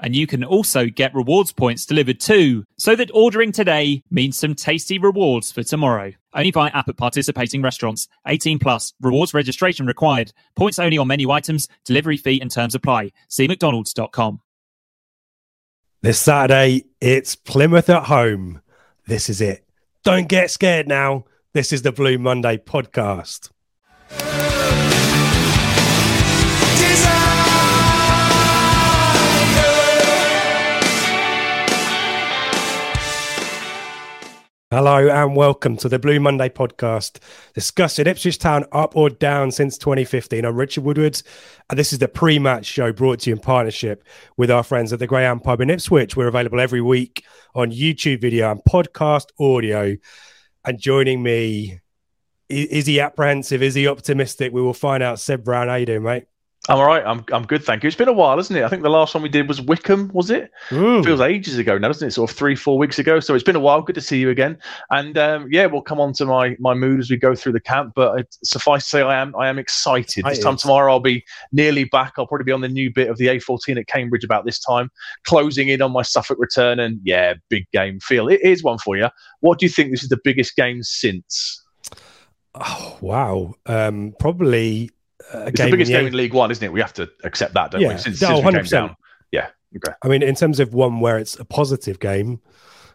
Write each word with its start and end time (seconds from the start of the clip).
and 0.00 0.14
you 0.14 0.26
can 0.26 0.44
also 0.44 0.86
get 0.86 1.14
rewards 1.14 1.52
points 1.52 1.86
delivered 1.86 2.20
too, 2.20 2.64
so 2.76 2.94
that 2.96 3.10
ordering 3.12 3.52
today 3.52 4.02
means 4.10 4.38
some 4.38 4.54
tasty 4.54 4.98
rewards 4.98 5.50
for 5.50 5.62
tomorrow. 5.62 6.12
Only 6.34 6.50
via 6.50 6.70
app 6.70 6.88
at 6.88 6.96
participating 6.96 7.62
restaurants. 7.62 8.08
18 8.26 8.58
plus. 8.58 8.92
Rewards 9.00 9.34
registration 9.34 9.86
required. 9.86 10.32
Points 10.56 10.78
only 10.78 10.98
on 10.98 11.08
menu 11.08 11.30
items. 11.30 11.68
Delivery 11.84 12.16
fee 12.16 12.40
and 12.40 12.50
terms 12.50 12.74
apply. 12.74 13.12
See 13.28 13.48
mcdonalds.com. 13.48 14.40
This 16.00 16.20
Saturday, 16.20 16.84
it's 17.00 17.34
Plymouth 17.34 17.90
at 17.90 18.04
home. 18.04 18.60
This 19.06 19.28
is 19.28 19.40
it. 19.40 19.66
Don't 20.04 20.28
get 20.28 20.50
scared 20.50 20.86
now. 20.86 21.24
This 21.54 21.72
is 21.72 21.82
the 21.82 21.92
Blue 21.92 22.18
Monday 22.18 22.56
podcast. 22.56 23.50
Hello 34.70 35.08
and 35.08 35.34
welcome 35.34 35.78
to 35.78 35.88
the 35.88 35.98
Blue 35.98 36.20
Monday 36.20 36.50
podcast, 36.50 37.20
discussing 37.54 38.06
Ipswich 38.06 38.38
Town 38.38 38.66
up 38.70 38.94
or 38.98 39.08
down 39.08 39.50
since 39.50 39.78
2015. 39.78 40.44
I'm 40.44 40.56
Richard 40.56 40.84
Woodward, 40.84 41.22
and 41.70 41.78
this 41.78 41.94
is 41.94 42.00
the 42.00 42.06
pre 42.06 42.38
match 42.38 42.66
show 42.66 42.92
brought 42.92 43.20
to 43.20 43.30
you 43.30 43.36
in 43.36 43.40
partnership 43.40 44.04
with 44.36 44.50
our 44.50 44.62
friends 44.62 44.92
at 44.92 44.98
the 44.98 45.06
Greyhound 45.06 45.42
Pub 45.42 45.62
in 45.62 45.70
Ipswich. 45.70 46.18
We're 46.18 46.28
available 46.28 46.60
every 46.60 46.82
week 46.82 47.24
on 47.54 47.70
YouTube 47.70 48.20
video 48.20 48.50
and 48.50 48.60
podcast 48.68 49.28
audio. 49.40 49.96
And 50.66 50.78
joining 50.78 51.22
me, 51.22 51.80
is 52.50 52.84
he 52.84 53.00
apprehensive? 53.00 53.62
Is 53.62 53.74
he 53.74 53.88
optimistic? 53.88 54.52
We 54.52 54.60
will 54.60 54.74
find 54.74 55.02
out. 55.02 55.18
Seb 55.18 55.44
Brown, 55.44 55.68
how 55.68 55.76
you 55.76 55.86
doing, 55.86 56.02
mate? 56.02 56.24
I'm 56.68 56.78
all 56.78 56.86
right. 56.86 57.02
I'm 57.04 57.24
I'm 57.32 57.46
good, 57.46 57.64
thank 57.64 57.82
you. 57.82 57.86
It's 57.86 57.96
been 57.96 58.08
a 58.08 58.12
while, 58.12 58.38
isn't 58.38 58.54
it? 58.54 58.62
I 58.62 58.68
think 58.68 58.82
the 58.82 58.90
last 58.90 59.14
one 59.14 59.22
we 59.22 59.30
did 59.30 59.48
was 59.48 59.60
Wickham, 59.60 60.10
was 60.12 60.30
it? 60.30 60.50
Mm. 60.68 61.02
Feels 61.02 61.20
ages 61.20 61.56
ago 61.56 61.78
now, 61.78 61.88
doesn't 61.88 62.08
it? 62.08 62.10
Sort 62.10 62.30
of 62.30 62.36
three, 62.36 62.54
four 62.54 62.76
weeks 62.76 62.98
ago. 62.98 63.20
So 63.20 63.34
it's 63.34 63.42
been 63.42 63.56
a 63.56 63.60
while. 63.60 63.80
Good 63.80 63.94
to 63.94 64.02
see 64.02 64.18
you 64.18 64.28
again. 64.28 64.58
And 64.90 65.16
um, 65.16 65.48
yeah, 65.50 65.64
we'll 65.64 65.80
come 65.80 65.98
on 65.98 66.12
to 66.14 66.26
my 66.26 66.56
my 66.58 66.74
mood 66.74 67.00
as 67.00 67.10
we 67.10 67.16
go 67.16 67.34
through 67.34 67.52
the 67.52 67.60
camp. 67.60 67.92
But 67.94 68.20
it, 68.20 68.36
suffice 68.44 68.84
to 68.84 68.88
say, 68.90 69.00
I 69.00 69.18
am 69.20 69.34
I 69.36 69.48
am 69.48 69.58
excited. 69.58 70.26
I 70.26 70.30
This 70.30 70.40
time 70.40 70.58
tomorrow, 70.58 70.92
I'll 70.92 71.00
be 71.00 71.24
nearly 71.52 71.84
back. 71.84 72.14
I'll 72.18 72.26
probably 72.26 72.44
be 72.44 72.52
on 72.52 72.60
the 72.60 72.68
new 72.68 72.92
bit 72.92 73.08
of 73.08 73.16
the 73.16 73.28
A14 73.28 73.78
at 73.78 73.86
Cambridge 73.86 74.24
about 74.24 74.44
this 74.44 74.58
time, 74.58 74.90
closing 75.24 75.68
in 75.68 75.80
on 75.80 75.92
my 75.92 76.02
Suffolk 76.02 76.38
return. 76.38 76.78
And 76.78 77.00
yeah, 77.02 77.34
big 77.48 77.66
game 77.72 77.98
feel. 78.00 78.28
It 78.28 78.42
is 78.42 78.62
one 78.62 78.76
for 78.76 78.94
you. 78.94 79.08
What 79.40 79.58
do 79.58 79.64
you 79.64 79.70
think? 79.70 79.90
This 79.90 80.02
is 80.02 80.10
the 80.10 80.20
biggest 80.22 80.54
game 80.54 80.82
since. 80.82 81.64
Oh, 82.54 82.98
wow. 83.00 83.54
Um, 83.66 84.14
probably 84.18 84.90
a 85.32 85.46
It's 85.48 85.60
game 85.60 85.66
the 85.70 85.76
biggest 85.76 85.90
in 85.90 85.94
the 85.96 86.00
game 86.00 86.06
in 86.08 86.16
League 86.16 86.34
One, 86.34 86.50
isn't 86.50 86.64
it? 86.64 86.72
We 86.72 86.80
have 86.80 86.92
to 86.94 87.08
accept 87.24 87.54
that, 87.54 87.70
don't 87.70 87.80
Yeah. 87.80 87.92
we? 87.94 87.98
Since, 87.98 88.20
No, 88.22 88.28
since 88.28 88.38
we 88.44 88.52
came 88.52 88.60
100%. 88.62 88.70
down. 88.70 88.96
Yeah. 89.32 89.48
Okay. 89.76 89.94
I 90.02 90.08
mean, 90.08 90.22
in 90.22 90.34
terms 90.34 90.60
of 90.60 90.72
one 90.74 91.00
where 91.00 91.18
it's 91.18 91.38
a 91.38 91.44
positive 91.44 92.00
game, 92.00 92.40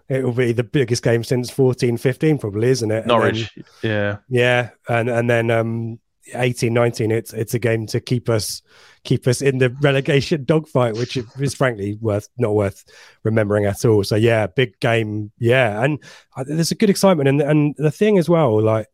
it 0.09 0.23
will 0.23 0.31
be 0.33 0.51
the 0.51 0.63
biggest 0.63 1.03
game 1.03 1.23
since 1.23 1.49
14 1.49 1.97
15, 1.97 2.38
probably, 2.38 2.69
isn't 2.69 2.91
it? 2.91 3.05
Norwich. 3.05 3.51
then- 3.55 3.91
yeah. 3.91 4.17
yeah. 4.29 4.69
And 4.89 5.09
and 5.09 5.29
then 5.29 5.49
um 5.51 5.99
18 6.33 6.73
19, 6.73 7.11
it's 7.11 7.33
it's 7.33 7.53
a 7.53 7.59
game 7.59 7.85
to 7.88 7.99
keep 7.99 8.29
us 8.29 8.61
keep 9.03 9.27
us 9.27 9.41
in 9.41 9.57
the 9.59 9.69
relegation 9.81 10.43
dogfight, 10.45 10.95
which 10.95 11.17
is 11.39 11.53
frankly 11.53 11.97
worth 12.01 12.27
not 12.38 12.53
worth 12.55 12.83
remembering 13.23 13.66
at 13.66 13.85
all. 13.85 14.03
So 14.03 14.16
yeah, 14.16 14.47
big 14.47 14.79
game. 14.79 15.31
Yeah. 15.38 15.83
And 15.83 16.03
uh, 16.35 16.43
there's 16.47 16.72
a 16.72 16.75
good 16.75 16.89
excitement. 16.89 17.29
And 17.29 17.41
and 17.41 17.75
the 17.77 17.91
thing 17.91 18.17
as 18.17 18.27
well, 18.29 18.61
like 18.61 18.88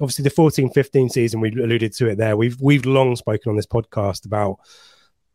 obviously 0.00 0.22
the 0.22 0.30
14 0.30 0.70
15 0.70 1.08
season, 1.08 1.40
we 1.40 1.50
alluded 1.50 1.92
to 1.94 2.08
it 2.08 2.16
there. 2.16 2.36
We've 2.36 2.60
we've 2.60 2.86
long 2.86 3.16
spoken 3.16 3.50
on 3.50 3.56
this 3.56 3.66
podcast 3.66 4.26
about 4.26 4.58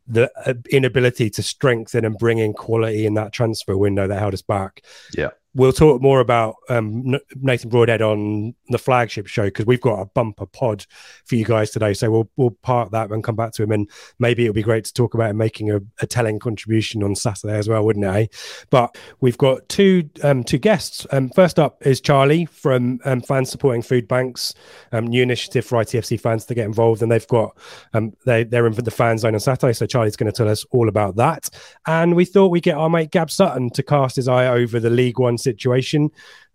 the 0.06 0.30
uh, 0.44 0.54
inability 0.70 1.30
to 1.30 1.42
strengthen 1.42 2.04
and 2.04 2.18
bring 2.18 2.38
in 2.38 2.52
quality 2.52 3.06
in 3.06 3.14
that 3.14 3.32
transfer 3.32 3.76
window 3.76 4.08
that 4.08 4.18
held 4.18 4.34
us 4.34 4.42
back. 4.42 4.82
Yeah. 5.16 5.30
We'll 5.54 5.72
talk 5.72 6.00
more 6.00 6.20
about 6.20 6.56
um, 6.68 7.16
Nathan 7.36 7.70
Broadhead 7.70 8.02
on 8.02 8.54
the 8.68 8.78
flagship 8.78 9.26
show 9.26 9.44
because 9.44 9.66
we've 9.66 9.80
got 9.80 10.00
a 10.00 10.06
bumper 10.06 10.46
pod 10.46 10.86
for 11.24 11.36
you 11.36 11.44
guys 11.44 11.70
today. 11.70 11.94
So 11.94 12.10
we'll 12.10 12.30
we'll 12.36 12.56
park 12.62 12.90
that 12.92 13.10
and 13.10 13.24
come 13.24 13.36
back 13.36 13.52
to 13.54 13.62
him, 13.62 13.72
and 13.72 13.88
maybe 14.18 14.44
it'll 14.44 14.54
be 14.54 14.62
great 14.62 14.84
to 14.84 14.92
talk 14.92 15.14
about 15.14 15.30
him 15.30 15.36
making 15.36 15.70
a, 15.70 15.80
a 16.00 16.06
telling 16.06 16.38
contribution 16.38 17.02
on 17.02 17.14
Saturday 17.14 17.56
as 17.56 17.68
well, 17.68 17.84
wouldn't 17.84 18.04
it? 18.04 18.08
eh? 18.08 18.26
But 18.70 18.96
we've 19.20 19.38
got 19.38 19.68
two 19.68 20.08
um, 20.22 20.44
two 20.44 20.58
guests. 20.58 21.06
Um, 21.12 21.30
first 21.30 21.58
up 21.58 21.84
is 21.86 22.00
Charlie 22.00 22.46
from 22.46 23.00
um, 23.04 23.20
Fans 23.20 23.50
Supporting 23.50 23.82
Food 23.82 24.08
Banks, 24.08 24.54
um, 24.92 25.06
new 25.06 25.22
initiative 25.22 25.64
for 25.64 25.82
ITFC 25.82 26.20
fans 26.20 26.44
to 26.46 26.54
get 26.54 26.64
involved, 26.66 27.02
and 27.02 27.10
they've 27.10 27.26
got 27.26 27.56
um, 27.94 28.12
they 28.26 28.44
they're 28.44 28.66
in 28.66 28.74
the 28.74 28.90
fan 28.90 29.18
zone 29.18 29.34
on 29.34 29.40
Saturday. 29.40 29.72
So 29.72 29.86
Charlie's 29.86 30.16
going 30.16 30.30
to 30.30 30.36
tell 30.36 30.48
us 30.48 30.64
all 30.70 30.88
about 30.88 31.16
that. 31.16 31.48
And 31.86 32.14
we 32.14 32.24
thought 32.24 32.48
we'd 32.48 32.62
get 32.62 32.76
our 32.76 32.88
mate 32.88 33.10
Gab 33.10 33.30
Sutton 33.30 33.70
to 33.70 33.82
cast 33.82 34.16
his 34.16 34.28
eye 34.28 34.46
over 34.46 34.80
the 34.80 34.90
League 34.90 35.18
One 35.18 35.38
situation. 35.40 36.10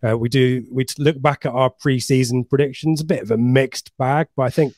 Uh, 0.06 0.16
we 0.16 0.28
do 0.28 0.64
we 0.70 0.86
look 0.98 1.20
back 1.20 1.44
at 1.44 1.52
our 1.52 1.70
pre-season 1.70 2.44
predictions, 2.44 3.00
a 3.00 3.04
bit 3.04 3.22
of 3.22 3.30
a 3.30 3.36
mixed 3.36 3.96
bag, 3.98 4.28
but 4.36 4.42
I 4.44 4.50
think 4.50 4.74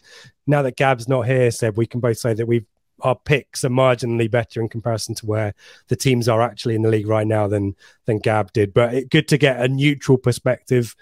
now 0.46 0.62
that 0.62 0.76
Gab's 0.76 1.08
not 1.08 1.26
here, 1.26 1.50
Seb, 1.50 1.76
we 1.76 1.86
can 1.86 2.00
both 2.00 2.18
say 2.18 2.34
that 2.34 2.46
we've 2.46 2.66
our 3.02 3.14
picks 3.14 3.64
are 3.64 3.70
marginally 3.70 4.30
better 4.30 4.60
in 4.60 4.68
comparison 4.68 5.14
to 5.14 5.26
where 5.26 5.54
the 5.88 5.96
teams 5.96 6.28
are 6.28 6.42
actually 6.42 6.74
in 6.74 6.82
the 6.82 6.88
league 6.88 7.06
right 7.06 7.26
now 7.26 7.46
than 7.46 7.76
than 8.06 8.18
Gab 8.18 8.52
did. 8.52 8.74
But 8.74 8.94
it, 8.94 9.10
good 9.10 9.28
to 9.28 9.38
get 9.38 9.60
a 9.60 9.68
neutral 9.68 10.18
perspective 10.18 10.96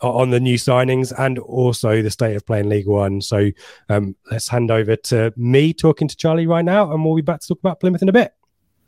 on 0.00 0.30
the 0.30 0.40
new 0.40 0.56
signings 0.56 1.12
and 1.18 1.38
also 1.38 2.00
the 2.02 2.10
state 2.10 2.34
of 2.34 2.46
play 2.46 2.60
in 2.60 2.68
League 2.68 2.86
One. 2.86 3.20
So 3.20 3.50
um, 3.88 4.16
let's 4.30 4.48
hand 4.48 4.70
over 4.70 4.96
to 4.96 5.32
me 5.36 5.74
talking 5.74 6.08
to 6.08 6.16
Charlie 6.16 6.46
right 6.46 6.64
now, 6.64 6.90
and 6.92 7.04
we'll 7.04 7.16
be 7.16 7.22
back 7.22 7.40
to 7.40 7.48
talk 7.48 7.58
about 7.58 7.80
Plymouth 7.80 8.02
in 8.02 8.08
a 8.08 8.12
bit. 8.12 8.32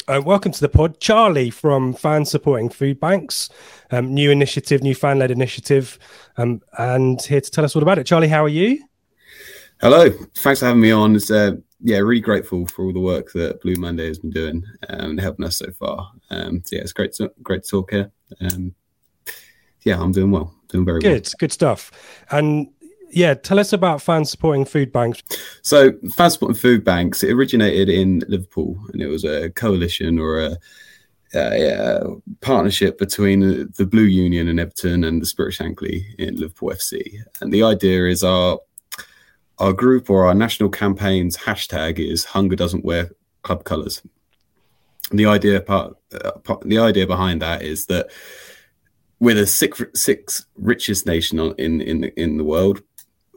Uh, 0.08 0.20
welcome 0.24 0.50
to 0.50 0.60
the 0.60 0.68
pod, 0.68 0.98
Charlie 0.98 1.50
from 1.50 1.94
Fan 1.94 2.24
Supporting 2.24 2.68
Food 2.68 2.98
Banks, 2.98 3.48
um, 3.92 4.12
new 4.12 4.32
initiative, 4.32 4.82
new 4.82 4.96
fan 4.96 5.20
led 5.20 5.30
initiative, 5.30 5.96
um, 6.38 6.60
and 6.78 7.22
here 7.22 7.40
to 7.40 7.50
tell 7.50 7.64
us 7.64 7.76
all 7.76 7.82
about 7.82 7.98
it. 7.98 8.04
Charlie, 8.04 8.26
how 8.26 8.44
are 8.44 8.48
you? 8.48 8.82
Hello, 9.80 10.10
thanks 10.38 10.58
for 10.58 10.66
having 10.66 10.80
me 10.80 10.90
on. 10.90 11.14
It's 11.14 11.30
uh, 11.30 11.52
yeah, 11.80 11.98
really 11.98 12.20
grateful 12.20 12.66
for 12.66 12.84
all 12.84 12.92
the 12.92 12.98
work 13.00 13.30
that 13.32 13.60
Blue 13.60 13.76
Monday 13.76 14.08
has 14.08 14.18
been 14.18 14.30
doing 14.30 14.64
um, 14.88 15.10
and 15.10 15.20
helping 15.20 15.44
us 15.44 15.58
so 15.58 15.70
far. 15.70 16.10
Um, 16.30 16.62
so 16.64 16.76
yeah, 16.76 16.82
it's 16.82 16.92
great 16.92 17.12
to 17.14 17.30
great 17.42 17.62
to 17.62 17.70
talk 17.70 17.92
here. 17.92 18.10
Um, 18.40 18.74
yeah, 19.82 20.00
I'm 20.00 20.12
doing 20.12 20.32
well, 20.32 20.52
doing 20.68 20.84
very 20.84 21.00
well. 21.00 21.12
Good, 21.12 21.30
good 21.38 21.52
stuff. 21.52 21.92
And 22.30 22.68
yeah, 23.12 23.34
tell 23.34 23.58
us 23.58 23.72
about 23.72 24.02
Fan 24.02 24.24
Supporting 24.24 24.64
Food 24.64 24.92
Banks. 24.92 25.22
So, 25.62 25.92
Fansport 25.92 26.32
supporting 26.32 26.56
Food 26.56 26.84
Banks, 26.84 27.22
it 27.22 27.32
originated 27.32 27.88
in 27.88 28.24
Liverpool 28.28 28.78
and 28.92 29.02
it 29.02 29.08
was 29.08 29.24
a 29.24 29.50
coalition 29.50 30.18
or 30.18 30.40
a, 30.40 30.56
a, 31.34 31.68
a 31.68 32.16
partnership 32.40 32.98
between 32.98 33.40
the, 33.76 33.86
Blue 33.86 34.02
Union 34.02 34.48
and 34.48 34.58
Everton 34.58 35.04
and 35.04 35.20
the 35.20 35.26
Spirit 35.26 35.54
Shankly 35.54 36.02
in 36.18 36.36
Liverpool 36.36 36.70
FC. 36.70 37.18
And 37.40 37.52
the 37.52 37.62
idea 37.62 38.06
is 38.06 38.24
our 38.24 38.58
our 39.58 39.72
group 39.72 40.10
or 40.10 40.26
our 40.26 40.34
national 40.34 40.70
campaign's 40.70 41.36
hashtag 41.36 41.98
is 41.98 42.24
Hunger 42.24 42.56
Doesn't 42.56 42.84
Wear 42.84 43.10
Club 43.42 43.64
Colours. 43.64 44.02
The 45.12 45.26
idea 45.26 45.60
part, 45.60 45.94
uh, 46.12 46.32
part, 46.38 46.62
the 46.62 46.78
idea 46.78 47.06
behind 47.06 47.42
that 47.42 47.62
is 47.62 47.86
that 47.86 48.10
we're 49.20 49.36
the 49.36 49.46
sixth, 49.46 49.84
sixth 49.94 50.46
richest 50.56 51.06
nation 51.06 51.38
in 51.58 51.80
in 51.80 52.04
in 52.16 52.38
the 52.38 52.44
world. 52.44 52.82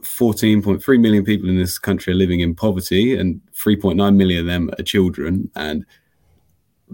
14.3 0.06 1.00
million 1.00 1.24
people 1.24 1.48
in 1.48 1.56
this 1.56 1.78
country 1.78 2.12
are 2.12 2.16
living 2.16 2.40
in 2.40 2.54
poverty, 2.54 3.16
and 3.16 3.40
3.9 3.52 4.16
million 4.16 4.40
of 4.40 4.46
them 4.46 4.70
are 4.78 4.82
children. 4.82 5.50
And 5.56 5.84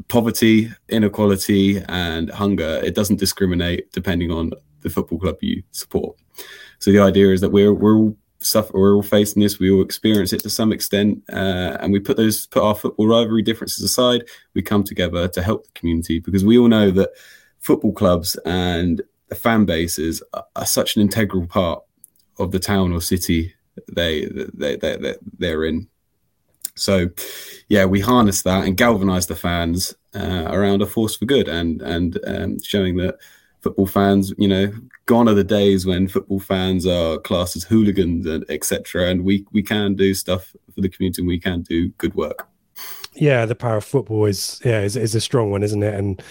poverty, 0.08 0.70
inequality, 0.88 1.82
and 1.88 2.30
hunger 2.30 2.80
it 2.82 2.94
doesn't 2.94 3.20
discriminate 3.20 3.92
depending 3.92 4.30
on 4.30 4.52
the 4.80 4.90
football 4.90 5.18
club 5.18 5.36
you 5.40 5.62
support. 5.72 6.16
So 6.78 6.90
the 6.90 7.00
idea 7.00 7.30
is 7.30 7.40
that 7.42 7.50
we're 7.50 7.72
we're 7.72 7.96
all 7.96 8.16
suffer, 8.38 8.72
we're 8.76 8.94
all 8.94 9.02
facing 9.02 9.42
this. 9.42 9.58
We 9.58 9.70
all 9.70 9.82
experience 9.82 10.32
it 10.32 10.40
to 10.40 10.50
some 10.50 10.72
extent, 10.72 11.22
uh, 11.32 11.76
and 11.80 11.92
we 11.92 12.00
put 12.00 12.16
those 12.16 12.46
put 12.46 12.62
our 12.62 12.74
football 12.74 13.06
rivalry 13.06 13.42
differences 13.42 13.84
aside. 13.84 14.22
We 14.54 14.62
come 14.62 14.82
together 14.82 15.28
to 15.28 15.42
help 15.42 15.64
the 15.64 15.72
community 15.72 16.18
because 16.18 16.44
we 16.44 16.58
all 16.58 16.68
know 16.68 16.90
that 16.90 17.10
football 17.60 17.92
clubs 17.92 18.36
and 18.44 19.02
the 19.28 19.34
fan 19.34 19.64
bases 19.64 20.22
are, 20.34 20.44
are 20.56 20.66
such 20.66 20.96
an 20.96 21.02
integral 21.02 21.46
part 21.46 21.82
of 22.38 22.50
the 22.50 22.58
town 22.58 22.92
or 22.92 23.00
city 23.00 23.54
they 23.92 24.26
they 24.26 24.76
they, 24.76 24.96
they 24.96 25.14
they're 25.38 25.64
in. 25.64 25.88
So, 26.74 27.10
yeah, 27.68 27.84
we 27.84 28.00
harness 28.00 28.42
that 28.42 28.64
and 28.64 28.76
galvanize 28.76 29.26
the 29.26 29.36
fans 29.36 29.94
uh, 30.14 30.46
around 30.48 30.80
a 30.82 30.86
force 30.86 31.16
for 31.16 31.26
good, 31.26 31.48
and 31.48 31.82
and 31.82 32.18
um, 32.26 32.62
showing 32.62 32.96
that 32.96 33.16
football 33.60 33.86
fans, 33.86 34.32
you 34.38 34.48
know, 34.48 34.72
gone 35.06 35.28
are 35.28 35.34
the 35.34 35.44
days 35.44 35.86
when 35.86 36.08
football 36.08 36.40
fans 36.40 36.86
are 36.86 37.18
classed 37.18 37.56
as 37.56 37.64
hooligans 37.64 38.26
and 38.26 38.44
etc. 38.48 39.08
And 39.08 39.24
we 39.24 39.44
we 39.52 39.62
can 39.62 39.94
do 39.94 40.14
stuff 40.14 40.54
for 40.74 40.80
the 40.80 40.88
community, 40.88 41.22
and 41.22 41.28
we 41.28 41.40
can 41.40 41.62
do 41.62 41.88
good 41.90 42.14
work. 42.14 42.48
Yeah, 43.14 43.44
the 43.44 43.54
power 43.54 43.76
of 43.76 43.84
football 43.84 44.24
is 44.24 44.60
yeah 44.64 44.80
is, 44.80 44.96
is 44.96 45.14
a 45.14 45.20
strong 45.20 45.50
one, 45.50 45.62
isn't 45.62 45.82
it? 45.82 45.94
And 45.94 46.22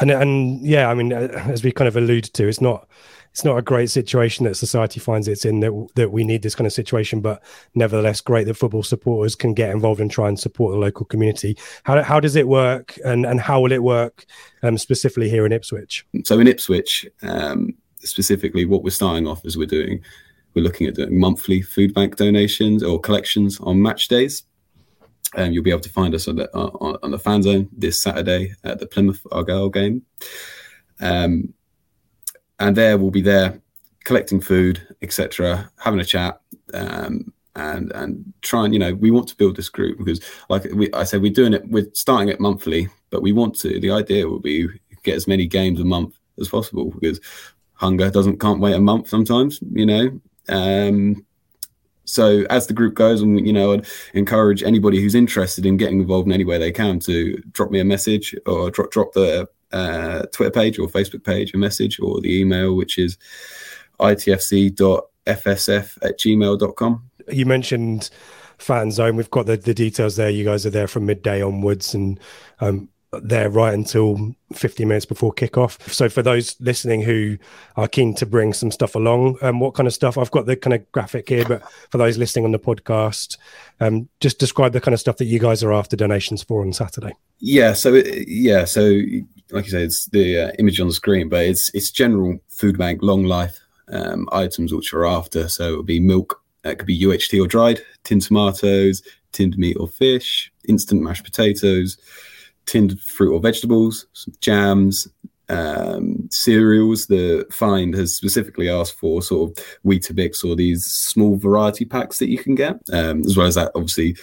and 0.00 0.10
and 0.10 0.64
yeah, 0.64 0.88
I 0.88 0.94
mean, 0.94 1.12
as 1.12 1.64
we 1.64 1.72
kind 1.72 1.88
of 1.88 1.96
alluded 1.96 2.32
to, 2.34 2.46
it's 2.46 2.60
not 2.60 2.88
it's 3.30 3.44
not 3.44 3.56
a 3.56 3.62
great 3.62 3.90
situation 3.90 4.44
that 4.44 4.56
society 4.56 4.98
finds 4.98 5.28
it's 5.28 5.44
in 5.44 5.60
that 5.60 5.88
that 5.94 6.10
we 6.10 6.24
need 6.24 6.42
this 6.42 6.54
kind 6.54 6.66
of 6.66 6.72
situation 6.72 7.20
but 7.20 7.42
nevertheless 7.74 8.20
great 8.20 8.46
that 8.46 8.54
football 8.54 8.82
supporters 8.82 9.34
can 9.34 9.54
get 9.54 9.70
involved 9.70 10.00
and 10.00 10.10
try 10.10 10.28
and 10.28 10.38
support 10.38 10.72
the 10.72 10.78
local 10.78 11.06
community. 11.06 11.56
How, 11.84 12.02
how 12.02 12.20
does 12.20 12.36
it 12.36 12.48
work 12.48 12.98
and 13.04 13.24
and 13.24 13.40
how 13.40 13.60
will 13.60 13.72
it 13.72 13.82
work 13.82 14.24
um, 14.62 14.78
specifically 14.78 15.30
here 15.30 15.46
in 15.46 15.52
ipswich? 15.52 16.04
So 16.24 16.38
in 16.40 16.46
ipswich 16.46 17.06
um, 17.22 17.74
specifically 18.00 18.64
what 18.64 18.82
we're 18.82 18.90
starting 18.90 19.26
off 19.26 19.44
as 19.44 19.56
we're 19.56 19.66
doing 19.66 20.02
we're 20.54 20.62
looking 20.62 20.88
at 20.88 20.94
doing 20.94 21.18
monthly 21.18 21.62
food 21.62 21.94
bank 21.94 22.16
donations 22.16 22.82
or 22.82 22.98
collections 22.98 23.60
on 23.60 23.80
match 23.80 24.08
days. 24.08 24.44
Um, 25.36 25.52
you'll 25.52 25.62
be 25.62 25.70
able 25.70 25.80
to 25.82 25.88
find 25.88 26.12
us 26.12 26.26
on 26.26 26.36
the, 26.36 26.52
on, 26.52 26.98
on 27.04 27.12
the 27.12 27.18
fan 27.18 27.44
zone 27.44 27.68
this 27.70 28.02
saturday 28.02 28.52
at 28.64 28.80
the 28.80 28.86
plymouth 28.86 29.20
argyle 29.30 29.68
game. 29.68 30.02
Um, 31.00 31.54
and 32.60 32.76
there 32.76 32.96
we'll 32.96 33.10
be 33.10 33.22
there 33.22 33.60
collecting 34.04 34.40
food, 34.40 34.86
etc., 35.02 35.70
having 35.78 36.00
a 36.00 36.04
chat, 36.04 36.40
um, 36.74 37.32
and 37.56 37.90
and 37.92 38.32
trying. 38.42 38.72
You 38.72 38.78
know, 38.78 38.94
we 38.94 39.10
want 39.10 39.28
to 39.28 39.36
build 39.36 39.56
this 39.56 39.68
group 39.68 39.98
because, 39.98 40.20
like 40.48 40.64
we, 40.72 40.92
I 40.92 41.04
said, 41.04 41.22
we're 41.22 41.32
doing 41.32 41.54
it. 41.54 41.68
We're 41.68 41.90
starting 41.94 42.28
it 42.28 42.40
monthly, 42.40 42.88
but 43.10 43.22
we 43.22 43.32
want 43.32 43.58
to. 43.60 43.80
The 43.80 43.90
idea 43.90 44.28
will 44.28 44.40
be 44.40 44.68
get 45.02 45.16
as 45.16 45.26
many 45.26 45.46
games 45.46 45.80
a 45.80 45.84
month 45.84 46.14
as 46.38 46.48
possible 46.48 46.90
because 46.90 47.20
hunger 47.72 48.10
doesn't 48.10 48.38
can't 48.38 48.60
wait 48.60 48.74
a 48.74 48.80
month 48.80 49.08
sometimes. 49.08 49.58
You 49.72 49.86
know. 49.86 50.20
Um, 50.48 51.26
so 52.04 52.44
as 52.50 52.66
the 52.66 52.74
group 52.74 52.94
goes, 52.94 53.22
and 53.22 53.46
you 53.46 53.52
know, 53.52 53.72
I'd 53.72 53.86
encourage 54.14 54.62
anybody 54.62 55.00
who's 55.00 55.14
interested 55.14 55.64
in 55.64 55.76
getting 55.76 56.00
involved 56.00 56.26
in 56.26 56.32
any 56.32 56.44
way 56.44 56.58
they 56.58 56.72
can 56.72 56.98
to 57.00 57.36
drop 57.52 57.70
me 57.70 57.78
a 57.78 57.84
message 57.84 58.34
or 58.46 58.70
drop 58.70 58.90
drop 58.90 59.12
the 59.12 59.48
uh, 59.72 60.22
Twitter 60.32 60.50
page 60.50 60.78
or 60.78 60.88
Facebook 60.88 61.24
page 61.24 61.54
a 61.54 61.58
message 61.58 62.00
or 62.00 62.20
the 62.20 62.40
email, 62.40 62.76
which 62.76 62.98
is 62.98 63.18
itfc.fsf 64.00 64.78
at 66.02 66.18
gmail.com. 66.18 67.10
You 67.28 67.46
mentioned 67.46 68.10
fan 68.58 68.90
zone. 68.90 69.16
We've 69.16 69.30
got 69.30 69.46
the, 69.46 69.56
the 69.56 69.74
details 69.74 70.16
there. 70.16 70.30
You 70.30 70.44
guys 70.44 70.66
are 70.66 70.70
there 70.70 70.88
from 70.88 71.06
midday 71.06 71.42
onwards 71.42 71.94
and 71.94 72.18
um, 72.60 72.88
there 73.12 73.50
right 73.50 73.74
until 73.74 74.34
50 74.52 74.84
minutes 74.84 75.04
before 75.04 75.32
kickoff. 75.32 75.80
So 75.92 76.08
for 76.08 76.22
those 76.22 76.60
listening 76.60 77.02
who 77.02 77.38
are 77.76 77.88
keen 77.88 78.14
to 78.14 78.26
bring 78.26 78.52
some 78.52 78.70
stuff 78.70 78.94
along, 78.94 79.38
um, 79.42 79.58
what 79.60 79.74
kind 79.74 79.86
of 79.86 79.94
stuff? 79.94 80.16
I've 80.16 80.30
got 80.30 80.46
the 80.46 80.56
kind 80.56 80.74
of 80.74 80.92
graphic 80.92 81.28
here, 81.28 81.44
but 81.44 81.62
for 81.90 81.98
those 81.98 82.18
listening 82.18 82.44
on 82.44 82.52
the 82.52 82.58
podcast, 82.58 83.36
um, 83.80 84.08
just 84.20 84.38
describe 84.38 84.72
the 84.72 84.80
kind 84.80 84.94
of 84.94 85.00
stuff 85.00 85.16
that 85.16 85.24
you 85.24 85.38
guys 85.38 85.64
are 85.64 85.72
after 85.72 85.96
donations 85.96 86.42
for 86.42 86.62
on 86.62 86.72
Saturday. 86.72 87.14
Yeah. 87.40 87.72
So 87.72 87.94
yeah. 88.26 88.64
So 88.64 89.00
like 89.52 89.64
you 89.66 89.70
say, 89.70 89.82
it's 89.82 90.06
the 90.06 90.38
uh, 90.38 90.52
image 90.58 90.80
on 90.80 90.88
the 90.88 90.94
screen, 90.94 91.28
but 91.28 91.44
it's 91.44 91.70
it's 91.74 91.90
general 91.90 92.38
food 92.48 92.78
bank 92.78 93.02
long 93.02 93.24
life 93.24 93.58
um, 93.92 94.28
items 94.32 94.72
which 94.72 94.92
are 94.92 95.06
after. 95.06 95.48
So 95.48 95.72
it'll 95.72 95.82
be 95.82 96.00
milk, 96.00 96.40
it 96.64 96.76
could 96.76 96.86
be 96.86 97.00
UHT 97.00 97.42
or 97.42 97.46
dried, 97.46 97.82
tinned 98.04 98.22
tomatoes, 98.22 99.02
tinned 99.32 99.58
meat 99.58 99.76
or 99.78 99.88
fish, 99.88 100.52
instant 100.68 101.02
mashed 101.02 101.24
potatoes, 101.24 101.98
tinned 102.66 103.00
fruit 103.00 103.32
or 103.32 103.40
vegetables, 103.40 104.06
some 104.12 104.34
jams, 104.40 105.08
um, 105.48 106.28
cereals. 106.30 107.06
The 107.06 107.46
find 107.50 107.94
has 107.94 108.14
specifically 108.14 108.68
asked 108.68 108.98
for 108.98 109.22
sort 109.22 109.50
of 109.58 109.64
Weetabix 109.84 110.44
or 110.44 110.54
these 110.54 110.84
small 110.84 111.36
variety 111.36 111.84
packs 111.84 112.18
that 112.18 112.28
you 112.28 112.38
can 112.38 112.54
get, 112.54 112.76
um, 112.92 113.20
as 113.20 113.36
well 113.36 113.46
as 113.46 113.56
that, 113.56 113.72
obviously 113.74 114.16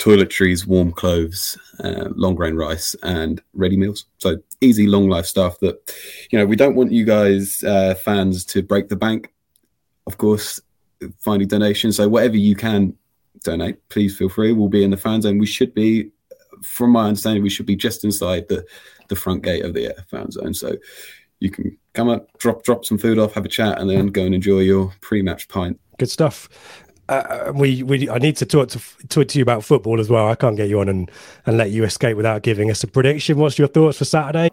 toiletries, 0.00 0.66
warm 0.66 0.90
clothes, 0.90 1.58
uh, 1.84 2.08
long 2.16 2.34
grain 2.34 2.56
rice, 2.56 2.96
and 3.02 3.40
ready 3.52 3.76
meals. 3.76 4.06
So 4.18 4.38
easy, 4.60 4.86
long 4.86 5.08
life 5.08 5.26
stuff 5.26 5.60
that, 5.60 5.94
you 6.30 6.38
know, 6.38 6.46
we 6.46 6.56
don't 6.56 6.74
want 6.74 6.90
you 6.90 7.04
guys, 7.04 7.62
uh, 7.62 7.94
fans, 7.94 8.44
to 8.46 8.62
break 8.62 8.88
the 8.88 8.96
bank. 8.96 9.32
Of 10.06 10.16
course, 10.16 10.60
finding 11.20 11.48
donations. 11.48 11.96
So 11.96 12.08
whatever 12.08 12.36
you 12.36 12.56
can 12.56 12.96
donate, 13.44 13.86
please 13.90 14.16
feel 14.16 14.30
free. 14.30 14.52
We'll 14.52 14.68
be 14.68 14.82
in 14.82 14.90
the 14.90 14.96
fan 14.96 15.22
zone. 15.22 15.38
We 15.38 15.46
should 15.46 15.74
be, 15.74 16.10
from 16.62 16.90
my 16.90 17.06
understanding, 17.06 17.42
we 17.42 17.50
should 17.50 17.66
be 17.66 17.76
just 17.76 18.02
inside 18.02 18.48
the, 18.48 18.66
the 19.08 19.16
front 19.16 19.42
gate 19.42 19.64
of 19.64 19.74
the 19.74 19.94
fan 20.10 20.30
zone. 20.30 20.54
So 20.54 20.76
you 21.40 21.50
can 21.50 21.76
come 21.92 22.08
up, 22.08 22.36
drop 22.38 22.62
drop 22.62 22.84
some 22.86 22.98
food 22.98 23.18
off, 23.18 23.34
have 23.34 23.44
a 23.44 23.48
chat, 23.48 23.78
and 23.78 23.88
then 23.88 24.06
go 24.08 24.24
and 24.24 24.34
enjoy 24.34 24.60
your 24.60 24.92
pre-match 25.02 25.48
pint. 25.48 25.78
Good 25.98 26.10
stuff 26.10 26.48
uh, 27.10 27.52
we 27.54 27.82
we 27.82 28.08
I 28.08 28.18
need 28.18 28.36
to 28.36 28.46
talk 28.46 28.68
to 28.70 28.80
talk 29.08 29.28
to 29.28 29.38
you 29.38 29.42
about 29.42 29.64
football 29.64 30.00
as 30.00 30.08
well. 30.08 30.28
I 30.28 30.34
can't 30.34 30.56
get 30.56 30.68
you 30.68 30.80
on 30.80 30.88
and 30.88 31.10
and 31.46 31.56
let 31.56 31.70
you 31.70 31.84
escape 31.84 32.16
without 32.16 32.42
giving 32.42 32.70
us 32.70 32.82
a 32.84 32.86
prediction. 32.86 33.38
What's 33.38 33.58
your 33.58 33.68
thoughts 33.68 33.98
for 33.98 34.04
Saturday? 34.04 34.50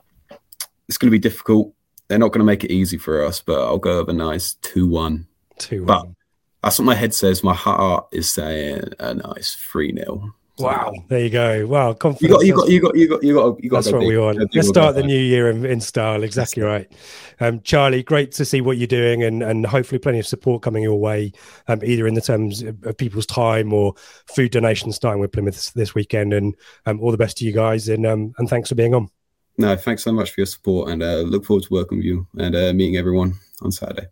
It's 0.87 0.97
going 0.97 1.09
to 1.09 1.11
be 1.11 1.19
difficult. 1.19 1.73
They're 2.07 2.17
not 2.17 2.29
going 2.29 2.39
to 2.39 2.45
make 2.45 2.63
it 2.63 2.71
easy 2.71 2.97
for 2.97 3.23
us, 3.23 3.41
but 3.41 3.59
I'll 3.59 3.77
go 3.77 3.99
with 3.99 4.09
a 4.09 4.13
nice 4.13 4.53
two-one. 4.61 5.27
Two-one. 5.59 6.15
That's 6.63 6.79
what 6.79 6.85
my 6.85 6.95
head 6.95 7.13
says. 7.13 7.43
My 7.43 7.53
heart 7.53 8.07
is 8.11 8.33
saying 8.33 8.93
a 8.99 9.13
nice 9.13 9.55
three 9.55 9.93
0 9.93 10.33
Wow, 10.59 10.93
there 11.07 11.19
you 11.19 11.29
go. 11.29 11.67
Wow, 11.67 11.93
confidence. 11.93 12.43
You 12.43 12.55
got, 12.55 12.67
you 12.69 12.69
got, 12.69 12.69
you 12.69 12.81
got, 12.81 12.95
you 12.95 13.07
got, 13.07 13.23
you 13.23 13.33
got. 13.35 13.63
You 13.63 13.69
got 13.69 13.75
That's 13.83 13.91
what 13.91 13.99
big, 13.99 14.07
we 14.07 14.17
want. 14.17 14.55
Let's 14.55 14.67
start 14.67 14.95
the 14.95 15.03
new 15.03 15.19
year 15.19 15.51
in, 15.51 15.65
in 15.65 15.79
style. 15.79 16.23
Exactly 16.23 16.63
right. 16.63 16.91
Um, 17.39 17.61
Charlie, 17.61 18.01
great 18.01 18.31
to 18.33 18.45
see 18.45 18.61
what 18.61 18.77
you're 18.77 18.87
doing, 18.87 19.21
and 19.21 19.43
and 19.43 19.65
hopefully 19.65 19.99
plenty 19.99 20.17
of 20.19 20.25
support 20.25 20.63
coming 20.63 20.81
your 20.81 20.99
way, 20.99 21.31
um, 21.67 21.81
either 21.83 22.07
in 22.07 22.15
the 22.15 22.21
terms 22.21 22.63
of 22.63 22.97
people's 22.97 23.27
time 23.27 23.71
or 23.71 23.93
food 24.25 24.51
donations 24.51 24.95
starting 24.95 25.21
with 25.21 25.31
Plymouth 25.31 25.53
this, 25.53 25.71
this 25.71 25.93
weekend. 25.93 26.33
And 26.33 26.55
um, 26.87 26.99
all 27.01 27.11
the 27.11 27.17
best 27.17 27.37
to 27.37 27.45
you 27.45 27.53
guys, 27.53 27.87
and 27.87 28.05
um, 28.07 28.33
and 28.39 28.49
thanks 28.49 28.69
for 28.69 28.75
being 28.75 28.95
on. 28.95 29.09
No, 29.59 29.75
thanks 29.75 30.03
so 30.03 30.11
much 30.11 30.31
for 30.31 30.41
your 30.41 30.47
support, 30.47 30.89
and 30.89 31.03
uh, 31.03 31.17
look 31.17 31.45
forward 31.45 31.63
to 31.63 31.73
working 31.73 31.99
with 31.99 32.05
you 32.05 32.27
and 32.37 32.55
uh, 32.55 32.73
meeting 32.73 32.97
everyone 32.97 33.33
on 33.61 33.71
Saturday. 33.71 34.07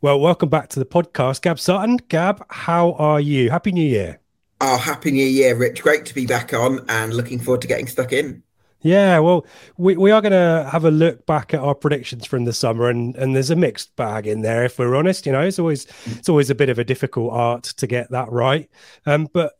Well, 0.00 0.20
welcome 0.20 0.48
back 0.48 0.68
to 0.70 0.78
the 0.78 0.86
podcast, 0.86 1.42
Gab 1.42 1.58
Sutton. 1.58 1.96
Gab, 2.08 2.44
how 2.50 2.92
are 2.92 3.20
you? 3.20 3.50
Happy 3.50 3.72
New 3.72 3.86
Year. 3.86 4.20
Oh, 4.60 4.76
happy 4.76 5.10
new 5.12 5.26
year, 5.26 5.54
Rich. 5.54 5.82
Great 5.82 6.04
to 6.06 6.14
be 6.14 6.26
back 6.26 6.52
on 6.52 6.84
and 6.88 7.14
looking 7.14 7.38
forward 7.38 7.62
to 7.62 7.68
getting 7.68 7.86
stuck 7.86 8.12
in. 8.12 8.42
Yeah, 8.80 9.18
well, 9.18 9.44
we, 9.76 9.96
we 9.96 10.12
are 10.12 10.20
going 10.20 10.32
to 10.32 10.68
have 10.70 10.84
a 10.84 10.90
look 10.90 11.26
back 11.26 11.52
at 11.52 11.60
our 11.60 11.74
predictions 11.74 12.26
from 12.26 12.44
the 12.44 12.52
summer, 12.52 12.88
and, 12.88 13.16
and 13.16 13.34
there's 13.34 13.50
a 13.50 13.56
mixed 13.56 13.94
bag 13.96 14.26
in 14.26 14.42
there. 14.42 14.64
If 14.64 14.78
we're 14.78 14.94
honest, 14.94 15.26
you 15.26 15.32
know, 15.32 15.40
it's 15.40 15.58
always 15.58 15.86
it's 16.06 16.28
always 16.28 16.48
a 16.48 16.54
bit 16.54 16.68
of 16.68 16.78
a 16.78 16.84
difficult 16.84 17.32
art 17.32 17.64
to 17.64 17.86
get 17.88 18.10
that 18.10 18.30
right. 18.30 18.70
Um, 19.04 19.28
but 19.32 19.54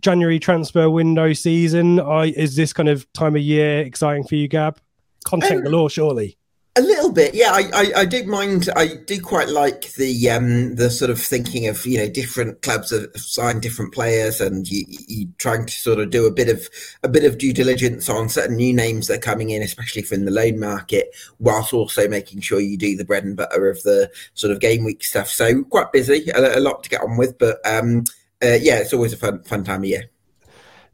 January 0.00 0.38
transfer 0.38 0.88
window 0.88 1.34
season, 1.34 2.00
I, 2.00 2.26
is 2.26 2.56
this 2.56 2.72
kind 2.72 2.88
of 2.88 3.10
time 3.12 3.36
of 3.36 3.42
year 3.42 3.80
exciting 3.80 4.24
for 4.24 4.36
you, 4.36 4.48
Gab? 4.48 4.80
Content 5.24 5.58
um, 5.58 5.64
galore, 5.64 5.90
surely. 5.90 6.38
A 6.74 6.80
little 6.80 7.12
bit, 7.12 7.34
yeah. 7.34 7.50
I, 7.52 7.64
I, 7.74 7.92
I, 7.96 8.04
do 8.06 8.24
mind. 8.24 8.70
I 8.74 8.94
do 9.06 9.20
quite 9.20 9.50
like 9.50 9.92
the 9.92 10.30
um, 10.30 10.76
the 10.76 10.88
sort 10.88 11.10
of 11.10 11.20
thinking 11.20 11.66
of 11.66 11.84
you 11.84 11.98
know 11.98 12.08
different 12.08 12.62
clubs 12.62 12.92
have 12.92 13.14
signed 13.14 13.60
different 13.60 13.92
players, 13.92 14.40
and 14.40 14.66
you, 14.66 14.86
you 14.88 15.28
trying 15.36 15.66
to 15.66 15.72
sort 15.72 15.98
of 15.98 16.08
do 16.08 16.24
a 16.24 16.30
bit 16.30 16.48
of 16.48 16.66
a 17.02 17.10
bit 17.10 17.24
of 17.24 17.36
due 17.36 17.52
diligence 17.52 18.08
on 18.08 18.30
certain 18.30 18.56
new 18.56 18.72
names 18.72 19.08
that 19.08 19.18
are 19.18 19.20
coming 19.20 19.50
in, 19.50 19.60
especially 19.60 20.00
from 20.00 20.24
the 20.24 20.30
loan 20.30 20.58
market, 20.58 21.14
whilst 21.38 21.74
also 21.74 22.08
making 22.08 22.40
sure 22.40 22.58
you 22.58 22.78
do 22.78 22.96
the 22.96 23.04
bread 23.04 23.24
and 23.24 23.36
butter 23.36 23.68
of 23.68 23.82
the 23.82 24.10
sort 24.32 24.50
of 24.50 24.58
game 24.58 24.82
week 24.82 25.04
stuff. 25.04 25.28
So 25.28 25.64
quite 25.64 25.92
busy, 25.92 26.30
a, 26.34 26.58
a 26.58 26.60
lot 26.60 26.82
to 26.84 26.88
get 26.88 27.02
on 27.02 27.18
with, 27.18 27.36
but 27.36 27.58
um, 27.66 28.04
uh, 28.42 28.56
yeah, 28.58 28.78
it's 28.78 28.94
always 28.94 29.12
a 29.12 29.18
fun 29.18 29.42
fun 29.42 29.62
time 29.62 29.80
of 29.80 29.88
year. 29.90 30.04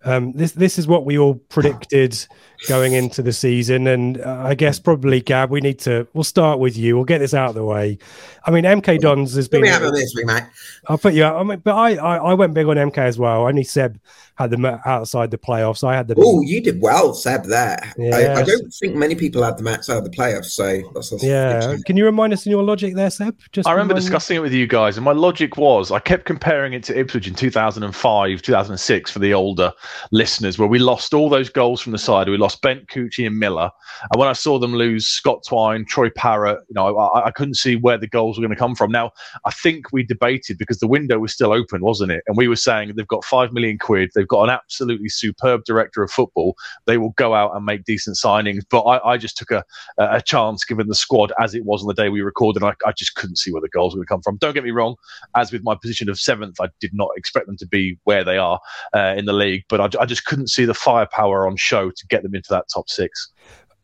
Um, 0.04 0.32
this 0.32 0.52
this 0.52 0.76
is 0.76 0.88
what 0.88 1.04
we 1.04 1.18
all 1.18 1.36
predicted 1.36 2.26
going 2.66 2.94
into 2.94 3.22
the 3.22 3.32
season. 3.32 3.86
And 3.86 4.20
uh, 4.20 4.42
I 4.46 4.54
guess 4.54 4.78
probably 4.78 5.20
Gab, 5.20 5.50
we 5.50 5.60
need 5.60 5.78
to. 5.80 6.06
We'll 6.14 6.24
start 6.24 6.58
with 6.58 6.76
you. 6.76 6.96
We'll 6.96 7.04
get 7.04 7.18
this 7.18 7.34
out 7.34 7.50
of 7.50 7.54
the 7.54 7.64
way. 7.64 7.98
I 8.44 8.50
mean, 8.50 8.64
MK 8.64 9.00
Dons 9.00 9.34
has 9.34 9.46
been. 9.48 9.60
We 9.60 9.68
have 9.68 9.82
a 9.82 9.92
misery, 9.92 10.24
mate. 10.24 10.44
I'll 10.88 10.98
put 10.98 11.14
you 11.14 11.24
out. 11.24 11.36
I 11.36 11.42
mean, 11.42 11.58
but 11.58 11.74
I, 11.74 11.96
I, 11.96 12.16
I 12.16 12.34
went 12.34 12.54
big 12.54 12.66
on 12.66 12.76
MK 12.76 12.96
as 12.96 13.18
well. 13.18 13.46
Only 13.46 13.62
Seb 13.62 14.00
had 14.36 14.50
them 14.50 14.64
outside 14.64 15.30
the 15.30 15.36
playoffs. 15.36 15.86
I 15.86 15.94
had 15.94 16.08
them. 16.08 16.18
Oh, 16.20 16.40
you 16.40 16.62
did 16.62 16.80
well, 16.80 17.12
Seb. 17.12 17.44
There. 17.44 17.78
I, 17.98 18.40
I, 18.40 18.42
don't 18.42 18.72
think 18.72 18.94
many 18.94 19.14
people 19.14 19.42
had 19.42 19.58
them 19.58 19.66
outside 19.66 20.02
the 20.04 20.10
playoffs. 20.10 20.46
So 20.46 20.90
that's, 20.94 21.10
that's 21.10 21.22
yeah. 21.22 21.76
Can 21.84 21.96
you 21.96 22.04
remind 22.06 22.32
us 22.32 22.46
in 22.46 22.50
your 22.50 22.62
logic 22.62 22.94
there, 22.94 23.10
Seb? 23.10 23.36
Just 23.52 23.68
I 23.68 23.72
remember 23.72 23.94
discussing 23.94 24.34
me. 24.34 24.38
it 24.38 24.42
with 24.42 24.52
you 24.52 24.66
guys, 24.66 24.96
and 24.96 25.04
my 25.04 25.12
logic 25.12 25.58
was 25.58 25.90
I 25.90 25.98
kept 25.98 26.24
comparing 26.24 26.72
it 26.72 26.84
to 26.84 26.98
Ipswich 26.98 27.28
in 27.28 27.34
2005, 27.34 28.40
2006 28.40 29.10
for 29.10 29.18
the 29.18 29.34
older 29.34 29.72
listeners, 30.10 30.58
where 30.58 30.68
we 30.68 30.78
lost 30.78 31.12
all 31.12 31.28
those 31.28 31.50
goals 31.50 31.82
from 31.82 31.92
the 31.92 31.98
side. 31.98 32.30
We 32.30 32.38
lost 32.38 32.47
Bent, 32.56 32.88
Kuqi, 32.88 33.26
and 33.26 33.38
Miller. 33.38 33.70
And 34.10 34.18
when 34.18 34.28
I 34.28 34.32
saw 34.32 34.58
them 34.58 34.74
lose 34.74 35.06
Scott 35.06 35.44
Twine, 35.46 35.84
Troy 35.84 36.10
Parrott, 36.10 36.60
you 36.68 36.74
know, 36.74 36.96
I, 36.96 37.26
I 37.26 37.30
couldn't 37.30 37.54
see 37.54 37.76
where 37.76 37.98
the 37.98 38.06
goals 38.06 38.38
were 38.38 38.42
going 38.42 38.54
to 38.54 38.58
come 38.58 38.74
from. 38.74 38.90
Now, 38.90 39.12
I 39.44 39.50
think 39.50 39.92
we 39.92 40.02
debated 40.02 40.58
because 40.58 40.78
the 40.78 40.88
window 40.88 41.18
was 41.18 41.32
still 41.32 41.52
open, 41.52 41.82
wasn't 41.82 42.12
it? 42.12 42.22
And 42.26 42.36
we 42.36 42.48
were 42.48 42.56
saying 42.56 42.92
they've 42.96 43.06
got 43.06 43.24
five 43.24 43.52
million 43.52 43.78
quid, 43.78 44.10
they've 44.14 44.28
got 44.28 44.44
an 44.44 44.50
absolutely 44.50 45.08
superb 45.08 45.64
director 45.64 46.02
of 46.02 46.10
football. 46.10 46.56
They 46.86 46.98
will 46.98 47.14
go 47.16 47.34
out 47.34 47.54
and 47.54 47.64
make 47.64 47.84
decent 47.84 48.16
signings. 48.16 48.62
But 48.70 48.82
I, 48.82 49.12
I 49.12 49.16
just 49.16 49.36
took 49.36 49.50
a, 49.50 49.64
a 49.98 50.22
chance 50.22 50.64
given 50.64 50.88
the 50.88 50.94
squad 50.94 51.32
as 51.40 51.54
it 51.54 51.64
was 51.64 51.82
on 51.82 51.88
the 51.88 51.94
day 51.94 52.08
we 52.08 52.20
recorded. 52.20 52.62
I, 52.62 52.74
I 52.86 52.92
just 52.92 53.14
couldn't 53.14 53.36
see 53.36 53.52
where 53.52 53.62
the 53.62 53.68
goals 53.68 53.94
were 53.94 53.98
going 53.98 54.06
to 54.06 54.12
come 54.14 54.22
from. 54.22 54.36
Don't 54.38 54.54
get 54.54 54.64
me 54.64 54.70
wrong, 54.70 54.96
as 55.36 55.52
with 55.52 55.62
my 55.64 55.74
position 55.74 56.08
of 56.08 56.18
seventh, 56.18 56.60
I 56.60 56.68
did 56.80 56.94
not 56.94 57.10
expect 57.16 57.46
them 57.46 57.56
to 57.58 57.66
be 57.66 57.98
where 58.04 58.24
they 58.24 58.38
are 58.38 58.60
uh, 58.94 59.14
in 59.16 59.24
the 59.24 59.32
league, 59.32 59.64
but 59.68 59.80
I, 59.80 60.02
I 60.02 60.06
just 60.06 60.24
couldn't 60.24 60.48
see 60.48 60.64
the 60.64 60.74
firepower 60.74 61.46
on 61.46 61.56
show 61.56 61.90
to 61.90 62.06
get 62.08 62.22
them 62.22 62.34
into 62.38 62.50
that 62.50 62.66
top 62.72 62.88
six. 62.88 63.30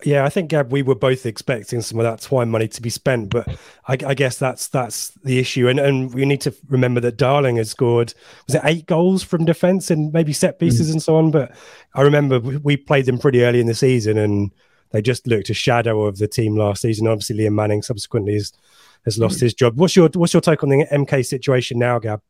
Yeah, 0.02 0.25
I 0.25 0.28
think 0.28 0.50
Gab, 0.50 0.70
we 0.70 0.82
were 0.82 0.94
both 0.94 1.25
expecting 1.25 1.80
some 1.80 1.99
of 1.99 2.04
that 2.04 2.20
Twine 2.20 2.50
money 2.50 2.68
to 2.68 2.82
be 2.82 2.90
spent, 2.90 3.30
but 3.30 3.49
I, 3.88 3.96
I, 4.06 4.14
guess 4.14 4.38
that's 4.38 4.68
that's 4.68 5.11
the 5.23 5.38
issue, 5.38 5.68
and 5.68 5.78
and 5.78 6.12
we 6.12 6.26
need 6.26 6.42
to 6.42 6.54
remember 6.68 7.00
that 7.00 7.16
Darling 7.16 7.56
has 7.56 7.70
scored 7.70 8.12
was 8.46 8.56
it 8.56 8.62
eight 8.64 8.87
goals 8.87 9.23
from 9.23 9.44
defence 9.44 9.90
and 9.90 10.12
maybe 10.12 10.32
set 10.32 10.58
pieces 10.58 10.88
mm. 10.88 10.94
and 10.94 11.02
so 11.02 11.16
on. 11.16 11.30
But 11.30 11.52
I 11.94 12.02
remember 12.02 12.40
we 12.40 12.76
played 12.76 13.06
them 13.06 13.18
pretty 13.18 13.44
early 13.44 13.61
in 13.61 13.66
the 13.66 13.75
season, 13.75 14.18
and 14.18 14.50
they 14.90 15.00
just 15.00 15.26
looked 15.26 15.49
a 15.49 15.54
shadow 15.54 16.02
of 16.02 16.18
the 16.18 16.28
team 16.28 16.56
last 16.56 16.82
season. 16.82 17.06
Obviously, 17.06 17.37
Liam 17.38 17.54
Manning 17.54 17.82
subsequently 17.82 18.34
has, 18.34 18.52
has 19.04 19.18
lost 19.18 19.38
mm. 19.38 19.42
his 19.42 19.54
job. 19.54 19.78
What's 19.78 19.96
your 19.96 20.11
what's 20.14 20.34
your 20.34 20.42
take 20.42 20.62
on 20.62 20.68
the 20.68 20.87
MK 20.92 21.25
situation 21.25 21.78
now, 21.78 21.99
Gab? 21.99 22.20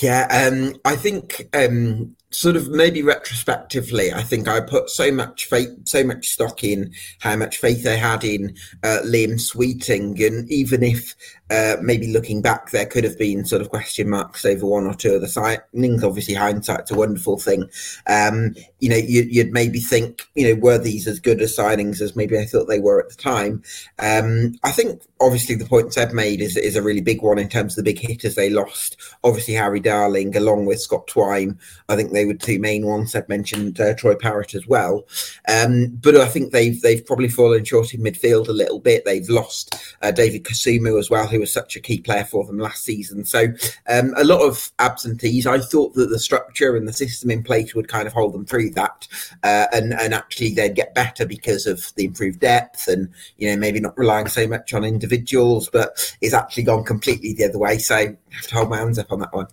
Yeah, 0.00 0.26
um, 0.30 0.74
I 0.84 0.96
think 0.96 1.48
um, 1.54 2.16
sort 2.30 2.56
of 2.56 2.68
maybe 2.68 3.02
retrospectively, 3.02 4.12
I 4.12 4.22
think 4.22 4.46
I 4.46 4.60
put 4.60 4.88
so 4.88 5.10
much 5.10 5.46
faith, 5.46 5.70
so 5.84 6.04
much 6.04 6.28
stock 6.28 6.62
in 6.62 6.92
how 7.20 7.36
much 7.36 7.58
faith 7.58 7.86
I 7.86 7.96
had 7.96 8.24
in 8.24 8.54
uh, 8.82 9.00
Liam 9.04 9.40
Sweeting, 9.40 10.22
and 10.22 10.50
even 10.50 10.82
if 10.82 11.14
uh, 11.50 11.76
maybe 11.82 12.12
looking 12.12 12.40
back, 12.40 12.70
there 12.70 12.86
could 12.86 13.04
have 13.04 13.18
been 13.18 13.44
sort 13.44 13.60
of 13.60 13.70
question 13.70 14.08
marks 14.08 14.44
over 14.44 14.66
one 14.66 14.86
or 14.86 14.94
two 14.94 15.14
of 15.14 15.20
the 15.20 15.26
signings. 15.26 16.04
Obviously, 16.04 16.34
hindsight's 16.34 16.90
a 16.90 16.94
wonderful 16.94 17.38
thing. 17.38 17.68
Um, 18.06 18.54
you 18.78 18.88
know, 18.88 18.96
you, 18.96 19.42
would 19.42 19.52
maybe 19.52 19.80
think, 19.80 20.22
you 20.34 20.48
know, 20.48 20.60
were 20.60 20.78
these 20.78 21.08
as 21.08 21.18
good 21.18 21.42
as 21.42 21.56
signings 21.56 22.00
as 22.00 22.14
maybe 22.14 22.38
I 22.38 22.44
thought 22.44 22.66
they 22.66 22.78
were 22.78 23.00
at 23.00 23.08
the 23.08 23.16
time? 23.16 23.62
Um, 23.98 24.58
I 24.62 24.70
think 24.70 25.02
obviously 25.20 25.54
the 25.54 25.66
point 25.66 25.92
Seb 25.92 26.12
made 26.12 26.40
is 26.40 26.56
is 26.56 26.76
a 26.76 26.82
really 26.82 27.00
big 27.00 27.22
one 27.22 27.38
in 27.38 27.48
terms 27.48 27.76
of 27.76 27.84
the 27.84 27.92
big 27.92 28.00
hitters 28.00 28.34
they 28.34 28.50
lost. 28.50 28.96
Obviously, 29.24 29.54
Harry 29.54 29.80
Darling, 29.80 30.36
along 30.36 30.66
with 30.66 30.80
Scott 30.80 31.06
Twine, 31.08 31.58
I 31.88 31.96
think 31.96 32.12
they 32.12 32.24
were 32.24 32.34
two 32.34 32.58
main 32.58 32.86
ones. 32.86 33.12
Seb 33.12 33.28
mentioned 33.28 33.80
uh, 33.80 33.94
Troy 33.94 34.14
Parrott 34.14 34.54
as 34.54 34.66
well, 34.66 35.06
um, 35.48 35.98
but 36.00 36.16
I 36.16 36.26
think 36.26 36.52
they've 36.52 36.80
they've 36.80 37.04
probably 37.04 37.28
fallen 37.28 37.64
short 37.64 37.92
in 37.92 38.02
midfield 38.02 38.48
a 38.48 38.52
little 38.52 38.80
bit. 38.80 39.04
They've 39.04 39.28
lost 39.28 39.74
uh, 40.00 40.10
David 40.10 40.44
Kasumu 40.44 40.98
as 40.98 41.10
well, 41.10 41.26
who 41.26 41.39
was 41.40 41.52
such 41.52 41.76
a 41.76 41.80
key 41.80 42.00
player 42.00 42.24
for 42.24 42.44
them 42.44 42.58
last 42.58 42.84
season. 42.84 43.24
So 43.24 43.46
um, 43.88 44.14
a 44.16 44.24
lot 44.24 44.42
of 44.42 44.70
absentees. 44.78 45.46
I 45.46 45.58
thought 45.58 45.94
that 45.94 46.10
the 46.10 46.18
structure 46.18 46.76
and 46.76 46.86
the 46.86 46.92
system 46.92 47.30
in 47.30 47.42
place 47.42 47.74
would 47.74 47.88
kind 47.88 48.06
of 48.06 48.12
hold 48.12 48.34
them 48.34 48.46
through 48.46 48.70
that, 48.70 49.08
uh, 49.42 49.66
and 49.72 49.94
and 49.94 50.14
actually 50.14 50.54
they'd 50.54 50.74
get 50.74 50.94
better 50.94 51.26
because 51.26 51.66
of 51.66 51.92
the 51.96 52.04
improved 52.04 52.40
depth 52.40 52.86
and 52.86 53.08
you 53.38 53.50
know 53.50 53.56
maybe 53.56 53.80
not 53.80 53.98
relying 53.98 54.28
so 54.28 54.46
much 54.46 54.72
on 54.74 54.84
individuals, 54.84 55.68
but 55.72 56.14
it's 56.20 56.34
actually 56.34 56.64
gone 56.64 56.84
completely 56.84 57.32
the 57.32 57.44
other 57.44 57.58
way. 57.58 57.78
So 57.78 57.96
I 57.96 58.16
have 58.30 58.46
to 58.48 58.54
hold 58.54 58.70
my 58.70 58.78
hands 58.78 58.98
up 58.98 59.10
on 59.10 59.20
that 59.20 59.32
one 59.34 59.48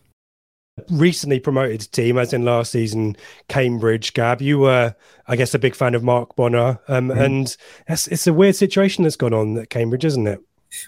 recently 0.89 1.39
promoted 1.39 1.91
team, 1.91 2.17
as 2.17 2.33
in 2.33 2.45
last 2.45 2.71
season, 2.71 3.17
Cambridge. 3.47 4.13
Gab, 4.13 4.41
you 4.41 4.59
were, 4.59 4.95
I 5.27 5.35
guess, 5.35 5.53
a 5.53 5.59
big 5.59 5.75
fan 5.75 5.95
of 5.95 6.03
Mark 6.03 6.35
Bonner, 6.35 6.79
um, 6.87 7.09
mm. 7.09 7.19
and 7.19 7.57
it's, 7.87 8.07
it's, 8.07 8.27
a 8.27 8.33
weird 8.33 8.55
situation 8.55 9.03
that's 9.03 9.15
gone 9.15 9.33
on 9.33 9.57
at 9.57 9.69
Cambridge, 9.69 10.05
isn't 10.05 10.27
it? 10.27 10.39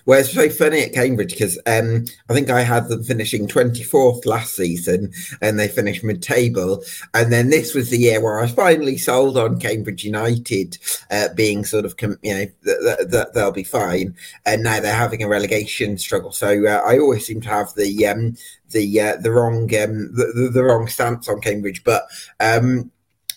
Well, 0.06 0.20
it's 0.20 0.34
very 0.34 0.50
funny 0.50 0.82
at 0.82 0.94
Cambridge 0.94 1.32
because 1.32 1.58
um, 1.66 2.06
I 2.30 2.34
think 2.34 2.50
I 2.50 2.62
had 2.62 2.88
them 2.90 3.04
finishing 3.04 3.48
24th 3.48 4.26
last 4.26 4.56
season 4.56 5.12
and 5.42 5.60
they 5.60 5.68
finished 5.68 6.04
mid 6.04 6.22
table. 6.22 6.84
And 7.14 7.32
then 7.32 7.50
this 7.50 7.74
was 7.74 7.90
the 7.90 7.98
year 7.98 8.22
where 8.22 8.40
I 8.40 8.48
finally 8.48 8.98
sold 8.98 9.38
on 9.38 9.60
Cambridge 9.60 10.04
United 10.04 10.78
uh, 11.12 11.30
being 11.36 11.66
sort 11.66 11.86
of, 11.86 11.96
you 12.02 12.34
know, 12.34 12.46
that, 12.64 13.08
that 13.12 13.34
they'll 13.34 13.52
be 13.52 13.64
fine. 13.64 14.16
And 14.46 14.64
now 14.64 14.80
they're 14.80 14.94
having 14.94 15.24
a 15.24 15.28
relegation 15.28 15.98
struggle. 15.98 16.32
So 16.32 16.66
uh, 16.66 16.82
I 16.86 17.00
always 17.00 17.26
seem 17.26 17.42
to 17.42 17.50
have 17.50 17.74
the 17.76 18.08
um, 18.08 18.36
the 18.72 19.02
uh, 19.02 19.16
the 19.18 19.32
wrong 19.32 19.64
um, 19.76 20.14
the, 20.14 20.32
the, 20.36 20.50
the, 20.54 20.64
wrong 20.64 20.88
stance 20.88 21.28
on 21.28 21.42
Cambridge. 21.42 21.84
But 21.84 22.04
um, 22.40 22.92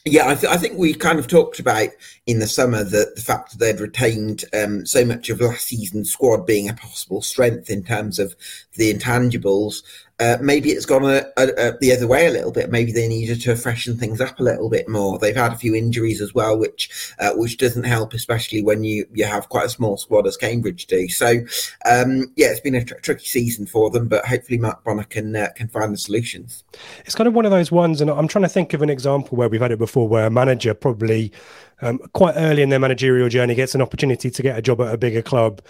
yeah, 0.05 0.29
I, 0.29 0.35
th- 0.35 0.53
I, 0.53 0.57
think 0.57 0.79
we 0.79 0.95
kind 0.95 1.19
of 1.19 1.29
talked 1.29 1.61
about 1.61 1.89
in 2.27 2.41
the 2.41 2.47
summer 2.47 2.83
that 2.83 3.15
the 3.15 3.21
fact 3.21 3.53
that 3.53 3.59
they'd 3.59 3.81
retained 3.81 4.45
um, 4.53 4.85
so 4.85 5.05
much 5.05 5.31
of 5.31 5.41
last 5.41 5.69
season's 5.69 6.11
squad 6.11 6.45
being 6.45 6.69
a 6.69 6.75
possible 6.75 7.23
strength 7.23 7.71
in 7.71 7.85
terms 7.85 8.19
of 8.19 8.35
the 8.75 8.93
intangibles 8.93 9.83
uh, 10.23 10.39
maybe 10.41 10.71
it's 10.71 10.87
gone 10.87 11.05
a, 11.05 11.25
a, 11.37 11.49
a, 11.59 11.79
the 11.81 11.93
other 11.93 12.07
way 12.07 12.27
a 12.27 12.31
little 12.31 12.53
bit. 12.53 12.71
Maybe 12.71 12.93
they 12.93 13.09
needed 13.09 13.41
to 13.43 13.57
freshen 13.57 13.97
things 13.97 14.21
up 14.21 14.39
a 14.39 14.43
little 14.43 14.71
bit 14.71 14.89
more. 14.89 15.19
They've 15.19 15.35
had 15.35 15.53
a 15.53 15.57
few 15.57 15.75
injuries 15.75 16.21
as 16.21 16.33
well, 16.33 16.57
which 16.57 17.13
uh, 17.19 17.33
which 17.35 17.57
doesn't 17.57 17.85
help, 17.85 18.15
especially 18.15 18.63
when 18.63 18.85
you 18.85 19.07
you 19.13 19.25
have 19.25 19.49
quite 19.49 19.67
a 19.67 19.71
small 19.71 19.97
squad 19.97 20.27
as 20.27 20.37
Cambridge 20.37 20.87
do. 20.87 21.09
So 21.09 21.41
um, 21.91 22.33
yeah, 22.37 22.49
it's 22.49 22.61
been 22.61 22.77
a 22.77 22.85
tr- 22.85 22.95
tricky 23.03 23.27
season 23.27 23.67
for 23.67 23.91
them, 23.91 24.07
but 24.07 24.25
hopefully 24.25 24.59
Mark 24.59 24.85
Bonner 24.85 25.05
can 25.05 25.35
uh, 25.35 25.49
can 25.57 25.69
find 25.69 25.93
the 25.93 25.99
solutions. 25.99 26.63
It's 27.05 27.17
kind 27.17 27.27
of 27.27 27.35
one 27.35 27.45
of 27.45 27.51
those 27.51 27.73
ones, 27.73 28.01
and 28.01 28.09
I'm 28.09 28.29
trying 28.29 28.45
to 28.45 28.49
think 28.49 28.75
of 28.75 28.83
an 28.83 28.91
example 28.91 29.37
where 29.37 29.49
we've 29.49 29.61
had 29.61 29.73
it 29.73 29.79
before, 29.79 30.07
where 30.07 30.27
a 30.27 30.31
manager 30.31 30.73
probably 30.75 31.33
um, 31.81 31.99
quite 32.13 32.35
early 32.37 32.63
in 32.63 32.69
their 32.69 32.79
managerial 32.79 33.29
journey 33.29 33.55
gets 33.55 33.75
an 33.75 33.83
opportunity 33.83 34.31
to 34.31 34.43
get 34.43 34.57
a 34.57 34.63
job 34.63 34.81
at 34.81 34.95
a 34.95 34.97
bigger 34.97 35.23
club 35.23 35.61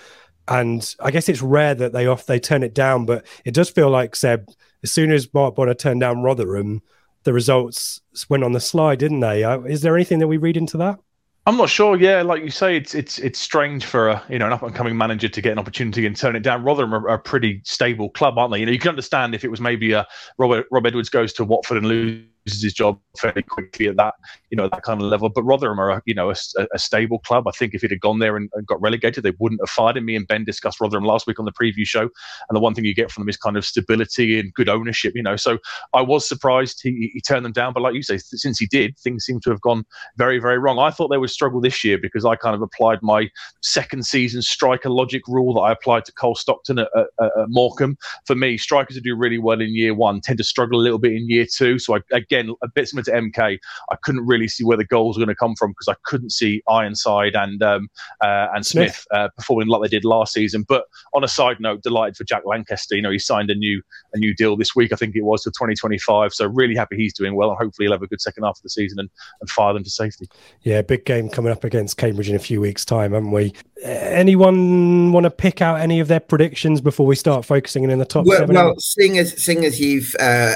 and 0.49 0.94
I 1.00 1.11
guess 1.11 1.28
it's 1.28 1.42
rare 1.42 1.75
that 1.75 1.92
they 1.92 2.06
off 2.06 2.26
they 2.26 2.40
turn 2.40 2.62
it 2.62 2.75
down, 2.75 3.06
but 3.06 3.25
it 3.44 3.54
does 3.54 3.70
feel 3.70 3.90
like 3.90 4.16
Seb. 4.16 4.49
As 4.82 4.92
soon 4.92 5.12
as 5.12 5.32
Mark 5.32 5.54
Bonner 5.54 5.75
turned 5.75 6.00
down 6.00 6.22
Rotherham, 6.22 6.82
the 7.22 7.32
results 7.32 8.00
went 8.28 8.42
on 8.42 8.52
the 8.52 8.61
slide, 8.61 8.99
didn't 8.99 9.20
they? 9.20 9.44
Uh, 9.44 9.61
is 9.61 9.82
there 9.82 9.94
anything 9.94 10.18
that 10.18 10.26
we 10.26 10.38
read 10.38 10.56
into 10.56 10.76
that? 10.78 10.99
I'm 11.44 11.56
not 11.56 11.68
sure. 11.68 11.96
Yeah, 11.96 12.22
like 12.22 12.42
you 12.42 12.50
say, 12.50 12.76
it's 12.76 12.94
it's 12.94 13.18
it's 13.18 13.38
strange 13.38 13.84
for 13.84 14.08
a 14.08 14.22
you 14.28 14.38
know 14.38 14.46
an 14.46 14.52
up 14.52 14.62
and 14.62 14.75
coming 14.75 14.96
manager 14.96 15.28
to 15.28 15.40
get 15.40 15.52
an 15.52 15.58
opportunity 15.58 16.06
and 16.06 16.16
turn 16.16 16.37
it 16.37 16.40
down. 16.40 16.62
Rotherham 16.62 16.94
are, 16.94 17.08
are, 17.08 17.14
a 17.14 17.18
pretty 17.18 17.61
stable 17.64 18.11
club, 18.11 18.38
aren't 18.38 18.52
they? 18.52 18.61
You 18.61 18.66
know, 18.66 18.72
you 18.72 18.78
can 18.78 18.90
understand 18.90 19.34
if 19.34 19.44
it 19.44 19.50
was 19.50 19.61
maybe 19.61 19.92
a 19.92 20.06
Robert 20.38 20.66
Rob 20.70 20.87
Edwards 20.87 21.08
goes 21.08 21.32
to 21.34 21.44
Watford 21.44 21.78
and 21.78 21.87
loses 21.87 22.26
loses 22.46 22.62
his 22.62 22.72
job 22.72 22.99
fairly 23.18 23.42
quickly 23.42 23.88
at 23.88 23.96
that, 23.96 24.14
you 24.50 24.56
know, 24.56 24.68
that 24.68 24.82
kind 24.82 25.00
of 25.00 25.08
level. 25.08 25.28
But 25.28 25.42
Rotherham 25.42 25.78
are, 25.78 25.90
a, 25.90 26.02
you 26.06 26.14
know, 26.14 26.30
a, 26.30 26.34
a 26.75 26.78
stable 26.78 27.18
club. 27.20 27.46
I 27.46 27.52
think 27.52 27.75
if 27.75 27.82
he'd 27.82 27.90
have 27.90 28.00
gone 28.00 28.18
there 28.18 28.37
and, 28.37 28.49
and, 28.54 28.66
got 28.66 28.80
relegated, 28.80 29.25
they 29.25 29.32
wouldn't 29.38 29.61
have 29.61 29.70
fired 29.70 29.96
him. 29.96 30.06
Me 30.06 30.16
and 30.16 30.26
Ben 30.26 30.44
discussed 30.44 30.80
Rotherham 30.80 31.04
last 31.04 31.26
week 31.26 31.38
on 31.38 31.44
the 31.44 31.52
preview 31.52 31.87
show, 31.87 32.02
and 32.02 32.56
the 32.56 32.61
one 32.61 32.75
thing 32.75 32.84
you 32.84 32.94
get 32.94 33.11
from 33.11 33.22
them 33.22 33.28
is 33.28 33.37
kind 33.37 33.56
of 33.56 33.64
stability 33.64 34.38
and 34.38 34.52
good 34.54 34.68
ownership. 34.68 35.12
You 35.14 35.22
know, 35.22 35.37
so 35.37 35.58
I 35.92 36.02
was 36.02 36.26
surprised 36.26 36.80
he, 36.82 37.11
he 37.12 37.20
turned 37.20 37.44
them 37.44 37.52
down. 37.52 37.72
But 37.72 37.82
like 37.82 37.94
you 37.94 38.02
say, 38.02 38.18
since 38.18 38.58
he 38.58 38.66
did, 38.66 38.99
things 38.99 39.25
seem 39.25 39.40
to 39.40 39.50
have 39.50 39.61
gone 39.61 39.84
very, 40.16 40.38
very 40.38 40.58
wrong. 40.58 40.78
I 40.78 40.90
thought 40.90 41.08
they 41.08 41.18
would 41.18 41.30
struggle 41.30 41.61
this 41.61 41.84
year 41.84 41.99
because 41.99 42.25
I 42.25 42.37
kind 42.37 42.54
of 42.54 42.62
applied 42.62 43.00
my 43.02 43.28
second 43.62 44.06
season 44.06 44.42
striker 44.42 44.90
logic 44.90 45.22
rule 45.28 45.54
that 45.54 45.61
I 45.61 45.72
applied 45.72 46.04
to 46.06 46.12
Cole 46.12 46.34
Stockton 46.34 46.78
at, 46.78 46.88
at, 46.96 47.06
at 47.20 47.49
Morecambe. 47.49 47.96
For 48.26 48.34
me, 48.34 48.56
strikers 48.58 48.96
who 48.96 49.02
do 49.02 49.16
really 49.16 49.38
well 49.38 49.61
in 49.61 49.75
year 49.75 49.94
one 49.94 50.20
tend 50.20 50.38
to 50.38 50.44
struggle 50.44 50.80
a 50.80 50.82
little 50.82 50.99
bit 50.99 51.12
in 51.12 51.28
year 51.28 51.46
two. 51.46 51.78
So 51.78 51.96
I, 51.96 52.00
again, 52.32 52.54
a 52.62 52.68
bit 52.68 52.88
similar 52.88 53.04
to 53.04 53.12
MK, 53.12 53.58
I 53.90 53.96
couldn't 54.02 54.26
really 54.26 54.48
see 54.48 54.64
where 54.64 54.76
the 54.76 54.84
goals 54.84 55.16
were 55.16 55.24
going 55.24 55.34
to 55.34 55.38
come 55.38 55.54
from 55.56 55.72
because 55.72 55.88
I 55.88 55.94
couldn't 56.04 56.30
see 56.30 56.62
Ironside 56.68 57.34
and 57.34 57.62
um, 57.62 57.88
uh, 58.20 58.48
and 58.54 58.64
Smith, 58.64 58.94
Smith 58.94 59.06
uh, 59.12 59.28
performing 59.36 59.68
like 59.68 59.82
they 59.82 59.96
did 59.96 60.04
last 60.04 60.32
season. 60.32 60.64
But 60.68 60.84
on 61.14 61.24
a 61.24 61.28
side 61.28 61.58
note, 61.60 61.82
delighted 61.82 62.16
for 62.16 62.24
Jack 62.24 62.44
Lankester. 62.44 62.96
You 62.96 63.02
know, 63.02 63.10
he 63.10 63.18
signed 63.18 63.50
a 63.50 63.54
new 63.54 63.82
a 64.14 64.18
new 64.18 64.34
deal 64.34 64.56
this 64.56 64.74
week. 64.74 64.92
I 64.92 64.96
think 64.96 65.16
it 65.16 65.22
was 65.22 65.42
for 65.42 65.50
2025. 65.50 66.32
So 66.32 66.46
really 66.46 66.74
happy 66.74 66.96
he's 66.96 67.14
doing 67.14 67.34
well, 67.34 67.50
and 67.50 67.58
hopefully 67.58 67.86
he'll 67.86 67.92
have 67.92 68.02
a 68.02 68.06
good 68.06 68.20
second 68.20 68.44
half 68.44 68.56
of 68.56 68.62
the 68.62 68.70
season 68.70 68.98
and, 68.98 69.10
and 69.40 69.50
fire 69.50 69.74
them 69.74 69.84
to 69.84 69.90
safety. 69.90 70.28
Yeah, 70.62 70.82
big 70.82 71.04
game 71.04 71.28
coming 71.28 71.52
up 71.52 71.64
against 71.64 71.96
Cambridge 71.96 72.28
in 72.28 72.36
a 72.36 72.40
few 72.40 72.60
weeks' 72.60 72.84
time, 72.84 73.12
haven't 73.12 73.32
we? 73.32 73.52
Anyone 73.82 75.10
want 75.10 75.24
to 75.24 75.30
pick 75.30 75.60
out 75.60 75.80
any 75.80 75.98
of 75.98 76.06
their 76.06 76.20
predictions 76.20 76.80
before 76.80 77.06
we 77.06 77.16
start 77.16 77.44
focusing 77.44 77.82
in 77.82 77.98
the 77.98 78.04
top 78.04 78.26
well, 78.26 78.38
seven? 78.38 78.54
Well, 78.54 78.78
seeing 78.78 79.18
as 79.18 79.42
seeing 79.42 79.64
as 79.64 79.80
you've 79.80 80.14
uh, 80.20 80.54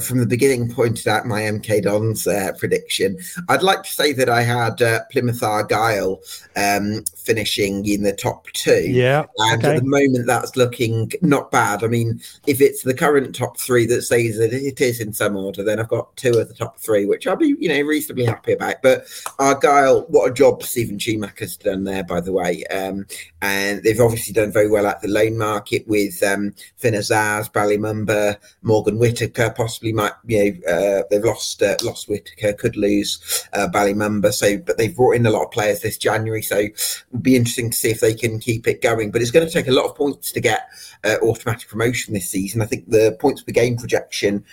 from 0.00 0.18
the 0.18 0.26
beginning 0.26 0.72
pointed 0.72 1.06
out 1.06 1.13
my 1.26 1.42
MK 1.42 1.82
Dons 1.82 2.26
uh, 2.26 2.52
prediction. 2.58 3.18
I'd 3.48 3.62
like 3.62 3.82
to 3.84 3.90
say 3.90 4.12
that 4.12 4.28
I 4.28 4.42
had 4.42 4.82
uh, 4.82 5.00
Plymouth 5.10 5.42
Argyle 5.42 6.20
um, 6.56 7.04
finishing 7.16 7.86
in 7.86 8.02
the 8.02 8.12
top 8.12 8.46
two. 8.52 8.90
Yeah. 8.90 9.24
And 9.38 9.64
okay. 9.64 9.76
at 9.76 9.82
the 9.82 9.88
moment, 9.88 10.26
that's 10.26 10.56
looking 10.56 11.12
not 11.22 11.50
bad. 11.50 11.84
I 11.84 11.86
mean, 11.86 12.20
if 12.46 12.60
it's 12.60 12.82
the 12.82 12.94
current 12.94 13.34
top 13.34 13.58
three 13.58 13.86
that 13.86 14.02
says 14.02 14.38
that 14.38 14.52
it 14.52 14.80
is 14.80 15.00
in 15.00 15.12
some 15.12 15.36
order, 15.36 15.62
then 15.62 15.80
I've 15.80 15.88
got 15.88 16.16
two 16.16 16.38
of 16.38 16.48
the 16.48 16.54
top 16.54 16.78
three, 16.78 17.06
which 17.06 17.26
I'll 17.26 17.36
be, 17.36 17.54
you 17.58 17.68
know, 17.68 17.80
reasonably 17.82 18.24
happy 18.24 18.52
about. 18.52 18.76
But 18.82 19.06
Argyle, 19.38 20.02
what 20.08 20.30
a 20.30 20.34
job 20.34 20.62
Steven 20.62 20.98
has 21.38 21.56
done 21.56 21.84
there, 21.84 22.04
by 22.04 22.20
the 22.20 22.32
way. 22.32 22.64
Um, 22.66 23.06
and 23.42 23.82
they've 23.82 24.00
obviously 24.00 24.32
done 24.32 24.52
very 24.52 24.70
well 24.70 24.86
at 24.86 25.02
the 25.02 25.08
loan 25.08 25.36
market 25.36 25.86
with 25.86 26.22
um, 26.22 26.54
Finn 26.76 26.94
Azaz, 26.94 27.52
Bali 27.52 27.76
Mumba, 27.76 28.36
Morgan 28.62 28.98
Whitaker, 28.98 29.50
possibly 29.50 29.92
might, 29.92 30.12
you 30.24 30.62
know, 30.66 30.72
uh, 30.72 31.02
they've 31.10 31.24
lost 31.24 31.62
uh, 31.62 31.76
lost 31.82 32.08
Whitaker, 32.08 32.52
could 32.52 32.76
lose 32.76 33.46
uh, 33.52 33.68
Bali 33.68 33.94
Mumba. 33.94 34.32
So, 34.32 34.58
but 34.58 34.78
they've 34.78 34.94
brought 34.94 35.16
in 35.16 35.26
a 35.26 35.30
lot 35.30 35.44
of 35.44 35.50
players 35.50 35.80
this 35.80 35.98
January. 35.98 36.42
So 36.42 36.58
it'll 36.58 37.20
be 37.20 37.36
interesting 37.36 37.70
to 37.70 37.76
see 37.76 37.90
if 37.90 38.00
they 38.00 38.14
can 38.14 38.38
keep 38.38 38.66
it 38.66 38.82
going. 38.82 39.10
But 39.10 39.22
it's 39.22 39.30
going 39.30 39.46
to 39.46 39.52
take 39.52 39.68
a 39.68 39.72
lot 39.72 39.86
of 39.86 39.96
points 39.96 40.32
to 40.32 40.40
get 40.40 40.68
uh, 41.04 41.16
automatic 41.22 41.68
promotion 41.68 42.14
this 42.14 42.30
season. 42.30 42.62
I 42.62 42.66
think 42.66 42.88
the 42.88 43.16
points 43.20 43.42
per 43.42 43.52
game 43.52 43.76
projection 43.76 44.44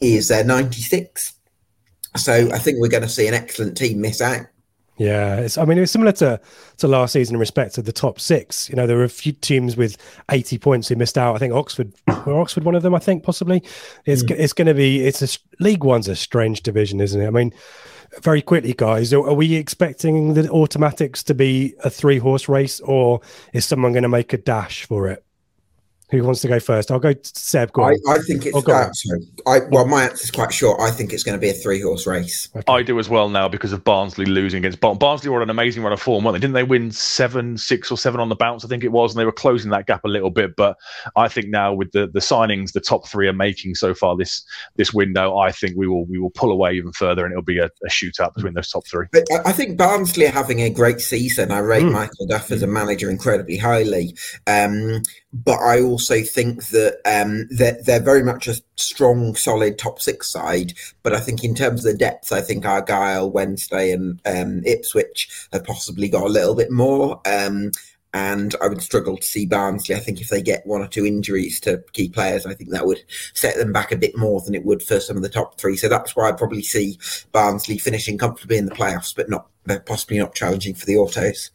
is 0.00 0.30
uh, 0.30 0.42
96. 0.42 1.34
So 2.16 2.50
I 2.52 2.58
think 2.58 2.78
we're 2.80 2.88
going 2.88 3.02
to 3.02 3.08
see 3.08 3.26
an 3.26 3.34
excellent 3.34 3.76
team 3.76 4.00
miss 4.00 4.20
out. 4.20 4.46
Yeah, 4.98 5.36
it's, 5.36 5.58
I 5.58 5.64
mean, 5.66 5.76
it 5.76 5.82
was 5.82 5.90
similar 5.90 6.12
to, 6.12 6.40
to 6.78 6.88
last 6.88 7.12
season 7.12 7.34
in 7.34 7.40
respect 7.40 7.76
of 7.76 7.84
the 7.84 7.92
top 7.92 8.18
six. 8.18 8.70
You 8.70 8.76
know, 8.76 8.86
there 8.86 8.96
were 8.96 9.04
a 9.04 9.10
few 9.10 9.32
teams 9.32 9.76
with 9.76 9.98
80 10.30 10.58
points 10.58 10.88
who 10.88 10.96
missed 10.96 11.18
out. 11.18 11.36
I 11.36 11.38
think 11.38 11.52
Oxford, 11.52 11.92
or 12.26 12.40
Oxford, 12.40 12.64
one 12.64 12.74
of 12.74 12.82
them, 12.82 12.94
I 12.94 12.98
think, 12.98 13.22
possibly. 13.22 13.62
It's, 14.06 14.22
mm. 14.22 14.30
it's 14.38 14.54
going 14.54 14.68
to 14.68 14.74
be, 14.74 15.04
it's 15.06 15.22
a, 15.22 15.38
League 15.62 15.84
One's 15.84 16.08
a 16.08 16.16
strange 16.16 16.62
division, 16.62 17.00
isn't 17.00 17.20
it? 17.20 17.26
I 17.26 17.30
mean, 17.30 17.52
very 18.22 18.40
quickly, 18.40 18.72
guys, 18.72 19.12
are, 19.12 19.26
are 19.26 19.34
we 19.34 19.54
expecting 19.54 20.32
the 20.32 20.48
automatics 20.48 21.22
to 21.24 21.34
be 21.34 21.74
a 21.84 21.90
three 21.90 22.18
horse 22.18 22.48
race 22.48 22.80
or 22.80 23.20
is 23.52 23.66
someone 23.66 23.92
going 23.92 24.02
to 24.02 24.08
make 24.08 24.32
a 24.32 24.38
dash 24.38 24.84
for 24.84 25.08
it? 25.08 25.25
Who 26.10 26.22
wants 26.22 26.40
to 26.42 26.48
go 26.48 26.60
first? 26.60 26.92
I'll 26.92 27.00
go 27.00 27.12
to 27.12 27.30
Seb. 27.34 27.72
Go 27.72 27.82
I, 27.82 27.96
I, 28.08 28.18
think 28.18 28.46
it's. 28.46 28.56
Oh, 28.56 28.72
uh, 28.72 28.90
I, 29.44 29.60
well, 29.70 29.86
my 29.86 30.04
answer 30.04 30.22
is 30.22 30.30
quite 30.30 30.52
short. 30.52 30.80
I 30.80 30.92
think 30.92 31.12
it's 31.12 31.24
going 31.24 31.36
to 31.36 31.40
be 31.40 31.48
a 31.48 31.52
three 31.52 31.80
horse 31.80 32.06
race. 32.06 32.48
Okay. 32.54 32.64
I 32.72 32.84
do 32.84 33.00
as 33.00 33.08
well 33.08 33.28
now 33.28 33.48
because 33.48 33.72
of 33.72 33.82
Barnsley 33.82 34.24
losing 34.24 34.58
against 34.58 34.78
Barnsley. 34.78 34.98
Barnsley 35.00 35.30
were 35.30 35.36
on 35.38 35.42
an 35.42 35.50
amazing 35.50 35.82
run 35.82 35.92
of 35.92 36.00
form, 36.00 36.22
weren't 36.22 36.34
they? 36.34 36.38
Didn't 36.38 36.54
they 36.54 36.62
win 36.62 36.92
seven, 36.92 37.58
six, 37.58 37.90
or 37.90 37.98
seven 37.98 38.20
on 38.20 38.28
the 38.28 38.36
bounce? 38.36 38.64
I 38.64 38.68
think 38.68 38.84
it 38.84 38.92
was, 38.92 39.12
and 39.12 39.20
they 39.20 39.24
were 39.24 39.32
closing 39.32 39.72
that 39.72 39.86
gap 39.86 40.04
a 40.04 40.08
little 40.08 40.30
bit. 40.30 40.54
But 40.54 40.76
I 41.16 41.26
think 41.26 41.48
now 41.48 41.74
with 41.74 41.90
the 41.90 42.06
the 42.06 42.20
signings 42.20 42.72
the 42.72 42.80
top 42.80 43.08
three 43.08 43.26
are 43.26 43.32
making 43.32 43.74
so 43.74 43.92
far 43.92 44.16
this 44.16 44.44
this 44.76 44.94
window, 44.94 45.36
I 45.36 45.50
think 45.50 45.74
we 45.76 45.88
will 45.88 46.06
we 46.06 46.20
will 46.20 46.30
pull 46.30 46.52
away 46.52 46.74
even 46.74 46.92
further, 46.92 47.24
and 47.24 47.32
it'll 47.32 47.42
be 47.42 47.58
a, 47.58 47.66
a 47.66 47.88
shootout 47.88 48.32
between 48.34 48.54
those 48.54 48.70
top 48.70 48.86
three. 48.86 49.06
But 49.10 49.24
I 49.44 49.50
think 49.50 49.76
Barnsley 49.76 50.26
are 50.26 50.30
having 50.30 50.60
a 50.60 50.70
great 50.70 51.00
season. 51.00 51.50
I 51.50 51.58
rate 51.58 51.82
mm. 51.82 51.90
Michael 51.90 52.26
Duff 52.26 52.52
as 52.52 52.62
a 52.62 52.68
manager 52.68 53.10
incredibly 53.10 53.56
highly. 53.56 54.16
Um, 54.46 55.02
but 55.32 55.58
I 55.58 55.82
also 55.82 55.95
think 55.98 56.68
that 56.68 57.00
um, 57.04 57.48
they're, 57.50 57.78
they're 57.84 58.00
very 58.00 58.22
much 58.22 58.48
a 58.48 58.56
strong, 58.76 59.34
solid 59.34 59.78
top 59.78 60.00
six 60.00 60.30
side. 60.30 60.74
But 61.02 61.14
I 61.14 61.20
think 61.20 61.44
in 61.44 61.54
terms 61.54 61.84
of 61.84 61.92
the 61.92 61.98
depth, 61.98 62.32
I 62.32 62.40
think 62.40 62.64
Argyle, 62.64 63.30
Wednesday, 63.30 63.92
and 63.92 64.20
um, 64.26 64.62
Ipswich 64.64 65.48
have 65.52 65.64
possibly 65.64 66.08
got 66.08 66.26
a 66.26 66.32
little 66.32 66.54
bit 66.54 66.70
more. 66.70 67.20
Um, 67.26 67.72
and 68.16 68.54
I 68.62 68.68
would 68.68 68.80
struggle 68.80 69.18
to 69.18 69.26
see 69.26 69.44
Barnsley. 69.44 69.94
I 69.94 69.98
think 69.98 70.22
if 70.22 70.30
they 70.30 70.40
get 70.40 70.66
one 70.66 70.80
or 70.80 70.88
two 70.88 71.04
injuries 71.04 71.60
to 71.60 71.84
key 71.92 72.08
players, 72.08 72.46
I 72.46 72.54
think 72.54 72.70
that 72.70 72.86
would 72.86 73.02
set 73.34 73.58
them 73.58 73.74
back 73.74 73.92
a 73.92 73.96
bit 73.96 74.16
more 74.16 74.40
than 74.40 74.54
it 74.54 74.64
would 74.64 74.82
for 74.82 75.00
some 75.00 75.18
of 75.18 75.22
the 75.22 75.28
top 75.28 75.60
three. 75.60 75.76
So 75.76 75.88
that's 75.88 76.16
why 76.16 76.28
I 76.28 76.32
probably 76.32 76.62
see 76.62 76.98
Barnsley 77.32 77.76
finishing 77.76 78.16
comfortably 78.16 78.56
in 78.56 78.64
the 78.64 78.74
playoffs, 78.74 79.14
but 79.14 79.28
not 79.28 79.48
possibly 79.84 80.18
not 80.18 80.34
challenging 80.34 80.74
for 80.74 80.86
the 80.86 80.96
autos. 80.96 81.50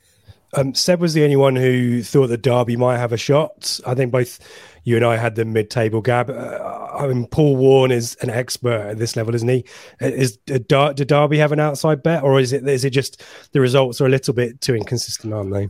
Um, 0.53 0.73
Seb 0.73 0.99
was 0.99 1.13
the 1.13 1.23
only 1.23 1.35
one 1.35 1.55
who 1.55 2.03
thought 2.03 2.27
that 2.27 2.41
Derby 2.41 2.75
might 2.75 2.97
have 2.97 3.13
a 3.13 3.17
shot. 3.17 3.79
I 3.85 3.95
think 3.95 4.11
both 4.11 4.39
you 4.83 4.95
and 4.95 5.05
I 5.05 5.17
had 5.17 5.35
the 5.35 5.45
mid-table 5.45 6.01
gab. 6.01 6.29
Uh, 6.29 6.87
I 6.93 7.07
mean, 7.07 7.25
Paul 7.27 7.55
Warne 7.55 7.91
is 7.91 8.15
an 8.21 8.29
expert 8.29 8.81
at 8.81 8.97
this 8.97 9.15
level, 9.15 9.33
isn't 9.35 9.47
he? 9.47 9.65
Is 9.99 10.37
did 10.37 10.67
Derby 10.67 11.37
have 11.37 11.51
an 11.51 11.59
outside 11.59 12.03
bet, 12.03 12.23
or 12.23 12.39
is 12.39 12.51
it 12.53 12.67
is 12.67 12.83
it 12.83 12.89
just 12.89 13.23
the 13.53 13.61
results 13.61 14.01
are 14.01 14.07
a 14.07 14.09
little 14.09 14.33
bit 14.33 14.61
too 14.61 14.75
inconsistent, 14.75 15.33
aren't 15.33 15.53
they? 15.53 15.69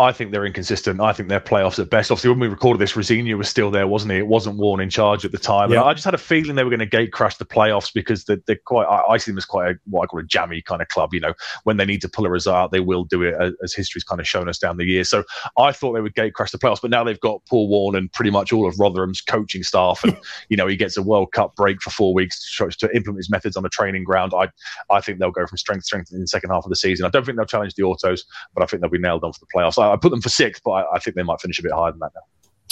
I 0.00 0.12
think 0.12 0.30
they're 0.30 0.46
inconsistent. 0.46 1.00
I 1.00 1.12
think 1.12 1.28
they're 1.28 1.40
playoffs 1.40 1.80
at 1.80 1.90
best. 1.90 2.12
Obviously, 2.12 2.30
when 2.30 2.38
we 2.38 2.46
recorded 2.46 2.78
this, 2.78 2.94
Rosenior 2.94 3.36
was 3.36 3.48
still 3.48 3.72
there, 3.72 3.88
wasn't 3.88 4.12
he? 4.12 4.18
It 4.18 4.28
wasn't 4.28 4.56
Warne 4.56 4.80
in 4.80 4.90
charge 4.90 5.24
at 5.24 5.32
the 5.32 5.38
time. 5.38 5.72
Yeah. 5.72 5.82
I 5.82 5.92
just 5.92 6.04
had 6.04 6.14
a 6.14 6.18
feeling 6.18 6.54
they 6.54 6.62
were 6.62 6.70
going 6.70 6.78
to 6.78 6.86
gate 6.86 7.10
crash 7.12 7.36
the 7.36 7.44
playoffs 7.44 7.92
because 7.92 8.24
they're, 8.24 8.38
they're 8.46 8.60
quite. 8.64 8.84
I, 8.84 9.14
I, 9.14 9.16
see 9.16 9.32
them 9.32 9.38
as 9.38 9.44
quite 9.44 9.72
a, 9.72 9.78
what 9.86 10.04
I 10.04 10.06
call 10.06 10.20
a 10.20 10.24
jammy 10.24 10.62
kind 10.62 10.80
of 10.80 10.86
club. 10.86 11.12
You 11.14 11.20
know, 11.20 11.34
when 11.64 11.78
they 11.78 11.84
need 11.84 12.00
to 12.02 12.08
pull 12.08 12.26
a 12.26 12.30
result 12.30 12.56
out, 12.56 12.70
they 12.70 12.78
will 12.78 13.02
do 13.02 13.22
it, 13.22 13.34
as, 13.40 13.54
as 13.64 13.74
history's 13.74 14.04
kind 14.04 14.20
of 14.20 14.28
shown 14.28 14.48
us 14.48 14.56
down 14.58 14.76
the 14.76 14.84
years. 14.84 15.10
So 15.10 15.24
I 15.58 15.72
thought 15.72 15.94
they 15.94 16.00
would 16.00 16.14
gate 16.14 16.34
crash 16.34 16.52
the 16.52 16.58
playoffs, 16.58 16.80
but 16.80 16.92
now 16.92 17.02
they've 17.02 17.18
got 17.18 17.44
Paul 17.46 17.68
Warne 17.68 17.96
and 17.96 18.12
pretty 18.12 18.30
much 18.30 18.52
all 18.52 18.68
of 18.68 18.78
Rotherham's 18.78 19.20
coaching 19.20 19.64
staff, 19.64 20.04
and 20.04 20.16
you 20.48 20.56
know 20.56 20.68
he 20.68 20.76
gets 20.76 20.96
a 20.96 21.02
World 21.02 21.32
Cup 21.32 21.56
break 21.56 21.82
for 21.82 21.90
four 21.90 22.14
weeks 22.14 22.56
to, 22.56 22.68
to 22.70 22.94
implement 22.94 23.18
his 23.18 23.30
methods 23.30 23.56
on 23.56 23.64
a 23.64 23.68
training 23.68 24.04
ground. 24.04 24.32
I 24.32 24.48
I 24.90 25.00
think 25.00 25.18
they'll 25.18 25.32
go 25.32 25.46
from 25.46 25.58
strength 25.58 25.82
to 25.82 25.86
strength 25.86 26.12
in 26.12 26.20
the 26.20 26.28
second 26.28 26.50
half 26.50 26.64
of 26.64 26.70
the 26.70 26.76
season. 26.76 27.04
I 27.04 27.08
don't 27.08 27.26
think 27.26 27.36
they'll 27.36 27.46
challenge 27.46 27.74
the 27.74 27.82
autos, 27.82 28.24
but 28.54 28.62
I 28.62 28.66
think 28.66 28.80
they'll 28.80 28.90
be 28.90 28.98
nailed 28.98 29.24
on 29.24 29.32
for 29.32 29.40
the 29.40 29.46
playoffs. 29.52 29.82
I, 29.82 29.87
I 29.92 29.96
put 29.96 30.10
them 30.10 30.20
for 30.20 30.28
sixth 30.28 30.62
but 30.64 30.72
I, 30.72 30.96
I 30.96 30.98
think 30.98 31.16
they 31.16 31.22
might 31.22 31.40
finish 31.40 31.58
a 31.58 31.62
bit 31.62 31.72
higher 31.72 31.90
than 31.90 32.00
that 32.00 32.12
now. 32.14 32.22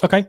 Okay. 0.05 0.27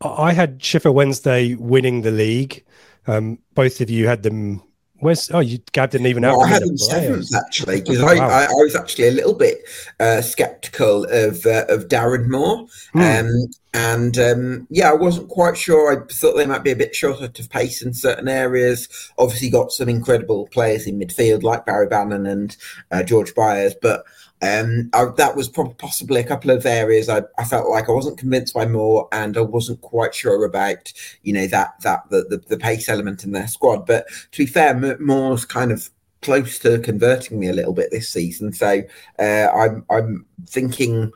I 0.00 0.32
had 0.32 0.62
Sheffield 0.62 0.94
Wednesday 0.94 1.54
winning 1.54 2.02
the 2.02 2.10
league. 2.10 2.64
Um, 3.06 3.38
both 3.54 3.80
of 3.80 3.90
you 3.90 4.06
had 4.06 4.22
them. 4.22 4.62
Where's 4.98 5.30
oh 5.32 5.40
you 5.40 5.58
Gab 5.72 5.90
didn't 5.90 6.06
even 6.06 6.22
have. 6.22 6.36
Well, 6.36 6.46
I 6.46 6.48
had 6.48 6.62
them 6.62 6.78
seventh 6.78 7.34
actually 7.34 7.80
because 7.80 8.00
wow. 8.00 8.08
I, 8.10 8.16
I, 8.16 8.44
I, 8.44 8.52
was 8.52 8.74
actually 8.74 9.08
a 9.08 9.10
little 9.10 9.34
bit 9.34 9.58
uh, 10.00 10.22
skeptical 10.22 11.04
of 11.04 11.44
uh, 11.44 11.66
of 11.68 11.88
Darren 11.88 12.28
Moore, 12.28 12.66
mm. 12.94 13.20
um, 13.20 13.50
and 13.74 14.18
um, 14.18 14.66
yeah, 14.70 14.90
I 14.90 14.94
wasn't 14.94 15.28
quite 15.28 15.58
sure. 15.58 15.92
I 15.92 16.06
thought 16.10 16.36
they 16.36 16.46
might 16.46 16.64
be 16.64 16.70
a 16.70 16.76
bit 16.76 16.94
short 16.94 17.20
of 17.20 17.50
pace 17.50 17.82
in 17.82 17.92
certain 17.92 18.28
areas. 18.28 18.88
Obviously, 19.18 19.50
got 19.50 19.72
some 19.72 19.90
incredible 19.90 20.48
players 20.48 20.86
in 20.86 20.98
midfield 20.98 21.42
like 21.42 21.66
Barry 21.66 21.88
Bannon 21.88 22.24
and 22.24 22.56
uh, 22.90 23.02
George 23.02 23.34
Byers, 23.34 23.74
but 23.82 24.04
um, 24.42 24.90
I, 24.92 25.06
that 25.16 25.36
was 25.36 25.48
probably 25.48 25.74
possibly 25.74 26.20
a 26.20 26.24
couple 26.24 26.50
of 26.50 26.66
areas 26.66 27.08
I, 27.08 27.22
I, 27.38 27.44
felt 27.44 27.70
like 27.70 27.88
I 27.88 27.92
wasn't 27.92 28.18
convinced 28.18 28.52
by 28.52 28.66
Moore, 28.66 29.08
and 29.12 29.36
I 29.36 29.40
wasn't 29.40 29.80
quite 29.80 30.14
sure 30.14 30.44
about 30.44 30.92
you 31.22 31.32
know 31.32 31.46
that 31.46 31.80
that 31.80 32.08
the, 32.10 32.24
the, 32.28 32.36
the 32.48 32.58
pace 32.58 32.88
element 32.88 33.24
in 33.24 33.32
their 33.32 33.48
squad. 33.48 33.86
But 33.86 34.06
to 34.32 34.38
be 34.38 34.46
fair, 34.46 34.98
Moore's 34.98 35.44
kind 35.44 35.72
of 35.72 35.88
close 36.24 36.58
to 36.58 36.78
converting 36.80 37.38
me 37.38 37.48
a 37.48 37.52
little 37.52 37.74
bit 37.74 37.90
this 37.90 38.08
season. 38.08 38.52
So 38.52 38.82
uh, 39.18 39.48
I'm 39.54 39.84
I'm 39.90 40.26
thinking 40.46 41.12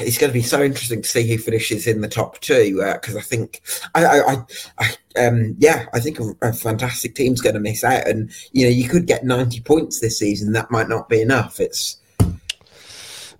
it's 0.00 0.18
going 0.18 0.30
to 0.30 0.38
be 0.38 0.42
so 0.42 0.62
interesting 0.62 1.02
to 1.02 1.08
see 1.08 1.28
who 1.28 1.38
finishes 1.38 1.86
in 1.86 2.02
the 2.02 2.08
top 2.08 2.38
two 2.40 2.80
because 2.94 3.16
uh, 3.16 3.18
I 3.18 3.22
think 3.22 3.62
I, 3.94 4.20
I, 4.20 4.36
I, 4.78 5.26
um, 5.26 5.56
yeah 5.58 5.86
I 5.92 6.00
think 6.00 6.20
a, 6.20 6.32
a 6.42 6.52
fantastic 6.52 7.14
team's 7.14 7.40
going 7.40 7.54
to 7.54 7.60
miss 7.60 7.82
out, 7.82 8.06
and 8.06 8.30
you 8.52 8.64
know 8.64 8.70
you 8.70 8.88
could 8.88 9.06
get 9.06 9.24
90 9.24 9.60
points 9.62 10.00
this 10.00 10.18
season. 10.18 10.52
That 10.52 10.70
might 10.70 10.88
not 10.88 11.08
be 11.08 11.20
enough. 11.20 11.58
It's 11.58 11.97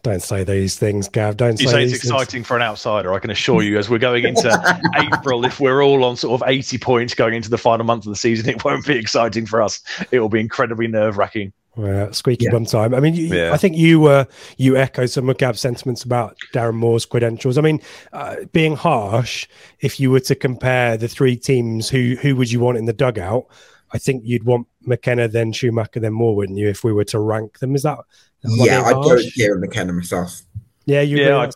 don't 0.09 0.23
say 0.23 0.45
these 0.45 0.77
things, 0.77 1.09
Gav. 1.09 1.37
Don't 1.37 1.61
you 1.61 1.69
say, 1.69 1.73
say 1.73 1.85
it's 1.85 1.95
exciting 1.97 2.27
things. 2.27 2.47
for 2.47 2.57
an 2.57 2.63
outsider. 2.63 3.13
I 3.13 3.19
can 3.19 3.31
assure 3.31 3.63
you, 3.63 3.79
as 3.79 3.91
we're 3.91 3.99
going 3.99 4.25
into 4.25 4.81
April, 4.97 5.45
if 5.45 5.61
we're 5.61 5.83
all 5.83 6.05
on 6.05 6.17
sort 6.17 6.41
of 6.41 6.49
80 6.49 6.79
points 6.79 7.15
going 7.15 7.35
into 7.35 7.51
the 7.51 7.59
final 7.59 7.85
month 7.85 8.07
of 8.07 8.11
the 8.11 8.17
season, 8.17 8.49
it 8.49 8.65
won't 8.65 8.87
be 8.87 8.97
exciting 8.97 9.47
for 9.47 9.61
us. 9.61 9.81
It 10.11 10.21
will 10.21 10.29
be 10.29 10.41
incredibly 10.41 10.87
nerve 10.87 11.19
wracking. 11.19 11.53
Well, 11.77 12.13
squeaky 12.13 12.47
yeah. 12.47 12.53
bum 12.53 12.65
time. 12.65 12.95
I 12.95 13.01
mean, 13.01 13.15
you, 13.15 13.27
yeah. 13.27 13.53
I 13.53 13.57
think 13.57 13.77
you 13.77 14.07
uh, 14.07 14.25
you 14.57 14.77
echo 14.77 15.07
some 15.07 15.29
of 15.29 15.39
Gab's 15.39 15.61
sentiments 15.61 16.03
about 16.03 16.37
Darren 16.53 16.75
Moore's 16.75 17.07
credentials. 17.07 17.57
I 17.57 17.61
mean, 17.61 17.81
uh, 18.13 18.37
being 18.53 18.75
harsh, 18.75 19.47
if 19.79 20.01
you 20.01 20.11
were 20.11 20.21
to 20.21 20.35
compare 20.35 20.97
the 20.97 21.07
three 21.07 21.37
teams, 21.37 21.89
who 21.89 22.17
who 22.21 22.35
would 22.35 22.51
you 22.51 22.59
want 22.59 22.79
in 22.79 22.87
the 22.87 22.93
dugout? 22.93 23.47
I 23.93 23.99
think 23.99 24.25
you'd 24.27 24.45
want 24.45 24.67
McKenna, 24.83 25.29
then 25.29 25.53
Schumacher, 25.53 26.01
then 26.01 26.13
Moore, 26.15 26.35
wouldn't 26.35 26.59
you? 26.59 26.69
If 26.69 26.83
we 26.83 26.93
were 26.93 27.05
to 27.05 27.21
rank 27.21 27.61
them, 27.61 27.75
is 27.77 27.85
that 27.85 27.99
yeah, 28.45 28.83
I'd 28.83 28.95
go 28.95 29.15
with 29.15 29.33
Kieran 29.35 29.61
McKenna 29.61 29.93
myself. 29.93 30.43
Yeah, 30.87 31.01
you 31.03 31.19
yeah, 31.19 31.51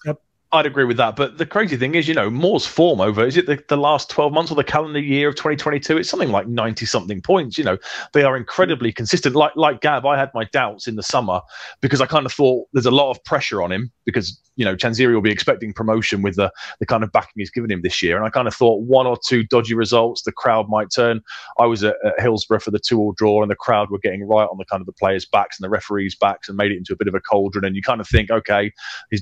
I'd 0.55 0.67
agree 0.67 0.85
with 0.85 0.99
that. 0.99 1.17
But 1.17 1.39
the 1.39 1.47
crazy 1.47 1.79
thing 1.79 1.95
is, 1.95 2.07
you 2.07 2.13
know, 2.13 2.29
Moore's 2.29 2.67
form 2.67 3.01
over 3.01 3.25
is 3.25 3.39
it 3.39 3.47
the, 3.47 3.63
the 3.69 3.77
last 3.77 4.11
12 4.11 4.35
months 4.35 4.53
or 4.53 4.55
the 4.55 4.63
calendar 4.63 5.01
year 5.01 5.29
of 5.29 5.35
2022? 5.35 5.97
It's 5.97 6.11
something 6.11 6.31
like 6.31 6.47
90 6.47 6.85
something 6.85 7.23
points. 7.23 7.57
You 7.57 7.65
know, 7.65 7.79
they 8.13 8.23
are 8.23 8.37
incredibly 8.37 8.93
consistent. 8.93 9.35
Like 9.35 9.53
like 9.57 9.81
Gab, 9.81 10.05
I 10.05 10.19
had 10.19 10.31
my 10.35 10.45
doubts 10.45 10.87
in 10.87 10.97
the 10.97 11.03
summer 11.03 11.41
because 11.81 12.03
I 12.03 12.07
kind 12.07 12.27
of 12.27 12.33
thought 12.33 12.67
there's 12.75 12.87
a 12.87 12.91
lot 12.91 13.11
of 13.11 13.25
pressure 13.25 13.63
on 13.63 13.73
him 13.73 13.91
because 14.05 14.39
you 14.57 14.65
know 14.67 14.77
Chansiri 14.77 15.15
will 15.15 15.23
be 15.23 15.31
expecting 15.31 15.73
promotion 15.73 16.21
with 16.21 16.37
the 16.37 16.53
the 16.81 16.87
kind 16.87 17.03
of 17.03 17.11
backing 17.13 17.33
he's 17.37 17.51
given 17.51 17.71
him 17.71 17.81
this 17.81 18.03
year. 18.03 18.19
And 18.19 18.27
I 18.27 18.29
kind 18.29 18.47
of 18.47 18.55
thought 18.55 18.83
one 18.83 19.07
or 19.07 19.17
two 19.27 19.45
dodgy 19.45 19.73
results, 19.73 20.23
the 20.23 20.33
crowd 20.33 20.69
might 20.69 20.89
turn. 20.95 21.23
I 21.59 21.65
was 21.65 21.83
at, 21.83 21.97
at 22.05 22.21
Hillsborough 22.21 22.61
for 22.61 22.73
the 22.73 22.79
two-all 22.79 23.13
draw, 23.13 23.41
and 23.41 23.51
the 23.51 23.57
crowd 23.57 23.91
were 23.91 24.01
getting 24.01 24.29
right 24.29 24.49
on 24.51 24.59
the 24.59 24.67
kind 24.67 24.83
of 24.83 24.87
the 24.87 24.93
players' 24.93 25.25
backs 25.25 25.59
and 25.59 25.65
the 25.65 25.71
referees' 25.71 26.15
backs, 26.15 26.49
and 26.49 26.59
made 26.59 26.73
it 26.73 26.77
into 26.77 26.93
a 26.93 26.97
bit 26.97 27.09
of 27.09 27.15
a 27.15 27.21
cauldron. 27.21 27.65
And 27.65 27.75
you 27.75 27.81
kind 27.81 28.03
of 28.03 28.09
think, 28.09 28.31
okay, 28.31 28.71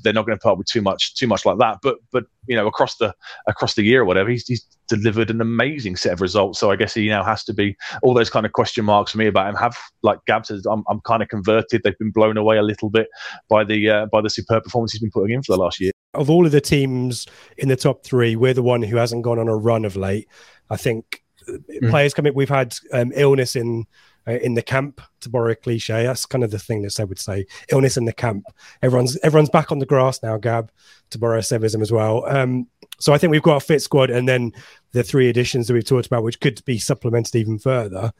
they're 0.02 0.12
not 0.12 0.26
going 0.26 0.36
to 0.36 0.42
put 0.42 0.50
up 0.52 0.58
with 0.58 0.66
too 0.66 0.82
much 0.82 1.14
too 1.20 1.26
much 1.26 1.46
like 1.46 1.58
that. 1.58 1.78
But 1.82 1.98
but 2.10 2.24
you 2.46 2.56
know 2.56 2.66
across 2.66 2.96
the 2.96 3.14
across 3.46 3.74
the 3.74 3.82
year 3.82 4.00
or 4.00 4.04
whatever, 4.04 4.30
he's, 4.30 4.46
he's 4.46 4.66
delivered 4.88 5.30
an 5.30 5.40
amazing 5.40 5.96
set 5.96 6.12
of 6.12 6.20
results. 6.20 6.58
So 6.58 6.70
I 6.70 6.76
guess 6.76 6.94
he 6.94 7.08
now 7.08 7.22
has 7.22 7.44
to 7.44 7.54
be 7.54 7.76
all 8.02 8.14
those 8.14 8.30
kind 8.30 8.46
of 8.46 8.52
question 8.52 8.84
marks 8.84 9.12
for 9.12 9.18
me 9.18 9.26
about 9.26 9.48
him 9.48 9.54
have 9.56 9.76
like 10.02 10.18
Gab 10.26 10.46
says. 10.46 10.66
I'm, 10.66 10.82
I'm 10.88 11.00
kind 11.00 11.22
of 11.22 11.28
converted. 11.28 11.82
They've 11.84 11.98
been 11.98 12.10
blown 12.10 12.36
away 12.36 12.56
a 12.56 12.62
little 12.62 12.90
bit 12.90 13.08
by 13.48 13.64
the 13.64 13.88
uh, 13.88 14.06
by 14.06 14.20
the 14.20 14.30
superb 14.30 14.64
performance 14.64 14.92
he's 14.92 15.00
been 15.00 15.10
putting 15.10 15.34
in 15.34 15.42
for 15.42 15.52
the 15.54 15.62
last 15.62 15.80
year. 15.80 15.92
Of 16.14 16.28
all 16.28 16.44
of 16.44 16.52
the 16.52 16.60
teams 16.60 17.26
in 17.56 17.68
the 17.68 17.76
top 17.76 18.04
three, 18.04 18.34
we're 18.34 18.54
the 18.54 18.62
one 18.62 18.82
who 18.82 18.96
hasn't 18.96 19.22
gone 19.22 19.38
on 19.38 19.48
a 19.48 19.56
run 19.56 19.84
of 19.84 19.94
late. 19.94 20.28
I 20.70 20.76
think 20.76 21.22
mm. 21.48 21.90
players 21.90 22.14
coming. 22.14 22.34
We've 22.34 22.48
had 22.48 22.74
um, 22.92 23.12
illness 23.14 23.56
in 23.56 23.86
uh, 24.26 24.32
in 24.32 24.54
the 24.54 24.62
camp 24.62 25.00
to 25.20 25.28
borrow 25.28 25.52
a 25.52 25.54
cliche. 25.54 26.04
That's 26.04 26.26
kind 26.26 26.44
of 26.44 26.50
the 26.50 26.58
thing 26.58 26.82
that 26.82 26.90
Seb 26.90 27.08
would 27.08 27.18
say. 27.18 27.46
Illness 27.70 27.96
in 27.96 28.04
the 28.04 28.12
camp. 28.12 28.44
Everyone's 28.82 29.18
everyone's 29.22 29.50
back 29.50 29.72
on 29.72 29.78
the 29.78 29.86
grass 29.86 30.22
now. 30.22 30.36
Gab 30.36 30.70
to 31.10 31.18
borrow 31.18 31.38
a 31.38 31.42
Sevism 31.42 31.82
as 31.82 31.92
well. 31.92 32.24
Um, 32.26 32.66
so 32.98 33.12
I 33.12 33.18
think 33.18 33.30
we've 33.30 33.42
got 33.42 33.56
a 33.56 33.60
fit 33.60 33.82
squad, 33.82 34.10
and 34.10 34.28
then 34.28 34.52
the 34.92 35.02
three 35.02 35.28
additions 35.28 35.66
that 35.66 35.74
we've 35.74 35.84
talked 35.84 36.06
about, 36.06 36.22
which 36.22 36.40
could 36.40 36.64
be 36.64 36.78
supplemented 36.78 37.34
even 37.34 37.58
further. 37.58 38.12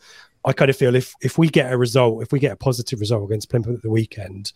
I 0.44 0.54
kind 0.54 0.70
of 0.70 0.76
feel 0.76 0.94
if 0.94 1.14
if 1.20 1.36
we 1.36 1.48
get 1.48 1.72
a 1.72 1.76
result, 1.76 2.22
if 2.22 2.32
we 2.32 2.38
get 2.38 2.52
a 2.52 2.56
positive 2.56 3.00
result 3.00 3.24
against 3.24 3.50
Plymouth 3.50 3.76
at 3.76 3.82
the 3.82 3.90
weekend, 3.90 4.52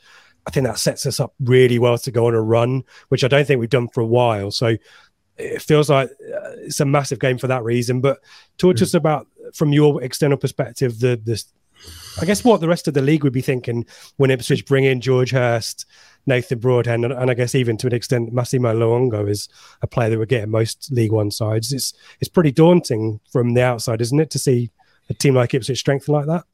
I 0.47 0.51
think 0.51 0.67
that 0.67 0.79
sets 0.79 1.07
us 1.07 1.21
up 1.21 1.35
really 1.41 1.79
well 1.79 1.99
to 1.99 2.11
go 2.11 2.27
on 2.27 2.35
a 2.35 2.41
run, 2.41 2.85
which 3.09 3.25
I 3.25 3.29
don't 3.29 3.47
think 3.47 3.61
we've 3.61 3.69
done 3.69 3.89
for 3.89 4.01
a 4.01 4.07
while. 4.07 4.51
So 4.51 4.77
it 5.37 5.63
feels 5.63 5.91
like 5.91 6.11
uh, 6.11 6.51
it's 6.59 6.81
a 6.81 6.85
massive 6.85 7.19
game 7.19 7.39
for 7.39 7.49
that 7.49 7.65
reason. 7.65 8.01
But 8.01 8.21
talk 8.59 8.77
to 8.77 8.85
mm. 8.85 8.87
us 8.87 8.95
about, 8.95 9.27
from 9.53 9.73
your 9.73 10.03
external 10.03 10.39
perspective, 10.39 11.01
the 11.01 11.21
the 11.23 11.43
I 12.21 12.25
guess 12.25 12.45
what 12.45 12.61
the 12.61 12.69
rest 12.69 12.89
of 12.89 12.95
the 12.95 13.03
league 13.03 13.25
would 13.25 13.33
be 13.33 13.43
thinking 13.43 13.85
when 14.17 14.31
Ipswich 14.31 14.67
bring 14.67 14.85
in 14.85 15.01
George 15.01 15.33
Hirst, 15.33 15.85
Nathan 16.27 16.59
Broadhead, 16.59 17.01
and, 17.01 17.13
and 17.13 17.31
I 17.31 17.35
guess 17.35 17.55
even 17.55 17.77
to 17.79 17.87
an 17.89 17.93
extent 17.93 18.33
Massimo 18.33 18.73
Luongo 18.73 19.29
is 19.29 19.49
a 19.83 19.87
player 19.87 20.11
that 20.11 20.19
would 20.19 20.29
get 20.29 20.45
in 20.45 20.51
most 20.51 20.91
League 20.93 21.13
One 21.13 21.31
sides. 21.31 21.73
It's 21.73 21.93
it's 22.21 22.29
pretty 22.29 22.53
daunting 22.53 23.21
from 23.31 23.55
the 23.55 23.63
outside, 23.63 24.01
isn't 24.01 24.21
it, 24.21 24.31
to 24.31 24.39
see 24.39 24.71
a 25.11 25.15
team 25.15 25.35
like 25.35 25.55
Ipswich 25.55 25.79
strengthen 25.79 26.15
like 26.15 26.27
that? 26.27 26.45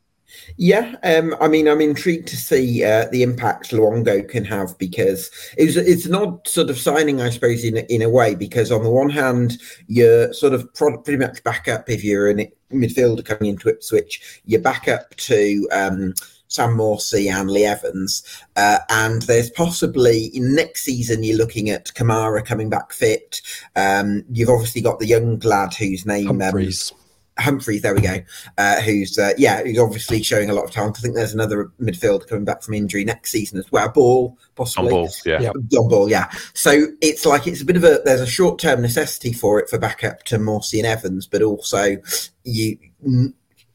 Yeah, 0.57 0.97
um, 1.03 1.35
I 1.41 1.49
mean, 1.49 1.69
I'm 1.69 1.81
intrigued 1.81 2.29
to 2.29 2.37
see 2.37 2.85
uh, 2.85 3.07
the 3.11 3.23
impact 3.23 3.71
Luongo 3.71 4.29
can 4.29 4.45
have 4.45 4.77
because 4.79 5.31
it's 5.57 5.77
it's 5.77 6.07
an 6.07 6.15
odd 6.15 6.47
sort 6.47 6.71
of 6.71 6.79
signing, 6.79 7.21
I 7.21 7.31
suppose, 7.31 7.65
in 7.65 7.79
in 7.79 8.03
a 8.03 8.11
way. 8.11 8.35
Because 8.35 8.71
on 8.71 8.83
the 8.83 8.91
one 8.91 9.11
hand, 9.11 9.59
you're 9.87 10.33
sort 10.33 10.55
of 10.55 10.73
pretty 10.75 11.17
much 11.17 11.43
back 11.45 11.69
up 11.69 11.89
if 11.89 12.05
you're 12.05 12.31
a 12.31 12.51
midfielder 12.73 13.25
coming 13.25 13.51
into 13.51 13.69
Ipswich, 13.69 14.41
you're 14.45 14.61
back 14.61 14.89
up 14.89 15.15
to. 15.17 15.69
Um, 15.73 16.15
Sam 16.51 16.77
Morsy 16.77 17.31
and 17.31 17.49
Lee 17.49 17.65
Evans. 17.65 18.25
Uh, 18.57 18.79
and 18.91 19.23
there's 19.23 19.51
possibly 19.51 20.33
next 20.35 20.83
season 20.83 21.23
you're 21.23 21.39
looking 21.39 21.71
at 21.71 21.87
Kamara 21.95 22.45
coming 22.45 22.69
back 22.69 22.93
fit. 22.93 23.41
Um, 23.77 24.25
you've 24.33 24.51
obviously 24.51 24.83
got 24.83 24.99
the 24.99 25.07
young 25.07 25.39
lad 25.39 25.75
whose 25.75 26.05
name 26.05 26.29
um, 26.29 26.41
Humphreys. 26.41 26.91
Um, 26.93 27.00
Humphreys, 27.41 27.83
there 27.83 27.95
we 27.95 28.01
go. 28.01 28.19
Uh, 28.59 28.81
who's 28.81 29.19
uh, 29.19 29.33
yeah, 29.37 29.63
who's 29.63 29.79
obviously 29.79 30.23
showing 30.23 30.51
a 30.51 30.53
lot 30.53 30.65
of 30.65 30.71
talent. 30.71 30.99
I 30.99 31.01
think 31.01 31.15
there's 31.15 31.35
another 31.35 31.71
midfielder 31.81 32.27
coming 32.27 32.45
back 32.45 32.63
from 32.63 32.75
injury 32.75 33.05
next 33.05 33.31
season 33.31 33.59
as 33.59 33.71
well. 33.73 33.89
Ball, 33.89 34.37
possibly. 34.55 34.89
On 34.89 34.91
ball, 34.91 35.11
yeah. 35.25 35.41
yeah. 35.41 35.51
On 35.79 35.89
ball, 35.89 36.11
yeah. 36.11 36.31
So 36.55 36.87
it's 37.01 37.27
like 37.27 37.47
it's 37.47 37.63
a 37.63 37.65
bit 37.65 37.77
of 37.77 37.85
a 37.85 38.01
there's 38.05 38.21
a 38.21 38.27
short 38.27 38.59
term 38.59 38.83
necessity 38.83 39.33
for 39.33 39.59
it 39.59 39.69
for 39.69 39.79
backup 39.79 40.23
to 40.25 40.39
Morsy 40.39 40.79
and 40.79 40.87
Evans, 40.87 41.27
but 41.27 41.43
also 41.43 41.97
you 42.45 42.79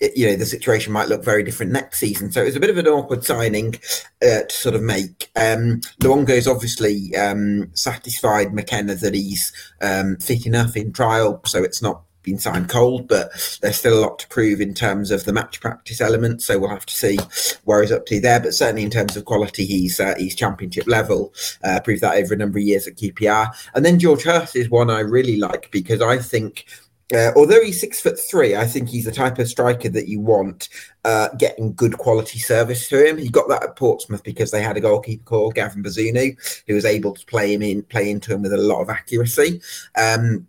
you 0.01 0.27
know 0.27 0.35
the 0.35 0.45
situation 0.45 0.91
might 0.91 1.07
look 1.07 1.23
very 1.23 1.43
different 1.43 1.71
next 1.71 1.99
season. 1.99 2.31
So 2.31 2.41
it 2.41 2.45
was 2.45 2.55
a 2.55 2.59
bit 2.59 2.69
of 2.69 2.77
an 2.77 2.87
awkward 2.87 3.23
signing 3.23 3.75
uh, 4.21 4.43
to 4.43 4.51
sort 4.51 4.75
of 4.75 4.81
make. 4.81 5.29
Um, 5.35 5.81
Luongo 6.01 6.31
is 6.31 6.47
obviously 6.47 7.15
um, 7.15 7.69
satisfied 7.73 8.53
McKenna 8.53 8.95
that 8.95 9.13
he's 9.13 9.51
um, 9.81 10.17
fit 10.17 10.45
enough 10.45 10.75
in 10.75 10.91
trial, 10.91 11.41
so 11.45 11.63
it's 11.63 11.81
not 11.81 12.01
been 12.25 12.39
signed 12.39 12.69
cold, 12.69 13.07
but 13.07 13.31
there's 13.61 13.77
still 13.77 13.97
a 13.97 14.03
lot 14.03 14.19
to 14.19 14.27
prove 14.27 14.59
in 14.59 14.73
terms 14.73 15.11
of 15.11 15.23
the 15.23 15.33
match 15.33 15.61
practice 15.61 16.01
element. 16.01 16.41
So 16.41 16.59
we'll 16.59 16.69
have 16.69 16.85
to 16.85 16.93
see 16.93 17.17
where 17.63 17.81
he's 17.81 17.91
up 17.91 18.05
to 18.07 18.19
there. 18.19 18.39
But 18.39 18.53
certainly 18.53 18.83
in 18.83 18.89
terms 18.89 19.15
of 19.15 19.25
quality, 19.25 19.65
he's 19.65 19.99
uh, 19.99 20.15
he's 20.17 20.35
championship 20.35 20.87
level. 20.87 21.33
Uh, 21.63 21.79
proved 21.79 22.01
that 22.01 22.15
over 22.15 22.33
a 22.33 22.37
number 22.37 22.57
of 22.57 22.63
years 22.63 22.87
at 22.87 22.97
QPR. 22.97 23.53
And 23.73 23.85
then 23.85 23.99
George 23.99 24.23
Hirst 24.23 24.55
is 24.55 24.69
one 24.69 24.89
I 24.89 24.99
really 24.99 25.37
like 25.37 25.69
because 25.71 26.01
I 26.01 26.17
think. 26.17 26.65
Uh, 27.13 27.31
although 27.35 27.63
he's 27.63 27.79
six 27.79 28.01
foot 28.01 28.17
three, 28.17 28.55
I 28.55 28.65
think 28.65 28.89
he's 28.89 29.05
the 29.05 29.11
type 29.11 29.37
of 29.37 29.47
striker 29.47 29.89
that 29.89 30.07
you 30.07 30.19
want 30.19 30.69
uh, 31.03 31.29
getting 31.37 31.75
good 31.75 31.99
quality 31.99 32.39
service 32.39 32.89
to 32.89 33.07
him. 33.07 33.19
He 33.19 33.29
got 33.29 33.47
that 33.47 33.63
at 33.63 33.75
Portsmouth 33.75 34.23
because 34.23 34.49
they 34.49 34.63
had 34.63 34.75
a 34.75 34.81
goalkeeper 34.81 35.23
called 35.23 35.53
Gavin 35.53 35.83
Bazunu 35.83 36.35
who 36.65 36.73
was 36.73 36.83
able 36.83 37.13
to 37.13 37.23
play 37.27 37.53
him 37.53 37.61
in, 37.61 37.83
play 37.83 38.09
into 38.09 38.33
him 38.33 38.41
with 38.41 38.53
a 38.53 38.57
lot 38.57 38.81
of 38.81 38.89
accuracy. 38.89 39.61
Um, 39.95 40.47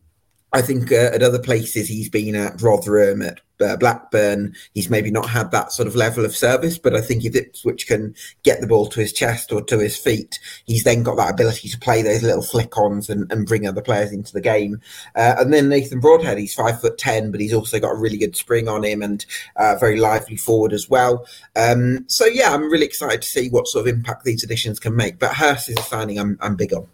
I 0.52 0.62
think 0.62 0.92
uh, 0.92 1.10
at 1.12 1.22
other 1.22 1.40
places 1.40 1.88
he's 1.88 2.08
been 2.08 2.36
at 2.36 2.62
Rotherham, 2.62 3.20
at 3.20 3.40
uh, 3.60 3.76
Blackburn, 3.76 4.54
he's 4.74 4.88
maybe 4.88 5.10
not 5.10 5.28
had 5.28 5.50
that 5.50 5.72
sort 5.72 5.88
of 5.88 5.96
level 5.96 6.24
of 6.24 6.36
service. 6.36 6.78
But 6.78 6.94
I 6.94 7.00
think 7.00 7.24
if 7.24 7.34
Ipswich 7.34 7.86
can 7.86 8.14
get 8.44 8.60
the 8.60 8.66
ball 8.66 8.86
to 8.88 9.00
his 9.00 9.12
chest 9.12 9.50
or 9.50 9.60
to 9.62 9.78
his 9.78 9.96
feet, 9.96 10.38
he's 10.64 10.84
then 10.84 11.02
got 11.02 11.16
that 11.16 11.32
ability 11.32 11.68
to 11.68 11.78
play 11.78 12.00
those 12.00 12.22
little 12.22 12.42
flick-ons 12.42 13.10
and, 13.10 13.30
and 13.32 13.46
bring 13.46 13.66
other 13.66 13.82
players 13.82 14.12
into 14.12 14.32
the 14.32 14.40
game. 14.40 14.80
Uh, 15.16 15.34
and 15.38 15.52
then 15.52 15.68
Nathan 15.68 16.00
Broadhead, 16.00 16.38
he's 16.38 16.54
five 16.54 16.80
foot 16.80 16.96
ten, 16.96 17.32
but 17.32 17.40
he's 17.40 17.54
also 17.54 17.80
got 17.80 17.92
a 17.92 17.98
really 17.98 18.18
good 18.18 18.36
spring 18.36 18.68
on 18.68 18.84
him 18.84 19.02
and 19.02 19.26
uh, 19.56 19.76
very 19.80 19.98
lively 19.98 20.36
forward 20.36 20.72
as 20.72 20.88
well. 20.88 21.26
Um, 21.56 22.04
so 22.08 22.24
yeah, 22.24 22.54
I'm 22.54 22.70
really 22.70 22.86
excited 22.86 23.20
to 23.22 23.28
see 23.28 23.48
what 23.50 23.66
sort 23.66 23.88
of 23.88 23.94
impact 23.94 24.24
these 24.24 24.44
additions 24.44 24.78
can 24.78 24.94
make. 24.94 25.18
But 25.18 25.34
Hirst 25.34 25.68
is 25.68 25.76
a 25.78 25.82
signing 25.82 26.18
I'm, 26.18 26.38
I'm 26.40 26.54
big 26.54 26.72
on. 26.72 26.86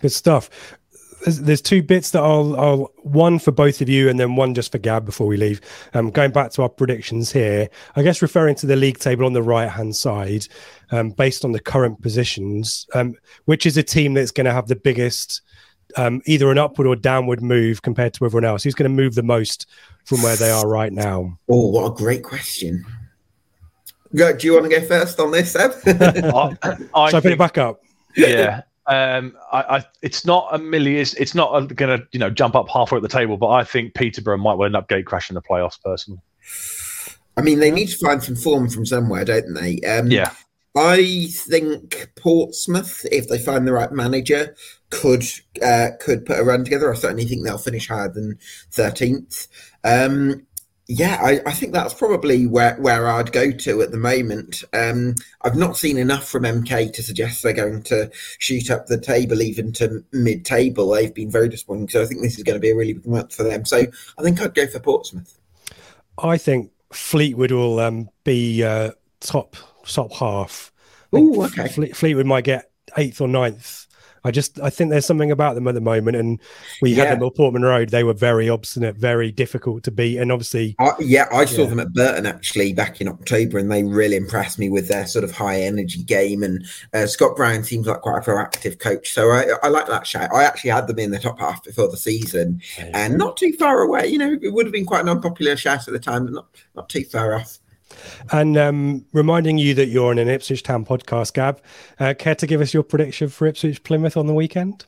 Good 0.00 0.12
stuff 0.12 0.77
there's, 1.28 1.40
there's, 1.46 1.62
two 1.62 1.82
bits 1.82 2.12
that 2.12 2.22
I'll, 2.22 2.58
I'll 2.58 2.92
one 3.02 3.38
for 3.38 3.50
both 3.52 3.80
of 3.80 3.88
you 3.88 4.08
and 4.08 4.18
then 4.18 4.36
one 4.36 4.54
just 4.54 4.72
for 4.72 4.78
Gab 4.78 5.04
before 5.04 5.26
we 5.26 5.36
leave. 5.36 5.60
Um, 5.92 6.10
going 6.10 6.30
back 6.32 6.52
to 6.52 6.62
our 6.62 6.68
predictions 6.68 7.30
here, 7.30 7.68
I 7.96 8.02
guess 8.02 8.22
referring 8.22 8.54
to 8.56 8.66
the 8.66 8.76
league 8.76 8.98
table 8.98 9.26
on 9.26 9.34
the 9.34 9.42
right 9.42 9.68
hand 9.68 9.94
side, 9.94 10.46
um, 10.90 11.10
based 11.10 11.44
on 11.44 11.52
the 11.52 11.60
current 11.60 12.00
positions, 12.00 12.86
um, 12.94 13.14
which 13.44 13.66
is 13.66 13.76
a 13.76 13.82
team 13.82 14.14
that's 14.14 14.30
going 14.30 14.46
to 14.46 14.52
have 14.52 14.68
the 14.68 14.76
biggest 14.76 15.42
um, 15.96 16.22
either 16.26 16.50
an 16.50 16.58
upward 16.58 16.86
or 16.86 16.96
downward 16.96 17.42
move 17.42 17.82
compared 17.82 18.14
to 18.14 18.24
everyone 18.24 18.44
else? 18.44 18.62
Who's 18.62 18.74
going 18.74 18.90
to 18.90 19.02
move 19.02 19.14
the 19.14 19.22
most 19.22 19.66
from 20.04 20.22
where 20.22 20.36
they 20.36 20.50
are 20.50 20.66
right 20.66 20.92
now? 20.92 21.38
Oh, 21.48 21.68
what 21.68 21.92
a 21.92 21.94
great 21.94 22.22
question. 22.22 22.84
Do 24.14 24.36
you 24.40 24.54
want 24.54 24.70
to 24.70 24.80
go 24.80 24.86
first 24.86 25.20
on 25.20 25.32
this, 25.32 25.52
Seb? 25.52 25.72
I, 25.86 26.56
I 26.94 27.10
Shall 27.10 27.18
I 27.18 27.20
put 27.20 27.32
it 27.32 27.38
back 27.38 27.58
up? 27.58 27.82
Yeah, 28.16 28.62
um, 28.88 29.36
I, 29.52 29.76
I, 29.76 29.84
it's 30.02 30.24
not 30.24 30.48
a 30.50 30.58
million. 30.58 31.00
It's, 31.00 31.14
it's 31.14 31.34
not 31.34 31.74
going 31.74 31.98
to 31.98 32.06
you 32.12 32.18
know 32.18 32.30
jump 32.30 32.54
up 32.54 32.68
halfway 32.68 32.96
at 32.96 33.02
the 33.02 33.08
table, 33.08 33.36
but 33.36 33.48
I 33.48 33.62
think 33.62 33.94
Peterborough 33.94 34.38
might 34.38 34.54
well 34.54 34.66
end 34.66 34.76
up 34.76 34.88
gate 34.88 35.06
crashing 35.06 35.34
the 35.34 35.42
playoffs. 35.42 35.78
Personally, 35.82 36.20
I 37.36 37.42
mean 37.42 37.58
they 37.58 37.70
need 37.70 37.88
to 37.88 37.96
find 37.98 38.22
some 38.22 38.36
form 38.36 38.70
from 38.70 38.86
somewhere, 38.86 39.24
don't 39.24 39.54
they? 39.54 39.80
Um, 39.80 40.10
yeah. 40.10 40.32
I 40.76 41.28
think 41.30 42.10
Portsmouth, 42.16 43.04
if 43.10 43.28
they 43.28 43.38
find 43.38 43.66
the 43.66 43.72
right 43.72 43.90
manager, 43.90 44.54
could 44.90 45.24
uh, 45.62 45.88
could 46.00 46.24
put 46.24 46.38
a 46.38 46.44
run 46.44 46.64
together. 46.64 46.92
I 46.92 46.96
certainly 46.96 47.24
think 47.24 47.44
they'll 47.44 47.58
finish 47.58 47.88
higher 47.88 48.08
than 48.08 48.38
thirteenth. 48.70 49.48
Um, 49.84 50.46
yeah, 50.90 51.18
I, 51.20 51.40
I, 51.44 51.52
think 51.52 51.74
that's 51.74 51.92
probably 51.92 52.46
where, 52.46 52.74
where 52.76 53.08
I'd 53.08 53.30
go 53.30 53.50
to 53.50 53.82
at 53.82 53.90
the 53.90 53.98
moment. 53.98 54.64
Um, 54.72 55.16
I've 55.42 55.54
not 55.54 55.76
seen 55.76 55.98
enough 55.98 56.26
from 56.26 56.44
MK 56.44 56.94
to 56.94 57.02
suggest 57.02 57.42
they're 57.42 57.52
going 57.52 57.82
to 57.84 58.10
shoot 58.38 58.70
up 58.70 58.86
the 58.86 58.98
table 58.98 59.42
even 59.42 59.70
to 59.74 60.02
mid 60.12 60.46
table. 60.46 60.88
They've 60.88 61.12
been 61.12 61.30
very 61.30 61.50
disappointing. 61.50 61.90
So 61.90 62.00
I 62.00 62.06
think 62.06 62.22
this 62.22 62.38
is 62.38 62.42
going 62.42 62.56
to 62.56 62.60
be 62.60 62.70
a 62.70 62.74
really 62.74 62.94
big 62.94 63.06
month 63.06 63.34
for 63.34 63.42
them. 63.42 63.66
So 63.66 63.84
I 64.18 64.22
think 64.22 64.40
I'd 64.40 64.54
go 64.54 64.66
for 64.66 64.80
Portsmouth. 64.80 65.38
I 66.16 66.38
think 66.38 66.70
Fleetwood 66.90 67.52
will 67.52 67.80
um, 67.80 68.08
be 68.24 68.64
uh, 68.64 68.92
top 69.20 69.56
top 69.84 70.10
half. 70.14 70.72
Oh, 71.12 71.44
okay. 71.44 71.68
Fle- 71.68 71.94
Fleetwood 71.94 72.26
might 72.26 72.44
get 72.44 72.70
eighth 72.96 73.20
or 73.20 73.28
ninth 73.28 73.87
I 74.24 74.30
just 74.30 74.60
I 74.60 74.70
think 74.70 74.90
there's 74.90 75.06
something 75.06 75.30
about 75.30 75.54
them 75.54 75.68
at 75.68 75.74
the 75.74 75.80
moment, 75.80 76.16
and 76.16 76.40
we 76.82 76.92
yeah. 76.92 77.04
had 77.04 77.20
them 77.20 77.26
at 77.26 77.34
Portman 77.34 77.62
Road. 77.62 77.90
They 77.90 78.04
were 78.04 78.14
very 78.14 78.48
obstinate, 78.48 78.96
very 78.96 79.30
difficult 79.30 79.82
to 79.84 79.90
beat, 79.90 80.18
and 80.18 80.32
obviously, 80.32 80.76
uh, 80.78 80.92
yeah, 80.98 81.26
I 81.32 81.44
saw 81.44 81.62
yeah. 81.62 81.68
them 81.68 81.80
at 81.80 81.92
Burton 81.92 82.26
actually 82.26 82.72
back 82.72 83.00
in 83.00 83.08
October, 83.08 83.58
and 83.58 83.70
they 83.70 83.84
really 83.84 84.16
impressed 84.16 84.58
me 84.58 84.68
with 84.68 84.88
their 84.88 85.06
sort 85.06 85.24
of 85.24 85.30
high 85.30 85.60
energy 85.60 86.02
game. 86.02 86.42
And 86.42 86.64
uh, 86.92 87.06
Scott 87.06 87.36
Brown 87.36 87.64
seems 87.64 87.86
like 87.86 88.00
quite 88.00 88.18
a 88.18 88.30
proactive 88.30 88.78
coach, 88.78 89.12
so 89.12 89.30
I, 89.30 89.46
I 89.62 89.68
like 89.68 89.86
that 89.86 90.06
shout. 90.06 90.32
I 90.32 90.44
actually 90.44 90.70
had 90.70 90.86
them 90.86 90.98
in 90.98 91.10
the 91.10 91.18
top 91.18 91.38
half 91.38 91.62
before 91.62 91.88
the 91.88 91.96
season, 91.96 92.60
and 92.78 93.18
not 93.18 93.36
too 93.36 93.52
far 93.58 93.80
away. 93.80 94.06
You 94.08 94.18
know, 94.18 94.36
it 94.40 94.52
would 94.52 94.66
have 94.66 94.72
been 94.72 94.86
quite 94.86 95.02
an 95.02 95.08
unpopular 95.08 95.56
shout 95.56 95.86
at 95.86 95.92
the 95.92 95.98
time, 95.98 96.24
but 96.24 96.34
not 96.34 96.46
not 96.74 96.88
too 96.88 97.04
far 97.04 97.34
off. 97.34 97.58
And 98.32 98.56
um, 98.56 99.04
reminding 99.12 99.58
you 99.58 99.74
that 99.74 99.86
you're 99.86 100.10
on 100.10 100.18
an 100.18 100.28
Ipswich 100.28 100.62
Town 100.62 100.84
podcast, 100.84 101.34
Gab. 101.34 101.60
Uh, 101.98 102.14
care 102.18 102.34
to 102.36 102.46
give 102.46 102.60
us 102.60 102.74
your 102.74 102.82
prediction 102.82 103.28
for 103.28 103.46
Ipswich 103.46 103.82
Plymouth 103.82 104.16
on 104.16 104.26
the 104.26 104.34
weekend? 104.34 104.86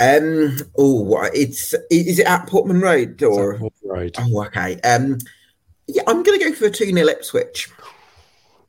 Um. 0.00 0.56
Oh, 0.76 1.20
it's 1.32 1.74
is 1.90 2.18
it 2.18 2.26
at 2.26 2.48
Portman 2.48 2.80
Road 2.80 3.22
or 3.22 3.58
Portman 3.58 3.90
Road? 3.90 4.16
Oh, 4.18 4.44
okay. 4.46 4.80
Um. 4.80 5.18
Yeah, 5.86 6.02
I'm 6.06 6.22
going 6.22 6.38
to 6.38 6.44
go 6.46 6.52
for 6.54 6.66
a 6.66 6.70
two 6.70 6.90
0 6.90 7.06
Ipswich. 7.08 7.68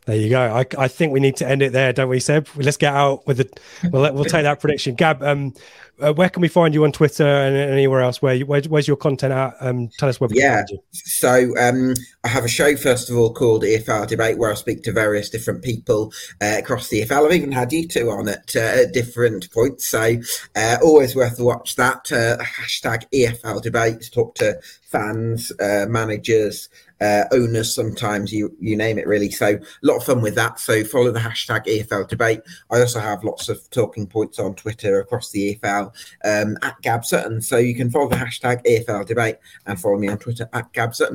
There 0.06 0.16
you 0.16 0.30
go. 0.30 0.40
I, 0.40 0.66
I 0.78 0.88
think 0.88 1.14
we 1.14 1.20
need 1.20 1.38
to 1.38 1.48
end 1.48 1.64
it 1.64 1.74
there, 1.74 1.92
don't 1.92 2.10
we, 2.10 2.20
Seb? 2.20 2.48
Let's 2.56 2.78
get 2.78 2.94
out 2.94 3.26
with 3.26 3.40
it. 3.40 3.60
We'll, 3.92 4.14
we'll 4.14 4.26
take 4.26 4.44
that 4.44 4.60
prediction. 4.60 4.94
Gab, 4.94 5.24
um, 5.24 5.54
uh, 6.00 6.14
where 6.14 6.30
can 6.30 6.42
we 6.42 6.48
find 6.48 6.74
you 6.74 6.84
on 6.84 6.92
Twitter 6.92 7.26
and 7.26 7.56
anywhere 7.56 8.02
else? 8.02 8.22
Where, 8.22 8.38
where 8.40 8.62
where's 8.64 8.88
your 8.88 8.98
content 8.98 9.34
at? 9.34 9.56
Um, 9.60 9.90
tell 9.98 10.10
us 10.10 10.20
where. 10.20 10.28
We 10.28 10.40
yeah. 10.40 10.64
So 10.92 11.58
um, 11.58 11.94
I 12.24 12.28
have 12.28 12.44
a 12.44 12.50
show 12.50 12.76
first 12.76 13.10
of 13.10 13.18
all 13.18 13.34
called 13.34 13.64
EFL 13.64 14.08
Debate 14.08 14.38
where 14.38 14.52
I 14.52 14.56
speak 14.56 14.84
to 14.84 14.92
various 14.92 15.30
different 15.30 15.64
people 15.64 16.12
uh, 16.42 16.56
across 16.58 16.90
the 16.90 17.02
EFL. 17.02 17.26
I've 17.26 17.34
even 17.34 17.52
had 17.52 17.72
you 17.72 17.88
two 17.88 18.12
on 18.12 18.28
at, 18.28 18.56
uh, 18.56 18.88
different 18.88 19.52
points, 19.52 19.88
so 19.88 20.18
uh, 20.56 20.78
always 20.84 21.16
worth 21.16 21.40
a 21.40 21.44
watch. 21.44 21.76
That 21.78 22.12
uh, 22.12 22.44
hashtag 22.44 23.06
EFL 23.14 23.62
Debate. 23.62 24.10
Talk 24.14 24.36
to 24.36 24.60
fans, 24.84 25.52
uh, 25.60 25.86
managers, 25.90 26.70
uh, 27.02 27.24
owners 27.32 27.74
sometimes 27.74 28.32
you 28.32 28.56
you 28.60 28.76
name 28.76 28.98
it 28.98 29.08
really. 29.08 29.32
So 29.32 29.48
a 29.48 29.60
lot 29.82 29.98
of 29.98 30.04
fun 30.04 30.22
with 30.22 30.36
that. 30.36 30.60
So 30.60 30.84
follow 30.84 31.12
the 31.12 31.20
hashtag 31.20 31.66
efl 31.66 32.08
debate. 32.08 32.42
I 32.72 32.80
also 32.80 33.00
have 33.00 33.24
lots 33.24 33.50
of 33.50 33.70
talking 33.70 34.08
points 34.08 34.40
on 34.40 34.56
twitter 34.56 35.00
across 35.00 35.32
the 35.32 35.56
efl 35.56 35.94
um, 36.24 36.58
at 36.62 36.82
gab 36.82 37.06
sutton. 37.06 37.42
So 37.42 37.58
you 37.58 37.76
can 37.76 37.90
follow 37.90 38.10
the 38.10 38.16
hashtag 38.16 38.64
efl 38.66 39.06
debate 39.06 39.38
and 39.66 39.80
follow 39.80 39.98
me 39.98 40.08
on 40.08 40.18
twitter 40.18 40.50
at 40.54 40.72
gab 40.74 40.96
sutton 40.96 41.15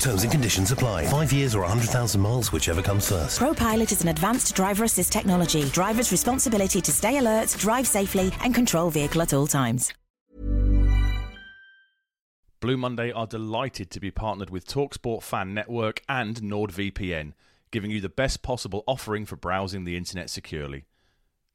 Terms 0.00 0.22
and 0.22 0.32
conditions 0.32 0.72
apply. 0.72 1.06
Five 1.06 1.32
years 1.32 1.54
or 1.54 1.60
100,000 1.60 2.20
miles, 2.20 2.52
whichever 2.52 2.82
comes 2.82 3.08
first. 3.08 3.38
ProPilot 3.38 3.92
is 3.92 4.02
an 4.02 4.08
advanced 4.08 4.54
driver 4.54 4.84
assist 4.84 5.12
technology. 5.12 5.64
Driver's 5.70 6.10
responsibility 6.10 6.80
to 6.80 6.92
stay 6.92 7.18
alert, 7.18 7.54
drive 7.58 7.86
safely, 7.86 8.32
and 8.42 8.54
control 8.54 8.90
vehicle 8.90 9.22
at 9.22 9.34
all 9.34 9.46
times. 9.46 9.92
Blue 12.60 12.76
Monday 12.76 13.10
are 13.10 13.26
delighted 13.26 13.90
to 13.90 14.00
be 14.00 14.10
partnered 14.10 14.50
with 14.50 14.66
Talksport 14.66 15.22
Fan 15.22 15.54
Network 15.54 16.02
and 16.10 16.36
NordVPN, 16.36 17.32
giving 17.70 17.90
you 17.90 18.02
the 18.02 18.10
best 18.10 18.42
possible 18.42 18.84
offering 18.86 19.24
for 19.24 19.36
browsing 19.36 19.84
the 19.84 19.96
internet 19.96 20.28
securely. 20.28 20.84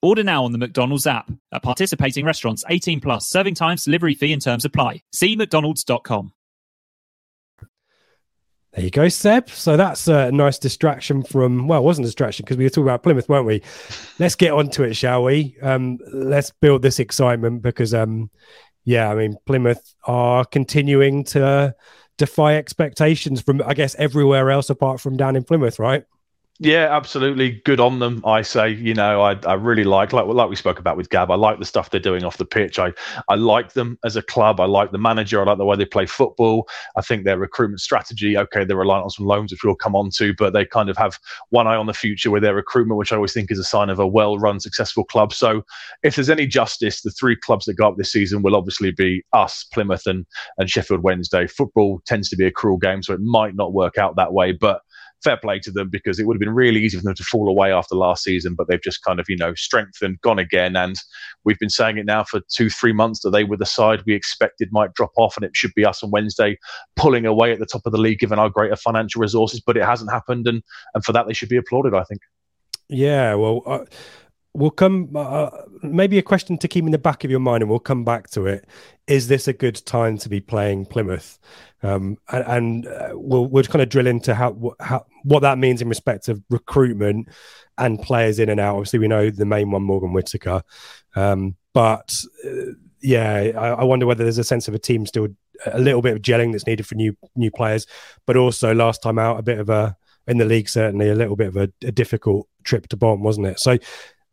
Order 0.00 0.22
now 0.22 0.44
on 0.44 0.52
the 0.52 0.58
McDonald's 0.58 1.06
app. 1.06 1.30
At 1.52 1.62
participating 1.62 2.24
restaurants, 2.24 2.64
18 2.68 3.00
plus, 3.00 3.28
serving 3.28 3.54
times, 3.54 3.84
delivery 3.84 4.14
fee 4.14 4.32
and 4.32 4.42
terms 4.42 4.64
apply. 4.64 5.02
See 5.12 5.34
McDonald's.com. 5.34 6.32
There 8.74 8.84
you 8.84 8.90
go, 8.90 9.08
Seb. 9.08 9.48
So 9.48 9.76
that's 9.76 10.06
a 10.08 10.30
nice 10.30 10.58
distraction 10.58 11.24
from, 11.24 11.66
well, 11.66 11.80
it 11.80 11.84
wasn't 11.84 12.04
a 12.04 12.08
distraction 12.08 12.44
because 12.44 12.58
we 12.58 12.64
were 12.64 12.70
talking 12.70 12.84
about 12.84 13.02
Plymouth, 13.02 13.28
weren't 13.28 13.46
we? 13.46 13.62
Let's 14.20 14.36
get 14.36 14.52
on 14.52 14.68
to 14.70 14.84
it, 14.84 14.94
shall 14.94 15.24
we? 15.24 15.56
Um, 15.62 15.98
let's 16.12 16.52
build 16.60 16.82
this 16.82 17.00
excitement 17.00 17.62
because, 17.62 17.94
um, 17.94 18.30
yeah, 18.84 19.10
I 19.10 19.14
mean, 19.14 19.36
Plymouth 19.46 19.94
are 20.04 20.44
continuing 20.44 21.24
to 21.24 21.74
defy 22.18 22.56
expectations 22.56 23.40
from, 23.40 23.62
I 23.64 23.74
guess, 23.74 23.94
everywhere 23.96 24.50
else 24.50 24.70
apart 24.70 25.00
from 25.00 25.16
down 25.16 25.34
in 25.34 25.44
Plymouth, 25.44 25.78
right? 25.78 26.04
Yeah, 26.60 26.88
absolutely. 26.90 27.60
Good 27.64 27.78
on 27.78 28.00
them. 28.00 28.20
I 28.26 28.42
say, 28.42 28.70
you 28.70 28.92
know, 28.92 29.20
I, 29.22 29.34
I 29.46 29.54
really 29.54 29.84
like 29.84 30.12
like 30.12 30.26
like 30.26 30.50
we 30.50 30.56
spoke 30.56 30.80
about 30.80 30.96
with 30.96 31.08
Gab. 31.08 31.30
I 31.30 31.36
like 31.36 31.60
the 31.60 31.64
stuff 31.64 31.90
they're 31.90 32.00
doing 32.00 32.24
off 32.24 32.36
the 32.38 32.44
pitch. 32.44 32.80
I 32.80 32.92
I 33.28 33.36
like 33.36 33.74
them 33.74 33.96
as 34.04 34.16
a 34.16 34.22
club. 34.22 34.58
I 34.58 34.64
like 34.64 34.90
the 34.90 34.98
manager. 34.98 35.40
I 35.40 35.44
like 35.44 35.58
the 35.58 35.64
way 35.64 35.76
they 35.76 35.84
play 35.84 36.06
football. 36.06 36.68
I 36.96 37.02
think 37.02 37.22
their 37.24 37.38
recruitment 37.38 37.80
strategy. 37.80 38.36
Okay, 38.36 38.64
they're 38.64 38.76
reliant 38.76 39.04
on 39.04 39.10
some 39.10 39.26
loans, 39.26 39.52
which 39.52 39.62
we'll 39.62 39.76
come 39.76 39.94
on 39.94 40.10
to, 40.16 40.34
but 40.34 40.52
they 40.52 40.64
kind 40.64 40.90
of 40.90 40.96
have 40.96 41.16
one 41.50 41.68
eye 41.68 41.76
on 41.76 41.86
the 41.86 41.94
future 41.94 42.32
with 42.32 42.42
their 42.42 42.56
recruitment, 42.56 42.98
which 42.98 43.12
I 43.12 43.16
always 43.16 43.32
think 43.32 43.52
is 43.52 43.60
a 43.60 43.64
sign 43.64 43.88
of 43.88 44.00
a 44.00 44.06
well-run, 44.06 44.58
successful 44.58 45.04
club. 45.04 45.32
So, 45.32 45.62
if 46.02 46.16
there's 46.16 46.30
any 46.30 46.48
justice, 46.48 47.02
the 47.02 47.12
three 47.12 47.36
clubs 47.36 47.66
that 47.66 47.74
go 47.74 47.86
up 47.86 47.96
this 47.98 48.10
season 48.10 48.42
will 48.42 48.56
obviously 48.56 48.90
be 48.90 49.22
us, 49.32 49.62
Plymouth, 49.72 50.06
and 50.06 50.26
and 50.58 50.68
Sheffield 50.68 51.04
Wednesday. 51.04 51.46
Football 51.46 52.00
tends 52.04 52.28
to 52.30 52.36
be 52.36 52.46
a 52.46 52.50
cruel 52.50 52.78
game, 52.78 53.04
so 53.04 53.14
it 53.14 53.20
might 53.20 53.54
not 53.54 53.72
work 53.72 53.96
out 53.96 54.16
that 54.16 54.32
way, 54.32 54.50
but 54.50 54.80
fair 55.22 55.36
play 55.36 55.58
to 55.58 55.70
them 55.70 55.88
because 55.90 56.18
it 56.18 56.26
would 56.26 56.34
have 56.34 56.40
been 56.40 56.54
really 56.54 56.80
easy 56.80 56.96
for 56.96 57.02
them 57.02 57.14
to 57.14 57.24
fall 57.24 57.48
away 57.48 57.72
after 57.72 57.94
last 57.94 58.24
season, 58.24 58.54
but 58.54 58.68
they've 58.68 58.82
just 58.82 59.02
kind 59.02 59.18
of, 59.18 59.26
you 59.28 59.36
know, 59.36 59.54
strengthened, 59.54 60.20
gone 60.20 60.38
again. 60.38 60.76
And 60.76 60.96
we've 61.44 61.58
been 61.58 61.70
saying 61.70 61.98
it 61.98 62.06
now 62.06 62.24
for 62.24 62.40
two, 62.52 62.70
three 62.70 62.92
months 62.92 63.20
that 63.20 63.30
they 63.30 63.44
were 63.44 63.56
the 63.56 63.66
side 63.66 64.02
we 64.06 64.14
expected 64.14 64.68
might 64.70 64.94
drop 64.94 65.12
off, 65.16 65.36
and 65.36 65.44
it 65.44 65.52
should 65.54 65.74
be 65.74 65.84
us 65.84 66.02
on 66.02 66.10
Wednesday 66.10 66.58
pulling 66.96 67.26
away 67.26 67.52
at 67.52 67.58
the 67.58 67.66
top 67.66 67.82
of 67.84 67.92
the 67.92 67.98
league 67.98 68.18
given 68.18 68.38
our 68.38 68.50
greater 68.50 68.76
financial 68.76 69.20
resources, 69.20 69.60
but 69.60 69.76
it 69.76 69.84
hasn't 69.84 70.10
happened. 70.10 70.46
And, 70.46 70.62
and 70.94 71.04
for 71.04 71.12
that, 71.12 71.26
they 71.26 71.34
should 71.34 71.48
be 71.48 71.56
applauded, 71.56 71.94
I 71.94 72.04
think. 72.04 72.20
Yeah, 72.88 73.34
well, 73.34 73.62
uh, 73.66 73.84
we'll 74.54 74.70
come 74.70 75.10
uh, 75.14 75.50
maybe 75.82 76.18
a 76.18 76.22
question 76.22 76.58
to 76.58 76.68
keep 76.68 76.84
in 76.84 76.90
the 76.90 76.98
back 76.98 77.24
of 77.24 77.30
your 77.30 77.40
mind 77.40 77.62
and 77.62 77.70
we'll 77.70 77.78
come 77.78 78.04
back 78.04 78.28
to 78.30 78.46
it. 78.46 78.66
Is 79.06 79.28
this 79.28 79.48
a 79.48 79.52
good 79.52 79.84
time 79.86 80.18
to 80.18 80.28
be 80.28 80.40
playing 80.40 80.86
plymouth? 80.86 81.38
Um, 81.82 82.18
and, 82.30 82.44
and 82.46 82.86
uh, 82.86 83.10
we'll, 83.12 83.46
we'll 83.46 83.64
kind 83.64 83.82
of 83.82 83.88
drill 83.88 84.06
into 84.06 84.34
how, 84.34 84.74
how 84.80 85.06
what 85.22 85.40
that 85.40 85.58
means 85.58 85.80
in 85.80 85.88
respect 85.88 86.28
of 86.28 86.42
recruitment 86.50 87.28
and 87.76 88.02
players 88.02 88.38
in 88.38 88.48
and 88.48 88.58
out. 88.58 88.74
Obviously 88.74 88.98
we 88.98 89.08
know 89.08 89.30
the 89.30 89.44
main 89.44 89.70
one 89.70 89.82
morgan 89.82 90.12
whitaker. 90.12 90.62
Um, 91.14 91.56
but 91.72 92.24
uh, 92.44 92.72
yeah 93.00 93.52
I, 93.56 93.68
I 93.68 93.84
wonder 93.84 94.06
whether 94.06 94.24
there's 94.24 94.38
a 94.38 94.44
sense 94.44 94.66
of 94.66 94.74
a 94.74 94.78
team 94.78 95.06
still 95.06 95.28
a 95.66 95.78
little 95.78 96.02
bit 96.02 96.14
of 96.14 96.22
gelling 96.22 96.52
that's 96.52 96.66
needed 96.66 96.86
for 96.86 96.94
new 96.94 97.16
new 97.36 97.50
players 97.50 97.86
but 98.26 98.36
also 98.36 98.74
last 98.74 99.02
time 99.02 99.18
out 99.18 99.38
a 99.38 99.42
bit 99.42 99.60
of 99.60 99.68
a 99.68 99.96
in 100.26 100.38
the 100.38 100.44
league 100.44 100.68
certainly 100.68 101.08
a 101.08 101.14
little 101.14 101.36
bit 101.36 101.48
of 101.48 101.56
a, 101.56 101.70
a 101.84 101.92
difficult 101.92 102.48
trip 102.64 102.88
to 102.88 102.96
bomb 102.96 103.22
wasn't 103.22 103.46
it? 103.46 103.58
So 103.58 103.78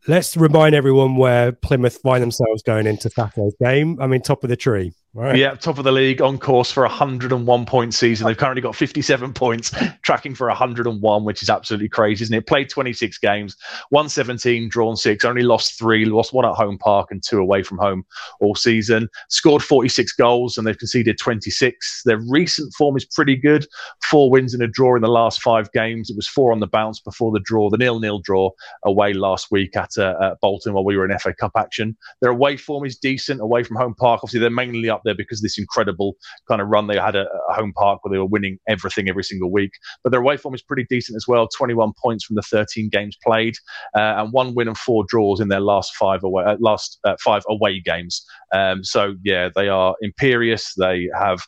let's 0.07 0.37
remind 0.37 0.75
everyone 0.75 1.15
where 1.15 1.51
Plymouth 1.51 1.97
find 2.01 2.21
themselves 2.21 2.61
going 2.63 2.87
into 2.87 3.09
Saturday's 3.09 3.55
game. 3.63 3.99
I 4.01 4.07
mean, 4.07 4.21
top 4.21 4.43
of 4.43 4.49
the 4.49 4.57
tree. 4.57 4.93
Right. 5.15 5.38
Yeah, 5.38 5.56
top 5.56 5.78
of 5.78 5.86
the 5.86 5.93
league, 5.93 6.21
on 6.21 6.38
course 6.38 6.69
for 6.69 6.84
a 6.84 6.89
101 6.89 7.65
point 7.65 7.93
season. 7.93 8.28
They've 8.28 8.36
currently 8.36 8.62
got 8.62 8.75
57 8.75 9.32
points, 9.32 9.71
tracking 10.01 10.36
for 10.36 10.49
101, 10.49 11.23
which 11.23 11.41
is 11.41 11.49
absolutely 11.49 11.88
crazy, 11.88 12.23
isn't 12.23 12.36
it? 12.36 12.47
Played 12.47 12.69
26 12.69 13.17
games, 13.19 13.56
won 13.91 14.10
17, 14.10 14.67
drawn 14.67 14.97
six, 14.97 15.23
only 15.23 15.43
lost 15.43 15.80
three, 15.80 16.04
lost 16.04 16.34
one 16.34 16.43
at 16.43 16.54
home 16.54 16.78
park 16.78 17.12
and 17.12 17.23
two 17.23 17.39
away 17.39 17.63
from 17.63 17.78
home 17.78 18.04
all 18.41 18.56
season. 18.56 19.08
Scored 19.30 19.63
46 19.63 20.12
goals 20.12 20.58
and 20.58 20.67
they've 20.67 20.78
conceded 20.78 21.17
26. 21.17 22.01
Their 22.04 22.19
recent 22.28 22.73
form 22.73 22.97
is 22.97 23.06
pretty 23.06 23.38
good. 23.38 23.65
Four 24.04 24.30
wins 24.30 24.54
and 24.54 24.62
a 24.62 24.67
draw 24.67 24.97
in 24.97 25.01
the 25.01 25.08
last 25.08 25.41
five 25.41 25.71
games. 25.71 26.10
It 26.10 26.17
was 26.17 26.28
four 26.28 26.51
on 26.51 26.60
the 26.60 26.67
bounce 26.67 26.99
before 26.99 27.32
the 27.32 27.39
draw, 27.39 27.69
the 27.69 27.78
nil-nil 27.78 28.19
draw 28.19 28.49
away 28.84 29.13
last 29.13 29.47
week 29.49 29.78
at, 29.78 29.97
uh, 29.97 30.15
at 30.21 30.41
Bolton 30.41 30.73
while 30.73 30.84
we 30.84 30.97
were 30.97 31.10
in 31.10 31.17
FA 31.17 31.34
Cup 31.34 31.54
action. 31.56 31.95
Their 32.19 32.32
away 32.32 32.58
form 32.58 32.84
is 32.84 32.97
decent 32.97 33.39
away 33.39 33.63
from 33.63 33.78
home 33.78 33.95
park. 33.97 34.19
Obviously, 34.21 34.41
they're 34.41 34.49
mainly 34.49 34.89
up 34.89 35.04
there 35.05 35.15
because 35.15 35.41
this 35.41 35.57
incredible 35.57 36.15
kind 36.47 36.61
of 36.61 36.67
run 36.67 36.87
they 36.87 36.97
had 36.97 37.15
at, 37.15 37.27
at 37.27 37.55
home 37.55 37.73
park 37.73 38.03
where 38.03 38.11
they 38.11 38.17
were 38.17 38.25
winning 38.25 38.59
everything 38.67 39.09
every 39.09 39.23
single 39.23 39.51
week. 39.51 39.71
But 40.03 40.11
their 40.11 40.21
away 40.21 40.37
form 40.37 40.53
is 40.53 40.61
pretty 40.61 40.85
decent 40.89 41.15
as 41.15 41.27
well 41.27 41.47
21 41.47 41.93
points 42.01 42.25
from 42.25 42.35
the 42.35 42.41
13 42.41 42.89
games 42.89 43.17
played, 43.23 43.55
uh, 43.95 44.15
and 44.17 44.33
one 44.33 44.53
win 44.55 44.67
and 44.67 44.77
four 44.77 45.05
draws 45.07 45.39
in 45.39 45.47
their 45.47 45.59
last 45.59 45.95
five 45.95 46.23
away, 46.23 46.43
uh, 46.43 46.57
last 46.59 46.99
uh, 47.05 47.15
five 47.23 47.43
away 47.49 47.79
games. 47.79 48.25
Um, 48.53 48.83
so, 48.83 49.15
yeah, 49.23 49.49
they 49.53 49.69
are 49.69 49.95
imperious. 50.01 50.73
They 50.75 51.09
have 51.17 51.41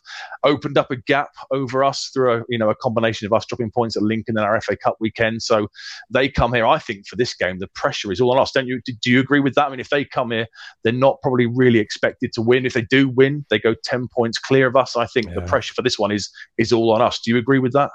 opened 0.44 0.78
up 0.78 0.90
a 0.90 0.96
gap 0.96 1.30
over 1.50 1.84
us 1.84 2.10
through 2.12 2.32
a, 2.32 2.42
you 2.48 2.58
know, 2.58 2.70
a 2.70 2.74
combination 2.76 3.26
of 3.26 3.32
us 3.32 3.46
dropping 3.46 3.70
points 3.70 3.96
at 3.96 4.02
Lincoln 4.02 4.36
and 4.36 4.46
our 4.46 4.60
FA 4.60 4.76
Cup 4.76 4.96
weekend. 5.00 5.42
So 5.42 5.68
they 6.10 6.28
come 6.28 6.52
here, 6.52 6.66
I 6.66 6.78
think, 6.78 7.06
for 7.06 7.16
this 7.16 7.34
game, 7.34 7.58
the 7.58 7.68
pressure 7.68 8.12
is 8.12 8.20
all 8.20 8.32
on 8.32 8.38
us. 8.38 8.52
Don't 8.52 8.66
you? 8.66 8.80
Do 8.84 9.10
you 9.10 9.20
agree 9.20 9.40
with 9.40 9.54
that? 9.54 9.66
I 9.66 9.70
mean, 9.70 9.80
if 9.80 9.90
they 9.90 10.04
come 10.04 10.30
here, 10.30 10.46
they're 10.84 10.92
not 10.92 11.20
probably 11.22 11.46
really 11.46 11.78
expected 11.78 12.32
to 12.34 12.42
win. 12.42 12.66
If 12.66 12.74
they 12.74 12.82
do 12.82 13.08
win, 13.08 13.44
they 13.50 13.58
go 13.58 13.74
10 13.84 14.08
points 14.08 14.38
clear 14.38 14.66
of 14.66 14.76
us. 14.76 14.96
I 14.96 15.06
think 15.06 15.26
yeah. 15.26 15.34
the 15.34 15.42
pressure 15.42 15.74
for 15.74 15.82
this 15.82 15.98
one 15.98 16.10
is 16.10 16.30
is 16.58 16.72
all 16.72 16.92
on 16.92 17.02
us. 17.02 17.20
Do 17.20 17.30
you 17.30 17.38
agree 17.38 17.58
with 17.58 17.72
that? 17.72 17.90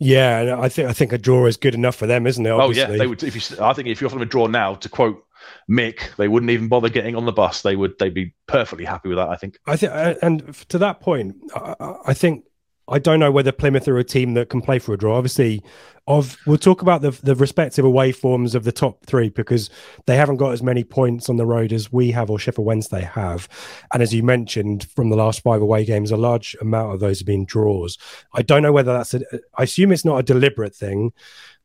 Yeah, 0.00 0.56
I 0.60 0.68
think 0.68 0.88
I 0.88 0.92
think 0.92 1.12
a 1.12 1.18
draw 1.18 1.46
is 1.46 1.56
good 1.56 1.74
enough 1.74 1.96
for 1.96 2.06
them, 2.06 2.26
isn't 2.26 2.44
it? 2.44 2.50
Obviously. 2.50 2.84
Oh 2.84 2.90
yeah, 2.92 2.98
they 2.98 3.06
would. 3.06 3.22
If 3.22 3.34
you, 3.34 3.64
I 3.64 3.72
think 3.72 3.88
if 3.88 4.00
you 4.00 4.06
offer 4.06 4.14
them 4.14 4.22
a 4.22 4.26
draw 4.26 4.46
now, 4.46 4.74
to 4.76 4.88
quote 4.88 5.24
Mick, 5.68 6.14
they 6.16 6.28
wouldn't 6.28 6.50
even 6.50 6.68
bother 6.68 6.88
getting 6.88 7.16
on 7.16 7.26
the 7.26 7.32
bus. 7.32 7.62
They 7.62 7.74
would. 7.74 7.98
They'd 7.98 8.14
be 8.14 8.32
perfectly 8.46 8.84
happy 8.84 9.08
with 9.08 9.18
that. 9.18 9.28
I 9.28 9.36
think. 9.36 9.58
I 9.66 9.76
think, 9.76 9.92
uh, 9.92 10.14
and 10.22 10.54
to 10.68 10.78
that 10.78 11.00
point, 11.00 11.36
I, 11.54 11.94
I 12.06 12.14
think 12.14 12.44
I 12.88 12.98
don't 12.98 13.20
know 13.20 13.30
whether 13.30 13.52
Plymouth 13.52 13.86
are 13.88 13.98
a 13.98 14.04
team 14.04 14.34
that 14.34 14.48
can 14.48 14.60
play 14.60 14.78
for 14.78 14.94
a 14.94 14.98
draw. 14.98 15.16
Obviously, 15.16 15.62
of 16.06 16.38
we'll 16.46 16.56
talk 16.56 16.80
about 16.80 17.02
the 17.02 17.10
the 17.22 17.34
respective 17.34 17.84
away 17.84 18.12
forms 18.12 18.54
of 18.54 18.64
the 18.64 18.72
top 18.72 19.04
three 19.04 19.28
because 19.28 19.68
they 20.06 20.16
haven't 20.16 20.38
got 20.38 20.52
as 20.52 20.62
many 20.62 20.82
points 20.82 21.28
on 21.28 21.36
the 21.36 21.44
road 21.44 21.72
as 21.72 21.92
we 21.92 22.10
have 22.12 22.30
or 22.30 22.38
Sheffield 22.38 22.66
Wednesday 22.66 23.02
have. 23.02 23.46
And 23.92 24.02
as 24.02 24.14
you 24.14 24.22
mentioned, 24.22 24.88
from 24.96 25.10
the 25.10 25.16
last 25.16 25.42
five 25.42 25.60
away 25.60 25.84
games, 25.84 26.10
a 26.10 26.16
large 26.16 26.56
amount 26.62 26.94
of 26.94 27.00
those 27.00 27.18
have 27.20 27.26
been 27.26 27.44
draws. 27.44 27.98
I 28.32 28.40
don't 28.40 28.62
know 28.62 28.72
whether 28.72 28.92
that's 28.94 29.12
a. 29.12 29.20
I 29.56 29.64
assume 29.64 29.92
it's 29.92 30.04
not 30.04 30.18
a 30.18 30.22
deliberate 30.22 30.74
thing, 30.74 31.12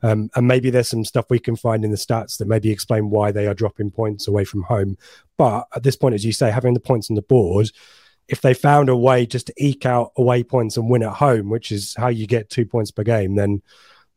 um, 0.02 0.30
and 0.36 0.46
maybe 0.46 0.70
there's 0.70 0.90
some 0.90 1.06
stuff 1.06 1.30
we 1.30 1.40
can 1.40 1.56
find 1.56 1.86
in 1.86 1.92
the 1.92 1.98
stats 1.98 2.38
that 2.38 2.48
maybe 2.50 2.70
explain 2.70 3.10
why 3.10 3.32
they 3.32 3.48
are 3.48 3.54
dropping 3.54 3.92
points 3.92 4.28
away 4.28 4.44
from 4.44 4.64
home. 4.64 4.98
But 5.38 5.68
at 5.74 5.84
this 5.84 5.96
point, 5.96 6.16
as 6.16 6.26
you 6.26 6.34
say, 6.34 6.52
having 6.52 6.74
the 6.74 6.82
points 6.82 7.10
on 7.10 7.16
the 7.16 7.22
board 7.22 7.72
if 8.28 8.42
they 8.42 8.54
found 8.54 8.90
a 8.90 8.96
way 8.96 9.26
just 9.26 9.48
to 9.48 9.54
eke 9.58 9.86
out 9.86 10.12
away 10.18 10.44
points 10.44 10.78
and 10.78 10.90
win 10.90 11.04
at 11.04 11.14
home, 11.14 11.50
which 11.50 11.72
is 11.72 11.94
how 11.98 12.08
you 12.08 12.28
get 12.28 12.50
two 12.50 12.66
points 12.66 12.92
per 12.92 13.04
game, 13.04 13.36
then 13.36 13.62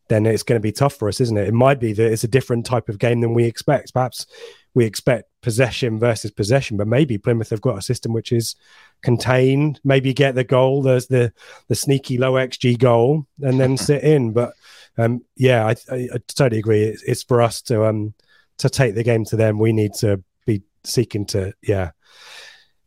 then 0.08 0.24
it's 0.24 0.44
going 0.44 0.58
to 0.58 0.62
be 0.62 0.72
tough 0.72 0.94
for 0.94 1.08
us, 1.08 1.20
isn't 1.20 1.36
it? 1.36 1.48
It 1.48 1.54
might 1.54 1.80
be 1.80 1.92
that 1.92 2.12
it's 2.12 2.22
a 2.22 2.28
different 2.28 2.64
type 2.64 2.88
of 2.88 2.98
game 2.98 3.20
than 3.20 3.34
we 3.34 3.44
expect. 3.44 3.92
Perhaps 3.92 4.26
we 4.72 4.84
expect 4.84 5.28
possession 5.42 5.98
versus 5.98 6.30
possession, 6.30 6.76
but 6.76 6.86
maybe 6.86 7.18
Plymouth 7.18 7.50
have 7.50 7.60
got 7.60 7.78
a 7.78 7.82
system 7.82 8.12
which 8.12 8.30
is 8.30 8.54
contained. 9.02 9.80
Maybe 9.82 10.12
get 10.12 10.34
the 10.34 10.44
goal. 10.44 10.82
There's 10.82 11.08
the 11.08 11.32
the 11.68 11.74
sneaky 11.74 12.18
low 12.18 12.34
xG 12.34 12.78
goal, 12.78 13.26
and 13.42 13.58
then 13.58 13.76
sit 13.76 14.02
in. 14.02 14.32
But 14.32 14.52
um, 14.98 15.24
yeah, 15.36 15.66
I, 15.66 15.70
I, 15.92 16.08
I, 16.14 16.18
totally 16.28 16.58
agree. 16.58 16.84
It's, 16.84 17.02
it's 17.02 17.22
for 17.22 17.42
us 17.42 17.62
to 17.62 17.86
um 17.86 18.14
to 18.58 18.70
take 18.70 18.94
the 18.94 19.02
game 19.02 19.24
to 19.26 19.36
them. 19.36 19.58
We 19.58 19.72
need 19.72 19.94
to 19.94 20.22
be 20.46 20.62
seeking 20.84 21.26
to 21.26 21.52
yeah 21.62 21.90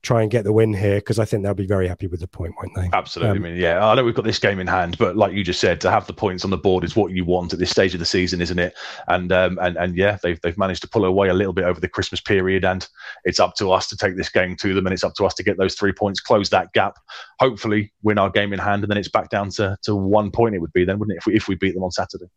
try 0.02 0.22
and 0.22 0.32
get 0.32 0.46
the 0.46 0.54
win 0.54 0.74
here 0.74 0.96
because 0.96 1.20
I 1.20 1.26
think 1.26 1.44
they'll 1.44 1.54
be 1.54 1.68
very 1.68 1.88
happy 1.88 2.08
with 2.08 2.22
the 2.22 2.28
point, 2.28 2.54
won't 2.58 2.74
they? 2.76 2.90
Absolutely. 2.98 3.38
Um, 3.38 3.46
I 3.46 3.50
mean, 3.50 3.60
yeah, 3.60 3.86
I 3.86 3.96
know 3.96 4.04
we've 4.04 4.16
got 4.16 4.26
this 4.26 4.40
game 4.40 4.60
in 4.60 4.68
hand, 4.68 4.98
but 4.98 5.18
like 5.18 5.34
you 5.34 5.44
just 5.44 5.60
said, 5.60 5.82
to 5.82 5.92
have 5.92 6.08
the 6.08 6.14
points 6.14 6.46
on 6.46 6.52
the 6.52 6.58
board 6.58 6.84
is 6.84 6.96
what 6.96 7.12
you 7.12 7.26
want 7.26 7.52
at 7.52 7.60
this 7.60 7.70
stage 7.70 7.94
of 7.94 8.00
the 8.00 8.06
season, 8.06 8.42
isn't 8.42 8.60
it? 8.60 8.74
And 9.08 9.32
um, 9.32 9.60
and 9.62 9.76
and 9.78 9.98
yeah, 9.98 10.18
they've 10.24 10.40
they've 10.42 10.58
managed 10.58 10.82
to 10.84 10.90
pull 10.90 11.06
away 11.06 11.28
a 11.30 11.34
little 11.34 11.54
bit 11.54 11.66
over 11.66 11.80
the 11.80 11.90
Christmas 11.90 12.22
period, 12.22 12.64
and 12.64 12.88
it's 13.26 13.40
up 13.40 13.56
to 13.56 13.72
us 13.72 13.88
to 13.88 13.98
take 13.98 14.16
this 14.16 14.30
game 14.30 14.56
to 14.58 14.74
them, 14.74 14.86
and 14.86 14.94
it's 14.94 15.04
up 15.04 15.16
to 15.16 15.26
us 15.26 15.34
to 15.36 15.44
get 15.44 15.58
those 15.58 15.76
three 15.76 15.92
points, 15.92 16.20
close 16.20 16.50
that 16.50 16.72
gap, 16.74 16.98
hopefully 17.40 17.92
win 18.02 18.18
our 18.18 18.30
game 18.30 18.54
in 18.54 18.60
hand, 18.60 18.84
and 18.84 18.92
then 18.92 18.98
it's 18.98 19.10
back 19.10 19.30
down 19.30 19.50
to 19.52 19.78
to 19.84 19.96
one 19.96 20.32
point. 20.32 20.56
It 20.56 20.60
would 20.60 20.74
be 20.74 20.86
then, 20.86 21.00
wouldn't 21.00 21.16
it, 21.16 21.20
if 21.20 21.26
we 21.26 21.36
if 21.36 21.48
we 21.48 21.56
beat 21.56 21.74
them 21.74 21.84
on 21.84 21.92
Saturday? 21.92 22.30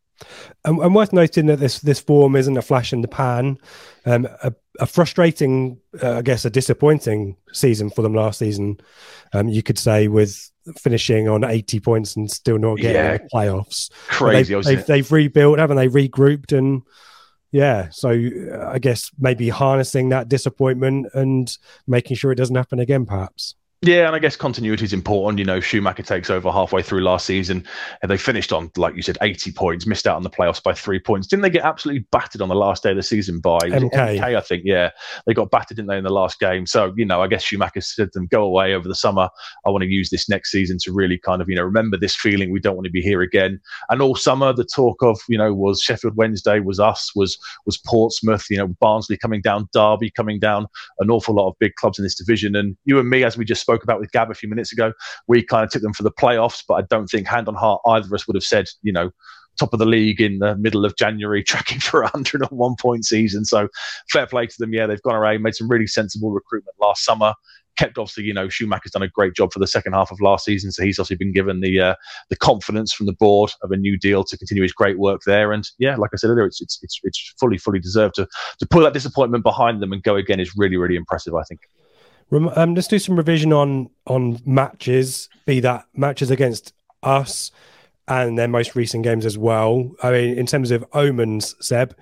And, 0.65 0.79
and 0.79 0.95
worth 0.95 1.13
noting 1.13 1.47
that 1.47 1.59
this 1.59 1.81
this 1.81 2.01
form 2.01 2.37
isn't 2.37 2.57
a 2.57 2.63
flash 2.63 2.93
in 2.93 3.03
the 3.03 3.09
pan. 3.09 3.59
Um, 4.05 4.27
a, 4.43 4.53
a 4.81 4.87
frustrating, 4.87 5.79
uh, 6.03 6.19
I 6.19 6.23
guess, 6.23 6.45
a 6.45 6.51
disappointing 6.51 7.37
season 7.53 7.91
for 7.91 8.03
them 8.03 8.15
last 8.15 8.39
season. 8.39 8.81
Um, 9.33 9.49
you 9.49 9.63
could 9.63 9.79
say 9.79 10.09
with 10.09 10.51
finishing 10.79 11.29
on 11.29 11.45
80 11.45 11.81
points 11.81 12.17
and 12.17 12.31
still 12.31 12.59
not 12.59 12.77
getting 12.77 12.97
yeah. 12.97 13.19
the 13.19 13.29
playoffs. 13.33 13.91
Crazy, 14.09 14.55
they've, 14.55 14.65
they've, 14.65 14.87
they've, 14.87 15.13
rebuilt, 15.13 15.59
haven't 15.59 15.77
they? 15.77 15.89
Regrouped 15.89 16.57
and 16.57 16.83
yeah. 17.51 17.89
So 17.91 18.11
uh, 18.11 18.71
I 18.71 18.79
guess 18.79 19.11
maybe 19.19 19.49
harnessing 19.49 20.09
that 20.11 20.29
disappointment 20.29 21.09
and 21.15 21.55
making 21.87 22.17
sure 22.17 22.33
it 22.33 22.37
doesn't 22.37 22.57
happen 22.57 22.81
again, 22.81 23.07
perhaps. 23.07 23.55
Yeah, 23.85 24.07
and 24.07 24.15
I 24.15 24.21
guess 24.21 24.37
continuity 24.37 24.85
is 24.85 24.93
important. 24.93 25.41
You 25.41 25.45
know, 25.45 25.59
Schumacher 25.59 26.05
takes 26.05 26.31
over 26.31 26.53
halfway 26.53 26.83
through 26.83 27.01
last 27.01 27.27
season, 27.27 27.67
and 28.01 28.09
they 28.09 28.17
finished 28.17 28.53
on, 28.53 28.71
like 28.77 28.95
you 28.95 29.03
said, 29.03 29.19
80 29.21 29.51
points, 29.51 29.89
missed 29.89 30.07
out 30.07 30.15
on 30.15 30.23
the 30.23 30.31
playoffs 30.31 30.63
by 30.63 30.73
three 30.73 31.01
points. 31.01 31.27
Didn't 31.27 31.43
they 31.43 31.51
get 31.51 31.65
absolutely 31.65 32.07
battered 32.13 32.41
on 32.41 32.49
the 32.49 32.55
last 32.55 32.85
day 32.85 32.91
of 32.91 32.97
the 32.97 33.03
season 33.03 33.41
by 33.41 33.59
MK? 33.59 33.91
MK 33.91 34.37
I 34.37 34.41
think. 34.41 34.63
Yeah, 34.65 34.91
they 35.27 35.35
got 35.35 35.51
battered, 35.51 35.79
didn't 35.79 35.89
they, 35.89 35.99
in 35.99 36.05
the 36.05 36.13
last 36.13 36.39
game? 36.39 36.65
So, 36.65 36.93
you 36.97 37.05
know, 37.05 37.23
I 37.23 37.27
guess 37.27 37.43
Schumacher 37.43 37.81
said 37.81 38.13
to 38.13 38.21
them, 38.21 38.29
go 38.29 38.45
away 38.45 38.73
over 38.73 38.87
the 38.87 38.95
summer. 38.95 39.29
I 39.67 39.71
want 39.71 39.83
to 39.83 39.89
use 39.89 40.11
this 40.11 40.29
next 40.29 40.53
season 40.53 40.79
to 40.83 40.93
really 40.93 41.19
kind 41.19 41.43
of, 41.43 41.49
you 41.49 41.57
know, 41.57 41.65
remember 41.65 41.97
this 41.97 42.15
feeling. 42.15 42.53
We 42.53 42.61
don't 42.61 42.77
want 42.77 42.87
to 42.87 42.93
be 42.93 43.03
here 43.03 43.21
again. 43.21 43.61
And 43.91 44.01
all 44.01 44.15
summer, 44.15 44.53
the 44.53 44.65
talk 44.65 45.03
of, 45.03 45.19
you 45.29 45.39
know, 45.39 45.53
was 45.53 45.83
Sheffield 45.83 46.15
Wednesday, 46.15 46.61
was 46.61 46.79
us, 46.79 47.11
was 47.17 47.37
was 47.67 47.79
Portsmouth, 47.79 48.47
you 48.49 48.59
know, 48.59 48.69
Barnsley 48.69 49.17
coming 49.17 49.41
down, 49.41 49.69
Derby 49.73 50.13
coming 50.13 50.39
down, 50.39 50.69
an 51.01 51.11
awful 51.11 51.35
lot 51.35 51.49
of 51.49 51.59
big 51.59 51.75
clubs 51.75 51.99
in 51.99 52.05
this 52.05 52.15
division. 52.15 52.55
And 52.55 52.77
you 52.85 53.01
and 53.01 53.11
me, 53.11 53.25
as 53.25 53.37
we 53.37 53.45
just 53.45 53.61
spoke 53.61 53.72
about 53.83 54.01
with 54.01 54.13
Gab 54.13 54.31
a 54.31 54.35
few 54.35 54.49
minutes 54.49 54.73
ago. 54.73 54.93
We 55.29 55.43
kind 55.43 55.65
of 55.65 55.71
took 55.71 55.83
them 55.83 55.93
for 55.93 56.03
the 56.03 56.13
playoffs, 56.13 56.63
but 56.67 56.75
I 56.75 56.83
don't 56.91 57.07
think 57.07 57.27
hand 57.27 57.49
on 57.49 57.55
heart 57.55 57.81
either 57.87 58.07
of 58.07 58.13
us 58.13 58.27
would 58.27 58.37
have 58.37 58.45
said, 58.45 58.69
you 58.83 58.93
know, 58.93 59.11
top 59.59 59.73
of 59.73 59.79
the 59.79 59.87
league 59.87 60.21
in 60.21 60.39
the 60.39 60.57
middle 60.57 60.85
of 60.85 60.97
January, 60.97 61.43
tracking 61.45 61.81
for 61.81 62.01
a 62.01 62.05
101 62.05 62.77
point 62.81 63.05
season. 63.05 63.45
So 63.45 63.69
fair 64.11 64.27
play 64.27 64.47
to 64.47 64.55
them. 64.59 64.73
Yeah, 64.73 64.87
they've 64.87 65.03
gone 65.03 65.17
away, 65.17 65.39
made 65.39 65.55
some 65.55 65.69
really 65.69 65.87
sensible 65.87 66.31
recruitment 66.31 66.77
last 66.81 67.05
summer. 67.05 67.35
Kept 67.79 67.97
obviously, 67.97 68.25
you 68.25 68.35
know, 68.35 68.51
Schumacher's 68.51 68.93
done 68.93 69.03
a 69.03 69.09
great 69.09 69.33
job 69.35 69.51
for 69.51 69.59
the 69.59 69.67
second 69.67 69.95
half 69.95 70.11
of 70.11 70.21
last 70.21 70.45
season, 70.45 70.71
so 70.73 70.85
he's 70.85 70.99
obviously 70.99 71.17
been 71.17 71.33
given 71.33 71.61
the 71.61 71.81
uh, 71.81 71.95
the 72.29 72.37
confidence 72.37 72.93
from 72.93 73.07
the 73.07 73.15
board 73.15 73.51
of 73.63 73.71
a 73.71 73.79
new 73.79 73.97
deal 73.97 74.25
to 74.25 74.37
continue 74.37 74.63
his 74.63 74.75
great 74.75 74.99
work 74.99 75.23
there. 75.25 75.53
And 75.53 75.67
yeah, 75.79 75.97
like 75.97 76.11
I 76.13 76.19
said 76.19 76.29
earlier, 76.29 76.45
it's 76.45 76.61
it's 76.61 76.79
it's, 76.83 77.01
it's 77.03 77.35
fully 77.41 77.57
fully 77.57 77.79
deserved 77.79 78.17
to 78.17 78.29
to 78.59 78.67
pull 78.67 78.83
that 78.83 78.93
disappointment 78.93 79.43
behind 79.43 79.81
them 79.81 79.91
and 79.91 80.03
go 80.03 80.17
again 80.17 80.39
is 80.39 80.53
really 80.55 80.77
really 80.77 80.97
impressive. 80.97 81.35
I 81.35 81.45
think. 81.45 81.61
Um, 82.33 82.75
let's 82.75 82.89
do 82.89 82.99
some 82.99 83.17
revision 83.17 83.53
on 83.53 83.91
on 84.07 84.41
matches, 84.47 85.29
be 85.47 85.61
that 85.61 85.87
matches 85.95 86.31
against 86.31 86.73
us 87.03 87.51
and 88.09 88.39
their 88.39 88.49
most 88.49 88.75
recent 88.75 89.05
games 89.05 89.25
as 89.27 89.39
well. 89.39 89.91
I 90.03 90.11
mean, 90.11 90.39
in 90.39 90.47
terms 90.47 90.71
of 90.71 90.85
omens, 90.93 91.55
Seb, 91.61 91.97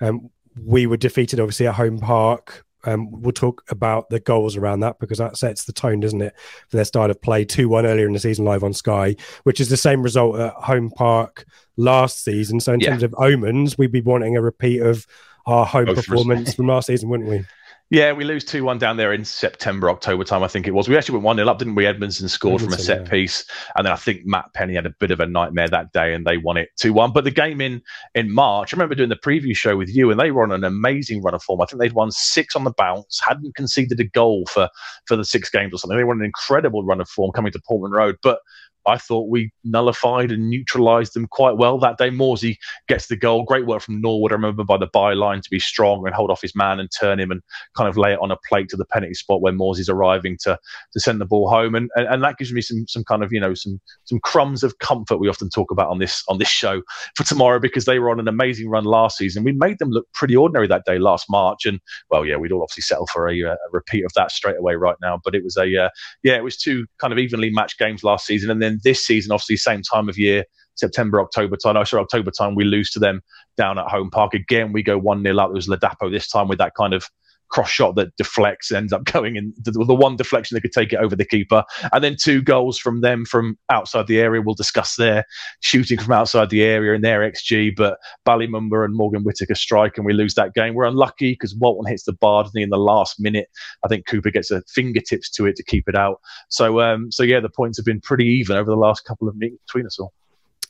um, 0.00 0.30
we 0.64 0.86
were 0.86 0.96
defeated 0.96 1.40
obviously 1.40 1.66
at 1.66 1.74
home 1.74 1.98
park. 1.98 2.64
Um, 2.84 3.20
we'll 3.20 3.32
talk 3.32 3.64
about 3.68 4.10
the 4.10 4.20
goals 4.20 4.56
around 4.56 4.80
that 4.80 5.00
because 5.00 5.18
that 5.18 5.36
sets 5.36 5.64
the 5.64 5.72
tone, 5.72 5.98
doesn't 5.98 6.22
it, 6.22 6.34
for 6.68 6.76
their 6.76 6.84
style 6.84 7.10
of 7.10 7.20
play. 7.20 7.44
2 7.44 7.68
1 7.68 7.84
earlier 7.84 8.06
in 8.06 8.12
the 8.12 8.20
season 8.20 8.44
live 8.44 8.62
on 8.62 8.72
Sky, 8.72 9.16
which 9.42 9.60
is 9.60 9.68
the 9.68 9.76
same 9.76 10.02
result 10.02 10.38
at 10.38 10.54
home 10.54 10.90
park 10.90 11.44
last 11.76 12.22
season. 12.22 12.60
So, 12.60 12.72
in 12.72 12.80
yeah. 12.80 12.90
terms 12.90 13.02
of 13.02 13.14
omens, 13.18 13.76
we'd 13.76 13.92
be 13.92 14.02
wanting 14.02 14.36
a 14.36 14.42
repeat 14.42 14.80
of 14.82 15.06
our 15.46 15.66
home 15.66 15.86
performance 15.86 16.54
from 16.54 16.68
last 16.68 16.86
season, 16.86 17.08
wouldn't 17.08 17.28
we? 17.28 17.44
Yeah, 17.88 18.12
we 18.12 18.24
lose 18.24 18.44
2 18.44 18.64
1 18.64 18.78
down 18.78 18.96
there 18.96 19.12
in 19.12 19.24
September, 19.24 19.88
October 19.88 20.24
time, 20.24 20.42
I 20.42 20.48
think 20.48 20.66
it 20.66 20.72
was. 20.72 20.88
We 20.88 20.96
actually 20.96 21.18
went 21.18 21.24
1 21.24 21.36
0 21.36 21.48
up, 21.48 21.58
didn't 21.60 21.76
we? 21.76 21.84
Edmundson 21.84 22.28
scored 22.28 22.60
Edmundson, 22.60 22.64
from 22.64 22.72
a 22.72 22.78
set 22.78 23.02
yeah. 23.02 23.10
piece. 23.10 23.44
And 23.76 23.86
then 23.86 23.92
I 23.92 23.96
think 23.96 24.22
Matt 24.24 24.52
Penney 24.54 24.74
had 24.74 24.86
a 24.86 24.94
bit 24.98 25.12
of 25.12 25.20
a 25.20 25.26
nightmare 25.26 25.68
that 25.68 25.92
day 25.92 26.12
and 26.12 26.26
they 26.26 26.36
won 26.36 26.56
it 26.56 26.70
2 26.78 26.92
1. 26.92 27.12
But 27.12 27.22
the 27.22 27.30
game 27.30 27.60
in, 27.60 27.80
in 28.16 28.32
March, 28.32 28.74
I 28.74 28.76
remember 28.76 28.96
doing 28.96 29.08
the 29.08 29.16
preview 29.16 29.56
show 29.56 29.76
with 29.76 29.88
you 29.88 30.10
and 30.10 30.18
they 30.18 30.32
were 30.32 30.42
on 30.42 30.50
an 30.50 30.64
amazing 30.64 31.22
run 31.22 31.34
of 31.34 31.44
form. 31.44 31.60
I 31.60 31.66
think 31.66 31.80
they'd 31.80 31.92
won 31.92 32.10
six 32.10 32.56
on 32.56 32.64
the 32.64 32.72
bounce, 32.76 33.20
hadn't 33.24 33.54
conceded 33.54 34.00
a 34.00 34.04
goal 34.04 34.46
for, 34.46 34.68
for 35.06 35.16
the 35.16 35.24
six 35.24 35.48
games 35.48 35.72
or 35.72 35.78
something. 35.78 35.96
They 35.96 36.02
were 36.02 36.12
on 36.12 36.20
an 36.20 36.26
incredible 36.26 36.84
run 36.84 37.00
of 37.00 37.08
form 37.08 37.30
coming 37.30 37.52
to 37.52 37.60
Portman 37.68 37.92
Road. 37.92 38.16
But 38.20 38.40
I 38.86 38.98
thought 38.98 39.28
we 39.28 39.50
nullified 39.64 40.30
and 40.32 40.48
neutralised 40.48 41.14
them 41.14 41.26
quite 41.26 41.56
well 41.56 41.78
that 41.78 41.98
day. 41.98 42.10
Morsy 42.10 42.56
gets 42.88 43.08
the 43.08 43.16
goal. 43.16 43.44
Great 43.44 43.66
work 43.66 43.82
from 43.82 44.00
Norwood. 44.00 44.32
I 44.32 44.36
remember 44.36 44.64
by 44.64 44.78
the 44.78 44.88
byline 44.88 45.42
to 45.42 45.50
be 45.50 45.58
strong 45.58 46.06
and 46.06 46.14
hold 46.14 46.30
off 46.30 46.42
his 46.42 46.54
man 46.54 46.80
and 46.80 46.88
turn 46.98 47.18
him 47.18 47.30
and 47.30 47.42
kind 47.76 47.88
of 47.88 47.96
lay 47.96 48.12
it 48.12 48.20
on 48.20 48.30
a 48.30 48.36
plate 48.48 48.68
to 48.70 48.76
the 48.76 48.84
penalty 48.84 49.14
spot 49.14 49.40
where 49.40 49.52
Morsy's 49.52 49.88
arriving 49.88 50.36
to 50.42 50.58
to 50.92 51.00
send 51.00 51.20
the 51.20 51.26
ball 51.26 51.48
home. 51.48 51.74
And, 51.74 51.90
and, 51.96 52.06
and 52.06 52.22
that 52.22 52.38
gives 52.38 52.52
me 52.52 52.60
some 52.60 52.86
some 52.88 53.04
kind 53.04 53.22
of 53.22 53.32
you 53.32 53.40
know 53.40 53.54
some 53.54 53.80
some 54.04 54.20
crumbs 54.20 54.62
of 54.62 54.78
comfort 54.78 55.18
we 55.18 55.28
often 55.28 55.50
talk 55.50 55.70
about 55.70 55.88
on 55.88 55.98
this 55.98 56.22
on 56.28 56.38
this 56.38 56.48
show 56.48 56.82
for 57.16 57.24
tomorrow 57.24 57.58
because 57.58 57.84
they 57.84 57.98
were 57.98 58.10
on 58.10 58.20
an 58.20 58.28
amazing 58.28 58.68
run 58.68 58.84
last 58.84 59.18
season. 59.18 59.44
We 59.44 59.52
made 59.52 59.78
them 59.78 59.90
look 59.90 60.06
pretty 60.12 60.36
ordinary 60.36 60.68
that 60.68 60.84
day 60.84 60.98
last 60.98 61.26
March, 61.28 61.66
and 61.66 61.80
well, 62.10 62.24
yeah, 62.24 62.36
we'd 62.36 62.52
all 62.52 62.62
obviously 62.62 62.82
settle 62.82 63.06
for 63.12 63.28
a, 63.28 63.40
a 63.40 63.56
repeat 63.72 64.04
of 64.04 64.12
that 64.14 64.30
straight 64.30 64.56
away 64.58 64.74
right 64.76 64.96
now. 65.02 65.20
But 65.24 65.34
it 65.34 65.44
was 65.44 65.56
a 65.56 65.84
uh, 65.84 65.88
yeah, 66.22 66.36
it 66.36 66.44
was 66.44 66.56
two 66.56 66.86
kind 66.98 67.12
of 67.12 67.18
evenly 67.18 67.50
matched 67.50 67.78
games 67.78 68.04
last 68.04 68.26
season, 68.26 68.50
and 68.50 68.62
then 68.62 68.75
this 68.82 69.04
season, 69.04 69.32
obviously, 69.32 69.56
same 69.56 69.82
time 69.82 70.08
of 70.08 70.18
year, 70.18 70.44
September, 70.74 71.20
October 71.20 71.56
time. 71.56 71.76
I 71.76 71.84
saw 71.84 72.00
October 72.00 72.30
time, 72.30 72.54
we 72.54 72.64
lose 72.64 72.90
to 72.90 72.98
them 72.98 73.20
down 73.56 73.78
at 73.78 73.86
home 73.86 74.10
park. 74.10 74.34
Again, 74.34 74.72
we 74.72 74.82
go 74.82 74.98
1 74.98 75.22
0 75.22 75.38
up. 75.38 75.50
It 75.50 75.54
was 75.54 75.68
Ladapo 75.68 76.10
this 76.10 76.28
time 76.28 76.48
with 76.48 76.58
that 76.58 76.74
kind 76.76 76.94
of 76.94 77.08
cross 77.50 77.70
shot 77.70 77.96
that 77.96 78.16
deflects, 78.16 78.72
ends 78.72 78.92
up 78.92 79.04
going 79.04 79.36
in 79.36 79.52
the, 79.62 79.72
the 79.72 79.94
one 79.94 80.16
deflection 80.16 80.54
that 80.54 80.60
could 80.60 80.72
take 80.72 80.92
it 80.92 80.98
over 80.98 81.16
the 81.16 81.24
keeper, 81.24 81.64
and 81.92 82.02
then 82.02 82.16
two 82.20 82.42
goals 82.42 82.78
from 82.78 83.00
them 83.00 83.24
from 83.24 83.58
outside 83.70 84.06
the 84.06 84.20
area. 84.20 84.42
We'll 84.42 84.54
discuss 84.54 84.96
their 84.96 85.24
shooting 85.60 85.98
from 85.98 86.12
outside 86.12 86.50
the 86.50 86.62
area 86.62 86.94
and 86.94 87.04
their 87.04 87.20
XG, 87.20 87.74
but 87.76 87.98
Bali 88.24 88.46
Mumba 88.46 88.84
and 88.84 88.94
Morgan 88.94 89.22
Whitaker 89.22 89.54
strike, 89.54 89.96
and 89.96 90.06
we 90.06 90.12
lose 90.12 90.34
that 90.34 90.54
game. 90.54 90.74
We're 90.74 90.84
unlucky 90.84 91.32
because 91.32 91.54
Walton 91.54 91.90
hits 91.90 92.04
the 92.04 92.12
bar 92.12 92.36
in 92.54 92.70
the 92.70 92.76
last 92.76 93.18
minute. 93.18 93.48
I 93.84 93.88
think 93.88 94.06
Cooper 94.06 94.30
gets 94.30 94.50
a 94.50 94.62
fingertips 94.68 95.30
to 95.30 95.46
it 95.46 95.56
to 95.56 95.64
keep 95.64 95.88
it 95.88 95.94
out. 95.94 96.20
So, 96.48 96.80
um, 96.80 97.10
so 97.10 97.22
yeah, 97.22 97.40
the 97.40 97.48
points 97.48 97.78
have 97.78 97.86
been 97.86 98.00
pretty 98.00 98.26
even 98.26 98.56
over 98.56 98.70
the 98.70 98.76
last 98.76 99.04
couple 99.04 99.28
of 99.28 99.36
meetings 99.36 99.60
between 99.66 99.86
us 99.86 99.98
all. 99.98 100.12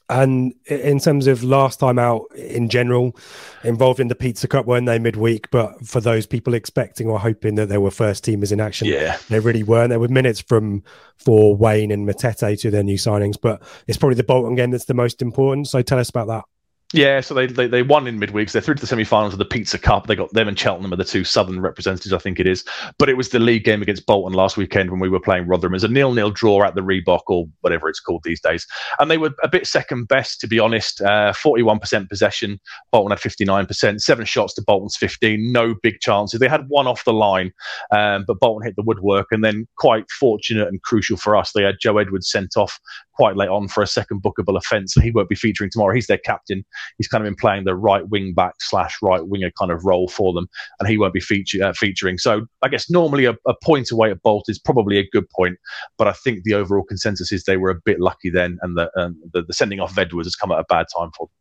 And 0.09 0.55
in 0.67 1.01
terms 1.01 1.27
of 1.27 1.43
last 1.43 1.81
time 1.81 1.99
out 1.99 2.27
in 2.37 2.69
general, 2.69 3.17
involved 3.65 3.99
in 3.99 4.07
the 4.07 4.15
Pizza 4.15 4.47
Cup, 4.47 4.65
weren't 4.65 4.87
they 4.87 5.01
midweek? 5.01 5.51
But 5.51 5.85
for 5.85 6.01
those 6.01 6.27
people 6.27 6.55
expecting 6.55 7.09
or 7.09 7.19
hoping 7.19 7.57
that 7.57 7.69
there 7.69 7.81
were 7.81 7.91
first 7.91 8.25
teamers 8.25 8.53
in 8.53 8.61
action, 8.61 8.87
yeah, 8.87 9.19
they 9.29 9.41
really 9.41 9.65
weren't. 9.65 9.91
There 9.91 9.99
were 9.99 10.09
minutes 10.09 10.41
from 10.41 10.85
for 11.17 11.57
Waine 11.57 11.91
and 11.91 12.09
Matete 12.09 12.61
to 12.61 12.71
their 12.71 12.85
new 12.85 12.99
signings, 12.99 13.37
but 13.41 13.61
it's 13.89 13.99
probably 13.99 14.15
the 14.15 14.23
Bolton 14.23 14.55
game 14.55 14.71
that's 14.71 14.85
the 14.85 14.95
most 14.95 15.23
important. 15.23 15.67
So 15.67 15.83
tell 15.83 15.99
us 15.99 16.09
about 16.09 16.29
that. 16.29 16.45
Yeah, 16.93 17.21
so 17.21 17.35
they, 17.35 17.49
they, 17.49 17.67
they 17.67 17.83
won 17.83 18.07
in 18.07 18.21
midweeks. 18.21 18.53
They're 18.53 18.63
through 18.63 18.77
to 18.77 18.81
the 18.81 18.87
semi-finals 18.87 19.33
of 19.33 19.41
the 19.41 19.45
Pizza 19.45 19.77
Cup. 19.77 20.07
They 20.07 20.15
got 20.15 20.33
them 20.33 20.47
and 20.47 20.57
Cheltenham 20.57 20.93
are 20.93 20.97
the 20.97 21.05
two 21.05 21.25
Southern 21.25 21.61
representatives, 21.61 22.13
I 22.13 22.19
think 22.19 22.39
it 22.39 22.47
is. 22.47 22.65
But 22.97 23.09
it 23.09 23.17
was 23.17 23.31
the 23.31 23.41
league 23.41 23.65
game 23.65 23.83
against 23.83 24.07
Bolton 24.07 24.35
last 24.35 24.57
weekend 24.57 24.93
when 24.93 25.01
we 25.01 25.09
were 25.09 25.19
playing 25.19 25.49
Rotherham. 25.49 25.75
It 25.75 25.77
was 25.77 25.85
a 25.85 25.89
nil-nil 25.89 26.31
draw 26.31 26.63
at 26.63 26.77
the 26.77 26.83
Reebok 26.83 27.23
or 27.27 27.47
whatever 27.63 27.89
it's 27.89 27.99
called 27.99 28.23
these 28.23 28.41
days, 28.41 28.65
and 29.01 29.11
they 29.11 29.19
were 29.19 29.33
a 29.43 29.49
bit 29.49 29.67
second 29.67 30.07
best 30.07 30.41
to 30.41 30.47
be 30.47 30.61
honest. 30.61 31.01
Uh, 31.01 31.33
forty-one 31.33 31.81
percent 31.81 32.09
possession. 32.09 32.61
Bolton 32.93 33.11
had 33.11 33.21
fifty-nine 33.21 33.67
percent. 33.67 34.01
Seven 34.01 34.25
shots 34.25 34.55
to 34.55 34.63
Bolton's 34.63 34.97
fifteen. 34.97 35.51
No 35.51 35.75
big 35.83 35.99
chances. 36.01 36.39
They 36.39 36.49
had 36.49 36.69
one 36.69 36.87
off 36.87 37.05
the 37.05 37.13
line, 37.13 37.53
um, 37.91 38.25
but 38.29 38.39
Bolton 38.39 38.65
hit 38.65 38.77
the 38.77 38.85
woodwork. 38.85 39.27
And 39.33 39.43
then 39.43 39.67
quite 39.77 40.09
fortunate 40.09 40.69
and 40.69 40.81
crucial 40.83 41.17
for 41.17 41.35
us, 41.35 41.51
they 41.53 41.65
had 41.65 41.77
Joe 41.81 41.99
Edwards 41.99 42.31
sent 42.31 42.57
off 42.57 42.79
quite 43.17 43.37
late 43.37 43.49
on 43.49 43.67
for 43.67 43.83
a 43.83 43.87
second 43.87 44.23
bookable 44.23 44.57
offence. 44.57 44.95
So 44.95 45.01
he 45.01 45.11
won't 45.11 45.29
be 45.29 45.35
featuring 45.35 45.71
tomorrow. 45.71 45.95
He's 45.95 46.07
their 46.07 46.19
captain. 46.19 46.65
He's 46.99 47.09
kind 47.09 47.25
of 47.25 47.27
been 47.27 47.37
playing 47.37 47.65
the 47.65 47.75
right 47.75 48.09
wing 48.09 48.35
back 48.35 48.55
slash 48.61 48.97
right 49.03 49.27
winger 49.27 49.51
kind 49.59 49.71
of 49.71 49.85
role 49.85 50.09
for 50.09 50.33
them, 50.33 50.49
and 50.79 50.89
he 50.89 50.99
won't 50.99 51.15
be 51.15 51.21
feature, 51.21 51.65
uh, 51.65 51.73
featuring. 51.73 52.19
So 52.19 52.47
I 52.63 52.69
guess 52.69 52.91
normally 52.91 53.25
a, 53.25 53.37
a, 53.47 53.55
point 53.63 53.91
away 53.91 54.11
at 54.11 54.23
Bolt 54.23 54.45
is 54.49 54.59
probably 54.59 54.99
a 54.99 55.09
good 55.11 55.29
point, 55.31 55.59
but 55.99 56.09
I 56.09 56.13
think 56.13 56.45
the 56.45 56.55
overall 56.55 56.85
consensus 56.85 57.33
is 57.33 57.45
they 57.45 57.57
were 57.57 57.71
a 57.71 57.81
bit 57.85 58.01
lucky 58.01 58.31
then, 58.31 58.59
and 58.63 58.77
the, 58.77 58.91
um, 58.99 59.21
the, 59.33 59.43
the 59.43 59.53
sending 59.53 59.81
off 59.81 59.93
of 59.93 59.99
Edwards 59.99 60.27
has 60.27 60.37
come 60.37 60.53
at 60.53 60.59
a 60.59 60.65
bad 60.69 60.87
time 60.97 61.11
for 61.17 61.27
them. 61.27 61.33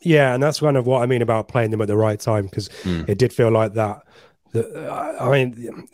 Yeah, 0.00 0.34
and 0.34 0.42
that's 0.42 0.60
kind 0.60 0.76
of 0.76 0.86
what 0.86 1.02
I 1.02 1.06
mean 1.06 1.22
about 1.22 1.48
playing 1.48 1.70
them 1.70 1.80
at 1.80 1.88
the 1.88 1.96
right 1.96 2.20
time 2.20 2.44
because 2.44 2.68
mm. 2.82 3.08
it 3.08 3.18
did 3.18 3.32
feel 3.32 3.50
like 3.50 3.74
that. 3.74 4.02
The, 4.52 5.16
I 5.20 5.30
mean, 5.30 5.88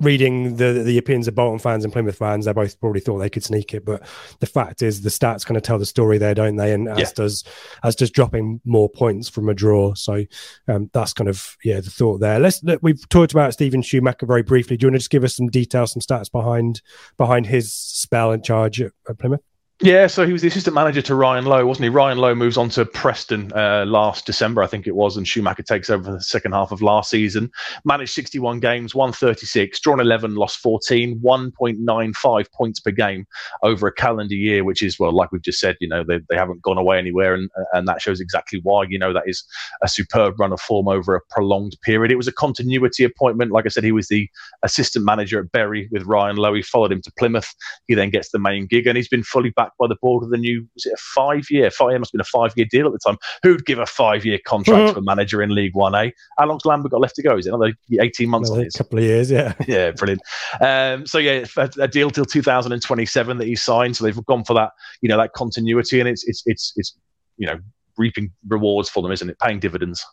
reading 0.00 0.56
the 0.56 0.82
the 0.84 0.98
opinions 0.98 1.28
of 1.28 1.34
Bolton 1.34 1.58
fans 1.58 1.84
and 1.84 1.92
Plymouth 1.92 2.18
fans, 2.18 2.44
they 2.44 2.52
both 2.52 2.78
probably 2.80 3.00
thought 3.00 3.18
they 3.18 3.30
could 3.30 3.44
sneak 3.44 3.74
it. 3.74 3.84
But 3.84 4.06
the 4.40 4.46
fact 4.46 4.82
is, 4.82 5.02
the 5.02 5.10
stats 5.10 5.44
kind 5.44 5.56
of 5.56 5.62
tell 5.62 5.78
the 5.78 5.86
story 5.86 6.18
there, 6.18 6.34
don't 6.34 6.56
they? 6.56 6.72
And 6.72 6.88
as 6.88 6.98
yeah. 6.98 7.10
does 7.14 7.44
as 7.82 7.96
does 7.96 8.10
dropping 8.10 8.60
more 8.64 8.88
points 8.88 9.28
from 9.28 9.48
a 9.48 9.54
draw. 9.54 9.94
So 9.94 10.24
um, 10.68 10.90
that's 10.92 11.12
kind 11.12 11.28
of 11.28 11.56
yeah 11.64 11.80
the 11.80 11.90
thought 11.90 12.18
there. 12.18 12.38
Let's 12.38 12.62
let, 12.62 12.82
we've 12.82 13.08
talked 13.08 13.32
about 13.32 13.52
Steven 13.52 13.82
Schumacher 13.82 14.26
very 14.26 14.42
briefly. 14.42 14.76
Do 14.76 14.84
you 14.84 14.88
want 14.88 14.94
to 14.94 15.00
just 15.00 15.10
give 15.10 15.24
us 15.24 15.36
some 15.36 15.48
details, 15.48 15.92
some 15.92 16.00
stats 16.00 16.30
behind 16.30 16.82
behind 17.16 17.46
his 17.46 17.72
spell 17.72 18.32
in 18.32 18.42
charge 18.42 18.80
at, 18.80 18.92
at 19.08 19.18
Plymouth? 19.18 19.42
Yeah, 19.82 20.06
so 20.06 20.26
he 20.26 20.32
was 20.32 20.40
the 20.40 20.48
assistant 20.48 20.74
manager 20.74 21.02
to 21.02 21.14
Ryan 21.14 21.44
Lowe, 21.44 21.66
wasn't 21.66 21.84
he? 21.84 21.90
Ryan 21.90 22.16
Lowe 22.16 22.34
moves 22.34 22.56
on 22.56 22.70
to 22.70 22.86
Preston 22.86 23.52
uh, 23.54 23.84
last 23.84 24.24
December, 24.24 24.62
I 24.62 24.66
think 24.66 24.86
it 24.86 24.94
was, 24.96 25.18
and 25.18 25.28
Schumacher 25.28 25.62
takes 25.62 25.90
over 25.90 26.12
the 26.12 26.20
second 26.22 26.52
half 26.52 26.72
of 26.72 26.80
last 26.80 27.10
season. 27.10 27.50
Managed 27.84 28.14
61 28.14 28.60
games, 28.60 28.94
won 28.94 29.12
36, 29.12 29.78
drawn 29.80 30.00
11, 30.00 30.34
lost 30.34 30.60
14, 30.60 31.20
1.95 31.22 32.52
points 32.52 32.80
per 32.80 32.90
game 32.90 33.26
over 33.62 33.86
a 33.86 33.92
calendar 33.92 34.34
year, 34.34 34.64
which 34.64 34.82
is, 34.82 34.98
well, 34.98 35.14
like 35.14 35.30
we've 35.30 35.42
just 35.42 35.60
said, 35.60 35.76
you 35.78 35.88
know, 35.88 36.02
they, 36.02 36.20
they 36.30 36.36
haven't 36.36 36.62
gone 36.62 36.78
away 36.78 36.96
anywhere, 36.96 37.34
and, 37.34 37.50
and 37.74 37.86
that 37.86 38.00
shows 38.00 38.18
exactly 38.18 38.60
why. 38.62 38.86
You 38.88 38.98
know, 38.98 39.12
that 39.12 39.24
is 39.26 39.44
a 39.82 39.88
superb 39.88 40.40
run 40.40 40.54
of 40.54 40.60
form 40.60 40.88
over 40.88 41.14
a 41.14 41.20
prolonged 41.28 41.76
period. 41.82 42.10
It 42.10 42.16
was 42.16 42.28
a 42.28 42.32
continuity 42.32 43.04
appointment. 43.04 43.52
Like 43.52 43.66
I 43.66 43.68
said, 43.68 43.84
he 43.84 43.92
was 43.92 44.08
the 44.08 44.26
assistant 44.62 45.04
manager 45.04 45.38
at 45.38 45.52
Bury 45.52 45.86
with 45.92 46.04
Ryan 46.04 46.36
Lowe. 46.36 46.54
He 46.54 46.62
followed 46.62 46.92
him 46.92 47.02
to 47.02 47.12
Plymouth. 47.18 47.54
He 47.88 47.94
then 47.94 48.08
gets 48.08 48.30
the 48.30 48.38
main 48.38 48.64
gig, 48.64 48.86
and 48.86 48.96
he's 48.96 49.08
been 49.08 49.22
fully 49.22 49.50
back 49.50 49.65
backed 49.66 49.78
by 49.78 49.86
the 49.86 49.96
board 50.00 50.24
with 50.24 50.32
a 50.32 50.36
new, 50.36 50.66
was 50.74 50.86
it 50.86 50.92
a 50.92 50.96
five 50.96 51.46
year? 51.50 51.70
Five, 51.70 51.94
it 51.94 51.98
must 51.98 52.10
have 52.10 52.12
been 52.12 52.20
a 52.20 52.24
five 52.24 52.52
year 52.56 52.66
deal 52.70 52.86
at 52.86 52.92
the 52.92 52.98
time. 52.98 53.18
Who'd 53.42 53.66
give 53.66 53.78
a 53.78 53.86
five 53.86 54.24
year 54.24 54.38
contract 54.44 54.78
mm-hmm. 54.78 54.92
to 54.94 54.98
a 54.98 55.02
manager 55.02 55.42
in 55.42 55.50
League 55.50 55.74
One 55.74 55.94
A? 55.94 56.12
How 56.38 56.46
long's 56.46 56.64
Lambert 56.64 56.92
got 56.92 57.00
left 57.00 57.16
to 57.16 57.22
go? 57.22 57.36
Is 57.36 57.46
it 57.46 57.54
another 57.54 57.74
18 58.00 58.28
months? 58.28 58.50
a 58.50 58.68
couple 58.76 58.98
of 58.98 59.04
years, 59.04 59.30
yeah. 59.30 59.54
yeah, 59.66 59.90
brilliant. 59.90 60.22
Um, 60.60 61.06
so, 61.06 61.18
yeah, 61.18 61.44
a, 61.56 61.70
a, 61.80 61.88
deal 61.88 62.10
till 62.10 62.24
2027 62.24 63.38
that 63.38 63.46
he 63.46 63.56
signed. 63.56 63.96
So 63.96 64.04
they've 64.04 64.24
gone 64.26 64.44
for 64.44 64.54
that, 64.54 64.70
you 65.00 65.08
know, 65.08 65.16
that 65.16 65.32
continuity. 65.32 66.00
And 66.00 66.08
it's, 66.08 66.26
it's, 66.26 66.42
it's, 66.46 66.72
it's 66.76 66.96
you 67.36 67.46
know, 67.46 67.58
reaping 67.96 68.32
rewards 68.48 68.88
for 68.88 69.02
them, 69.02 69.12
isn't 69.12 69.28
it? 69.28 69.38
Paying 69.38 69.60
dividends. 69.60 70.04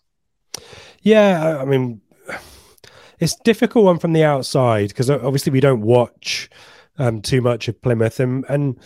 Yeah, 1.02 1.58
I 1.60 1.66
mean, 1.66 2.02
it's 3.20 3.36
difficult 3.36 3.86
one 3.86 4.00
from 4.00 4.14
the 4.14 4.24
outside 4.24 4.90
because 4.90 5.10
obviously 5.10 5.52
we 5.52 5.60
don't 5.60 5.82
watch 5.82 6.50
um, 6.98 7.22
too 7.22 7.42
much 7.42 7.68
of 7.68 7.82
Plymouth, 7.82 8.20
and 8.20 8.46
and 8.50 8.78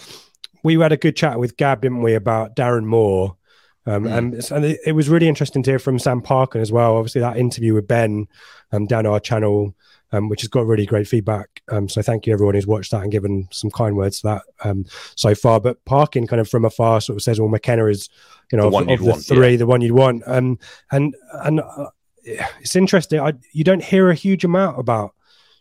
we 0.76 0.84
had 0.84 0.91
a 0.91 0.97
good 0.97 1.15
chat 1.15 1.39
with 1.39 1.55
Gab, 1.55 1.82
didn't 1.82 2.01
we, 2.01 2.13
about 2.13 2.55
Darren 2.55 2.84
Moore. 2.84 3.38
Um, 3.86 4.03
mm. 4.03 4.18
and, 4.18 4.51
and 4.51 4.65
it, 4.65 4.80
it, 4.86 4.91
was 4.91 5.07
really 5.07 5.30
interesting 5.30 5.63
to 5.63 5.72
hear 5.72 5.80
from 5.80 5.97
Sam 5.97 6.22
Parkin 6.22 6.59
as 6.59 6.74
well. 6.74 6.97
Obviously, 6.97 7.22
that 7.22 7.38
interview 7.38 7.74
with 7.74 7.88
Ben 7.88 8.28
um, 8.74 8.86
down 8.86 9.05
our 9.05 9.22
channel, 9.22 9.74
um, 10.11 10.28
which 10.28 10.41
has 10.41 10.49
got 10.49 10.65
really 10.65 10.86
great 10.86 11.07
feedback. 11.07 11.61
Um, 11.72 11.88
so 11.88 12.01
thank 12.01 12.28
you 12.28 12.34
everyone 12.34 12.55
who's 12.55 12.68
watched 12.68 12.91
that 12.91 13.01
and 13.01 13.11
given 13.13 13.47
some 13.49 13.72
kind 13.72 13.95
words 13.95 14.20
to 14.20 14.28
that 14.28 14.41
um, 14.65 14.86
so 15.15 15.34
far. 15.34 15.61
But 15.61 15.84
Parkin 15.86 16.28
kind 16.28 16.41
of 16.41 16.49
from 16.49 16.65
afar 16.65 16.99
sort 16.99 17.15
of 17.15 17.24
says, 17.24 17.39
"Well, 17.39 17.47
McKenna 17.47 17.86
is, 17.86 18.09
you 18.51 18.57
know, 18.57 18.70
the 18.70 18.78
of, 18.78 18.89
of 18.89 18.99
the 18.99 19.05
want, 19.05 19.26
three, 19.26 19.51
yeah. 19.51 19.57
the 19.57 19.68
one 19.68 19.80
you'd 19.80 19.93
want." 19.93 20.24
Um, 20.28 20.59
and 20.91 21.15
and 21.45 21.61
uh, 21.61 21.91
it's 22.26 22.76
interesting. 22.76 23.22
I, 23.22 23.34
you 23.53 23.63
don't 23.63 23.84
hear 23.84 24.09
a 24.09 24.15
huge 24.15 24.43
amount 24.43 24.78
about 24.78 25.13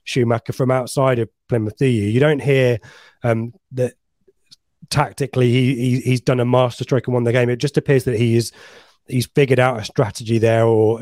Schumacher 0.02 0.52
from 0.52 0.72
outside 0.72 1.20
of 1.20 1.28
Plymouth, 1.48 1.76
do 1.76 1.86
you? 1.86 2.09
You 2.09 2.18
don't 2.18 2.42
hear 2.42 2.80
um, 3.22 3.54
that 3.72 3.94
tactically 4.91 5.51
he, 5.51 5.74
he, 5.74 6.01
he's 6.01 6.20
done 6.20 6.41
a 6.41 6.45
masterstroke 6.45 7.07
and 7.07 7.14
won 7.14 7.24
the 7.24 7.32
game. 7.32 7.49
It 7.49 7.57
just 7.57 7.76
appears 7.76 8.05
that 8.05 8.18
he 8.18 8.37
is 8.37 8.53
he's 9.09 9.26
figured 9.26 9.59
out 9.59 9.78
a 9.78 9.84
strategy 9.84 10.39
there, 10.39 10.64
or 10.64 11.01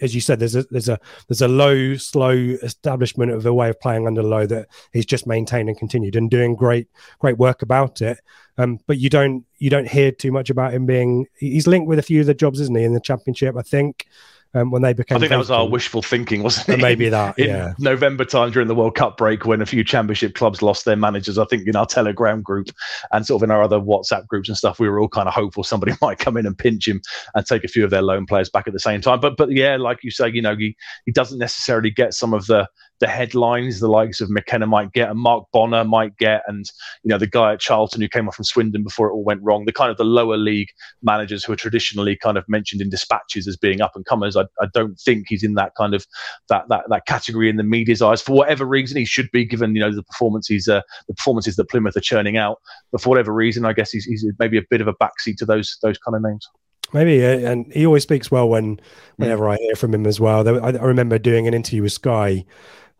as 0.00 0.14
you 0.14 0.20
said, 0.20 0.38
there's 0.38 0.56
a 0.56 0.62
there's 0.64 0.88
a 0.88 0.98
there's 1.28 1.42
a 1.42 1.48
low, 1.48 1.96
slow 1.96 2.30
establishment 2.30 3.32
of 3.32 3.44
a 3.46 3.54
way 3.54 3.68
of 3.68 3.80
playing 3.80 4.06
under 4.06 4.22
Lowe 4.22 4.46
that 4.46 4.68
he's 4.92 5.06
just 5.06 5.26
maintained 5.26 5.68
and 5.68 5.78
continued 5.78 6.16
and 6.16 6.30
doing 6.30 6.54
great 6.54 6.88
great 7.18 7.38
work 7.38 7.62
about 7.62 8.00
it. 8.00 8.18
Um, 8.58 8.78
but 8.86 8.98
you 8.98 9.08
don't 9.08 9.44
you 9.58 9.70
don't 9.70 9.88
hear 9.88 10.12
too 10.12 10.32
much 10.32 10.50
about 10.50 10.74
him 10.74 10.86
being 10.86 11.26
he's 11.38 11.66
linked 11.66 11.88
with 11.88 11.98
a 11.98 12.02
few 12.02 12.20
of 12.20 12.26
the 12.26 12.34
jobs, 12.34 12.60
isn't 12.60 12.76
he, 12.76 12.84
in 12.84 12.94
the 12.94 13.00
championship? 13.00 13.56
I 13.56 13.62
think 13.62 14.06
um, 14.54 14.70
when 14.70 14.82
they 14.82 14.92
became. 14.92 15.16
I 15.16 15.18
think 15.20 15.30
that 15.30 15.38
was 15.38 15.50
our 15.50 15.68
wishful 15.68 16.02
thinking, 16.02 16.42
wasn't 16.42 16.68
it? 16.68 16.82
Maybe 16.82 17.08
that. 17.08 17.38
In 17.38 17.48
yeah. 17.48 17.72
November 17.78 18.24
time 18.24 18.50
during 18.50 18.68
the 18.68 18.74
World 18.74 18.94
Cup 18.96 19.16
break, 19.16 19.46
when 19.46 19.62
a 19.62 19.66
few 19.66 19.84
Championship 19.84 20.34
clubs 20.34 20.62
lost 20.62 20.84
their 20.84 20.96
managers, 20.96 21.38
I 21.38 21.44
think 21.44 21.68
in 21.68 21.76
our 21.76 21.86
Telegram 21.86 22.42
group 22.42 22.68
and 23.12 23.24
sort 23.24 23.40
of 23.40 23.44
in 23.44 23.50
our 23.50 23.62
other 23.62 23.78
WhatsApp 23.78 24.26
groups 24.26 24.48
and 24.48 24.58
stuff, 24.58 24.80
we 24.80 24.88
were 24.88 25.00
all 25.00 25.08
kind 25.08 25.28
of 25.28 25.34
hopeful 25.34 25.62
somebody 25.62 25.92
might 26.02 26.18
come 26.18 26.36
in 26.36 26.46
and 26.46 26.58
pinch 26.58 26.88
him 26.88 27.00
and 27.34 27.46
take 27.46 27.64
a 27.64 27.68
few 27.68 27.84
of 27.84 27.90
their 27.90 28.02
loan 28.02 28.26
players 28.26 28.50
back 28.50 28.66
at 28.66 28.72
the 28.72 28.80
same 28.80 29.00
time. 29.00 29.20
But 29.20 29.36
but 29.36 29.50
yeah, 29.52 29.76
like 29.76 29.98
you 30.02 30.10
say, 30.10 30.30
you 30.32 30.42
know, 30.42 30.56
he 30.56 30.76
he 31.06 31.12
doesn't 31.12 31.38
necessarily 31.38 31.90
get 31.90 32.14
some 32.14 32.34
of 32.34 32.46
the 32.46 32.68
the 33.00 33.08
headlines 33.08 33.80
the 33.80 33.88
likes 33.88 34.20
of 34.20 34.30
McKenna 34.30 34.66
might 34.66 34.92
get 34.92 35.08
and 35.08 35.18
Mark 35.18 35.46
Bonner 35.52 35.84
might 35.84 36.16
get, 36.18 36.42
and 36.46 36.64
you 37.02 37.08
know 37.08 37.18
the 37.18 37.26
guy 37.26 37.54
at 37.54 37.60
Charlton 37.60 38.00
who 38.00 38.08
came 38.08 38.28
off 38.28 38.36
from 38.36 38.44
Swindon 38.44 38.84
before 38.84 39.08
it 39.08 39.12
all 39.12 39.24
went 39.24 39.42
wrong. 39.42 39.64
The 39.64 39.72
kind 39.72 39.90
of 39.90 39.96
the 39.96 40.04
lower 40.04 40.36
league 40.36 40.68
managers 41.02 41.42
who 41.42 41.52
are 41.52 41.56
traditionally 41.56 42.16
kind 42.16 42.36
of 42.36 42.44
mentioned 42.48 42.82
in 42.82 42.90
dispatches 42.90 43.48
as 43.48 43.56
being 43.56 43.80
up 43.80 43.96
and 43.96 44.04
comers. 44.04 44.36
I, 44.36 44.42
I 44.60 44.66
don't 44.72 44.98
think 45.00 45.26
he's 45.28 45.42
in 45.42 45.54
that 45.54 45.72
kind 45.76 45.94
of 45.94 46.06
that 46.50 46.68
that 46.68 46.84
that 46.90 47.06
category 47.06 47.48
in 47.48 47.56
the 47.56 47.62
media's 47.62 48.02
eyes 48.02 48.20
for 48.20 48.32
whatever 48.36 48.66
reason. 48.66 48.98
He 48.98 49.06
should 49.06 49.30
be 49.32 49.44
given 49.44 49.74
you 49.74 49.80
know 49.80 49.94
the 49.94 50.02
performances 50.02 50.68
uh, 50.68 50.82
the 51.08 51.14
performances 51.14 51.56
that 51.56 51.70
Plymouth 51.70 51.96
are 51.96 52.00
churning 52.00 52.36
out, 52.36 52.58
but 52.92 53.00
for 53.00 53.08
whatever 53.08 53.32
reason, 53.32 53.64
I 53.64 53.72
guess 53.72 53.90
he's, 53.90 54.04
he's 54.04 54.26
maybe 54.38 54.58
a 54.58 54.62
bit 54.68 54.82
of 54.82 54.88
a 54.88 54.94
backseat 54.94 55.36
to 55.38 55.46
those 55.46 55.78
those 55.82 55.98
kind 55.98 56.14
of 56.14 56.22
names. 56.22 56.46
Maybe, 56.92 57.24
and 57.24 57.72
he 57.72 57.86
always 57.86 58.02
speaks 58.02 58.30
well 58.30 58.48
when 58.48 58.80
whenever 59.16 59.48
I 59.48 59.56
hear 59.56 59.76
from 59.76 59.94
him 59.94 60.06
as 60.06 60.18
well. 60.18 60.46
I 60.48 60.70
remember 60.70 61.18
doing 61.18 61.46
an 61.46 61.54
interview 61.54 61.82
with 61.82 61.92
Sky 61.92 62.44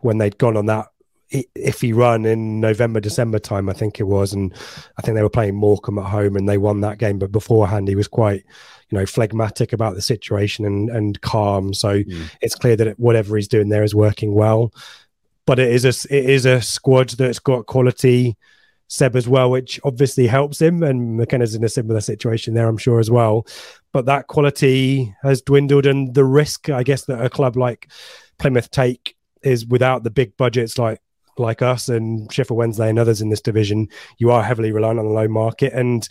when 0.03 0.17
they'd 0.17 0.37
gone 0.37 0.57
on 0.57 0.67
that 0.67 0.87
iffy 1.33 1.95
run 1.95 2.25
in 2.25 2.59
November, 2.59 2.99
December 2.99 3.39
time, 3.39 3.69
I 3.69 3.73
think 3.73 3.99
it 3.99 4.03
was. 4.03 4.33
And 4.33 4.53
I 4.97 5.01
think 5.01 5.15
they 5.15 5.23
were 5.23 5.29
playing 5.29 5.55
Morecambe 5.55 5.99
at 5.99 6.09
home 6.09 6.35
and 6.35 6.47
they 6.47 6.57
won 6.57 6.81
that 6.81 6.97
game. 6.97 7.19
But 7.19 7.31
beforehand, 7.31 7.87
he 7.87 7.95
was 7.95 8.07
quite, 8.07 8.43
you 8.89 8.97
know, 8.97 9.05
phlegmatic 9.05 9.71
about 9.71 9.95
the 9.95 10.01
situation 10.01 10.65
and, 10.65 10.89
and 10.89 11.21
calm. 11.21 11.73
So 11.73 12.03
mm. 12.03 12.29
it's 12.41 12.55
clear 12.55 12.75
that 12.77 12.99
whatever 12.99 13.35
he's 13.35 13.47
doing 13.47 13.69
there 13.69 13.83
is 13.83 13.95
working 13.95 14.33
well. 14.33 14.73
But 15.45 15.59
it 15.59 15.71
is 15.71 15.85
a, 15.85 16.15
it 16.15 16.29
is 16.29 16.45
a 16.45 16.61
squad 16.61 17.11
that's 17.11 17.39
got 17.39 17.65
quality 17.65 18.37
Seb 18.87 19.15
as 19.15 19.25
well, 19.25 19.49
which 19.49 19.79
obviously 19.85 20.27
helps 20.27 20.61
him. 20.61 20.83
And 20.83 21.17
McKenna's 21.17 21.55
in 21.55 21.63
a 21.63 21.69
similar 21.69 22.01
situation 22.01 22.53
there, 22.53 22.67
I'm 22.67 22.77
sure, 22.77 22.99
as 22.99 23.09
well. 23.09 23.47
But 23.93 24.05
that 24.05 24.27
quality 24.27 25.15
has 25.23 25.41
dwindled, 25.41 25.85
and 25.85 26.13
the 26.13 26.25
risk, 26.25 26.69
I 26.69 26.83
guess, 26.83 27.05
that 27.05 27.23
a 27.23 27.29
club 27.29 27.55
like 27.55 27.89
Plymouth 28.37 28.69
take 28.69 29.15
is 29.43 29.65
without 29.65 30.03
the 30.03 30.09
big 30.09 30.35
budgets 30.37 30.77
like 30.77 30.99
like 31.37 31.61
us 31.61 31.89
and 31.89 32.31
Sheffield 32.31 32.57
Wednesday 32.57 32.89
and 32.89 32.99
others 32.99 33.21
in 33.21 33.29
this 33.29 33.41
division, 33.41 33.87
you 34.17 34.31
are 34.31 34.43
heavily 34.43 34.71
reliant 34.71 34.99
on 34.99 35.05
the 35.05 35.11
low 35.11 35.27
market. 35.27 35.73
And 35.73 36.07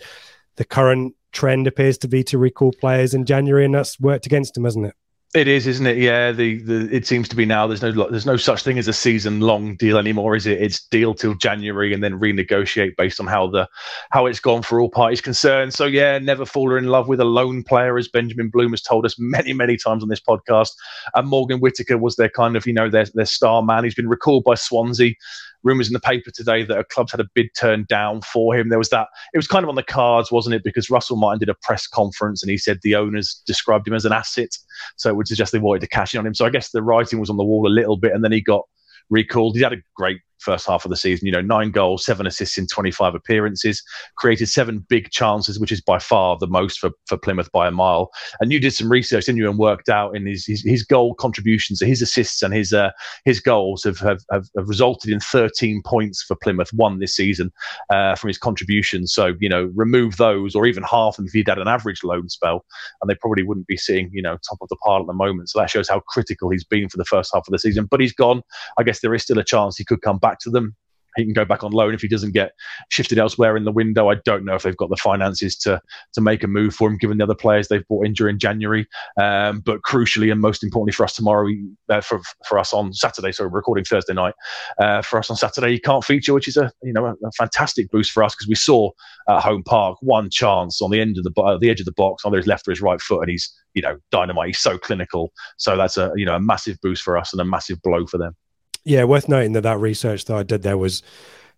the 0.57 0.65
current 0.65 1.15
trend 1.33 1.67
appears 1.67 1.99
to 1.99 2.09
be 2.09 2.25
to 2.25 2.39
recall 2.39 2.73
players 2.73 3.15
in 3.15 3.25
January, 3.27 3.65
and 3.65 3.75
that's 3.75 4.01
worked 4.01 4.27
against 4.27 4.55
them, 4.55 4.65
hasn't 4.65 4.87
it? 4.87 4.95
It 5.33 5.47
is, 5.47 5.69
isn't 5.69 5.87
it? 5.87 5.99
Yeah, 5.99 6.33
the, 6.33 6.61
the 6.61 6.89
it 6.91 7.07
seems 7.07 7.29
to 7.29 7.37
be 7.37 7.47
now. 7.47 7.69
There's 7.69 7.83
no 7.83 7.93
there's 8.11 8.27
no 8.27 8.37
such 8.37 8.65
thing 8.65 8.81
as 8.81 8.89
a 8.89 8.93
season 8.93 9.39
long 9.41 9.77
deal 9.77 9.97
anymore, 9.97 10.35
is 10.35 10.45
it? 10.45 10.61
It's 10.61 10.85
deal 10.87 11.15
till 11.15 11.35
January 11.35 11.95
and 11.95 12.03
then 12.03 12.19
renegotiate 12.19 12.97
based 12.97 13.21
on 13.21 13.29
how 13.29 13.47
the 13.47 13.69
how 14.11 14.27
it's 14.27 14.41
gone 14.41 14.63
for 14.63 14.81
all 14.81 14.89
parties 14.91 15.21
concerned. 15.21 15.73
So 15.73 15.85
yeah, 15.87 16.19
never 16.19 16.45
fall 16.45 16.75
in 16.75 16.87
love 16.87 17.07
with 17.07 17.21
a 17.21 17.25
loan 17.25 17.63
player, 17.63 17.97
as 17.97 18.09
Benjamin 18.09 18.49
Bloom 18.49 18.73
has 18.73 18.83
told 18.83 19.07
us 19.07 19.15
many 19.21 19.53
many 19.53 19.77
times 19.77 20.03
on 20.03 20.09
this 20.09 20.21
podcast. 20.21 20.71
And 21.15 21.29
Morgan 21.29 21.61
Whitaker 21.61 21.97
was 21.97 22.17
their 22.17 22.29
kind 22.29 22.57
of 22.57 22.67
you 22.67 22.73
know 22.73 22.91
their 22.91 23.07
their 23.15 23.25
star 23.25 23.63
man. 23.63 23.85
He's 23.85 23.95
been 23.95 24.09
recalled 24.09 24.43
by 24.43 24.57
Swansea 24.57 25.15
rumours 25.63 25.89
in 25.89 25.93
the 25.93 26.01
paper 26.01 26.31
today 26.31 26.65
that 26.65 26.79
a 26.79 26.85
club's 26.85 27.13
had 27.13 27.21
a 27.21 27.29
bid 27.35 27.49
turned 27.57 27.87
down 27.89 28.23
for 28.23 28.57
him. 28.57 28.69
There 28.69 28.79
was 28.79 28.89
that. 28.91 29.09
It 29.35 29.39
was 29.39 29.47
kind 29.47 29.63
of 29.63 29.69
on 29.69 29.75
the 29.75 29.83
cards, 29.83 30.33
wasn't 30.33 30.55
it? 30.55 30.65
Because 30.65 30.91
Russell 30.91 31.17
Martin 31.17 31.41
did 31.41 31.49
a 31.49 31.57
press 31.63 31.87
conference 31.87 32.43
and 32.43 32.51
he 32.51 32.59
said 32.59 32.79
the 32.83 32.95
owners 32.95 33.43
described 33.47 33.87
him 33.87 33.95
as 33.95 34.05
an 34.05 34.13
asset, 34.13 34.51
so 34.97 35.09
it 35.09 35.17
would 35.17 35.29
suggest 35.29 35.53
they 35.53 35.59
wanted 35.59 35.81
to 35.81 35.89
cash 35.89 36.15
in 36.15 36.21
on 36.21 36.27
him. 36.27 36.35
So 36.35 36.47
I 36.47 36.51
guess 36.51 36.71
the 36.71 36.83
writing 36.83 37.21
was 37.21 37.31
on 37.31 37.37
the 37.37 37.45
wall 37.45 37.67
a 37.67 37.69
little 37.69 37.97
bit, 37.97 38.13
and 38.13 38.25
then 38.25 38.33
he 38.33 38.41
got 38.41 38.63
recalled. 39.11 39.57
He 39.57 39.63
had 39.63 39.73
a 39.73 39.83
great 39.97 40.21
first 40.41 40.67
half 40.67 40.85
of 40.85 40.91
the 40.91 40.97
season. 40.97 41.27
You 41.27 41.33
know, 41.33 41.41
nine 41.41 41.71
goals, 41.71 42.05
seven 42.05 42.27
assists 42.27 42.59
in 42.59 42.67
25 42.67 43.15
appearances, 43.15 43.83
created 44.17 44.49
seven 44.49 44.85
big 44.89 45.11
chances, 45.11 45.59
which 45.59 45.73
is 45.73 45.81
by 45.81 45.99
far 45.99 46.37
the 46.39 46.47
most 46.47 46.79
for, 46.79 46.91
for 47.07 47.17
Plymouth 47.17 47.51
by 47.53 47.69
a 47.69 47.71
mile. 47.71 48.11
And 48.41 48.53
you 48.53 48.61
did 48.61 48.73
some 48.73 48.91
research, 48.91 49.27
didn't 49.27 49.39
you, 49.39 49.49
and 49.49 49.59
worked 49.59 49.89
out 49.89 50.17
in 50.17 50.27
his 50.27 50.47
his, 50.47 50.63
his 50.63 50.83
goal 50.83 51.15
contributions, 51.15 51.81
his 51.81 52.03
assists 52.03 52.43
and 52.43 52.53
his 52.55 52.73
uh, 52.73 52.91
his 53.25 53.41
goals 53.41 53.85
have, 53.85 53.99
have, 53.99 54.21
have, 54.31 54.47
resulted 54.55 55.11
in 55.11 55.21
13 55.21 55.83
points 55.85 56.23
for 56.23 56.37
Plymouth, 56.37 56.73
one 56.73 56.99
this 56.99 57.15
season 57.15 57.53
uh, 57.91 58.15
from 58.15 58.29
his 58.29 58.39
contributions. 58.39 59.13
So, 59.13 59.35
you 59.41 59.49
know, 59.49 59.71
remove 59.75 60.17
those 60.17 60.55
or 60.55 60.67
even 60.67 60.83
half 60.83 61.17
them 61.17 61.27
if 61.27 61.33
he'd 61.33 61.49
had 61.49 61.59
an 61.59 61.69
average 61.69 62.03
loan 62.05 62.29
spell, 62.29 62.65
and 63.01 63.11
they 63.11 63.15
probably 63.15 63.43
wouldn't 63.43 63.67
be 63.67 63.77
sitting, 63.77 64.11
you 64.13 64.23
know, 64.23 64.37
top 64.49 64.59
of 64.61 64.69
the 64.69 64.77
pile 64.77 65.01
at 65.01 65.07
the 65.07 65.13
moment. 65.13 65.51
So 65.51 65.59
that 65.59 65.71
shows 65.71 65.89
how 65.89 66.01
critical 66.01 66.51
he's 66.51 66.65
been 66.65 66.89
for 66.89 66.97
the 66.97 67.05
first 67.05 67.31
half 67.35 67.47
of 67.47 67.53
the 67.53 67.59
season. 67.59 67.87
But 67.87 68.01
he's 68.01 68.13
gone. 68.13 68.43
I 68.79 68.83
guess 68.83 69.01
there 69.01 69.15
is 69.15 69.23
still 69.23 69.39
a 69.39 69.45
chance 69.45 69.77
he 69.77 69.85
could 69.85 70.03
come 70.03 70.19
back 70.19 70.30
to 70.41 70.51
them 70.51 70.77
he 71.17 71.25
can 71.25 71.33
go 71.33 71.45
back 71.45 71.65
on 71.65 71.73
loan 71.73 71.95
if 71.95 72.01
he 72.01 72.09
doesn't 72.09 72.33
get 72.33 72.53
shifted 72.91 73.19
elsewhere 73.19 73.57
in 73.57 73.65
the 73.65 73.73
window. 73.73 74.11
I 74.11 74.17
don't 74.25 74.45
know 74.45 74.55
if 74.55 74.63
they've 74.63 74.77
got 74.77 74.91
the 74.91 74.97
finances 74.97 75.57
to 75.59 75.81
to 76.13 76.21
make 76.21 76.43
a 76.43 76.47
move 76.47 76.75
for 76.75 76.89
him, 76.89 76.99
given 76.99 77.19
the 77.19 77.25
other 77.25 77.35
players 77.35 77.69
they've 77.69 77.87
bought 77.89 78.07
in 78.07 78.13
during 78.13 78.39
January. 78.39 78.87
Um, 79.21 79.61
but 79.61 79.83
crucially, 79.83 80.31
and 80.31 80.41
most 80.41 80.63
importantly 80.63 80.93
for 80.93 81.05
us 81.05 81.15
tomorrow, 81.15 81.49
uh, 81.89 82.01
for 82.01 82.21
for 82.47 82.59
us 82.59 82.73
on 82.73 82.93
Saturday, 82.93 83.33
so 83.33 83.45
recording 83.45 83.85
Thursday 83.85 84.15
night. 84.15 84.35
Uh, 84.79 85.03
for 85.03 85.19
us 85.19 85.31
on 85.31 85.37
Saturday, 85.37 85.73
he 85.73 85.81
can't 85.81 86.05
feature, 86.05 86.35
which 86.35 86.49
is 86.49 86.57
a 86.57 86.71
you 86.83 86.93
know 86.93 87.07
a, 87.07 87.13
a 87.13 87.33
fantastic 87.37 87.91
boost 87.91 88.13
for 88.13 88.23
us 88.23 88.35
because 88.35 88.49
we 88.49 88.55
saw 88.55 88.91
at 89.29 89.41
home 89.41 89.63
park 89.63 89.99
one 90.01 90.31
chance 90.31 90.81
on 90.81 90.91
the 90.91 91.01
end 91.01 91.19
of 91.19 91.25
the 91.25 91.43
uh, 91.43 91.59
the 91.59 91.71
edge 91.71 91.81
of 91.81 91.87
the 91.87 91.93
box, 91.93 92.25
either 92.25 92.37
his 92.37 92.47
left 92.47 92.67
or 92.69 92.73
his 92.73 92.81
right 92.81 93.01
foot, 93.01 93.21
and 93.21 93.31
he's 93.31 93.53
you 93.75 93.83
know 93.83 93.97
dynamite. 94.11 94.49
He's 94.49 94.59
so 94.59 94.79
clinical, 94.79 95.33
so 95.57 95.77
that's 95.77 95.97
a 95.97 96.13
you 96.15 96.25
know 96.25 96.37
a 96.37 96.41
massive 96.41 96.79
boost 96.81 97.03
for 97.03 97.19
us 97.19 97.33
and 97.33 97.41
a 97.41 97.45
massive 97.45 97.83
blow 97.83 98.07
for 98.07 98.19
them. 98.19 98.37
Yeah, 98.85 99.05
worth 99.05 99.29
noting 99.29 99.53
that 99.53 99.63
that 99.63 99.79
research 99.79 100.25
that 100.27 100.37
I 100.37 100.43
did 100.43 100.63
there 100.63 100.79
was, 100.79 101.03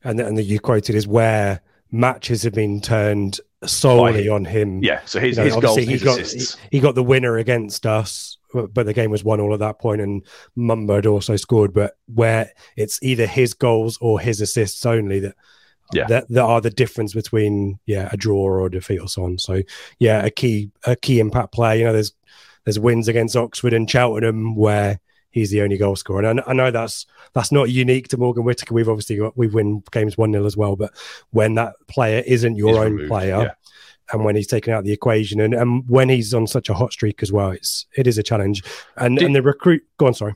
and 0.04 0.20
and 0.20 0.36
that 0.36 0.44
you 0.44 0.60
quoted 0.60 0.94
is 0.94 1.06
where 1.06 1.60
matches 1.90 2.42
have 2.42 2.54
been 2.54 2.80
turned 2.80 3.38
solely 3.64 4.28
on 4.28 4.44
him. 4.44 4.82
Yeah, 4.82 5.00
so 5.04 5.20
his, 5.20 5.36
you 5.36 5.44
know, 5.44 5.54
his 5.54 5.56
goals, 5.56 5.78
he 5.78 5.98
got 5.98 6.20
he, 6.20 6.44
he, 6.70 6.80
got 6.80 6.94
the 6.94 7.02
winner 7.02 7.36
against 7.36 7.86
us, 7.86 8.38
but 8.52 8.86
the 8.86 8.94
game 8.94 9.10
was 9.10 9.22
won 9.22 9.40
all 9.40 9.54
at 9.54 9.60
that 9.60 9.78
point, 9.78 10.00
and 10.00 10.24
Mumba 10.56 10.96
had 10.96 11.06
also 11.06 11.36
scored. 11.36 11.72
But 11.72 11.96
where 12.12 12.50
it's 12.76 12.98
either 13.02 13.26
his 13.26 13.54
goals 13.54 13.98
or 14.00 14.20
his 14.20 14.40
assists 14.40 14.84
only 14.84 15.20
that. 15.20 15.34
Yeah. 15.94 16.06
That, 16.06 16.28
that 16.30 16.42
are 16.42 16.62
the 16.62 16.70
difference 16.70 17.12
between 17.12 17.78
yeah 17.84 18.08
a 18.10 18.16
draw 18.16 18.44
or 18.44 18.64
a 18.64 18.70
defeat 18.70 19.00
or 19.00 19.08
so 19.08 19.24
on. 19.24 19.38
So 19.38 19.60
yeah, 19.98 20.24
a 20.24 20.30
key 20.30 20.70
a 20.86 20.96
key 20.96 21.20
impact 21.20 21.52
player. 21.52 21.78
You 21.78 21.84
know, 21.84 21.92
there's 21.92 22.14
there's 22.64 22.78
wins 22.78 23.08
against 23.08 23.36
Oxford 23.36 23.74
and 23.74 23.90
Cheltenham 23.90 24.56
where 24.56 25.00
he's 25.32 25.50
the 25.50 25.62
only 25.62 25.76
goal 25.76 25.96
scorer. 25.96 26.24
And 26.24 26.40
I, 26.40 26.44
I, 26.46 26.52
know 26.52 26.70
that's 26.70 27.06
that's 27.32 27.50
not 27.50 27.70
unique 27.70 28.08
to 28.08 28.16
Morgan 28.16 28.44
Whitaker. 28.44 28.74
We've 28.74 28.88
obviously 28.88 29.16
got 29.16 29.36
we 29.36 29.48
win 29.48 29.82
games 29.90 30.16
one 30.16 30.32
0 30.32 30.46
as 30.46 30.56
well. 30.56 30.76
But 30.76 30.92
when 31.30 31.54
that 31.54 31.74
player 31.88 32.22
isn't 32.26 32.56
your 32.56 32.68
he's 32.68 32.78
own 32.78 32.92
removed, 32.92 33.08
player, 33.08 33.42
yeah. 33.42 33.54
and 34.12 34.24
when 34.24 34.36
he's 34.36 34.46
taken 34.46 34.72
out 34.72 34.80
of 34.80 34.84
the 34.84 34.92
equation, 34.92 35.40
and, 35.40 35.54
and 35.54 35.88
when 35.88 36.08
he's 36.08 36.32
on 36.32 36.46
such 36.46 36.68
a 36.68 36.74
hot 36.74 36.92
streak 36.92 37.22
as 37.22 37.32
well, 37.32 37.50
it's 37.50 37.86
it 37.96 38.06
is 38.06 38.18
a 38.18 38.22
challenge. 38.22 38.62
And 38.96 39.18
Did, 39.18 39.26
and 39.26 39.34
the 39.34 39.42
recruit, 39.42 39.82
go 39.98 40.06
on, 40.06 40.14
sorry 40.14 40.34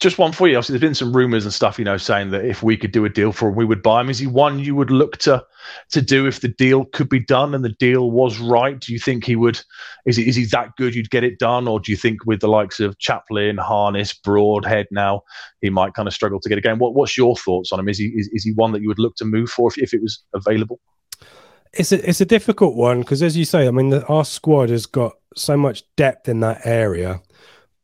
just 0.00 0.16
one 0.16 0.30
for 0.30 0.46
you. 0.46 0.56
Obviously, 0.56 0.74
there's 0.74 0.88
been 0.88 0.94
some 0.94 1.14
rumours 1.14 1.44
and 1.44 1.52
stuff, 1.52 1.76
you 1.76 1.84
know, 1.84 1.96
saying 1.96 2.30
that 2.30 2.44
if 2.44 2.62
we 2.62 2.76
could 2.76 2.92
do 2.92 3.04
a 3.04 3.08
deal 3.08 3.32
for 3.32 3.48
him, 3.48 3.56
we 3.56 3.64
would 3.64 3.82
buy 3.82 4.00
him. 4.00 4.10
Is 4.10 4.20
he 4.20 4.28
one 4.28 4.60
you 4.60 4.76
would 4.76 4.90
look 4.90 5.16
to 5.18 5.44
to 5.90 6.00
do 6.00 6.26
if 6.26 6.40
the 6.40 6.48
deal 6.48 6.84
could 6.84 7.08
be 7.08 7.18
done 7.18 7.52
and 7.52 7.64
the 7.64 7.74
deal 7.80 8.12
was 8.12 8.38
right? 8.38 8.78
Do 8.78 8.92
you 8.92 9.00
think 9.00 9.24
he 9.24 9.34
would? 9.34 9.60
Is 10.06 10.16
he, 10.16 10.28
is 10.28 10.36
he 10.36 10.44
that 10.46 10.76
good? 10.76 10.94
You'd 10.94 11.10
get 11.10 11.24
it 11.24 11.40
done, 11.40 11.66
or 11.66 11.80
do 11.80 11.90
you 11.90 11.96
think 11.96 12.24
with 12.26 12.40
the 12.40 12.48
likes 12.48 12.78
of 12.78 12.98
Chaplin, 12.98 13.58
Harness, 13.58 14.12
Broadhead 14.12 14.86
now, 14.92 15.22
he 15.60 15.70
might 15.70 15.94
kind 15.94 16.06
of 16.06 16.14
struggle 16.14 16.38
to 16.40 16.48
get 16.48 16.58
a 16.58 16.62
game? 16.62 16.78
What, 16.78 16.94
what's 16.94 17.16
your 17.16 17.34
thoughts 17.34 17.72
on 17.72 17.80
him? 17.80 17.88
Is 17.88 17.98
he 17.98 18.06
is, 18.06 18.28
is 18.32 18.44
he 18.44 18.52
one 18.52 18.70
that 18.72 18.82
you 18.82 18.88
would 18.88 19.00
look 19.00 19.16
to 19.16 19.24
move 19.24 19.50
for 19.50 19.68
if, 19.68 19.78
if 19.78 19.92
it 19.92 20.00
was 20.00 20.22
available? 20.32 20.78
It's 21.72 21.90
a 21.90 22.08
it's 22.08 22.20
a 22.20 22.24
difficult 22.24 22.76
one 22.76 23.00
because, 23.00 23.20
as 23.20 23.36
you 23.36 23.44
say, 23.44 23.66
I 23.66 23.72
mean, 23.72 23.90
the, 23.90 24.06
our 24.06 24.24
squad 24.24 24.70
has 24.70 24.86
got 24.86 25.14
so 25.34 25.56
much 25.56 25.82
depth 25.96 26.28
in 26.28 26.38
that 26.40 26.60
area, 26.64 27.20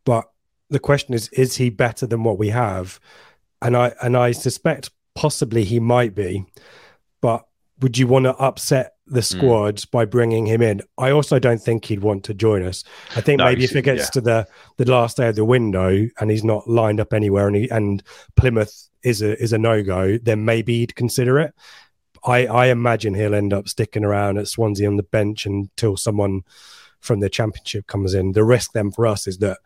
but 0.04 0.26
the 0.74 0.80
question 0.80 1.14
is, 1.14 1.28
is 1.28 1.56
he 1.56 1.70
better 1.70 2.04
than 2.04 2.24
what 2.24 2.36
we 2.36 2.48
have? 2.50 3.00
And 3.62 3.76
I 3.76 3.94
and 4.02 4.16
I 4.16 4.32
suspect 4.32 4.90
possibly 5.14 5.64
he 5.64 5.80
might 5.80 6.14
be, 6.14 6.44
but 7.20 7.46
would 7.80 7.96
you 7.96 8.06
want 8.06 8.24
to 8.24 8.36
upset 8.36 8.96
the 9.06 9.20
hmm. 9.20 9.38
squad 9.38 9.76
mm. 9.76 9.90
by 9.92 10.04
bringing 10.04 10.46
him 10.46 10.60
in? 10.60 10.82
I 10.98 11.10
also 11.10 11.38
don't 11.38 11.62
think 11.62 11.84
he'd 11.84 12.02
want 12.02 12.24
to 12.24 12.34
join 12.34 12.64
us. 12.64 12.82
I 13.14 13.20
think 13.20 13.38
no, 13.38 13.44
maybe 13.44 13.64
if 13.64 13.76
it 13.76 13.82
gets 13.82 14.02
yeah. 14.02 14.10
to 14.10 14.20
the 14.20 14.46
the 14.76 14.90
last 14.90 15.16
day 15.16 15.28
of 15.28 15.36
the 15.36 15.44
window 15.44 16.06
and 16.18 16.30
he's 16.30 16.44
not 16.44 16.68
lined 16.68 17.00
up 17.00 17.12
anywhere, 17.12 17.46
and 17.46 17.56
he, 17.56 17.68
and 17.70 18.02
Plymouth 18.36 18.88
is 19.04 19.22
a 19.22 19.40
is 19.40 19.52
a 19.52 19.58
no 19.58 19.82
go, 19.82 20.18
then 20.18 20.44
maybe 20.44 20.80
he'd 20.80 20.96
consider 20.96 21.38
it. 21.38 21.54
I 22.24 22.46
I 22.46 22.66
imagine 22.66 23.14
he'll 23.14 23.34
end 23.34 23.52
up 23.52 23.68
sticking 23.68 24.04
around 24.04 24.38
at 24.38 24.48
Swansea 24.48 24.88
on 24.88 24.96
the 24.96 25.04
bench 25.04 25.46
until 25.46 25.96
someone 25.96 26.42
from 27.00 27.20
the 27.20 27.30
championship 27.30 27.86
comes 27.86 28.12
in. 28.12 28.32
The 28.32 28.44
risk 28.44 28.72
then 28.72 28.90
for 28.90 29.06
us 29.06 29.28
is 29.28 29.38
that 29.38 29.58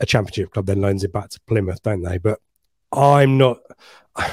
a 0.00 0.06
championship 0.06 0.52
club 0.52 0.66
then 0.66 0.80
loans 0.80 1.04
it 1.04 1.12
back 1.12 1.30
to 1.30 1.40
Plymouth, 1.46 1.82
don't 1.82 2.02
they? 2.02 2.18
But 2.18 2.40
I'm 2.92 3.38
not. 3.38 3.58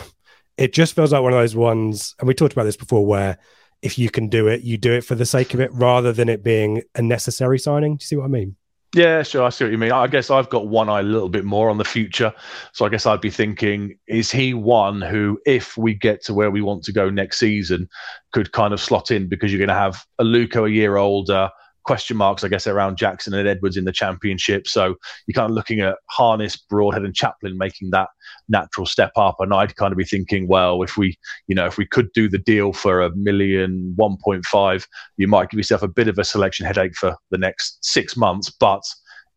It 0.58 0.74
just 0.74 0.94
feels 0.94 1.12
like 1.12 1.24
one 1.24 1.34
of 1.34 1.40
those 1.40 1.56
ones, 1.56 2.14
and 2.20 2.28
we 2.28 2.36
talked 2.36 2.54
about 2.54 2.66
this 2.66 2.78
before, 2.78 3.04
where 3.04 3.40
if 3.82 3.98
you 3.98 4.12
can 4.12 4.28
do 4.28 4.48
it, 4.48 4.62
you 4.62 4.78
do 4.78 4.92
it 4.92 5.02
for 5.02 5.16
the 5.16 5.26
sake 5.26 5.56
of 5.56 5.60
it, 5.60 5.72
rather 5.74 6.14
than 6.14 6.30
it 6.30 6.44
being 6.44 6.84
a 6.94 7.02
necessary 7.02 7.58
signing. 7.58 7.96
Do 7.96 8.04
you 8.04 8.06
see 8.06 8.16
what 8.18 8.26
I 8.26 8.28
mean? 8.28 8.56
Yeah, 8.94 9.24
sure. 9.24 9.44
I 9.44 9.50
see 9.50 9.64
what 9.64 9.72
you 9.72 9.78
mean. 9.78 9.94
I 9.94 10.08
guess 10.08 10.30
I've 10.30 10.50
got 10.50 10.68
one 10.68 10.90
eye 10.90 11.00
a 11.00 11.04
little 11.04 11.30
bit 11.30 11.46
more 11.46 11.70
on 11.70 11.78
the 11.78 11.86
future. 11.86 12.34
So 12.74 12.86
I 12.86 12.90
guess 12.90 13.06
I'd 13.06 13.22
be 13.22 13.30
thinking, 13.30 13.98
is 14.08 14.30
he 14.30 14.54
one 14.54 15.02
who, 15.02 15.40
if 15.46 15.78
we 15.78 15.94
get 15.94 16.24
to 16.26 16.34
where 16.34 16.52
we 16.52 16.62
want 16.62 16.84
to 16.84 16.92
go 16.92 17.10
next 17.10 17.40
season, 17.40 17.88
could 18.34 18.52
kind 18.52 18.74
of 18.74 18.82
slot 18.82 19.10
in 19.10 19.30
because 19.30 19.52
you're 19.52 19.60
going 19.60 19.70
to 19.70 19.74
have 19.74 20.06
a 20.20 20.26
Luco 20.26 20.66
a 20.66 20.70
year 20.70 20.98
older, 20.98 21.50
question 21.84 22.18
marks, 22.18 22.44
I 22.44 22.48
guess, 22.48 22.68
around 22.68 22.98
Jackson 22.98 23.34
and 23.34 23.48
Edwards 23.48 23.78
in 23.78 23.86
the 23.86 23.92
championship. 23.92 24.68
So 24.68 24.96
you're 25.26 25.34
kind 25.34 25.50
of 25.50 25.56
looking 25.56 25.82
at 25.82 25.96
Harness, 26.10 26.56
Broadhead, 26.56 27.04
and 27.04 27.16
Chaplin 27.16 27.58
making 27.58 27.92
that 27.92 28.10
natural 28.50 28.86
step 28.86 29.12
up. 29.16 29.38
And 29.40 29.54
I'd 29.54 29.76
kind 29.76 29.92
of 29.92 29.98
be 29.98 30.06
thinking, 30.06 30.48
well, 30.48 30.84
if 30.84 30.98
we, 30.98 31.18
you 31.48 31.56
know, 31.56 31.66
if 31.66 31.78
we 31.78 31.86
could 31.86 32.12
do 32.14 32.30
the 32.30 32.38
deal 32.38 32.74
for 32.74 33.02
a 33.02 33.16
million, 33.16 33.96
1.5, 34.00 34.88
you 35.18 35.28
might 35.28 35.50
give 35.50 35.58
yourself 35.58 35.84
a 35.84 35.88
bit 35.88 36.08
of 36.08 36.18
a 36.18 36.24
selection 36.24 36.66
headache 36.66 36.96
for 36.96 37.16
the 37.32 37.38
next 37.38 37.84
six 37.84 38.16
months. 38.16 38.50
But 38.50 38.84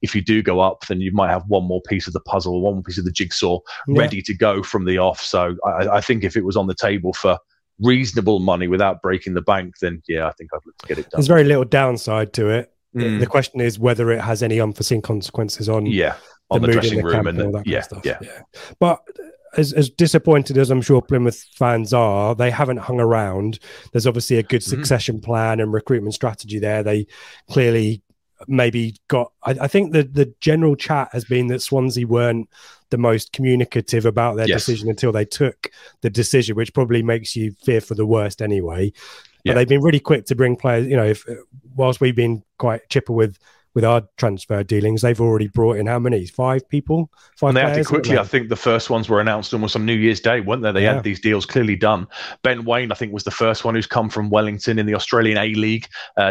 if 0.03 0.15
you 0.15 0.23
do 0.23 0.43
go 0.43 0.61
up, 0.61 0.85
then 0.87 1.01
you 1.01 1.13
might 1.13 1.31
have 1.31 1.45
one 1.49 1.65
more 1.65 1.81
piece 1.89 2.07
of 2.07 2.13
the 2.13 2.21
puzzle, 2.21 2.61
one 2.61 2.75
more 2.75 2.83
piece 2.83 2.99
of 2.99 3.07
the 3.07 3.13
jigsaw 3.13 3.59
yeah. 3.89 3.99
ready 3.99 4.21
to 4.21 4.37
go 4.37 4.63
from 4.63 4.85
the 4.85 4.99
off. 4.99 5.21
So 5.21 5.57
I, 5.65 5.89
I 5.89 6.01
think 6.03 6.25
if 6.25 6.37
it 6.37 6.45
was 6.45 6.57
on 6.57 6.67
the 6.67 6.75
table 6.75 7.15
for 7.15 7.39
reasonable 7.81 8.41
money 8.41 8.69
without 8.69 9.03
breaking 9.03 9.35
the 9.35 9.43
bank, 9.43 9.75
then 9.81 10.03
yeah, 10.09 10.27
I 10.27 10.33
think 10.33 10.51
I'd 10.55 10.61
look 10.65 10.77
to 10.79 10.87
get 10.87 10.99
it 10.99 11.11
done. 11.11 11.19
There's 11.19 11.27
very 11.27 11.45
little 11.45 11.65
downside 11.65 12.33
to 12.35 12.49
it. 12.49 12.73
Mm. 12.95 13.19
The 13.21 13.27
question 13.27 13.61
is 13.61 13.79
whether 13.79 14.11
it 14.13 14.21
has 14.21 14.43
any 14.43 14.61
unforeseen 14.61 15.03
consequences 15.03 15.69
on 15.69 15.85
yeah 15.87 16.15
on 16.51 16.61
the, 16.61 16.69
the 16.69 16.73
dressing 16.75 16.99
the 16.99 17.05
room 17.05 17.27
and, 17.27 17.39
the, 17.39 17.63
yeah, 17.67 17.83
kind 17.83 17.99
of 17.99 18.05
yeah, 18.05 18.19
yeah. 18.21 18.43
But 18.79 19.03
as, 19.57 19.73
as 19.73 19.91
disappointed 19.91 20.59
as 20.59 20.71
I'm 20.71 20.83
sure 20.83 21.03
Plymouth 21.03 21.45
fans 21.55 21.93
are, 21.93 22.35
they 22.35 22.51
haven't 22.51 22.79
hung 22.79 23.01
around. 23.01 23.59
There's 23.93 24.07
obviously 24.07 24.39
a 24.39 24.43
good 24.43 24.61
mm-hmm. 24.61 24.71
succession 24.71 25.17
mm-hmm. 25.17 25.25
plan 25.25 25.61
and 25.61 25.73
recruitment 25.73 26.15
strategy 26.15 26.59
there. 26.59 26.83
They 26.83 27.07
clearly 27.51 28.03
maybe 28.47 28.97
got. 29.09 29.33
I, 29.43 29.57
I 29.63 29.69
think 29.69 29.93
the 29.93 30.05
the 30.05 30.33
general 30.41 30.77
chat 30.77 31.09
has 31.13 31.25
been 31.25 31.49
that 31.49 31.63
Swansea 31.63 32.07
weren't 32.07 32.49
the 32.95 32.99
most 32.99 33.33
communicative 33.33 34.07
about 34.07 34.37
their 34.37 34.47
Yes. 34.47 34.61
decision 34.61 34.89
until 34.89 35.11
they 35.11 35.25
took 35.25 35.71
the 36.03 36.11
decision, 36.11 36.55
which 36.55 36.73
probably 36.73 37.03
makes 37.03 37.35
you 37.35 37.53
fear 37.65 37.81
for 37.81 37.97
the 37.97 38.07
worst 38.07 38.41
anyway. 38.41 38.93
But 39.45 39.51
Yeah. 39.51 39.55
they've 39.55 39.69
been 39.69 39.83
really 39.83 39.99
quick 40.01 40.27
to 40.27 40.37
bring 40.37 40.55
players. 40.55 40.87
You 40.87 40.97
know, 40.97 41.07
if 41.07 41.27
whilst 41.75 42.01
we've 42.01 42.15
been 42.15 42.45
quite 42.59 42.89
chipper 42.89 43.13
with 43.13 43.37
with 43.75 43.85
our 43.85 44.03
transfer 44.17 44.63
dealings, 44.63 45.03
they've 45.03 45.21
already 45.21 45.49
brought 45.49 45.77
in 45.79 45.87
how 45.87 45.99
many? 45.99 46.27
Five 46.27 46.69
people, 46.69 47.11
five 47.37 47.49
And 47.49 47.57
they 47.57 47.61
acted 47.63 47.75
players, 47.75 47.87
quickly. 47.89 48.15
they? 48.15 48.21
I 48.21 48.25
think 48.25 48.49
the 48.49 48.57
first 48.57 48.89
ones 48.91 49.09
were 49.09 49.21
announced 49.21 49.53
almost 49.53 49.75
on 49.77 49.85
New 49.85 49.95
Year's 49.95 50.21
Day, 50.21 50.41
weren't 50.41 50.63
they? 50.63 50.73
They 50.73 50.83
Yeah. 50.85 50.95
had 50.95 51.05
these 51.05 51.21
deals 51.21 51.45
clearly 51.47 51.77
done. 51.77 52.07
Ben 52.43 52.65
Waine, 52.65 52.93
I 52.93 52.95
think, 52.95 53.13
was 53.13 53.25
the 53.25 53.31
first 53.31 53.65
one 53.65 53.75
who's 53.75 53.87
come 53.87 54.09
from 54.09 54.31
Wellington 54.31 54.79
in 54.79 54.87
the 54.87 54.95
Australian 54.95 55.39
A 55.39 55.55
League. 55.55 55.87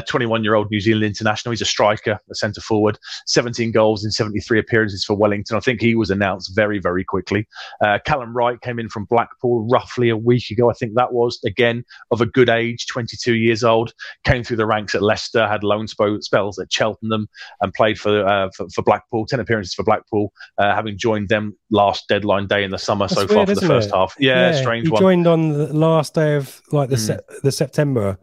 21 0.07 0.43
year 0.43 0.55
old 0.55 0.67
New 0.71 0.79
Zealand 0.79 1.03
international. 1.05 1.51
He's 1.51 1.61
a 1.61 1.65
striker, 1.65 2.19
a 2.31 2.35
centre 2.35 2.61
forward, 2.61 2.97
17 3.27 3.71
goals 3.71 4.03
in 4.05 4.11
73 4.11 4.59
appearances 4.59 5.03
for 5.03 5.15
Wellington. 5.15 5.57
I 5.57 5.59
think 5.59 5.81
he 5.81 5.95
was 5.95 6.09
announced 6.09 6.51
very, 6.55 6.79
very 6.79 7.03
quickly. 7.03 7.47
Uh, 7.83 7.99
Callum 8.05 8.35
Wright 8.35 8.59
came 8.61 8.79
in 8.79 8.89
from 8.89 9.05
Blackpool 9.05 9.67
roughly 9.69 10.09
a 10.09 10.17
week 10.17 10.49
ago. 10.49 10.69
I 10.69 10.73
think 10.73 10.93
that 10.95 11.13
was, 11.13 11.39
again, 11.45 11.83
of 12.11 12.21
a 12.21 12.25
good 12.25 12.49
age, 12.49 12.87
22 12.87 13.33
years 13.35 13.63
old. 13.63 13.93
Came 14.23 14.43
through 14.43 14.57
the 14.57 14.65
ranks 14.65 14.95
at 14.95 15.01
Leicester, 15.01 15.47
had 15.47 15.63
loan 15.63 15.87
spells 15.87 16.59
at 16.59 16.71
Cheltenham, 16.71 17.27
and 17.61 17.73
played 17.73 17.99
for 17.99 18.25
uh, 18.27 18.49
for, 18.55 18.67
for 18.69 18.81
Blackpool. 18.83 19.25
Ten 19.25 19.39
appearances 19.39 19.73
for 19.73 19.83
Blackpool, 19.83 20.31
uh, 20.57 20.73
having 20.75 20.97
joined 20.97 21.29
them 21.29 21.57
last 21.71 22.07
deadline 22.07 22.47
day 22.47 22.63
in 22.63 22.71
the 22.71 22.77
summer 22.77 23.07
so 23.07 23.21
That's 23.21 23.33
far 23.33 23.45
for 23.45 23.55
the 23.55 23.61
first 23.67 23.89
it? 23.89 23.95
half. 23.95 24.15
Yeah, 24.19 24.53
strange 24.53 24.87
he 24.87 24.91
one. 24.91 25.01
joined 25.01 25.27
on 25.27 25.49
the 25.49 25.73
last 25.73 26.13
day 26.13 26.35
of 26.35 26.61
like 26.71 26.89
the 26.89 26.95
Mm. 26.95 27.07
sep- 27.07 27.29
the 27.43 27.51
September 27.51 28.17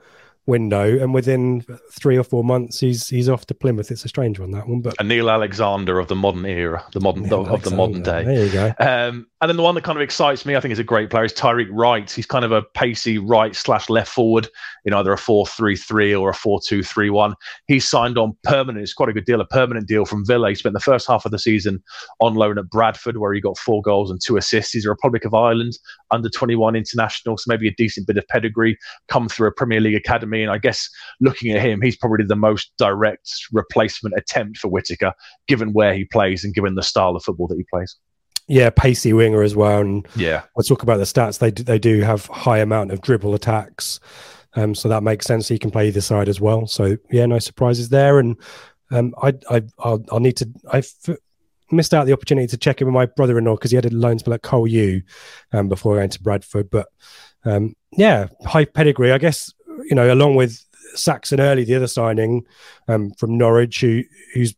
window, 0.51 0.99
and 0.99 1.15
within 1.15 1.65
three 1.93 2.19
or 2.19 2.25
four 2.25 2.45
months, 2.45 2.81
he's 2.81 3.09
he's 3.09 3.29
off 3.29 3.47
to 3.47 3.55
Plymouth. 3.55 3.91
It's 3.91 4.05
a 4.05 4.09
strange 4.09 4.39
one 4.39 4.51
that 4.51 4.69
one, 4.69 4.83
but 4.83 4.95
a 4.99 5.05
Neil 5.05 5.31
Alexander 5.31 5.99
of 5.99 6.09
the 6.09 6.17
modern 6.17 6.45
era, 6.45 6.85
the 6.93 7.01
modern 7.01 7.23
Neil 7.23 7.47
of 7.47 7.63
the 7.63 7.71
modern 7.71 8.03
day. 8.03 8.25
There 8.25 8.45
you 8.45 8.53
go. 8.53 8.75
Um, 8.79 9.27
and 9.43 9.49
then 9.49 9.57
the 9.57 9.63
one 9.63 9.75
that 9.75 9.85
kind 9.85 9.97
of 9.97 10.03
excites 10.03 10.45
me, 10.45 10.55
I 10.55 10.61
think, 10.61 10.73
is 10.73 10.79
a 10.79 10.85
great 10.85 11.09
player, 11.09 11.25
is 11.25 11.33
Tyreek 11.33 11.69
Wright. 11.71 12.11
He's 12.11 12.27
kind 12.27 12.45
of 12.45 12.53
a 12.53 12.61
pacey 12.61 13.17
right 13.17 13.57
slash 13.57 13.89
left 13.89 14.13
forward 14.13 14.49
in 14.85 14.93
either 14.93 15.13
a 15.13 15.19
4 15.19 15.47
3 15.47 15.77
3 15.77 16.15
or 16.15 16.29
a 16.29 16.35
4 16.35 16.61
2 16.67 16.83
3 16.83 17.09
1. 17.09 17.35
He's 17.67 17.89
signed 17.89 18.19
on 18.19 18.37
permanent. 18.43 18.83
It's 18.83 18.93
quite 18.93 19.09
a 19.09 19.15
good 19.15 19.25
deal, 19.25 19.41
a 19.41 19.47
permanent 19.47 19.89
deal 19.89 20.05
from 20.05 20.27
Villa. 20.27 20.51
He 20.51 20.57
spent 20.57 20.75
the 20.75 20.81
first 20.81 21.07
half 21.07 21.25
of 21.25 21.31
the 21.31 21.39
season 21.39 21.83
on 22.21 22.35
loan 22.35 22.59
at 22.59 22.69
Bradford, 22.69 23.17
where 23.17 23.33
he 23.33 23.41
got 23.41 23.57
four 23.57 23.81
goals 23.81 24.11
and 24.11 24.21
two 24.23 24.37
assists. 24.37 24.73
He's 24.73 24.85
a 24.85 24.91
Republic 24.91 25.25
of 25.25 25.33
Ireland 25.33 25.79
under 26.11 26.29
21 26.29 26.77
international, 26.77 27.39
so 27.39 27.45
maybe 27.47 27.69
a 27.69 27.75
decent 27.75 28.07
bit 28.07 28.19
of 28.19 28.29
pedigree, 28.29 28.77
come 29.09 29.29
through 29.29 29.49
a 29.49 29.53
Premier 29.53 29.81
League 29.81 29.95
academy. 29.95 30.40
And 30.43 30.51
I 30.51 30.59
guess 30.59 30.89
looking 31.21 31.53
at 31.53 31.63
him, 31.63 31.81
he's 31.83 31.97
probably 31.97 32.25
the 32.27 32.37
most 32.37 32.73
direct 32.79 33.31
replacement 33.53 34.15
attempt 34.17 34.59
for 34.59 34.69
Whitaker, 34.69 35.13
given 35.49 35.73
where 35.73 35.95
he 35.95 36.05
plays 36.05 36.45
and 36.45 36.55
given 36.55 36.75
the 36.75 36.83
style 36.83 37.17
of 37.17 37.23
football 37.23 37.47
that 37.49 37.57
he 37.57 37.65
plays. 37.73 37.97
Yeah, 38.49 38.71
pacey 38.71 39.13
winger 39.13 39.43
as 39.43 39.55
well. 39.55 39.81
And 39.81 40.09
Yeah. 40.17 40.43
we'll 40.57 40.65
talk 40.65 40.83
about 40.83 40.97
the 40.97 41.05
stats. 41.05 41.39
They 41.39 41.51
do, 41.53 41.63
they 41.63 41.79
do 41.79 42.01
have 42.01 42.27
high 42.27 42.59
amount 42.59 42.91
of 42.91 43.01
dribble 43.01 43.35
attacks, 43.35 44.01
um, 44.55 44.75
so 44.75 44.89
that 44.89 45.05
makes 45.05 45.27
sense. 45.27 45.47
He 45.47 45.59
can 45.59 45.71
play 45.71 45.87
either 45.89 46.01
side 46.01 46.29
as 46.29 46.41
well. 46.41 46.67
So 46.67 46.97
yeah, 47.13 47.27
no 47.27 47.39
surprises 47.39 47.91
there. 47.91 48.19
And 48.19 48.37
um, 48.91 49.15
I 49.23 49.35
I 49.49 49.63
I'll, 49.79 50.05
I'll 50.11 50.19
need 50.19 50.37
to 50.39 50.49
I 50.73 50.83
missed 51.71 51.95
out 51.95 52.07
the 52.07 52.13
opportunity 52.13 52.49
to 52.49 52.57
check 52.57 52.81
in 52.81 52.89
with 52.89 52.95
my 52.95 53.07
brother-in-law 53.07 53.55
because 53.55 53.71
he 53.71 53.77
had 53.77 53.87
a 53.87 53.95
loan 53.95 54.19
spell 54.19 54.35
at 54.35 54.43
Col 54.43 54.67
U 54.67 55.03
um, 55.53 55.69
before 55.69 55.95
going 55.95 56.11
to 56.11 56.21
Bradford. 56.21 56.69
But 56.71 56.89
um, 57.45 57.75
yeah, 57.93 58.27
high 58.45 58.65
pedigree. 58.65 59.13
I 59.13 59.19
guess 59.19 59.53
you 59.89 59.95
know 59.95 60.13
along 60.13 60.37
with 60.37 60.65
Saxon 60.95 61.41
Earley, 61.41 61.65
the 61.65 61.77
other 61.77 61.87
signing 61.87 62.45
um, 62.89 63.11
from 63.13 63.37
Norwich, 63.39 63.81
who 63.81 64.03
who's 64.35 64.55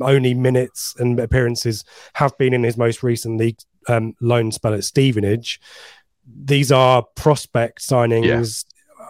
only 0.00 0.34
minutes 0.34 0.94
and 0.98 1.18
appearances 1.18 1.84
have 2.14 2.36
been 2.38 2.54
in 2.54 2.62
his 2.62 2.76
most 2.76 3.02
recent 3.02 3.38
league 3.38 3.58
um, 3.88 4.14
loan 4.20 4.52
spell 4.52 4.74
at 4.74 4.84
Stevenage. 4.84 5.60
These 6.26 6.72
are 6.72 7.02
prospect 7.16 7.80
signings 7.80 8.64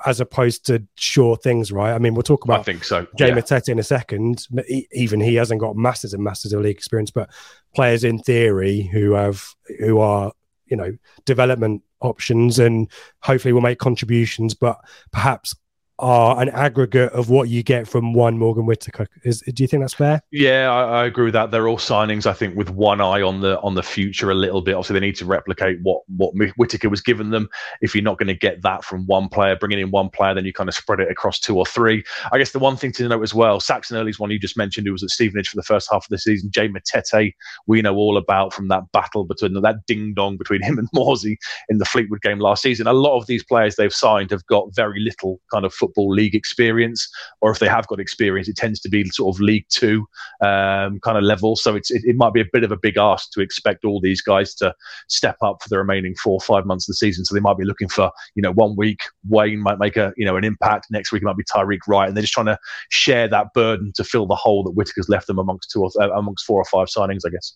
as 0.06 0.20
opposed 0.20 0.66
to 0.66 0.82
sure 0.96 1.36
things, 1.36 1.72
right? 1.72 1.94
I 1.94 1.98
mean, 1.98 2.14
we'll 2.14 2.22
talk 2.22 2.44
about 2.44 2.60
I 2.60 2.62
think 2.62 2.84
so. 2.84 3.06
Jay 3.16 3.28
yeah. 3.28 3.34
Matete 3.34 3.70
in 3.70 3.78
a 3.78 3.84
second. 3.84 4.46
Even 4.92 5.20
he 5.20 5.36
hasn't 5.36 5.60
got 5.60 5.76
masses 5.76 6.12
and 6.12 6.22
masses 6.22 6.52
of 6.52 6.60
league 6.60 6.76
experience, 6.76 7.10
but 7.10 7.30
players 7.74 8.04
in 8.04 8.18
theory 8.18 8.82
who 8.92 9.12
have 9.12 9.54
who 9.80 10.00
are 10.00 10.32
you 10.66 10.76
know 10.76 10.96
development 11.24 11.82
options 12.04 12.58
and 12.58 12.90
hopefully 13.22 13.52
we'll 13.52 13.62
make 13.62 13.78
contributions, 13.78 14.54
but 14.54 14.78
perhaps 15.10 15.54
are 15.98 16.40
an 16.40 16.48
aggregate 16.50 17.12
of 17.12 17.30
what 17.30 17.48
you 17.48 17.62
get 17.62 17.86
from 17.86 18.12
one 18.12 18.38
Morgan 18.38 18.66
Whitaker. 18.66 19.06
Is 19.22 19.40
do 19.40 19.62
you 19.62 19.66
think 19.66 19.82
that's 19.82 19.94
fair? 19.94 20.20
Yeah, 20.32 20.70
I, 20.70 21.02
I 21.02 21.04
agree 21.06 21.24
with 21.24 21.34
that. 21.34 21.50
They're 21.50 21.68
all 21.68 21.78
signings, 21.78 22.26
I 22.26 22.32
think, 22.32 22.56
with 22.56 22.70
one 22.70 23.00
eye 23.00 23.22
on 23.22 23.40
the 23.40 23.60
on 23.60 23.74
the 23.74 23.82
future 23.82 24.30
a 24.30 24.34
little 24.34 24.60
bit. 24.60 24.74
Obviously, 24.74 24.94
they 24.94 25.06
need 25.06 25.16
to 25.16 25.26
replicate 25.26 25.78
what 25.82 26.02
what 26.08 26.32
Whitaker 26.56 26.88
was 26.88 27.00
given 27.00 27.30
them. 27.30 27.48
If 27.80 27.94
you're 27.94 28.04
not 28.04 28.18
going 28.18 28.28
to 28.28 28.34
get 28.34 28.62
that 28.62 28.84
from 28.84 29.06
one 29.06 29.28
player, 29.28 29.56
bringing 29.56 29.78
in 29.78 29.90
one 29.90 30.10
player, 30.10 30.34
then 30.34 30.44
you 30.44 30.52
kind 30.52 30.68
of 30.68 30.74
spread 30.74 31.00
it 31.00 31.10
across 31.10 31.38
two 31.38 31.56
or 31.56 31.66
three. 31.66 32.04
I 32.32 32.38
guess 32.38 32.52
the 32.52 32.58
one 32.58 32.76
thing 32.76 32.92
to 32.92 33.08
note 33.08 33.22
as 33.22 33.34
well, 33.34 33.60
Saxon 33.60 33.96
Earley's 33.96 34.18
one 34.18 34.30
you 34.30 34.38
just 34.38 34.56
mentioned, 34.56 34.86
who 34.86 34.92
was 34.92 35.02
at 35.02 35.10
Stevenage 35.10 35.48
for 35.48 35.56
the 35.56 35.62
first 35.62 35.88
half 35.90 36.04
of 36.04 36.08
the 36.10 36.18
season. 36.18 36.50
Jay 36.50 36.68
Matete, 36.68 37.34
we 37.66 37.82
know 37.82 37.94
all 37.94 38.16
about 38.16 38.52
from 38.52 38.68
that 38.68 38.90
battle 38.92 39.24
between 39.24 39.54
that 39.54 39.86
ding 39.86 40.14
dong 40.14 40.36
between 40.36 40.62
him 40.62 40.78
and 40.78 40.88
Morsy 40.94 41.36
in 41.68 41.78
the 41.78 41.84
Fleetwood 41.84 42.22
game 42.22 42.40
last 42.40 42.62
season. 42.62 42.86
A 42.86 42.92
lot 42.92 43.16
of 43.16 43.26
these 43.26 43.44
players 43.44 43.76
they've 43.76 43.94
signed 43.94 44.30
have 44.30 44.44
got 44.46 44.74
very 44.74 45.00
little 45.00 45.40
kind 45.52 45.64
of 45.64 45.72
football 45.84 46.10
league 46.12 46.34
experience, 46.34 47.08
or 47.40 47.50
if 47.50 47.58
they 47.58 47.68
have 47.68 47.86
got 47.88 48.00
experience, 48.00 48.48
it 48.48 48.56
tends 48.56 48.80
to 48.80 48.88
be 48.88 49.04
sort 49.10 49.34
of 49.34 49.40
League 49.40 49.66
Two 49.68 50.06
um, 50.40 50.98
kind 51.00 51.18
of 51.18 51.24
level. 51.24 51.56
So 51.56 51.76
it's 51.76 51.90
it, 51.90 52.02
it 52.04 52.16
might 52.16 52.32
be 52.32 52.40
a 52.40 52.46
bit 52.52 52.64
of 52.64 52.72
a 52.72 52.76
big 52.76 52.96
ask 52.96 53.30
to 53.32 53.40
expect 53.40 53.84
all 53.84 54.00
these 54.00 54.22
guys 54.22 54.54
to 54.56 54.74
step 55.08 55.36
up 55.42 55.62
for 55.62 55.68
the 55.68 55.78
remaining 55.78 56.14
four 56.22 56.34
or 56.34 56.40
five 56.40 56.64
months 56.64 56.88
of 56.88 56.92
the 56.92 56.96
season. 56.96 57.24
So 57.24 57.34
they 57.34 57.40
might 57.40 57.58
be 57.58 57.64
looking 57.64 57.88
for 57.88 58.10
you 58.34 58.42
know 58.42 58.52
one 58.52 58.76
week 58.76 59.00
Waine 59.28 59.60
might 59.60 59.78
make 59.78 59.96
a 59.96 60.12
you 60.16 60.24
know 60.24 60.36
an 60.36 60.44
impact, 60.44 60.86
next 60.90 61.12
week 61.12 61.22
it 61.22 61.26
might 61.26 61.36
be 61.36 61.44
Tyreek 61.44 61.86
Wright, 61.86 62.08
and 62.08 62.16
they're 62.16 62.22
just 62.22 62.34
trying 62.34 62.46
to 62.46 62.58
share 62.90 63.28
that 63.28 63.48
burden 63.54 63.92
to 63.96 64.04
fill 64.04 64.26
the 64.26 64.34
hole 64.34 64.62
that 64.64 64.72
Whitaker's 64.72 65.08
left 65.08 65.26
them 65.26 65.38
amongst 65.38 65.70
two 65.70 65.82
or 65.82 65.90
uh, 66.00 66.10
amongst 66.10 66.44
four 66.46 66.60
or 66.60 66.64
five 66.64 66.88
signings, 66.88 67.20
I 67.26 67.30
guess. 67.30 67.54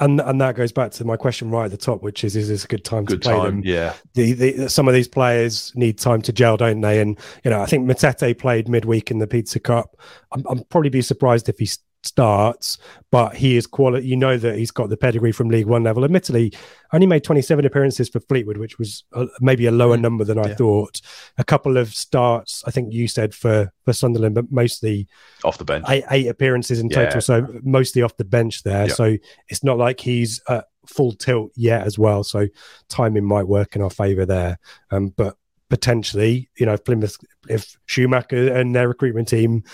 And 0.00 0.20
and 0.20 0.40
that 0.40 0.54
goes 0.54 0.70
back 0.70 0.92
to 0.92 1.04
my 1.04 1.16
question 1.16 1.50
right 1.50 1.64
at 1.64 1.70
the 1.70 1.76
top, 1.76 2.02
which 2.02 2.22
is: 2.22 2.36
Is 2.36 2.48
this 2.48 2.64
a 2.64 2.68
good 2.68 2.84
time 2.84 3.04
Good 3.04 3.20
to 3.22 3.28
play 3.28 3.36
time, 3.36 3.44
them? 3.44 3.62
yeah. 3.64 3.94
The, 4.14 4.32
the 4.32 4.68
some 4.68 4.86
of 4.86 4.94
these 4.94 5.08
players 5.08 5.72
need 5.74 5.98
time 5.98 6.22
to 6.22 6.32
gel, 6.32 6.56
don't 6.56 6.80
they? 6.80 7.00
And 7.00 7.18
you 7.44 7.50
know, 7.50 7.60
I 7.60 7.66
think 7.66 7.88
Matete 7.90 8.38
played 8.38 8.68
midweek 8.68 9.10
in 9.10 9.18
the 9.18 9.26
Pizza 9.26 9.58
Cup. 9.58 9.96
I'm, 10.32 10.44
I'm 10.48 10.64
probably 10.70 10.90
be 10.90 11.02
surprised 11.02 11.48
if 11.48 11.58
he 11.58 11.64
s- 11.64 11.78
starts, 12.02 12.78
but 13.10 13.34
he 13.34 13.56
is 13.56 13.66
quality. 13.66 14.06
You 14.06 14.16
know 14.16 14.36
that 14.36 14.56
he's 14.56 14.70
got 14.70 14.88
the 14.88 14.96
pedigree 14.96 15.32
from 15.32 15.48
League 15.48 15.66
One 15.66 15.82
level. 15.82 16.04
Admittedly, 16.04 16.52
only 16.92 17.06
made 17.06 17.24
27 17.24 17.64
appearances 17.64 18.08
for 18.08 18.20
Fleetwood, 18.20 18.56
which 18.56 18.78
was 18.78 19.04
uh, 19.12 19.26
maybe 19.40 19.66
a 19.66 19.72
lower 19.72 19.96
number 19.96 20.24
than 20.24 20.38
I 20.38 20.48
yeah. 20.48 20.54
thought. 20.54 21.00
A 21.38 21.44
couple 21.44 21.76
of 21.76 21.94
starts, 21.94 22.62
I 22.66 22.70
think 22.70 22.92
you 22.92 23.08
said 23.08 23.34
for 23.34 23.72
for 23.84 23.92
Sunderland, 23.92 24.34
but 24.34 24.50
mostly 24.50 25.08
Off 25.44 25.58
the 25.58 25.64
bench. 25.64 25.84
eight, 25.88 26.04
eight 26.10 26.26
appearances 26.28 26.78
in 26.78 26.88
Yeah. 26.88 27.04
total, 27.06 27.20
so 27.20 27.46
mostly 27.62 28.02
off 28.02 28.16
the 28.16 28.24
bench 28.24 28.62
there. 28.62 28.88
Yeah. 28.88 28.94
So 28.94 29.16
it's 29.48 29.64
not 29.64 29.78
like 29.78 30.00
he's 30.00 30.40
at 30.48 30.66
full 30.86 31.12
tilt 31.12 31.52
yet 31.54 31.86
as 31.86 31.98
well. 31.98 32.24
So 32.24 32.46
timing 32.88 33.24
might 33.24 33.46
work 33.46 33.76
in 33.76 33.82
our 33.82 33.90
favour 33.90 34.24
there. 34.24 34.58
Um, 34.90 35.08
but 35.16 35.36
potentially, 35.68 36.48
you 36.58 36.66
know, 36.66 36.72
if 36.72 36.84
Plymouth, 36.84 37.16
if 37.48 37.76
Schumacher 37.86 38.54
and 38.54 38.74
their 38.74 38.88
recruitment 38.88 39.28
team 39.28 39.64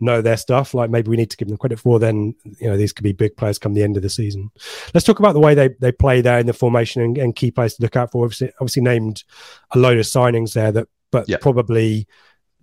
know 0.00 0.20
their 0.20 0.36
stuff, 0.36 0.74
like 0.74 0.90
maybe 0.90 1.08
we 1.08 1.16
need 1.16 1.30
to 1.30 1.36
give 1.36 1.48
them 1.48 1.56
credit 1.56 1.78
for, 1.78 1.98
then 1.98 2.34
you 2.60 2.68
know 2.68 2.76
these 2.76 2.92
could 2.92 3.04
be 3.04 3.12
big 3.12 3.36
players 3.36 3.58
come 3.58 3.74
the 3.74 3.82
end 3.82 3.96
of 3.96 4.02
the 4.02 4.10
season. 4.10 4.50
Let's 4.92 5.06
talk 5.06 5.18
about 5.18 5.32
the 5.32 5.40
way 5.40 5.54
they 5.54 5.68
they 5.80 5.92
play 5.92 6.20
there 6.20 6.38
in 6.38 6.46
the 6.46 6.52
formation 6.52 7.02
and, 7.02 7.18
and 7.18 7.36
key 7.36 7.50
players 7.50 7.74
to 7.76 7.82
look 7.82 7.96
out 7.96 8.12
for. 8.12 8.24
Obviously, 8.24 8.50
obviously 8.60 8.82
named 8.82 9.24
a 9.72 9.78
load 9.78 9.98
of 9.98 10.06
signings 10.06 10.52
there 10.54 10.72
that, 10.72 10.88
but 11.10 11.28
Yeah. 11.28 11.38
probably 11.40 12.06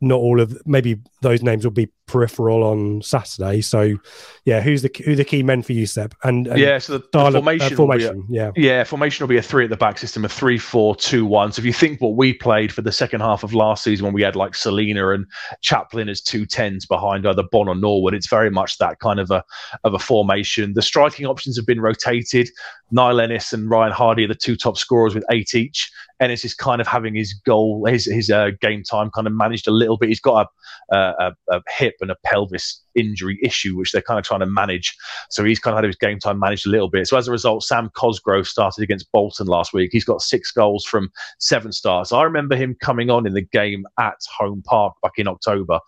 not 0.02 0.20
all 0.20 0.42
of 0.42 0.60
maybe 0.66 1.00
those 1.22 1.44
names 1.44 1.64
will 1.64 1.72
be 1.72 1.88
peripheral 2.12 2.64
on 2.64 3.02
Saturday. 3.02 3.62
So, 3.62 3.96
yeah, 4.46 4.62
who's 4.62 4.82
the 4.82 4.92
who 5.06 5.16
the 5.16 5.24
key 5.24 5.44
men 5.44 5.62
for 5.62 5.74
you, 5.74 5.86
Seb? 5.86 6.14
And, 6.24 6.48
and 6.48 6.60
yeah, 6.60 6.78
so 6.78 6.98
the, 6.98 7.04
the 7.12 7.20
of- 7.20 7.28
uh, 7.28 7.32
formation, 7.40 7.78
will 7.78 7.88
be 7.88 8.04
a- 8.04 8.08
formation, 8.08 8.26
yeah, 8.30 8.52
Yeah, 8.56 8.84
formation 8.84 9.24
will 9.24 9.30
be 9.30 9.38
a 9.38 9.42
three 9.42 9.64
at 9.64 9.70
the 9.70 9.78
back 9.78 9.98
system, 9.98 10.26
a 10.26 10.30
three, 10.30 10.58
four, 10.58 10.96
two, 10.96 11.26
one. 11.26 11.52
So 11.52 11.62
if 11.62 11.66
you 11.66 11.74
think 11.74 12.02
what 12.02 12.16
we 12.16 12.34
played 12.34 12.72
for 12.74 12.82
the 12.82 12.92
second 12.92 13.22
half 13.22 13.44
of 13.44 13.54
last 13.54 13.84
season 13.84 14.04
when 14.06 14.14
we 14.14 14.22
had 14.22 14.36
like 14.36 14.56
Celina 14.56 15.12
and 15.12 15.26
Chaplin 15.62 16.10
as 16.10 16.22
two 16.22 16.46
tens 16.46 16.86
behind 16.86 17.26
either 17.26 17.44
Bonne 17.52 17.68
or 17.70 17.76
Norwood, 17.76 18.14
it's 18.14 18.28
very 18.28 18.50
much 18.52 18.78
that 18.80 19.00
kind 19.00 19.20
of 19.20 19.32
a 19.32 19.44
of 19.84 19.94
a 19.94 20.00
formation. 20.00 20.74
The 20.74 20.82
striking 20.82 21.26
options 21.26 21.56
have 21.58 21.66
been 21.66 21.80
rotated. 21.82 22.50
Niall 22.92 23.22
Ennis 23.22 23.54
and 23.54 23.70
Ryan 23.70 23.94
Hardy 23.94 24.26
are 24.26 24.28
the 24.28 24.36
two 24.36 24.56
top 24.58 24.78
scorers 24.78 25.16
with 25.16 25.24
eight 25.32 25.56
each. 25.56 25.90
Ennis 26.20 26.46
is 26.46 26.54
kind 26.54 26.82
of 26.82 26.88
having 26.88 27.16
his 27.16 27.34
goal, 27.34 27.86
his 27.88 28.06
his 28.06 28.30
uh, 28.30 28.50
game 28.60 28.84
time 28.84 29.10
kind 29.10 29.26
of 29.28 29.34
managed 29.34 29.68
a 29.68 29.72
little 29.72 29.98
bit. 29.98 30.10
He's 30.10 30.20
got 30.20 30.48
a, 30.92 30.96
a, 30.96 31.34
a, 31.50 31.56
a 31.58 31.62
hip 31.78 31.96
and 32.02 32.12
a 32.12 32.16
pelvis 32.24 32.84
injury 32.96 33.40
issue, 33.42 33.78
which 33.78 33.92
they're 33.92 34.02
kind 34.02 34.20
of 34.20 34.26
trying 34.26 34.40
to 34.42 34.46
manage. 34.46 34.96
So 35.30 35.44
he's 35.44 35.60
kind 35.60 35.74
of 35.74 35.78
had 35.78 35.86
his 35.86 35.96
game 35.96 36.20
time 36.20 36.40
managed 36.40 36.68
a 36.68 36.70
little 36.70 36.90
bit. 36.90 37.08
So 37.08 37.18
as 37.18 37.28
a 37.28 37.32
result, 37.32 37.64
Sam 37.64 37.90
Cosgrove 37.96 38.48
started 38.48 38.84
against 38.84 39.12
Bolton 39.12 39.48
last 39.48 39.74
week. 39.74 39.90
He's 39.92 40.06
got 40.06 40.22
six 40.22 40.52
goals 40.52 40.86
from 40.86 41.12
seven 41.40 41.72
starts. 41.72 42.12
I 42.12 42.24
remember 42.24 42.56
him 42.56 42.76
coming 42.82 43.10
on 43.10 43.26
in 43.26 43.34
the 43.34 43.42
game 43.42 43.86
at 44.00 44.18
Home 44.38 44.62
Park 44.66 44.96
back 45.02 45.14
in 45.18 45.28
October. 45.28 45.80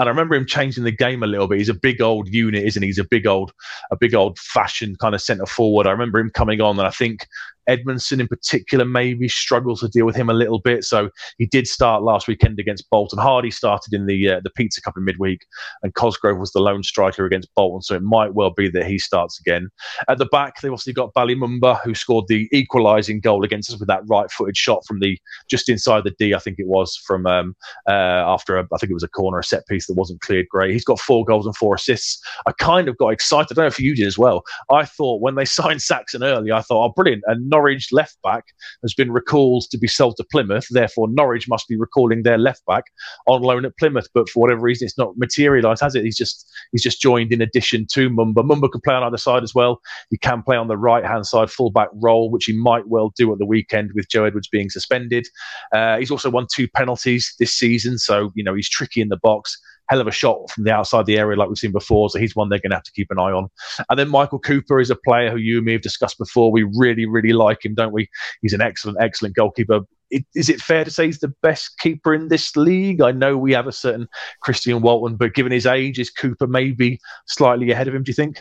And 0.00 0.08
I 0.08 0.10
remember 0.10 0.36
him 0.36 0.46
changing 0.46 0.84
the 0.84 0.92
game 0.92 1.24
a 1.24 1.26
little 1.26 1.48
bit. 1.48 1.58
He's 1.58 1.68
a 1.68 1.74
big 1.74 2.00
old 2.00 2.28
unit, 2.28 2.64
isn't 2.64 2.82
he? 2.82 2.88
He's 2.88 2.98
a 2.98 3.04
big 3.04 3.26
old, 3.26 3.52
a 3.90 3.96
big 3.96 4.14
old 4.14 4.38
fashioned 4.38 5.00
kind 5.00 5.14
of 5.14 5.20
centre 5.20 5.46
forward. 5.46 5.88
I 5.88 5.90
remember 5.90 6.20
him 6.20 6.30
coming 6.30 6.60
on, 6.60 6.78
and 6.78 6.86
I 6.86 6.90
think 6.90 7.26
Edmundson 7.68 8.20
in 8.20 8.28
particular 8.28 8.84
maybe 8.84 9.28
struggles 9.28 9.80
to 9.80 9.88
deal 9.88 10.06
with 10.06 10.16
him 10.16 10.30
a 10.30 10.34
little 10.34 10.60
bit. 10.60 10.84
So 10.84 11.10
he 11.38 11.46
did 11.46 11.66
start 11.66 12.02
last 12.02 12.28
weekend 12.28 12.58
against 12.58 12.88
Bolton. 12.90 13.18
Hardy 13.18 13.50
started 13.50 13.92
in 13.92 14.06
the 14.06 14.30
uh, 14.30 14.40
the 14.42 14.50
Pizza 14.50 14.80
Cup 14.80 14.96
in 14.96 15.04
midweek, 15.04 15.46
and 15.82 15.94
Cosgrove 15.94 16.38
was 16.38 16.52
the 16.52 16.60
lone 16.60 16.82
striker 16.82 17.24
against 17.24 17.54
Bolton. 17.54 17.82
So 17.82 17.94
it 17.94 18.02
might 18.02 18.34
well 18.34 18.50
be 18.50 18.68
that 18.70 18.86
he 18.86 18.98
starts 18.98 19.38
again. 19.40 19.68
At 20.08 20.18
the 20.18 20.26
back, 20.26 20.60
they've 20.60 20.72
obviously 20.72 20.92
got 20.92 21.12
Bali 21.14 21.34
Mumba, 21.34 21.80
who 21.82 21.94
scored 21.94 22.26
the 22.28 22.48
equalising 22.52 23.20
goal 23.20 23.44
against 23.44 23.70
us 23.70 23.78
with 23.78 23.88
that 23.88 24.02
right-footed 24.06 24.56
shot 24.56 24.84
from 24.86 25.00
the 25.00 25.18
just 25.48 25.68
inside 25.68 26.04
the 26.04 26.14
D, 26.18 26.34
I 26.34 26.38
think 26.38 26.58
it 26.58 26.66
was 26.66 26.96
from 26.96 27.26
um, 27.26 27.54
uh, 27.88 27.92
after 27.92 28.56
a, 28.56 28.62
I 28.72 28.78
think 28.78 28.90
it 28.90 28.94
was 28.94 29.02
a 29.02 29.08
corner, 29.08 29.38
a 29.38 29.44
set 29.44 29.66
piece 29.66 29.86
that 29.86 29.94
wasn't 29.94 30.20
cleared 30.20 30.48
great. 30.48 30.72
He's 30.72 30.84
got 30.84 31.00
four 31.00 31.24
goals 31.24 31.46
and 31.46 31.56
four 31.56 31.74
assists. 31.74 32.20
I 32.46 32.52
kind 32.52 32.88
of 32.88 32.96
got 32.96 33.08
excited. 33.08 33.52
I 33.52 33.54
don't 33.54 33.64
know 33.64 33.68
if 33.68 33.80
you 33.80 33.94
did 33.94 34.06
as 34.06 34.18
well. 34.18 34.42
I 34.70 34.84
thought 34.84 35.20
when 35.20 35.34
they 35.34 35.44
signed 35.58 35.82
Saxon 35.82 36.22
Earley, 36.22 36.52
I 36.52 36.62
thought, 36.62 36.84
oh, 36.84 36.92
brilliant. 36.94 37.24
And 37.26 37.48
Norwich 37.58 37.88
left 37.92 38.18
back 38.22 38.44
has 38.82 38.94
been 38.94 39.10
recalled 39.10 39.64
to 39.70 39.78
be 39.78 39.88
sold 39.88 40.16
to 40.16 40.24
Plymouth. 40.30 40.66
Therefore, 40.70 41.08
Norwich 41.10 41.48
must 41.48 41.66
be 41.66 41.76
recalling 41.76 42.22
their 42.22 42.38
left 42.38 42.64
back 42.66 42.84
on 43.26 43.42
loan 43.42 43.64
at 43.64 43.76
Plymouth. 43.78 44.08
But 44.14 44.28
for 44.28 44.40
whatever 44.40 44.60
reason, 44.60 44.86
it's 44.86 44.98
not 44.98 45.16
materialised, 45.16 45.82
has 45.82 45.94
it? 45.94 46.04
He's 46.04 46.16
just 46.16 46.48
he's 46.72 46.82
just 46.82 47.00
joined 47.00 47.32
in 47.32 47.40
addition 47.40 47.86
to 47.92 48.08
Mumba. 48.10 48.44
Mumba 48.48 48.70
can 48.70 48.80
play 48.80 48.94
on 48.94 49.02
either 49.02 49.16
side 49.16 49.42
as 49.42 49.54
well. 49.54 49.80
He 50.10 50.18
can 50.18 50.42
play 50.42 50.56
on 50.56 50.68
the 50.68 50.76
right 50.76 51.04
hand 51.04 51.26
side 51.26 51.50
fullback 51.50 51.88
role, 51.94 52.30
which 52.30 52.44
he 52.44 52.52
might 52.52 52.86
well 52.86 53.12
do 53.16 53.32
at 53.32 53.38
the 53.38 53.46
weekend 53.46 53.90
with 53.94 54.08
Joe 54.08 54.24
Edwards 54.24 54.48
being 54.48 54.70
suspended. 54.70 55.26
Uh, 55.72 55.98
he's 55.98 56.10
also 56.10 56.30
won 56.30 56.46
two 56.52 56.68
penalties 56.68 57.34
this 57.40 57.54
season, 57.54 57.98
so 57.98 58.30
you 58.34 58.44
know 58.44 58.54
he's 58.54 58.68
tricky 58.68 59.00
in 59.00 59.08
the 59.08 59.18
box 59.18 59.58
hell 59.88 60.00
of 60.00 60.06
a 60.06 60.12
shot 60.12 60.50
from 60.50 60.64
the 60.64 60.72
outside 60.72 61.06
the 61.06 61.18
area 61.18 61.36
like 61.36 61.48
we've 61.48 61.58
seen 61.58 61.72
before. 61.72 62.10
So 62.10 62.18
he's 62.18 62.36
one 62.36 62.48
they're 62.48 62.58
going 62.58 62.70
to 62.70 62.76
have 62.76 62.84
to 62.84 62.92
keep 62.92 63.10
an 63.10 63.18
eye 63.18 63.32
on. 63.32 63.48
And 63.88 63.98
then 63.98 64.08
Michael 64.08 64.38
Cooper 64.38 64.80
is 64.80 64.90
a 64.90 64.96
player 64.96 65.30
who 65.30 65.38
you 65.38 65.58
and 65.58 65.66
me 65.66 65.72
have 65.72 65.82
discussed 65.82 66.18
before. 66.18 66.52
We 66.52 66.64
really, 66.76 67.06
really 67.06 67.32
like 67.32 67.64
him, 67.64 67.74
don't 67.74 67.92
we? 67.92 68.08
He's 68.42 68.52
an 68.52 68.60
excellent, 68.60 68.98
excellent 69.00 69.34
goalkeeper. 69.34 69.80
It, 70.10 70.24
is 70.34 70.48
it 70.48 70.60
fair 70.60 70.84
to 70.84 70.90
say 70.90 71.06
he's 71.06 71.20
the 71.20 71.34
best 71.42 71.78
keeper 71.78 72.14
in 72.14 72.28
this 72.28 72.56
league? 72.56 73.02
I 73.02 73.12
know 73.12 73.36
we 73.36 73.52
have 73.52 73.66
a 73.66 73.72
certain 73.72 74.08
Christian 74.40 74.80
Walton, 74.80 75.16
but 75.16 75.34
given 75.34 75.52
his 75.52 75.66
age, 75.66 75.98
is 75.98 76.10
Cooper 76.10 76.46
maybe 76.46 76.98
slightly 77.26 77.70
ahead 77.70 77.88
of 77.88 77.94
him? 77.94 78.02
Do 78.02 78.10
you 78.10 78.14
think? 78.14 78.40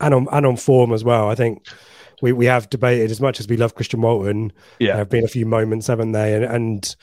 And 0.00 0.12
on 0.12 0.26
and 0.32 0.44
on 0.44 0.56
form 0.56 0.92
as 0.92 1.04
well. 1.04 1.30
I 1.30 1.36
think 1.36 1.68
we, 2.20 2.32
we 2.32 2.46
have 2.46 2.68
debated 2.68 3.10
as 3.10 3.20
much 3.20 3.38
as 3.38 3.48
we 3.48 3.56
love 3.56 3.74
Christian 3.76 4.00
Walton. 4.00 4.52
Yeah, 4.80 4.88
there 4.88 4.96
have 4.98 5.08
been 5.08 5.24
a 5.24 5.28
few 5.28 5.46
moments, 5.46 5.86
haven't 5.86 6.12
they? 6.12 6.34
And, 6.34 6.44
and 6.44 6.96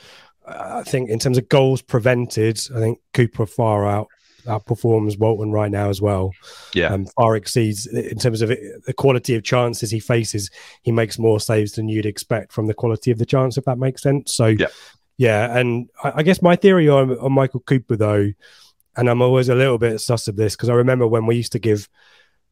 I 0.46 0.82
think 0.82 1.10
in 1.10 1.18
terms 1.18 1.38
of 1.38 1.48
goals 1.48 1.82
prevented, 1.82 2.60
I 2.74 2.78
think 2.78 2.98
Cooper 3.14 3.46
far 3.46 3.86
out 3.86 4.08
outperforms 4.46 5.18
Walton 5.18 5.52
right 5.52 5.70
now 5.70 5.88
as 5.88 6.00
well. 6.00 6.32
Yeah, 6.74 6.88
um, 6.92 7.06
far 7.06 7.36
exceeds 7.36 7.86
in 7.86 8.18
terms 8.18 8.42
of 8.42 8.50
it, 8.50 8.84
the 8.86 8.92
quality 8.92 9.34
of 9.34 9.44
chances 9.44 9.90
he 9.90 10.00
faces. 10.00 10.50
He 10.82 10.92
makes 10.92 11.18
more 11.18 11.40
saves 11.40 11.72
than 11.72 11.88
you'd 11.88 12.06
expect 12.06 12.52
from 12.52 12.66
the 12.66 12.74
quality 12.74 13.10
of 13.10 13.18
the 13.18 13.26
chance, 13.26 13.56
if 13.56 13.64
that 13.64 13.78
makes 13.78 14.02
sense. 14.02 14.34
So, 14.34 14.46
yeah, 14.46 14.66
yeah. 15.16 15.56
And 15.56 15.88
I, 16.02 16.12
I 16.16 16.22
guess 16.22 16.42
my 16.42 16.56
theory 16.56 16.88
on, 16.88 17.16
on 17.18 17.32
Michael 17.32 17.60
Cooper 17.60 17.96
though, 17.96 18.32
and 18.96 19.08
I'm 19.08 19.22
always 19.22 19.48
a 19.48 19.54
little 19.54 19.78
bit 19.78 20.00
sus 20.00 20.28
of 20.28 20.36
this 20.36 20.56
because 20.56 20.68
I 20.68 20.74
remember 20.74 21.06
when 21.06 21.26
we 21.26 21.36
used 21.36 21.52
to 21.52 21.58
give 21.58 21.88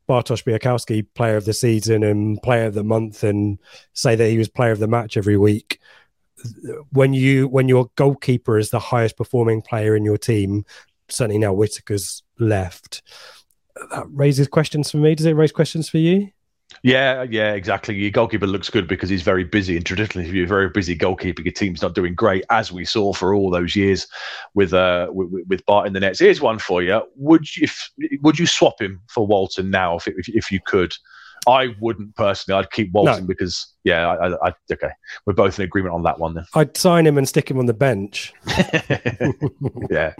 Bartosz 0.08 0.44
Bialkowski 0.44 1.06
player 1.14 1.36
of 1.36 1.44
the 1.44 1.52
season 1.52 2.02
and 2.02 2.40
player 2.42 2.66
of 2.66 2.74
the 2.74 2.84
month 2.84 3.22
and 3.22 3.58
say 3.92 4.16
that 4.16 4.28
he 4.28 4.38
was 4.38 4.48
player 4.48 4.72
of 4.72 4.80
the 4.80 4.88
match 4.88 5.16
every 5.16 5.36
week 5.36 5.78
when 6.92 7.12
you 7.12 7.48
when 7.48 7.68
your 7.68 7.90
goalkeeper 7.96 8.58
is 8.58 8.70
the 8.70 8.78
highest 8.78 9.16
performing 9.16 9.62
player 9.62 9.96
in 9.96 10.04
your 10.04 10.18
team, 10.18 10.64
certainly 11.08 11.38
now 11.38 11.52
Whitaker's 11.52 12.22
left, 12.38 13.02
that 13.90 14.06
raises 14.10 14.48
questions 14.48 14.90
for 14.90 14.98
me. 14.98 15.14
Does 15.14 15.26
it 15.26 15.32
raise 15.32 15.52
questions 15.52 15.88
for 15.88 15.98
you? 15.98 16.30
Yeah, 16.82 17.24
yeah, 17.24 17.52
exactly. 17.52 17.96
Your 17.96 18.10
goalkeeper 18.10 18.46
looks 18.46 18.70
good 18.70 18.86
because 18.86 19.08
he's 19.08 19.22
very 19.22 19.44
busy, 19.44 19.76
and 19.76 19.84
traditionally, 19.84 20.28
if 20.28 20.34
you're 20.34 20.46
very 20.46 20.70
busy 20.70 20.94
goalkeeper, 20.94 21.42
your 21.42 21.52
team's 21.52 21.82
not 21.82 21.94
doing 21.94 22.14
great, 22.14 22.44
as 22.48 22.70
we 22.70 22.84
saw 22.84 23.12
for 23.12 23.34
all 23.34 23.50
those 23.50 23.74
years 23.74 24.06
with 24.54 24.72
uh 24.72 25.08
with, 25.10 25.44
with 25.48 25.66
Bart 25.66 25.86
in 25.86 25.92
the 25.92 26.00
nets. 26.00 26.20
Here's 26.20 26.40
one 26.40 26.58
for 26.58 26.82
you: 26.82 27.02
Would 27.16 27.56
you 27.56 27.64
if, 27.64 27.90
would 28.22 28.38
you 28.38 28.46
swap 28.46 28.80
him 28.80 29.00
for 29.08 29.26
Walton 29.26 29.70
now 29.70 29.96
if 29.96 30.06
if, 30.06 30.28
if 30.28 30.50
you 30.50 30.60
could? 30.64 30.94
I 31.46 31.74
wouldn't 31.80 32.14
personally. 32.16 32.58
I'd 32.58 32.70
keep 32.70 32.92
Walton 32.92 33.20
no. 33.20 33.26
because 33.26 33.74
yeah, 33.84 34.08
I, 34.08 34.28
I, 34.28 34.48
I, 34.48 34.52
okay, 34.72 34.90
we're 35.24 35.32
both 35.32 35.58
in 35.58 35.64
agreement 35.64 35.94
on 35.94 36.02
that 36.02 36.18
one. 36.18 36.34
Then 36.34 36.44
I'd 36.54 36.76
sign 36.76 37.06
him 37.06 37.18
and 37.18 37.28
stick 37.28 37.50
him 37.50 37.58
on 37.58 37.66
the 37.66 37.74
bench. 37.74 38.32
yeah, 39.90 40.14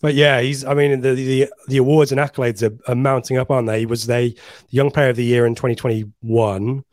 but 0.00 0.14
yeah, 0.14 0.40
he's. 0.40 0.64
I 0.64 0.74
mean, 0.74 1.00
the 1.00 1.14
the, 1.14 1.48
the 1.68 1.76
awards 1.78 2.12
and 2.12 2.20
accolades 2.20 2.62
are, 2.62 2.76
are, 2.90 2.94
mounting 2.94 3.36
up, 3.36 3.50
aren't 3.50 3.66
they? 3.66 3.80
He 3.80 3.86
was 3.86 4.06
the 4.06 4.36
young 4.70 4.90
player 4.90 5.08
of 5.08 5.16
the 5.16 5.24
year 5.24 5.44
in 5.46 5.54
2021, 5.54 6.84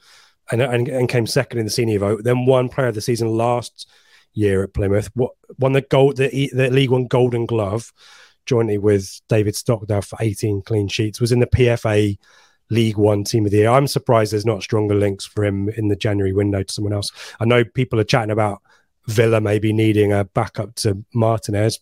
and, 0.52 0.62
and 0.62 0.88
and 0.88 1.10
came 1.10 1.28
second 1.28 1.60
in 1.60 1.66
the 1.66 1.72
senior 1.72 2.00
vote. 2.00 2.24
Then 2.24 2.46
won 2.46 2.70
player 2.70 2.88
of 2.88 2.96
the 2.96 3.02
season 3.02 3.30
last 3.30 3.88
year 4.34 4.64
at 4.64 4.74
Plymouth. 4.74 5.12
What 5.14 5.34
won 5.60 5.74
the 5.74 5.82
gold 5.82 6.18
the 6.18 6.50
the 6.54 6.70
League 6.72 6.90
One 6.90 7.06
Golden 7.06 7.46
Glove 7.46 7.92
jointly 8.46 8.78
with 8.78 9.22
David 9.30 9.56
Stockdale 9.56 10.02
for 10.02 10.18
18 10.20 10.64
clean 10.64 10.88
sheets. 10.88 11.22
Was 11.22 11.32
in 11.32 11.40
the 11.40 11.48
PFA 11.48 12.18
League 12.72 12.98
One 12.98 13.24
team 13.24 13.46
of 13.46 13.52
the 13.52 13.58
year. 13.58 13.70
I'm 13.70 13.86
surprised 13.86 14.34
there's 14.34 14.46
not 14.46 14.64
stronger 14.64 14.96
links 14.96 15.26
for 15.26 15.44
him 15.44 15.70
in 15.70 15.90
the 15.90 15.96
January 15.96 16.34
window 16.34 16.64
to 16.64 16.74
someone 16.74 16.94
else. 16.94 17.12
I 17.40 17.46
know 17.46 17.64
people 17.64 18.00
are 18.00 18.06
chatting 18.06 18.32
about 18.32 18.62
Villa 19.08 19.42
maybe 19.42 19.74
needing 19.74 20.14
a 20.14 20.24
backup 20.24 20.76
to 20.76 21.04
Martinez. 21.14 21.80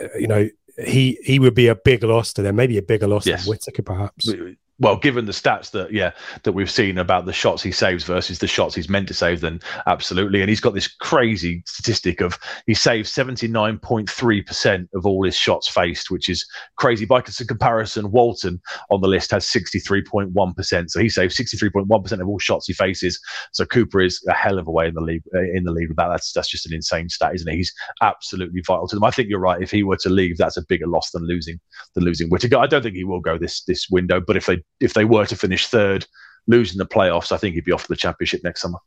Uh, 0.00 0.06
you 0.18 0.28
know, 0.28 0.48
he 0.82 1.18
he 1.22 1.38
would 1.38 1.54
be 1.54 1.66
a 1.66 1.74
big 1.74 2.02
loss 2.02 2.32
to 2.34 2.42
them, 2.42 2.56
maybe 2.56 2.78
a 2.78 2.82
bigger 2.82 3.08
loss 3.08 3.26
yes. 3.26 3.44
than 3.44 3.50
Whitaker, 3.50 3.82
perhaps 3.82 4.32
well, 4.78 4.96
given 4.96 5.26
the 5.26 5.32
stats 5.32 5.70
that 5.72 5.92
yeah 5.92 6.12
that 6.42 6.52
we've 6.52 6.70
seen 6.70 6.98
about 6.98 7.26
the 7.26 7.32
shots 7.32 7.62
he 7.62 7.72
saves 7.72 8.04
versus 8.04 8.38
the 8.38 8.46
shots 8.46 8.74
he's 8.74 8.88
meant 8.88 9.08
to 9.08 9.14
save, 9.14 9.40
then 9.40 9.60
absolutely. 9.86 10.40
And 10.40 10.48
he's 10.48 10.60
got 10.60 10.74
this 10.74 10.88
crazy 10.88 11.62
statistic 11.66 12.20
of 12.20 12.38
he 12.66 12.74
saves 12.74 13.10
seventy 13.10 13.48
nine 13.48 13.78
point 13.78 14.10
three 14.10 14.42
percent 14.42 14.88
of 14.94 15.06
all 15.06 15.24
his 15.24 15.36
shots 15.36 15.68
faced, 15.68 16.10
which 16.10 16.28
is 16.28 16.44
crazy. 16.76 17.04
By 17.04 17.20
comparison, 17.20 18.10
Walton 18.10 18.60
on 18.90 19.00
the 19.00 19.08
list 19.08 19.30
has 19.30 19.46
sixty 19.46 19.78
three 19.78 20.02
point 20.02 20.30
one 20.32 20.54
percent, 20.54 20.90
so 20.90 21.00
he 21.00 21.08
saves 21.08 21.36
sixty 21.36 21.56
three 21.56 21.70
point 21.70 21.86
one 21.86 22.02
percent 22.02 22.22
of 22.22 22.28
all 22.28 22.38
shots 22.38 22.66
he 22.66 22.72
faces. 22.72 23.20
So 23.52 23.64
Cooper 23.64 24.00
is 24.00 24.24
a 24.28 24.32
hell 24.32 24.58
of 24.58 24.66
a 24.66 24.70
way 24.70 24.88
in 24.88 24.94
the 24.94 25.00
league 25.00 25.22
uh, 25.34 25.40
in 25.54 25.64
the 25.64 25.72
league 25.72 25.88
with 25.88 25.96
that. 25.98 26.08
That's 26.08 26.32
that's 26.32 26.48
just 26.48 26.66
an 26.66 26.74
insane 26.74 27.08
stat, 27.08 27.34
isn't 27.34 27.48
it? 27.48 27.54
He's 27.54 27.72
absolutely 28.00 28.62
vital 28.66 28.88
to 28.88 28.96
them. 28.96 29.04
I 29.04 29.10
think 29.10 29.28
you're 29.28 29.38
right. 29.38 29.62
If 29.62 29.70
he 29.70 29.82
were 29.82 29.98
to 29.98 30.10
leave, 30.10 30.38
that's 30.38 30.56
a 30.56 30.64
bigger 30.66 30.86
loss 30.86 31.10
than 31.10 31.26
losing 31.26 31.60
than 31.94 32.04
losing 32.04 32.28
Whitaker. 32.28 32.56
I 32.56 32.66
don't 32.66 32.82
think 32.82 32.96
he 32.96 33.04
will 33.04 33.20
go 33.20 33.38
this 33.38 33.62
this 33.64 33.88
window, 33.90 34.20
but 34.20 34.36
if 34.36 34.46
they 34.46 34.61
if 34.80 34.94
they 34.94 35.04
were 35.04 35.26
to 35.26 35.36
finish 35.36 35.66
third, 35.66 36.06
losing 36.46 36.78
the 36.78 36.86
playoffs, 36.86 37.32
I 37.32 37.36
think 37.36 37.54
he'd 37.54 37.64
be 37.64 37.72
off 37.72 37.88
the 37.88 37.96
championship 37.96 38.42
next 38.44 38.62
summer. 38.62 38.78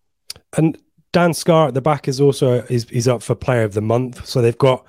And 0.57 0.78
Dan 1.13 1.34
Scarr 1.34 1.69
at 1.69 1.73
the 1.73 1.82
back 1.82 2.07
is 2.07 2.19
also 2.19 2.63
is, 2.69 2.86
is 2.91 3.07
up 3.07 3.23
for 3.23 3.36
player 3.36 3.63
of 3.63 3.73
the 3.73 3.82
month. 3.82 4.26
So 4.26 4.41
they've 4.41 4.57
got 4.57 4.86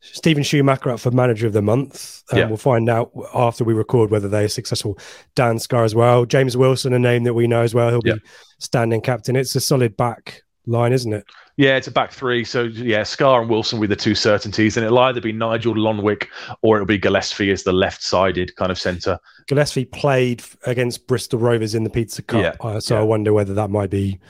Steven 0.00 0.42
Schumacher 0.42 0.90
up 0.90 1.00
for 1.00 1.10
manager 1.10 1.46
of 1.46 1.52
the 1.52 1.62
month. 1.62 2.22
Um, 2.32 2.38
yeah. 2.38 2.46
We'll 2.46 2.56
find 2.56 2.88
out 2.88 3.12
after 3.34 3.64
we 3.64 3.74
record 3.74 4.10
whether 4.10 4.28
they're 4.28 4.48
successful. 4.48 4.98
Dan 5.34 5.58
Scarr 5.58 5.84
as 5.84 5.94
well. 5.94 6.24
James 6.24 6.56
Wilson, 6.56 6.92
a 6.92 6.98
name 6.98 7.24
that 7.24 7.34
we 7.34 7.46
know 7.46 7.62
as 7.62 7.74
well. 7.74 7.90
He'll 7.90 8.00
be 8.00 8.20
standing 8.58 9.00
captain. 9.00 9.36
It's 9.36 9.54
a 9.54 9.60
solid 9.60 9.96
back 9.96 10.42
line, 10.66 10.92
isn't 10.92 11.12
it? 11.12 11.26
Yeah, 11.56 11.76
it's 11.76 11.86
a 11.86 11.90
back 11.90 12.12
three. 12.12 12.44
So 12.44 12.64
yeah, 12.64 13.02
Scarr 13.02 13.40
and 13.40 13.50
Wilson 13.50 13.78
with 13.78 13.90
the 13.90 13.96
two 13.96 14.14
certainties, 14.14 14.76
and 14.76 14.84
it'll 14.84 14.98
either 14.98 15.20
be 15.20 15.32
Nigel 15.32 15.74
Lonwijk 15.74 16.26
or 16.62 16.76
it'll 16.76 16.86
be 16.86 16.98
Gillesphey 16.98 17.50
as 17.50 17.62
the 17.62 17.72
left-sided 17.72 18.54
kind 18.56 18.70
of 18.70 18.78
centre. 18.78 19.18
Gillesphey 19.48 19.90
played 19.90 20.42
against 20.64 21.06
Bristol 21.06 21.38
Rovers 21.38 21.74
in 21.74 21.84
the 21.84 21.90
Pizza 21.90 22.22
Cup, 22.22 22.42
yeah. 22.42 22.68
uh, 22.68 22.80
so 22.80 22.94
yeah. 22.94 23.00
I 23.00 23.04
wonder 23.04 23.32
whether 23.32 23.54
that 23.54 23.70
might 23.70 23.90
be 23.90 24.20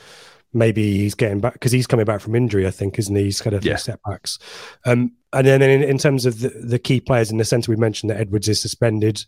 maybe 0.53 0.97
he's 0.97 1.15
getting 1.15 1.39
back 1.39 1.53
because 1.53 1.71
he's 1.71 1.87
coming 1.87 2.05
back 2.05 2.21
from 2.21 2.35
injury. 2.35 2.65
I 2.65 2.71
think, 2.71 2.97
isn't 2.99 3.15
he? 3.15 3.25
He's 3.25 3.41
kind 3.41 3.55
of 3.55 3.65
yeah. 3.65 3.75
setbacks. 3.75 4.39
Um, 4.85 5.13
and 5.33 5.45
then 5.45 5.61
in, 5.61 5.83
in 5.83 5.97
terms 5.97 6.25
of 6.25 6.39
the, 6.39 6.49
the, 6.49 6.79
key 6.79 7.01
players 7.01 7.29
in 7.29 7.37
the 7.37 7.45
centre, 7.45 7.71
we 7.71 7.75
mentioned 7.75 8.09
that 8.09 8.19
Edwards 8.19 8.47
is 8.47 8.61
suspended, 8.61 9.25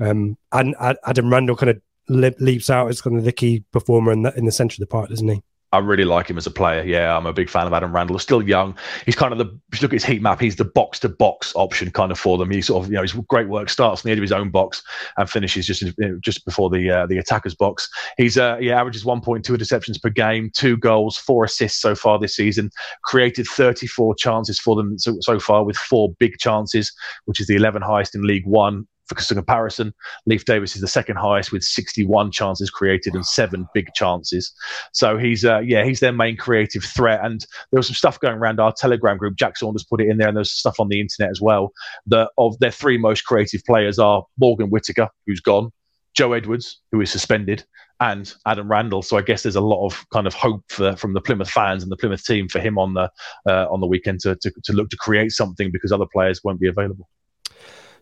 um, 0.00 0.38
and 0.52 0.74
Adam 0.80 1.30
Randell 1.30 1.56
kind 1.56 1.70
of 1.70 1.80
leaps 2.08 2.70
out 2.70 2.88
as 2.88 3.00
kind 3.00 3.16
of 3.16 3.24
the 3.24 3.32
key 3.32 3.64
performer 3.72 4.12
in 4.12 4.22
the, 4.22 4.36
in 4.36 4.44
the 4.46 4.52
centre 4.52 4.74
of 4.74 4.80
the 4.80 4.86
park, 4.86 5.10
doesn't 5.10 5.28
he? 5.28 5.42
I 5.74 5.78
really 5.78 6.04
like 6.04 6.30
him 6.30 6.38
as 6.38 6.46
a 6.46 6.52
player. 6.52 6.84
Yeah, 6.84 7.16
I'm 7.16 7.26
a 7.26 7.32
big 7.32 7.50
fan 7.50 7.66
of 7.66 7.72
Adam 7.72 7.92
Randell. 7.92 8.20
Still 8.20 8.46
young. 8.46 8.76
He's 9.06 9.16
kind 9.16 9.32
of 9.32 9.38
the 9.38 9.46
look 9.82 9.90
at 9.90 9.92
his 9.92 10.04
heat 10.04 10.22
map, 10.22 10.40
he's 10.40 10.54
the 10.54 10.64
box 10.64 11.00
to 11.00 11.08
box 11.08 11.52
option 11.56 11.90
kind 11.90 12.12
of 12.12 12.18
for 12.18 12.38
them. 12.38 12.50
He 12.50 12.62
sort 12.62 12.84
of 12.84 12.90
you 12.90 12.96
know 12.96 13.02
his 13.02 13.12
great 13.12 13.48
work 13.48 13.68
starts 13.68 14.04
on 14.04 14.08
the 14.08 14.12
edge 14.12 14.18
of 14.18 14.22
his 14.22 14.30
own 14.30 14.50
box 14.50 14.84
and 15.16 15.28
finishes 15.28 15.66
just 15.66 15.82
just 16.20 16.44
before 16.44 16.70
the 16.70 16.88
uh, 16.88 17.06
the 17.06 17.18
attacker's 17.18 17.56
box. 17.56 17.90
He's 18.16 18.38
uh 18.38 18.56
yeah 18.60 18.78
averages 18.78 19.04
1.2 19.04 19.42
interceptions 19.42 20.00
per 20.00 20.10
game, 20.10 20.50
two 20.54 20.76
goals, 20.76 21.16
four 21.16 21.44
assists 21.44 21.80
so 21.80 21.96
far 21.96 22.20
this 22.20 22.36
season. 22.36 22.70
Created 23.02 23.46
34 23.48 24.14
chances 24.14 24.60
for 24.60 24.76
them 24.76 24.96
so, 24.96 25.16
so 25.20 25.40
far 25.40 25.64
with 25.64 25.76
four 25.76 26.12
big 26.20 26.38
chances, 26.38 26.92
which 27.24 27.40
is 27.40 27.48
the 27.48 27.56
11 27.56 27.82
highest 27.82 28.14
in 28.14 28.22
League 28.22 28.46
One 28.46 28.86
for 29.06 29.34
comparison, 29.34 29.92
Leif 30.26 30.44
Davis 30.44 30.74
is 30.74 30.80
the 30.80 30.88
second 30.88 31.16
highest 31.16 31.52
with 31.52 31.62
61 31.62 32.30
chances 32.30 32.70
created 32.70 33.14
and 33.14 33.26
seven 33.26 33.66
big 33.74 33.88
chances. 33.94 34.52
So 34.92 35.18
he's, 35.18 35.44
uh, 35.44 35.60
yeah, 35.60 35.84
he's 35.84 36.00
their 36.00 36.12
main 36.12 36.36
creative 36.36 36.84
threat. 36.84 37.20
And 37.22 37.40
there 37.70 37.78
was 37.78 37.86
some 37.86 37.94
stuff 37.94 38.20
going 38.20 38.38
around 38.38 38.60
our 38.60 38.72
Telegram 38.72 39.16
group. 39.16 39.36
Jack 39.36 39.56
Saunders 39.56 39.84
put 39.84 40.00
it 40.00 40.08
in 40.08 40.18
there, 40.18 40.28
and 40.28 40.36
there's 40.36 40.52
stuff 40.52 40.80
on 40.80 40.88
the 40.88 41.00
internet 41.00 41.30
as 41.30 41.40
well. 41.40 41.72
That 42.06 42.30
of 42.38 42.58
their 42.58 42.70
three 42.70 42.98
most 42.98 43.22
creative 43.22 43.62
players 43.64 43.98
are 43.98 44.24
Morgan 44.38 44.68
Whitaker, 44.68 45.08
who's 45.26 45.40
gone, 45.40 45.70
Joe 46.14 46.32
Edwards, 46.32 46.80
who 46.92 47.00
is 47.00 47.10
suspended, 47.10 47.64
and 48.00 48.32
Adam 48.46 48.70
Randell. 48.70 49.02
So 49.02 49.16
I 49.16 49.22
guess 49.22 49.42
there's 49.42 49.56
a 49.56 49.60
lot 49.60 49.84
of 49.86 50.04
kind 50.10 50.26
of 50.26 50.34
hope 50.34 50.62
for, 50.68 50.96
from 50.96 51.12
the 51.12 51.20
Plymouth 51.20 51.50
fans 51.50 51.82
and 51.82 51.92
the 51.92 51.96
Plymouth 51.96 52.24
team 52.24 52.48
for 52.48 52.60
him 52.60 52.78
on 52.78 52.94
the 52.94 53.10
uh, 53.48 53.66
on 53.70 53.80
the 53.80 53.86
weekend 53.86 54.20
to, 54.20 54.36
to, 54.36 54.52
to 54.64 54.72
look 54.72 54.90
to 54.90 54.96
create 54.96 55.32
something 55.32 55.70
because 55.70 55.92
other 55.92 56.06
players 56.12 56.40
won't 56.44 56.60
be 56.60 56.68
available. 56.68 57.08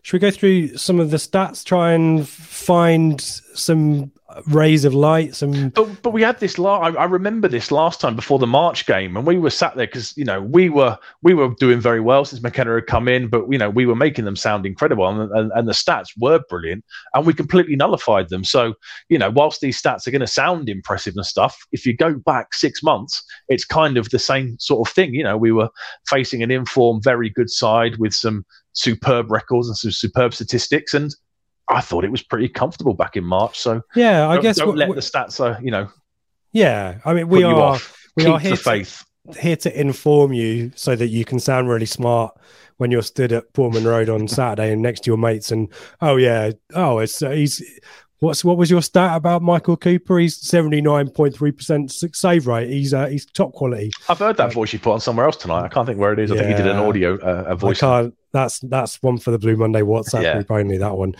Should 0.03 0.17
we 0.17 0.19
go 0.19 0.31
through 0.31 0.75
some 0.75 0.99
of 0.99 1.11
the 1.11 1.17
stats, 1.17 1.63
try 1.63 1.93
and 1.93 2.27
find 2.27 3.21
some 3.21 4.11
rays 4.47 4.83
of 4.83 4.93
light? 4.93 5.33
Some, 5.33 5.69
but 5.69 6.01
but 6.01 6.11
we 6.11 6.21
had 6.21 6.41
this. 6.41 6.59
La- 6.59 6.79
I, 6.79 6.91
I 6.91 7.05
remember 7.05 7.47
this 7.47 7.71
last 7.71 8.01
time 8.01 8.13
before 8.13 8.37
the 8.37 8.45
March 8.45 8.85
game, 8.85 9.15
and 9.15 9.25
we 9.25 9.37
were 9.37 9.49
sat 9.49 9.77
there 9.77 9.87
because 9.87 10.15
you 10.17 10.25
know 10.25 10.41
we 10.41 10.69
were 10.69 10.99
we 11.21 11.33
were 11.33 11.53
doing 11.57 11.79
very 11.79 12.01
well 12.01 12.25
since 12.25 12.43
McKenna 12.43 12.75
had 12.75 12.87
come 12.87 13.07
in, 13.07 13.29
but 13.29 13.49
you 13.49 13.57
know 13.57 13.69
we 13.69 13.85
were 13.85 13.95
making 13.95 14.25
them 14.25 14.35
sound 14.35 14.65
incredible, 14.65 15.07
and, 15.07 15.31
and, 15.31 15.51
and 15.55 15.69
the 15.69 15.71
stats 15.73 16.09
were 16.19 16.41
brilliant, 16.49 16.83
and 17.13 17.25
we 17.25 17.33
completely 17.33 17.77
nullified 17.77 18.27
them. 18.27 18.43
So 18.43 18.73
you 19.07 19.17
know, 19.17 19.29
whilst 19.29 19.61
these 19.61 19.81
stats 19.81 20.05
are 20.05 20.11
going 20.11 20.19
to 20.19 20.27
sound 20.27 20.67
impressive 20.67 21.13
and 21.15 21.25
stuff, 21.25 21.57
if 21.71 21.85
you 21.85 21.95
go 21.95 22.15
back 22.15 22.53
six 22.53 22.83
months, 22.83 23.23
it's 23.47 23.63
kind 23.63 23.95
of 23.95 24.09
the 24.09 24.19
same 24.19 24.57
sort 24.59 24.85
of 24.85 24.93
thing. 24.93 25.13
You 25.13 25.23
know, 25.23 25.37
we 25.37 25.53
were 25.53 25.69
facing 26.09 26.43
an 26.43 26.51
informed, 26.51 27.05
very 27.05 27.29
good 27.29 27.49
side 27.49 27.99
with 27.99 28.13
some 28.13 28.45
superb 28.73 29.31
records 29.31 29.67
and 29.67 29.77
some 29.77 29.91
superb 29.91 30.33
statistics. 30.33 30.93
And 30.93 31.13
I 31.69 31.81
thought 31.81 32.03
it 32.03 32.11
was 32.11 32.21
pretty 32.21 32.49
comfortable 32.49 32.93
back 32.93 33.15
in 33.15 33.23
March. 33.23 33.59
So 33.59 33.81
yeah, 33.95 34.27
I 34.27 34.35
don't, 34.35 34.43
guess 34.43 34.57
don't 34.57 34.75
let 34.75 34.89
the 34.89 35.01
stats, 35.01 35.39
uh, 35.39 35.59
you 35.61 35.71
know. 35.71 35.89
Yeah, 36.51 36.99
I 37.05 37.13
mean, 37.13 37.27
we 37.29 37.43
are 37.43 37.79
we 38.15 38.23
Keep 38.23 38.33
are 38.33 38.39
here 38.39 38.55
to, 38.55 38.85
here 39.39 39.55
to 39.55 39.79
inform 39.79 40.33
you 40.33 40.71
so 40.75 40.95
that 40.95 41.07
you 41.07 41.25
can 41.25 41.39
sound 41.39 41.67
really 41.69 41.85
smart 41.85 42.37
when 42.77 42.91
you're 42.91 43.01
stood 43.01 43.31
at 43.31 43.51
Portman 43.53 43.85
Road 43.85 44.09
on 44.09 44.27
Saturday 44.27 44.71
and 44.71 44.81
next 44.81 45.01
to 45.01 45.09
your 45.09 45.17
mates. 45.17 45.51
And 45.51 45.69
oh 46.01 46.17
yeah, 46.17 46.51
oh 46.73 46.99
it's 46.99 47.21
uh, 47.21 47.31
he's. 47.31 47.63
What's 48.19 48.45
what 48.45 48.55
was 48.55 48.71
your 48.71 48.81
stat 48.81 49.17
about 49.17 49.41
Michael 49.41 49.75
Cooper? 49.75 50.17
He's 50.17 50.37
seventy 50.37 50.79
nine 50.79 51.09
point 51.09 51.35
three 51.35 51.51
percent 51.51 51.91
save 51.91 52.47
rate. 52.47 52.69
He's 52.69 52.93
uh, 52.93 53.07
he's 53.07 53.25
top 53.25 53.51
quality. 53.51 53.91
I've 54.07 54.19
heard 54.19 54.37
that 54.37 54.53
voice 54.53 54.71
you 54.71 54.79
put 54.79 54.93
on 54.93 55.01
somewhere 55.01 55.25
else 55.25 55.35
tonight. 55.35 55.63
I 55.63 55.67
can't 55.67 55.85
think 55.85 55.99
where 55.99 56.13
it 56.13 56.19
is. 56.19 56.31
I 56.31 56.37
think 56.37 56.51
you 56.51 56.55
did 56.55 56.67
an 56.67 56.77
audio, 56.77 57.17
uh, 57.17 57.47
a 57.47 57.51
I 57.51 57.55
voice. 57.55 57.81
can't. 57.81 58.15
That's 58.33 58.59
that's 58.59 59.01
one 59.01 59.19
for 59.19 59.31
the 59.31 59.39
Blue 59.39 59.55
Monday 59.55 59.81
WhatsApp 59.81 60.23
Yeah. 60.23 60.33
group 60.33 60.51
only. 60.51 60.77
That 60.77 60.97
one. 60.97 61.15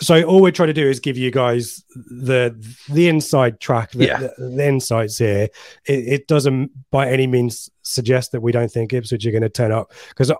So 0.00 0.22
all 0.22 0.40
we're 0.40 0.52
trying 0.52 0.68
to 0.68 0.72
do 0.74 0.88
is 0.88 1.00
give 1.00 1.18
you 1.18 1.32
guys 1.32 1.84
the 1.96 2.54
the 2.88 3.08
inside 3.08 3.58
track, 3.60 3.90
the, 3.90 4.06
Yeah. 4.06 4.18
the, 4.18 4.34
the 4.38 4.66
insights 4.66 5.18
here. 5.18 5.48
It, 5.86 5.98
it 6.08 6.26
doesn't 6.28 6.70
by 6.90 7.10
any 7.10 7.26
means 7.26 7.68
suggest 7.82 8.32
that 8.32 8.40
we 8.40 8.52
don't 8.52 8.70
think 8.70 8.92
Ipswich 8.92 9.26
are 9.26 9.32
going 9.32 9.42
to 9.42 9.48
turn 9.48 9.72
up 9.72 9.92
because 10.10 10.30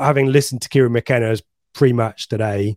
having 0.00 0.26
listened 0.32 0.62
to 0.62 0.68
Kieran 0.68 0.92
McKenna's 0.92 1.42
pre-match 1.74 2.28
today 2.28 2.76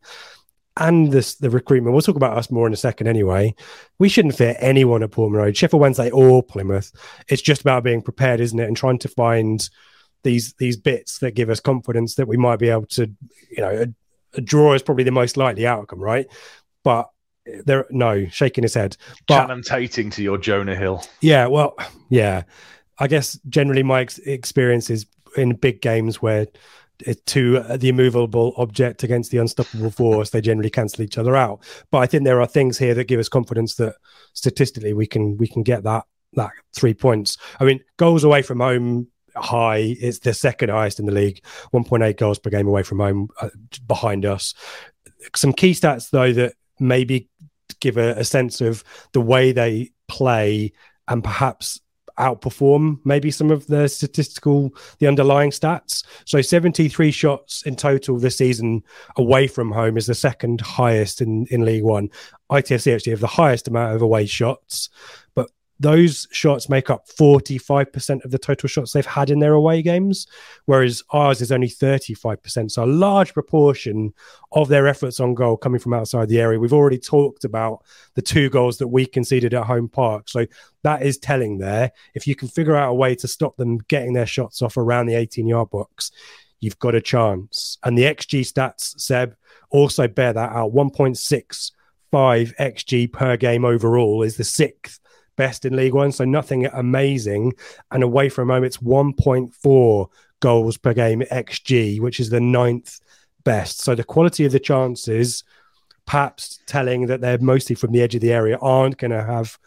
and 0.78 1.12
this 1.12 1.36
the 1.36 1.50
recruitment, 1.50 1.94
we'll 1.94 2.02
talk 2.04 2.16
about 2.16 2.38
us 2.38 2.52
more 2.52 2.68
in 2.68 2.74
a 2.74 2.78
second 2.78 3.08
anyway. 3.08 3.56
We 3.98 4.08
shouldn't 4.08 4.36
fear 4.36 4.56
anyone 4.60 5.02
at 5.02 5.10
Portman 5.12 5.42
Road, 5.42 5.58
Sheffield 5.58 5.82
Wednesday 5.82 6.12
or 6.12 6.44
Plymouth. 6.44 6.92
It's 7.28 7.42
just 7.42 7.62
about 7.62 7.84
being 7.84 8.02
prepared, 8.04 8.40
isn't 8.40 8.60
it, 8.60 8.68
and 8.68 8.78
trying 8.78 9.00
to 9.00 9.08
find 9.10 9.68
these 10.24 10.54
these 10.54 10.78
bits 10.78 11.20
that 11.20 11.36
give 11.36 11.50
us 11.50 11.60
confidence 11.60 12.16
that 12.16 12.28
we 12.28 12.38
might 12.38 12.60
be 12.60 12.70
able 12.70 12.88
to, 12.88 13.12
you 13.50 13.62
know, 13.62 13.70
a, 13.70 14.38
a 14.38 14.42
draw 14.42 14.74
is 14.74 14.84
probably 14.84 15.04
the 15.04 15.12
most 15.12 15.38
likely 15.38 15.66
outcome, 15.66 16.00
right? 16.00 16.28
But 16.84 17.10
there, 17.66 17.86
no, 17.90 18.26
shaking 18.28 18.64
his 18.64 18.74
head. 18.74 18.98
But 19.28 19.48
Channing 19.48 19.64
Tating 19.64 20.12
to 20.12 20.24
your 20.24 20.38
Jonah 20.38 20.76
Hill. 20.76 21.04
yeah, 21.22 21.48
well, 21.48 21.76
yeah. 22.10 22.44
I 23.00 23.08
guess 23.08 23.40
generally 23.48 23.84
my 23.84 24.02
ex- 24.02 24.20
experience 24.20 24.90
is 24.90 25.06
in 25.38 25.56
big 25.56 25.82
games 25.82 26.22
where 26.22 26.48
it's 27.06 27.22
to 27.34 27.60
uh, 27.60 27.78
the 27.78 27.90
immovable 27.90 28.54
object 28.58 29.04
against 29.04 29.32
the 29.32 29.38
unstoppable 29.38 29.90
force, 29.90 30.32
they 30.32 30.42
generally 30.42 30.70
cancel 30.70 31.04
each 31.04 31.18
other 31.18 31.36
out. 31.36 31.64
But 31.92 32.00
I 32.00 32.08
think 32.08 32.24
there 32.24 32.42
are 32.42 32.48
things 32.48 32.78
here 32.78 32.94
that 32.96 33.08
give 33.08 33.20
us 33.20 33.30
confidence 33.30 33.76
that 33.76 33.96
statistically 34.34 34.94
we 34.94 35.08
can 35.08 35.38
we 35.38 35.48
can 35.48 35.64
get 35.64 35.84
that 35.84 36.06
that 36.34 36.52
three 36.76 36.94
points. 36.94 37.38
I 37.60 37.64
mean, 37.64 37.80
goals 37.98 38.24
away 38.24 38.42
from 38.42 38.60
home 38.60 39.08
high. 39.44 39.96
It's 40.00 40.20
the 40.20 40.34
second 40.34 40.70
highest 40.70 41.00
in 41.00 41.06
the 41.06 41.12
league. 41.12 41.44
1.8 41.74 42.18
goals 42.18 42.40
per 42.40 42.50
game 42.50 42.68
away 42.68 42.84
from 42.84 43.00
home 43.00 43.30
uh, 43.42 43.50
behind 43.88 44.26
us. 44.26 44.54
Some 45.36 45.54
key 45.54 45.72
stats 45.72 46.10
though 46.10 46.34
that 46.34 46.54
maybe 46.80 47.30
give 47.80 47.98
a, 47.98 48.12
a 48.12 48.24
sense 48.24 48.62
of 48.62 48.84
the 49.14 49.22
way 49.22 49.52
they 49.52 49.92
play 50.08 50.72
and 51.08 51.24
perhaps 51.24 51.80
outperform 52.20 53.00
maybe 53.06 53.32
some 53.32 53.50
of 53.50 53.66
the 53.68 53.88
statistical 53.88 54.76
the 55.00 55.08
underlying 55.08 55.52
stats 55.52 56.06
so 56.26 56.42
73 56.42 57.12
shots 57.12 57.62
in 57.66 57.78
total 57.78 58.20
this 58.20 58.38
season 58.38 58.84
away 59.16 59.48
from 59.48 59.72
home 59.72 59.96
is 59.96 60.06
the 60.06 60.14
second 60.14 60.60
highest 60.60 61.22
in 61.22 61.46
in 61.50 61.64
league 61.64 61.84
one 61.84 62.10
itfc 62.52 62.94
actually 62.94 63.12
have 63.12 63.22
the 63.22 63.28
highest 63.28 63.70
amount 63.70 63.96
of 63.96 64.02
away 64.02 64.26
shots 64.26 64.90
but 65.34 65.50
those 65.80 66.28
shots 66.32 66.68
make 66.68 66.90
up 66.90 67.08
45% 67.08 68.26
of 68.26 68.32
the 68.32 68.38
total 68.38 68.68
shots 68.68 68.92
they've 68.92 69.06
had 69.06 69.30
in 69.30 69.40
their 69.40 69.54
away 69.54 69.82
games, 69.82 70.28
whereas 70.66 71.04
ours 71.12 71.40
is 71.42 71.54
only 71.54 71.70
35%. 71.70 72.70
So 72.70 72.84
a 72.84 72.86
large 72.86 73.34
proportion 73.34 74.14
of 74.52 74.68
their 74.68 74.88
efforts 74.88 75.22
on 75.22 75.36
goal 75.36 75.56
coming 75.56 75.80
from 75.80 75.94
outside 75.94 76.28
the 76.28 76.42
area. 76.42 76.60
We've 76.60 76.74
already 76.74 77.00
talked 77.00 77.46
about 77.46 77.84
the 78.16 78.22
two 78.22 78.50
goals 78.50 78.78
that 78.80 78.90
we 78.90 79.06
conceded 79.06 79.54
at 79.54 79.66
home 79.66 79.88
park. 79.88 80.28
So 80.28 80.46
that 80.84 81.02
is 81.02 81.18
telling 81.18 81.60
there. 81.60 81.92
If 82.14 82.28
you 82.28 82.36
can 82.36 82.50
figure 82.50 82.76
out 82.76 82.92
a 82.92 82.96
way 82.96 83.16
to 83.16 83.28
stop 83.28 83.56
them 83.56 83.78
getting 83.78 84.14
their 84.14 84.26
shots 84.26 84.62
off 84.62 84.76
around 84.76 85.06
the 85.06 85.16
18 85.16 85.48
yard 85.48 85.70
box, 85.70 86.12
you've 86.60 86.80
got 86.80 86.96
a 86.96 87.02
chance. 87.02 87.78
And 87.84 87.98
the 87.98 88.04
XG 88.04 88.42
stats, 88.42 89.00
Seb, 89.00 89.36
also 89.70 90.10
bear 90.10 90.34
that 90.34 90.52
out. 90.52 90.74
1.65 90.74 91.72
XG 92.12 93.14
per 93.14 93.38
game 93.38 93.64
overall 93.64 94.24
is 94.24 94.36
the 94.36 94.44
sixth 94.44 95.00
best 95.40 95.64
in 95.64 95.74
League 95.74 95.94
One, 95.94 96.12
so 96.12 96.26
nothing 96.26 96.66
amazing. 96.66 97.54
And 97.92 98.04
away 98.04 98.28
from 98.28 98.50
home, 98.50 98.66
it's 98.66 98.78
1.4 98.78 100.08
goals 100.42 100.78
per 100.78 100.94
game 100.94 101.22
XG, 101.32 102.02
which 102.02 102.20
is 102.20 102.30
the 102.30 102.42
ninth 102.42 103.00
best. 103.46 103.80
So 103.80 103.96
the 103.96 104.04
quality 104.04 104.44
of 104.44 104.52
the 104.52 104.60
chances, 104.60 105.46
perhaps 106.06 106.60
telling 106.68 107.08
that 107.08 107.22
they're 107.22 107.38
mostly 107.38 107.74
from 107.74 107.94
the 107.94 108.02
edge 108.02 108.16
of 108.16 108.22
the 108.22 108.34
area, 108.34 108.58
aren't 108.62 108.98
going 108.98 109.12
to 109.12 109.24
have 109.24 109.58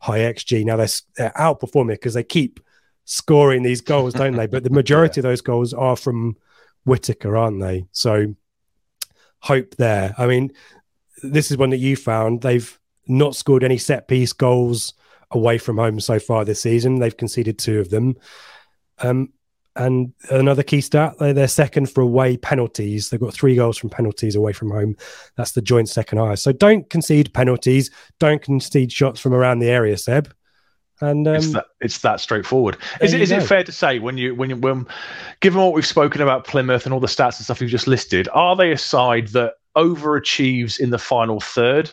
high 0.00 0.18
XG. 0.18 0.66
Now 0.66 0.76
they're, 0.76 0.88
they're 1.16 1.32
outperforming 1.38 1.94
because 1.94 2.12
they 2.12 2.24
keep 2.24 2.60
scoring 3.06 3.62
these 3.62 3.80
goals, 3.80 4.12
don't 4.12 4.36
they? 4.36 4.46
But 4.46 4.64
the 4.64 4.70
majority 4.82 5.20
of 5.20 5.24
those 5.24 5.40
goals 5.40 5.72
are 5.72 5.96
from 5.96 6.36
Whitaker, 6.84 7.38
aren't 7.38 7.60
they? 7.60 7.86
So 7.92 8.34
hope 9.40 9.76
there. 9.76 10.14
I 10.18 10.26
mean, 10.26 10.52
this 11.22 11.50
is 11.50 11.56
one 11.56 11.70
that 11.70 11.78
you 11.78 11.96
found. 11.96 12.42
They've 12.42 12.78
not 13.06 13.34
scored 13.34 13.64
any 13.64 13.78
set 13.78 14.08
piece 14.08 14.34
goals 14.34 14.92
away 15.32 15.58
from 15.58 15.78
home 15.78 16.00
so 16.00 16.18
far 16.18 16.44
this 16.44 16.60
season. 16.60 16.98
They've 16.98 17.16
conceded 17.16 17.58
two 17.58 17.80
of 17.80 17.90
them. 17.90 18.16
Um, 18.98 19.32
and 19.74 20.12
another 20.30 20.62
key 20.62 20.82
stat, 20.82 21.14
they're, 21.18 21.48
second 21.48 21.88
for 21.90 22.02
away 22.02 22.36
penalties. 22.36 23.08
They've 23.08 23.20
got 23.20 23.32
three 23.32 23.56
goals 23.56 23.78
from 23.78 23.88
penalties 23.88 24.36
away 24.36 24.52
from 24.52 24.70
home. 24.70 24.96
That's 25.36 25.52
the 25.52 25.62
joint 25.62 25.88
second 25.88 26.18
highest. 26.18 26.42
So 26.42 26.52
don't 26.52 26.88
concede 26.90 27.32
penalties. 27.32 27.90
Don't 28.18 28.42
concede 28.42 28.92
shots 28.92 29.18
from 29.18 29.32
around 29.32 29.60
the 29.60 29.70
area, 29.70 29.96
Seb. 29.96 30.32
And 31.00 31.26
um, 31.26 31.34
it's 31.34 31.52
that 31.52 31.66
it's 31.80 31.98
that 31.98 32.20
straightforward. 32.20 32.76
Is 33.00 33.12
it, 33.12 33.22
is 33.22 33.32
it 33.32 33.42
fair 33.42 33.64
to 33.64 33.72
say 33.72 33.98
when 33.98 34.16
you 34.18 34.36
when 34.36 34.50
you 34.50 34.56
when 34.56 34.86
given 35.40 35.60
what 35.60 35.72
we've 35.72 35.86
spoken 35.86 36.20
about 36.20 36.46
Plymouth 36.46 36.84
and 36.84 36.92
all 36.92 37.00
the 37.00 37.08
stats 37.08 37.38
and 37.38 37.44
stuff 37.44 37.60
you've 37.60 37.70
just 37.70 37.88
listed, 37.88 38.28
are 38.32 38.54
they 38.54 38.70
a 38.70 38.78
side 38.78 39.28
that 39.28 39.54
overachieves 39.76 40.78
in 40.78 40.90
the 40.90 40.98
final 40.98 41.40
third 41.40 41.92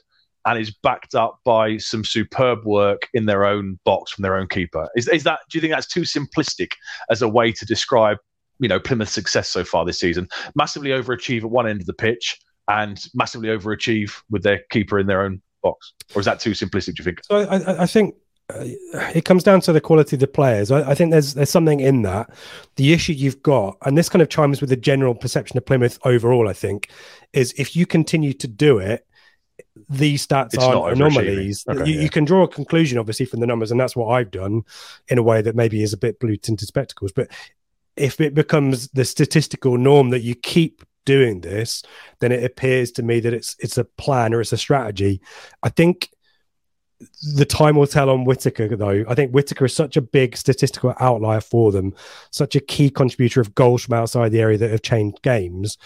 and 0.49 0.59
is 0.59 0.71
backed 0.71 1.13
up 1.13 1.39
by 1.45 1.77
some 1.77 2.03
superb 2.03 2.65
work 2.65 3.07
in 3.13 3.27
their 3.27 3.45
own 3.45 3.79
box 3.85 4.11
from 4.11 4.23
their 4.23 4.35
own 4.35 4.47
keeper? 4.47 4.89
Is 4.95 5.07
is 5.07 5.23
that 5.23 5.41
do 5.49 5.57
you 5.57 5.61
think 5.61 5.73
that's 5.73 5.87
too 5.87 6.01
simplistic 6.01 6.71
as 7.11 7.21
a 7.21 7.27
way 7.29 7.51
to 7.51 7.65
describe 7.65 8.17
you 8.59 8.67
know 8.67 8.79
Plymouth's 8.79 9.11
success 9.11 9.47
so 9.47 9.63
far 9.63 9.85
this 9.85 9.99
season? 9.99 10.27
Massively 10.55 10.89
overachieve 10.89 11.43
at 11.43 11.51
one 11.51 11.67
end 11.67 11.81
of 11.81 11.85
the 11.85 11.93
pitch 11.93 12.39
and 12.67 12.99
massively 13.13 13.49
overachieve 13.49 14.21
with 14.31 14.41
their 14.41 14.61
keeper 14.71 14.97
in 14.99 15.05
their 15.05 15.21
own 15.21 15.39
box, 15.61 15.93
or 16.15 16.19
is 16.19 16.25
that 16.25 16.39
too 16.39 16.51
simplistic? 16.51 16.95
Do 16.95 17.01
you 17.01 17.03
think? 17.05 17.23
So 17.25 17.37
I, 17.37 17.83
I- 17.83 17.85
think 17.85 18.15
uh, 18.51 18.65
it 19.13 19.25
comes 19.25 19.43
down 19.43 19.61
to 19.61 19.71
the 19.71 19.81
quality 19.81 20.15
of 20.15 20.19
the 20.19 20.27
players. 20.27 20.71
I, 20.71 20.89
I 20.91 20.95
think 20.95 21.11
there's 21.11 21.35
there's 21.35 21.51
something 21.51 21.79
in 21.79 22.01
that. 22.01 22.31
The 22.75 22.91
issue 22.91 23.13
you've 23.13 23.43
got, 23.43 23.77
and 23.85 23.95
this 23.95 24.09
kind 24.09 24.23
of 24.23 24.29
chimes 24.29 24.61
with 24.61 24.71
the 24.71 24.75
general 24.75 25.13
perception 25.13 25.59
of 25.59 25.65
Plymouth 25.67 25.99
overall. 26.05 26.47
I 26.49 26.53
think 26.53 26.89
is 27.33 27.53
if 27.55 27.75
you 27.75 27.85
continue 27.85 28.33
to 28.33 28.47
do 28.47 28.79
it, 28.79 29.05
these 29.89 30.25
stats 30.25 30.53
It's 30.53 30.63
aren't 30.63 30.95
anomalies. 30.95 31.65
Okay, 31.67 31.89
you, 31.89 31.95
yeah. 31.95 32.01
you 32.01 32.09
can 32.09 32.23
draw 32.23 32.43
a 32.43 32.47
conclusion, 32.47 32.97
obviously, 32.99 33.25
from 33.25 33.39
the 33.39 33.47
numbers, 33.47 33.71
and 33.71 33.79
that's 33.79 33.95
what 33.95 34.07
I've 34.07 34.31
done 34.31 34.63
in 35.07 35.17
a 35.17 35.23
way 35.23 35.41
that 35.41 35.55
maybe 35.55 35.81
is 35.81 35.93
a 35.93 35.97
bit 35.97 36.19
blue 36.19 36.37
tinted 36.37 36.67
spectacles. 36.67 37.11
But 37.11 37.29
if 37.95 38.21
it 38.21 38.33
becomes 38.33 38.87
the 38.89 39.03
statistical 39.03 39.77
norm 39.77 40.11
that 40.11 40.21
you 40.21 40.35
keep 40.35 40.83
doing 41.05 41.41
this, 41.41 41.83
then 42.19 42.31
it 42.31 42.43
appears 42.43 42.91
to 42.91 43.03
me 43.03 43.19
that 43.19 43.33
it's 43.33 43.55
it's 43.59 43.77
a 43.77 43.83
plan 43.83 44.33
or 44.33 44.41
it's 44.41 44.53
a 44.53 44.57
strategy. 44.57 45.21
I 45.63 45.69
think 45.69 46.11
the 47.35 47.45
time 47.45 47.75
will 47.75 47.87
tell 47.87 48.09
on 48.09 48.25
Whitaker, 48.25 48.75
though. 48.75 49.03
I 49.07 49.15
think 49.15 49.31
Whitaker 49.31 49.65
is 49.65 49.73
such 49.73 49.97
a 49.97 50.01
big 50.01 50.37
statistical 50.37 50.93
outlier 50.99 51.41
for 51.41 51.71
them, 51.71 51.95
such 52.31 52.55
a 52.55 52.59
key 52.59 52.89
contributor 52.89 53.41
of 53.41 53.55
goals 53.55 53.83
from 53.83 53.93
outside 53.93 54.29
the 54.31 54.41
area 54.41 54.57
that 54.57 54.69
have 54.69 54.81
changed 54.81 55.21
games, 55.21 55.77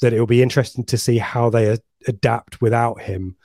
that 0.00 0.12
it 0.12 0.20
will 0.20 0.26
be 0.26 0.42
interesting 0.42 0.84
to 0.84 0.98
see 0.98 1.18
how 1.18 1.50
they 1.50 1.70
a- 1.70 1.78
adapt 2.08 2.60
without 2.60 3.00
him. 3.00 3.36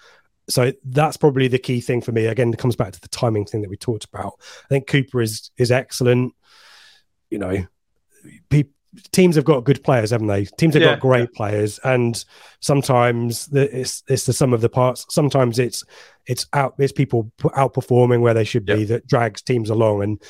So 0.50 0.72
that's 0.86 1.18
probably 1.18 1.48
the 1.50 1.60
key 1.60 1.82
thing 1.82 2.02
for 2.02 2.12
me. 2.12 2.26
Again, 2.26 2.54
it 2.54 2.60
comes 2.60 2.76
back 2.76 2.94
to 2.94 3.02
the 3.02 3.10
timing 3.10 3.46
thing 3.46 3.62
that 3.62 3.70
we 3.70 3.78
talked 3.78 4.06
about. 4.06 4.34
I 4.66 4.68
think 4.70 4.88
Cooper 4.88 5.22
is 5.22 5.52
is 5.58 5.72
excellent. 5.72 6.34
You 7.30 7.40
know, 7.40 7.68
pe- 8.50 8.64
teams 9.12 9.36
have 9.36 9.44
got 9.44 9.66
good 9.66 9.84
players, 9.84 10.12
haven't 10.12 10.28
they? 10.28 10.46
Teams 10.46 10.74
have 10.74 10.84
Yeah. 10.84 10.92
got 10.92 11.02
great 11.02 11.34
players, 11.34 11.80
and 11.84 12.24
sometimes 12.62 13.48
the, 13.48 13.78
it's 13.78 14.04
it's 14.08 14.26
the 14.26 14.32
sum 14.34 14.54
of 14.54 14.62
the 14.62 14.70
parts. 14.70 15.06
Sometimes 15.10 15.60
it's 15.60 15.84
it's 16.28 16.46
out 16.54 16.76
it's 16.78 16.94
people 16.94 17.32
outperforming 17.42 18.22
where 18.22 18.34
they 18.34 18.46
should 18.46 18.66
be 18.66 18.86
that 18.86 19.06
drags 19.06 19.42
teams 19.42 19.70
along, 19.70 20.04
and 20.04 20.22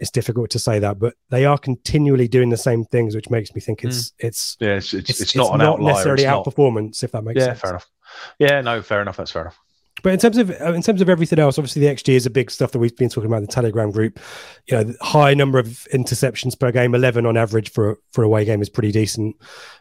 it's 0.00 0.10
difficult 0.10 0.50
to 0.50 0.58
say 0.58 0.78
that, 0.78 0.98
but 0.98 1.14
they 1.30 1.44
are 1.44 1.58
continually 1.58 2.28
doing 2.28 2.50
the 2.50 2.56
same 2.56 2.84
things, 2.84 3.14
which 3.16 3.30
makes 3.30 3.54
me 3.54 3.60
think 3.60 3.84
it's 3.84 4.12
it's 4.18 4.56
Yeah, 4.60 4.76
it's 4.76 4.94
it's, 4.94 5.20
it's, 5.20 5.34
not 5.36 5.54
an 5.54 5.60
outlier. 5.62 5.92
necessarily 5.92 6.22
it's 6.24 6.30
not- 6.30 6.44
outperformance, 6.44 7.02
if 7.02 7.12
that 7.12 7.24
makes 7.24 7.38
Yeah, 7.40 7.46
sense. 7.46 7.60
fair 7.60 7.70
enough. 7.70 7.86
Yeah, 8.38 8.60
no, 8.60 8.80
fair 8.82 9.02
enough. 9.02 9.16
That's 9.16 9.30
fair 9.30 9.42
enough. 9.42 9.58
But 10.00 10.12
in 10.12 10.20
terms 10.20 10.38
of 10.38 10.50
uh, 10.52 10.74
in 10.74 10.82
terms 10.82 11.00
of 11.02 11.08
everything 11.08 11.40
else, 11.40 11.58
obviously 11.58 11.80
the 11.84 11.92
XG 11.92 12.14
is 12.14 12.24
a 12.24 12.30
big 12.30 12.52
stuff 12.52 12.70
that 12.70 12.78
we've 12.78 12.96
been 12.96 13.08
talking 13.08 13.26
about 13.26 13.38
in 13.38 13.46
the 13.46 13.52
Telegram 13.52 13.90
group. 13.90 14.20
You 14.68 14.76
know, 14.76 14.84
the 14.84 14.96
high 15.04 15.34
number 15.34 15.58
of 15.58 15.66
interceptions 15.92 16.56
per 16.56 16.70
game, 16.70 16.94
eleven 16.94 17.26
on 17.26 17.36
average 17.36 17.72
for 17.72 17.90
a- 17.90 17.96
for 18.12 18.22
a 18.22 18.26
away 18.26 18.44
game 18.44 18.62
is 18.62 18.68
pretty 18.70 18.92
decent. 18.92 19.34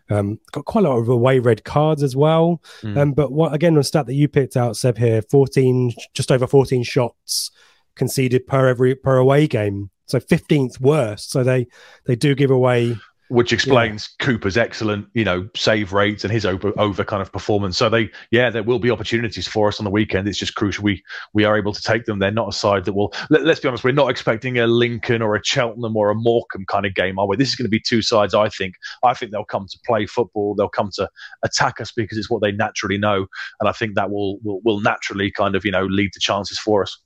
Um, 0.09 0.39
got 0.51 0.65
quite 0.65 0.85
a 0.85 0.89
lot 0.89 0.97
of 0.97 1.07
away 1.07 1.37
red 1.37 1.63
cards 1.65 2.01
as 2.01 2.15
well. 2.15 2.63
Mm. 2.81 2.97
Um, 2.97 3.11
but 3.13 3.31
what 3.31 3.53
again, 3.53 3.77
on 3.77 3.83
stat 3.83 4.07
that 4.07 4.15
you 4.15 4.27
picked 4.27 4.57
out, 4.57 4.75
Seb 4.75 4.97
here, 4.97 5.21
fourteen, 5.21 5.93
just 6.15 6.31
over 6.31 6.47
fourteen 6.47 6.81
shots 6.81 7.51
conceded 7.95 8.47
per 8.47 8.67
every 8.67 8.95
per 8.95 9.17
away 9.17 9.45
game. 9.45 9.91
So 10.07 10.19
fifteenth 10.19 10.79
worst. 10.81 11.31
So 11.31 11.43
they 11.43 11.67
they 12.05 12.15
do 12.15 12.35
give 12.35 12.51
away 12.51 12.97
which 13.29 13.51
explains 13.51 14.07
Cooper's 14.19 14.57
excellent, 14.57 15.07
you 15.13 15.25
know, 15.25 15.49
save 15.55 15.91
rates 15.91 16.23
and 16.23 16.31
his 16.31 16.45
over, 16.45 16.71
over 16.79 17.03
kind 17.03 17.21
of 17.21 17.31
performance. 17.31 17.77
So 17.77 17.89
they, 17.89 18.09
yeah, 18.31 18.49
there 18.49 18.63
will 18.63 18.79
be 18.79 18.89
opportunities 18.89 19.47
for 19.47 19.67
us 19.67 19.79
on 19.79 19.83
the 19.83 19.91
weekend. 19.91 20.27
It's 20.27 20.37
just 20.37 20.55
crucial 20.55 20.83
we 20.83 21.03
we 21.33 21.43
are 21.43 21.57
able 21.57 21.73
to 21.73 21.81
take 21.81 22.05
them. 22.05 22.19
They're 22.19 22.31
not 22.31 22.49
a 22.49 22.53
side 22.53 22.85
that 22.85 22.93
will. 22.93 23.13
Let, 23.29 23.45
us 23.45 23.59
be 23.59 23.67
honest, 23.67 23.83
we're 23.83 23.91
not 23.91 24.09
expecting 24.09 24.57
a 24.59 24.67
Lincoln 24.67 25.21
or 25.21 25.35
a 25.35 25.43
Cheltenham 25.43 25.97
or 25.97 26.09
a 26.09 26.15
Morecambe 26.15 26.65
kind 26.67 26.85
of 26.85 26.93
game, 26.93 27.19
are 27.19 27.27
we? 27.27 27.35
This 27.35 27.49
is 27.49 27.55
going 27.55 27.65
to 27.65 27.69
be 27.69 27.81
two 27.81 28.01
sides. 28.01 28.33
I 28.33 28.49
think. 28.49 28.75
I 29.03 29.13
think 29.13 29.31
they'll 29.31 29.43
come 29.43 29.67
to 29.67 29.79
play 29.85 30.05
football. 30.05 30.55
They'll 30.55 30.69
come 30.69 30.91
to 30.95 31.09
attack 31.43 31.81
us 31.81 31.91
because 31.91 32.17
it's 32.17 32.29
what 32.29 32.41
they 32.41 32.51
naturally 32.51 32.97
know, 32.97 33.27
and 33.59 33.67
I 33.67 33.73
think 33.73 33.95
that 33.95 34.09
will 34.09 34.39
will, 34.43 34.61
will 34.63 34.79
naturally 34.79 35.31
kind 35.31 35.55
of 35.55 35.65
you 35.65 35.71
know 35.71 35.85
lead 35.85 36.13
to 36.13 36.19
chances 36.19 36.59
for 36.59 36.81
us. 36.81 36.97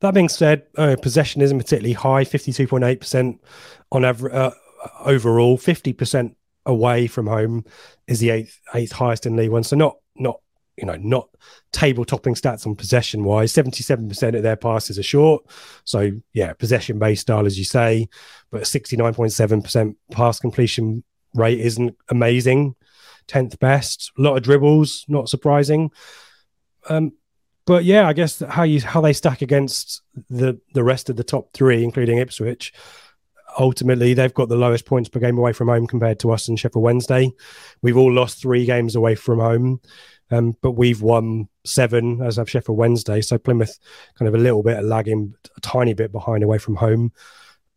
That 0.00 0.14
being 0.14 0.28
said, 0.28 0.64
uh, 0.76 0.96
possession 1.00 1.42
isn't 1.42 1.58
particularly 1.58 1.92
high, 1.92 2.24
52.8% 2.24 3.38
on 3.92 4.04
average 4.04 4.34
uh, 4.34 4.50
overall, 5.04 5.58
50% 5.58 6.34
away 6.66 7.06
from 7.06 7.26
home 7.26 7.64
is 8.06 8.20
the 8.20 8.30
eighth 8.30 8.60
eighth 8.74 8.92
highest 8.92 9.24
in 9.24 9.36
League 9.36 9.50
One. 9.50 9.62
So 9.62 9.76
not 9.76 9.96
not 10.16 10.40
you 10.76 10.84
know 10.84 10.96
not 10.96 11.28
table 11.72 12.04
topping 12.04 12.34
stats 12.34 12.66
on 12.66 12.74
possession 12.74 13.24
wise. 13.24 13.52
77% 13.52 14.36
of 14.36 14.42
their 14.42 14.56
passes 14.56 14.98
are 14.98 15.04
short. 15.04 15.44
So 15.84 16.10
yeah, 16.32 16.52
possession 16.52 16.98
based 16.98 17.22
style 17.22 17.46
as 17.46 17.58
you 17.58 17.64
say, 17.64 18.08
but 18.50 18.62
69.7% 18.62 19.96
pass 20.10 20.38
completion 20.38 21.04
rate 21.34 21.60
isn't 21.60 21.96
amazing. 22.08 22.74
10th 23.28 23.58
best. 23.58 24.12
A 24.18 24.22
lot 24.22 24.36
of 24.36 24.42
dribbles, 24.44 25.04
not 25.08 25.28
surprising. 25.28 25.90
Um, 26.88 27.12
but 27.66 27.84
yeah, 27.84 28.06
I 28.06 28.12
guess 28.12 28.42
how 28.48 28.62
you 28.62 28.80
how 28.80 29.00
they 29.00 29.12
stack 29.12 29.42
against 29.42 30.02
the 30.30 30.58
the 30.72 30.84
rest 30.84 31.10
of 31.10 31.16
the 31.16 31.24
top 31.24 31.52
three, 31.52 31.84
including 31.84 32.18
Ipswich. 32.18 32.72
Ultimately, 33.58 34.14
they've 34.14 34.34
got 34.34 34.48
the 34.48 34.56
lowest 34.56 34.84
points 34.86 35.08
per 35.08 35.18
game 35.18 35.38
away 35.38 35.52
from 35.52 35.68
home 35.68 35.86
compared 35.86 36.20
to 36.20 36.30
us 36.30 36.46
and 36.48 36.58
Sheffield 36.58 36.84
Wednesday. 36.84 37.32
We've 37.82 37.96
all 37.96 38.12
lost 38.12 38.40
three 38.40 38.66
games 38.66 38.94
away 38.94 39.14
from 39.14 39.40
home, 39.40 39.80
um, 40.30 40.56
but 40.60 40.72
we've 40.72 41.02
won 41.02 41.48
seven, 41.64 42.20
as 42.22 42.36
have 42.36 42.50
Sheffield 42.50 42.78
Wednesday. 42.78 43.20
So 43.20 43.38
Plymouth 43.38 43.78
kind 44.18 44.28
of 44.28 44.34
a 44.34 44.42
little 44.42 44.62
bit 44.62 44.84
lagging, 44.84 45.34
a 45.56 45.60
tiny 45.60 45.94
bit 45.94 46.12
behind 46.12 46.44
away 46.44 46.58
from 46.58 46.76
home. 46.76 47.12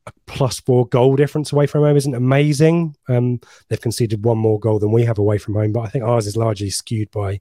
A 0.05 0.11
plus 0.27 0.59
four 0.59 0.85
goal 0.87 1.15
difference 1.15 1.51
away 1.51 1.65
from 1.65 1.83
home 1.83 1.97
isn't 1.97 2.15
amazing. 2.15 2.95
Um, 3.07 3.39
they've 3.69 3.81
conceded 3.81 4.25
one 4.25 4.37
more 4.37 4.59
goal 4.59 4.79
than 4.79 4.91
we 4.91 5.05
have 5.05 5.17
away 5.17 5.37
from 5.37 5.55
home, 5.55 5.71
but 5.71 5.81
I 5.81 5.87
think 5.87 6.03
ours 6.03 6.27
is 6.27 6.37
largely 6.37 6.69
skewed 6.69 7.09
by 7.11 7.39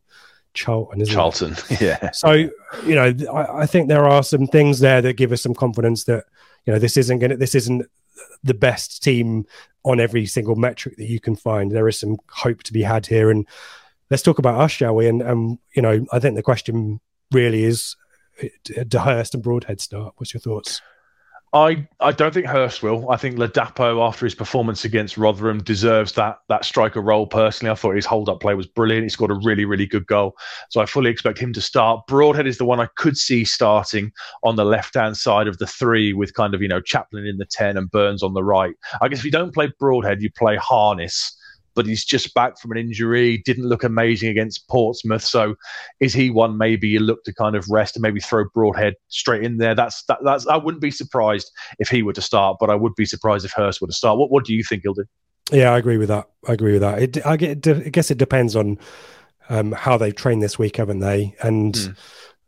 Charlton, 0.59 1.01
isn't 1.01 1.15
Charlton, 1.15 1.53
it? 1.71 1.81
yeah. 1.81 2.11
So, 2.11 2.33
you 2.33 2.95
know, 2.95 3.15
I, 3.33 3.63
I 3.63 3.67
think 3.67 3.89
there 3.89 4.09
are 4.09 4.23
some 4.23 4.47
things 4.47 4.81
there 4.81 5.01
that 5.03 5.17
give 5.17 5.33
us 5.33 5.43
some 5.43 5.55
confidence 5.55 6.05
that, 6.05 6.25
you 6.67 6.73
know, 6.73 6.79
this 6.79 6.97
isn't 6.97 7.19
going 7.21 7.31
to, 7.31 7.37
this 7.37 7.55
isn't 7.55 7.87
the 8.43 8.55
best 8.55 9.03
team 9.03 9.47
on 9.85 10.01
every 10.01 10.27
single 10.27 10.57
metric 10.57 10.97
that 10.97 11.09
you 11.09 11.21
can 11.21 11.37
find. 11.37 11.71
There 11.71 11.89
is 11.89 11.99
some 11.99 12.17
hope 12.29 12.63
to 12.65 12.73
be 12.73 12.83
had 12.83 13.07
here. 13.07 13.31
And 13.31 13.47
let's 14.11 14.23
talk 14.23 14.39
about 14.39 14.61
us, 14.61 14.73
shall 14.73 14.95
we? 14.95 15.09
And, 15.09 15.23
um, 15.23 15.59
you 15.75 15.83
know, 15.83 16.05
I 16.13 16.19
think 16.19 16.35
the 16.35 16.43
question 16.43 17.01
really 17.31 17.65
is 17.65 17.97
do 18.89 18.99
Hurst 18.99 19.35
and 19.35 19.43
Broadhead 19.43 19.81
start? 19.81 20.15
What's 20.17 20.35
your 20.35 20.41
thoughts? 20.41 20.81
I, 21.55 21.89
I 21.99 22.13
don't 22.13 22.35
think 22.35 22.47
Hurst 22.47 22.83
will. 22.83 23.11
I 23.11 23.17
think 23.17 23.39
Ladapo, 23.39 24.07
after 24.07 24.27
his 24.27 24.35
performance 24.35 24.85
against 24.85 25.17
Rotherham, 25.17 25.63
deserves 25.63 26.13
that 26.13 26.41
that 26.49 26.67
striker 26.67 27.01
role. 27.01 27.27
Personally, 27.27 27.71
I 27.71 27.75
thought 27.75 27.97
his 27.97 28.05
hold 28.05 28.29
up 28.29 28.41
play 28.41 28.55
was 28.55 28.67
brilliant. 28.67 29.05
He 29.05 29.09
scored 29.09 29.31
a 29.31 29.41
really 29.43 29.65
really 29.65 29.87
good 29.87 30.07
goal, 30.07 30.37
so 30.69 30.83
I 30.83 30.87
fully 30.87 31.11
expect 31.11 31.39
him 31.39 31.55
to 31.55 31.61
start. 31.63 32.07
Broadhead 32.07 32.47
is 32.47 32.59
the 32.59 32.67
one 32.67 32.81
I 32.81 32.89
could 32.97 33.17
see 33.17 33.47
starting 33.47 34.13
on 34.43 34.57
the 34.57 34.65
left 34.65 34.95
hand 34.95 35.17
side 35.17 35.49
of 35.49 35.57
the 35.57 35.67
three, 35.67 36.13
with 36.13 36.35
kind 36.35 36.55
of 36.55 36.61
you 36.61 36.69
know 36.69 36.83
Chaplin 36.83 37.27
in 37.27 37.39
the 37.39 37.47
ten 37.47 37.79
and 37.79 37.91
Burns 37.91 38.23
on 38.23 38.35
the 38.35 38.45
right. 38.45 38.75
I 39.01 39.09
guess 39.09 39.21
if 39.21 39.25
you 39.25 39.31
don't 39.31 39.55
play 39.55 39.73
Broadhead, 39.79 40.21
you 40.21 40.31
play 40.31 40.57
Harness 40.57 41.35
but 41.79 41.87
he's 41.87 42.05
just 42.05 42.35
back 42.35 42.59
from 42.59 42.73
an 42.73 42.77
injury. 42.77 43.39
Didn't 43.39 43.67
look 43.67 43.85
amazing 43.85 44.31
against 44.31 44.67
Portsmouth. 44.67 45.23
So, 45.23 45.55
is 46.01 46.13
he 46.13 46.29
one 46.29 46.59
maybe 46.59 46.89
you 46.89 46.99
look 46.99 47.23
to 47.23 47.33
kind 47.33 47.55
of 47.55 47.71
rest 47.71 47.95
and 47.95 48.03
maybe 48.03 48.19
throw 48.19 48.47
Broadhead 48.53 48.95
straight 49.07 49.45
in 49.45 49.59
there? 49.59 49.77
That's 49.77 50.03
that, 50.09 50.19
that's. 50.25 50.45
I 50.49 50.57
wouldn't 50.57 50.83
be 50.83 50.91
surprised 50.91 51.53
if 51.79 51.89
he 51.89 52.03
were 52.03 52.15
to 52.15 52.21
start, 52.21 52.57
but 52.59 52.69
I 52.69 52.75
would 52.75 52.97
be 52.97 53.05
surprised 53.05 53.45
if 53.45 53.53
Hurst 53.53 53.81
were 53.81 53.87
to 53.87 53.93
start. 53.93 54.19
What 54.19 54.33
What 54.33 54.45
do 54.45 54.55
you 54.55 54.65
think 54.65 54.83
he'll 54.83 54.95
do? 54.95 55.05
Yeah, 55.53 55.73
I 55.73 55.79
agree 55.79 55.99
with 55.99 56.09
that. 56.09 56.29
I 56.49 56.53
agree 56.53 56.73
with 56.73 56.83
that. 56.83 57.01
It, 57.01 57.25
I, 57.27 57.37
get, 57.37 57.67
I 57.67 57.89
guess 57.89 58.11
it 58.11 58.19
depends 58.19 58.57
on 58.57 58.77
um, 59.49 59.71
how 59.71 59.97
they've 59.97 60.15
trained 60.15 60.43
this 60.43 60.59
week, 60.59 60.77
haven't 60.79 60.99
they? 60.99 61.37
And 61.41 61.77
Hmm. 61.77 61.93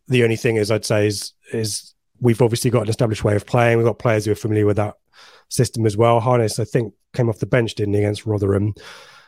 the 0.09 0.25
only 0.25 0.37
thing 0.37 0.57
is, 0.57 0.73
I'd 0.73 0.85
say 0.85 1.07
is 1.07 1.33
is 1.53 1.95
we've 2.21 2.43
obviously 2.43 2.71
got 2.71 2.83
an 2.83 2.89
established 2.89 3.23
way 3.23 3.37
of 3.37 3.47
playing. 3.47 3.79
We've 3.79 3.87
got 3.87 4.01
players 4.01 4.25
who 4.25 4.33
are 4.33 4.35
familiar 4.35 4.67
with 4.67 4.77
that 4.77 4.97
system 5.51 5.87
as 5.87 5.97
well. 5.97 6.21
Harness, 6.21 6.59
I 6.59 6.65
think, 6.65 6.95
came 7.13 7.29
off 7.29 7.39
the 7.39 7.47
bench, 7.47 7.75
didn't 7.75 7.95
he, 7.95 8.01
against 8.01 8.27
Rotherham? 8.27 8.75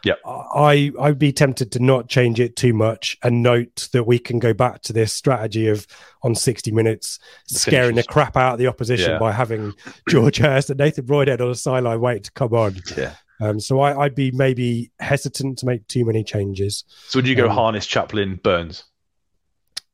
Yeah. 0.04 0.14
I 0.24 0.90
I'd 1.00 1.18
be 1.18 1.32
tempted 1.32 1.70
to 1.72 1.78
not 1.80 2.08
change 2.08 2.40
it 2.40 2.56
too 2.56 2.72
much 2.74 3.16
and 3.22 3.42
note 3.42 3.88
that 3.92 4.04
we 4.04 4.18
can 4.18 4.38
go 4.38 4.52
back 4.52 4.82
to 4.82 4.92
this 4.92 5.12
strategy 5.12 5.68
of 5.68 5.86
on 6.22 6.34
60 6.34 6.72
minutes 6.72 7.18
scaring 7.46 7.94
the 7.94 8.02
crap 8.02 8.36
out 8.36 8.54
of 8.54 8.58
the 8.58 8.66
opposition 8.66 9.12
Yeah. 9.12 9.18
by 9.18 9.32
having 9.32 9.72
George 10.08 10.38
Hurst 10.38 10.70
and 10.70 10.78
Nathan 10.78 11.04
Broadhead 11.06 11.40
on 11.40 11.48
the 11.48 11.54
sideline 11.54 12.00
wait 12.00 12.24
to 12.24 12.32
come 12.32 12.52
on. 12.52 12.76
Yeah. 12.96 13.14
Um, 13.40 13.58
so 13.60 13.80
I, 13.80 14.04
I'd 14.04 14.14
be 14.14 14.30
maybe 14.32 14.90
hesitant 15.00 15.58
to 15.58 15.66
make 15.66 15.86
too 15.88 16.04
many 16.04 16.22
changes. 16.24 16.84
So 17.08 17.18
would 17.18 17.26
you 17.28 17.34
go 17.34 17.46
Um, 17.48 17.54
Harness, 17.56 17.86
Chaplin, 17.86 18.36
Burns? 18.36 18.84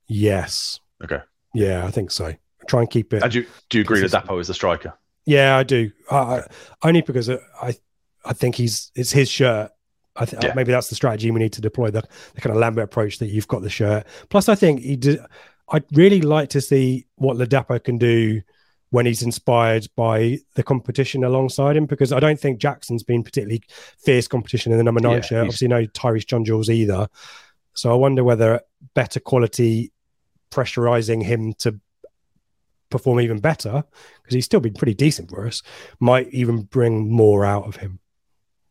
Yes. 0.06 0.80
Okay. 1.02 1.20
Yeah, 1.54 1.84
I 1.86 1.90
think 1.90 2.10
so. 2.10 2.34
Try 2.66 2.80
and 2.80 2.90
keep 2.90 3.12
it. 3.12 3.22
And 3.22 3.32
do 3.32 3.40
you, 3.40 3.46
do 3.70 3.78
you 3.78 3.82
agree 3.82 4.06
that. 4.06 4.26
Dapo 4.26 4.40
is 4.40 4.48
the 4.48 4.54
striker? 4.54 4.94
Yeah, 5.24 5.56
I 5.56 5.62
do. 5.62 5.90
I, 6.10 6.16
I, 6.16 6.46
only 6.82 7.02
because 7.02 7.30
I 7.30 7.76
I 8.24 8.32
think 8.32 8.54
he's 8.56 8.90
it's 8.94 9.12
his 9.12 9.30
shirt. 9.30 9.70
I 10.18 10.24
think 10.24 10.42
Yeah. 10.42 10.52
maybe 10.54 10.72
that's 10.72 10.88
the 10.88 10.94
strategy 10.94 11.30
we 11.30 11.38
need 11.40 11.52
to 11.54 11.60
deploy 11.60 11.90
the, 11.90 12.02
the 12.34 12.40
kind 12.40 12.54
of 12.54 12.60
Lambert 12.60 12.84
approach 12.84 13.18
that 13.18 13.28
you've 13.28 13.48
got 13.48 13.62
the 13.62 13.70
shirt. 13.70 14.06
Plus, 14.30 14.48
I 14.48 14.54
think 14.54 14.80
he 14.80 14.96
did. 14.96 15.20
I'd 15.70 15.84
really 15.92 16.20
like 16.22 16.48
to 16.50 16.60
see 16.60 17.06
what 17.16 17.36
Ladapo 17.36 17.82
can 17.82 17.98
do 17.98 18.40
when 18.90 19.04
he's 19.04 19.22
inspired 19.22 19.86
by 19.96 20.38
the 20.54 20.62
competition 20.62 21.22
alongside 21.22 21.76
him 21.76 21.84
because 21.84 22.10
I 22.10 22.20
don't 22.20 22.40
think 22.40 22.58
Jackson's 22.58 23.02
been 23.02 23.22
particularly 23.22 23.62
fierce 23.98 24.26
competition 24.26 24.72
in 24.72 24.78
the 24.78 24.84
number 24.84 25.00
nine 25.00 25.16
Yeah, 25.16 25.20
shirt. 25.20 25.40
Obviously, 25.42 25.68
no 25.68 25.84
Tyreece 25.86 26.26
John 26.26 26.44
Jules 26.44 26.70
either. 26.70 27.06
So 27.74 27.92
I 27.92 27.94
wonder 27.94 28.24
whether 28.24 28.60
better 28.94 29.20
quality 29.20 29.92
pressurizing 30.50 31.22
him 31.22 31.52
to 31.58 31.78
perform 32.90 33.20
even 33.20 33.38
better 33.38 33.84
because 34.22 34.34
he's 34.34 34.46
still 34.46 34.60
been 34.60 34.72
pretty 34.72 34.94
decent 34.94 35.28
for 35.28 35.46
us 35.46 35.62
might 36.00 36.26
even 36.30 36.62
bring 36.62 37.12
more 37.12 37.44
out 37.44 37.66
of 37.66 37.76
him. 37.76 37.98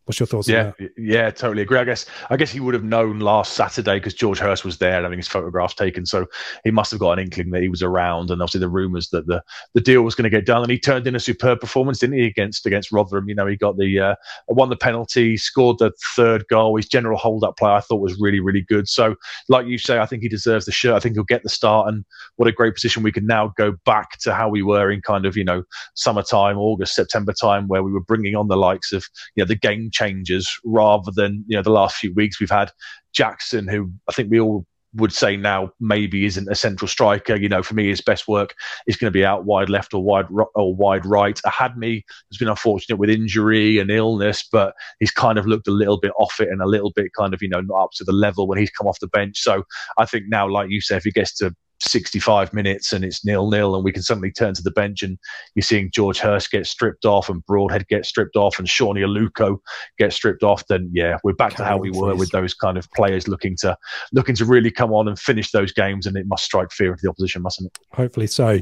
What's 0.08 0.22
your 0.22 0.28
thoughts? 0.28 0.48
Yeah, 0.48 0.72
yeah, 0.96 1.30
totally 1.32 1.64
agree. 1.64 1.80
I 1.80 1.84
guess 1.84 2.06
I 2.30 2.38
guess 2.38 2.50
he 2.50 2.62
would 2.62 2.74
have 2.74 2.86
known 2.86 3.20
last 3.20 3.54
Saturday 3.54 3.96
because 3.96 4.14
George 4.14 4.40
Hurst 4.40 4.64
was 4.64 4.78
there 4.78 5.02
having 5.02 5.20
his 5.20 5.28
photographs 5.28 5.74
taken, 5.74 6.06
so 6.06 6.26
he 6.64 6.72
must 6.72 6.92
have 6.92 7.02
got 7.02 7.20
an 7.20 7.26
inkling 7.26 7.50
that 7.50 7.62
he 7.62 7.68
was 7.68 7.84
around. 7.84 8.32
And 8.32 8.42
obviously 8.42 8.62
the 8.62 8.70
rumours 8.70 9.10
that 9.10 9.28
the, 9.28 9.44
the 9.74 9.82
deal 9.82 10.04
was 10.04 10.16
going 10.16 10.24
to 10.24 10.30
get 10.30 10.46
done, 10.46 10.62
and 10.62 10.72
he 10.72 10.80
turned 10.80 11.08
in 11.08 11.16
a 11.16 11.20
superb 11.20 11.60
performance, 11.60 12.00
didn't 12.00 12.20
he, 12.20 12.26
against 12.26 12.66
against 12.66 12.90
Rotherham? 12.90 13.28
You 13.28 13.36
know, 13.36 13.46
he 13.46 13.58
got 13.58 13.76
the 13.76 14.00
uh, 14.00 14.16
won 14.48 14.70
the 14.70 14.78
penalty, 14.78 15.36
scored 15.36 15.80
the 15.80 15.92
third 16.16 16.46
goal. 16.50 16.78
His 16.78 16.88
general 16.88 17.18
hold 17.18 17.44
up 17.44 17.58
play 17.58 17.72
I 17.72 17.82
thought 17.82 18.00
was 18.00 18.18
really 18.18 18.40
really 18.40 18.62
good. 18.62 18.88
So, 18.88 19.16
like 19.50 19.68
you 19.68 19.78
say, 19.78 20.00
I 20.00 20.06
think 20.06 20.24
he 20.24 20.30
deserves 20.30 20.68
the 20.68 20.72
shirt. 20.72 20.96
I 20.96 21.02
think 21.02 21.16
he'll 21.16 21.26
get 21.26 21.44
the 21.44 21.50
start, 21.50 21.90
and 21.90 22.06
what 22.38 22.48
a 22.48 22.54
great 22.54 22.76
position 22.76 23.04
we 23.04 23.12
can 23.12 23.28
now 23.28 23.52
go 23.58 23.74
back 23.84 24.20
to 24.20 24.34
how 24.34 24.48
we 24.48 24.64
were 24.64 24.90
in 24.90 25.02
kind 25.02 25.26
of 25.26 25.36
you 25.36 25.44
know 25.44 25.64
summertime, 25.96 26.58
August, 26.58 26.96
September 26.96 27.34
time, 27.34 27.68
where 27.68 27.84
we 27.84 27.92
were 27.92 28.00
bringing 28.00 28.38
on 28.38 28.48
the 28.48 28.56
likes 28.56 28.94
of 28.94 29.06
you 29.36 29.44
know 29.44 29.48
the 29.48 29.56
game 29.56 29.92
changes 29.98 30.60
rather 30.66 31.12
than 31.16 31.44
you 31.48 31.56
know 31.56 31.64
the 31.64 31.70
last 31.72 31.98
few 31.98 32.14
weeks 32.14 32.40
we've 32.40 32.50
had 32.50 32.72
Jackson, 33.14 33.68
who 33.68 33.92
I 34.10 34.14
think 34.14 34.30
we 34.30 34.40
all 34.40 34.66
would 34.96 35.14
say 35.14 35.36
now 35.36 35.70
maybe 35.80 36.26
isn't 36.26 36.50
a 36.50 36.56
central 36.56 36.88
striker. 36.88 37.36
You 37.36 37.50
know, 37.50 37.62
for 37.62 37.76
me, 37.76 37.88
his 37.88 38.02
best 38.02 38.28
work 38.28 38.56
is 38.88 38.96
going 38.96 39.12
to 39.12 39.18
be 39.18 39.26
out 39.26 39.46
wide 39.46 39.70
left 39.70 39.94
or 39.94 40.04
wide 40.04 40.26
or 40.56 40.76
wide 40.76 41.06
right. 41.06 41.40
Ahadme 41.46 42.02
has 42.32 42.38
been 42.38 42.48
unfortunate 42.48 42.98
with 42.98 43.10
injury 43.10 43.80
and 43.80 43.92
illness, 43.92 44.48
but 44.52 44.74
he's 45.00 45.12
kind 45.12 45.38
of 45.38 45.46
looked 45.46 45.68
a 45.68 45.72
little 45.72 46.00
bit 46.00 46.12
off 46.20 46.40
it 46.40 46.50
and 46.50 46.62
a 46.62 46.68
little 46.68 46.92
bit 46.96 47.12
kind 47.18 47.34
of 47.34 47.42
you 47.42 47.50
know 47.50 47.62
not 47.62 47.84
up 47.84 47.92
to 47.96 48.04
the 48.04 48.14
level 48.14 48.48
when 48.48 48.58
he's 48.58 48.72
come 48.72 48.88
off 48.88 49.00
the 49.00 49.08
bench. 49.08 49.38
So 49.40 49.64
I 49.98 50.06
think 50.06 50.26
now, 50.28 50.50
like 50.50 50.70
you 50.70 50.82
said, 50.82 50.98
if 50.98 51.04
he 51.04 51.12
gets 51.12 51.36
to 51.38 51.56
65 51.80 52.54
minutes 52.54 52.92
and 52.92 53.04
it's 53.04 53.26
nil 53.26 53.50
nil, 53.50 53.76
and 53.76 53.84
we 53.84 53.92
can 53.92 54.02
suddenly 54.02 54.32
turn 54.32 54.54
to 54.54 54.62
the 54.62 54.72
bench 54.72 55.04
and 55.04 55.18
you're 55.56 55.64
seeing 55.64 55.92
George 55.92 56.20
Hurst 56.20 56.52
get 56.52 56.66
stripped 56.66 57.06
off 57.06 57.30
and 57.30 57.46
Broadhead 57.46 57.88
get 57.88 58.06
stripped 58.06 58.36
off 58.36 58.60
and 58.60 58.68
Sone 58.68 58.96
Aluko 58.96 59.58
get 59.98 60.14
stripped 60.14 60.44
off. 60.44 60.66
Then 60.68 60.90
yeah, 60.94 61.18
we're 61.24 61.34
back 61.34 61.56
to 61.56 61.64
how 61.64 61.78
we 61.78 61.92
were 61.92 62.16
with 62.16 62.32
those 62.32 62.54
kind 62.54 62.78
of 62.78 62.90
players 62.92 63.28
looking 63.28 63.56
to 63.58 63.78
looking 64.12 64.36
to 64.36 64.46
really 64.46 64.72
come 64.72 64.92
on 64.92 65.08
and 65.08 65.20
finish 65.20 65.52
those 65.52 65.72
games, 65.72 66.06
and 66.06 66.18
it 66.18 66.26
must 66.28 66.44
strike 66.44 66.72
fear 66.72 66.92
into 66.92 67.02
the 67.04 67.10
opposition, 67.10 67.42
mustn't 67.42 67.68
it? 67.68 67.80
Hopefully 67.96 68.28
so. 68.28 68.60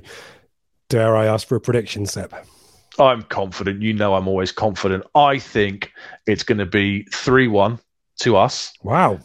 Dare 0.89 1.15
I 1.15 1.25
ask 1.25 1.47
for 1.47 1.55
a 1.55 1.61
prediction, 1.61 2.05
Seb? 2.05 2.33
I'm 2.99 3.23
confident. 3.23 3.81
You 3.81 3.93
know, 3.93 4.13
I'm 4.13 4.27
always 4.27 4.51
confident. 4.51 5.03
I 5.15 5.39
think 5.39 5.91
it's 6.27 6.43
going 6.43 6.59
to 6.59 6.65
be 6.65 7.03
three 7.11 7.47
one 7.47 7.79
to 8.19 8.37
us. 8.37 8.71
Wow 8.83 9.19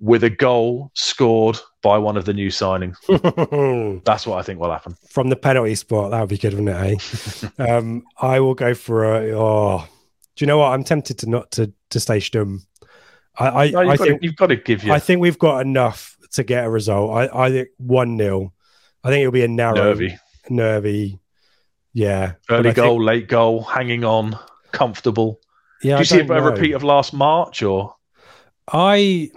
with 0.00 0.24
a 0.24 0.30
goal 0.30 0.90
scored 0.94 1.58
by 1.86 1.98
one 1.98 2.16
of 2.16 2.24
the 2.24 2.34
new 2.34 2.48
signings. 2.48 2.96
That's 4.04 4.26
what 4.26 4.40
I 4.40 4.42
think 4.42 4.58
will 4.58 4.72
happen. 4.72 4.96
From 5.08 5.28
the 5.28 5.36
penalty 5.36 5.76
spot, 5.76 6.10
that 6.10 6.18
would 6.18 6.28
be 6.28 6.36
good, 6.36 6.52
wouldn't 6.52 6.68
it? 6.68 7.52
Eh? 7.60 7.64
um, 7.76 8.02
I 8.20 8.40
will 8.40 8.54
go 8.54 8.74
for 8.74 9.04
a. 9.04 9.38
Oh, 9.38 9.84
do 10.34 10.44
you 10.44 10.48
know 10.48 10.58
what? 10.58 10.72
I'm 10.72 10.82
tempted 10.82 11.18
to 11.18 11.30
not 11.30 11.52
to 11.52 11.72
to 11.90 12.00
stay 12.00 12.18
stum. 12.18 12.62
I, 13.38 13.46
I, 13.46 13.70
no, 13.70 13.88
I 13.88 13.96
think 13.96 14.20
to, 14.20 14.26
you've 14.26 14.34
got 14.34 14.48
to 14.48 14.56
give 14.56 14.82
you. 14.82 14.92
I 14.92 14.98
think 14.98 15.20
we've 15.20 15.38
got 15.38 15.60
enough 15.60 16.16
to 16.32 16.42
get 16.42 16.64
a 16.64 16.70
result. 16.70 17.12
I, 17.12 17.44
I 17.44 17.50
think 17.50 17.68
one 17.76 18.18
0 18.18 18.52
I 19.04 19.10
think 19.10 19.20
it'll 19.20 19.30
be 19.30 19.44
a 19.44 19.48
narrow, 19.48 19.76
nervy, 19.76 20.18
nervy. 20.50 21.20
Yeah, 21.92 22.32
early 22.50 22.72
goal, 22.72 22.98
think, 22.98 23.06
late 23.06 23.28
goal, 23.28 23.62
hanging 23.62 24.02
on, 24.02 24.36
comfortable. 24.72 25.40
Yeah, 25.84 25.98
do 25.98 26.00
you 26.00 26.04
see 26.04 26.18
a 26.18 26.24
know. 26.24 26.40
repeat 26.40 26.72
of 26.72 26.82
last 26.82 27.12
March 27.12 27.62
or? 27.62 27.94
I 28.66 29.30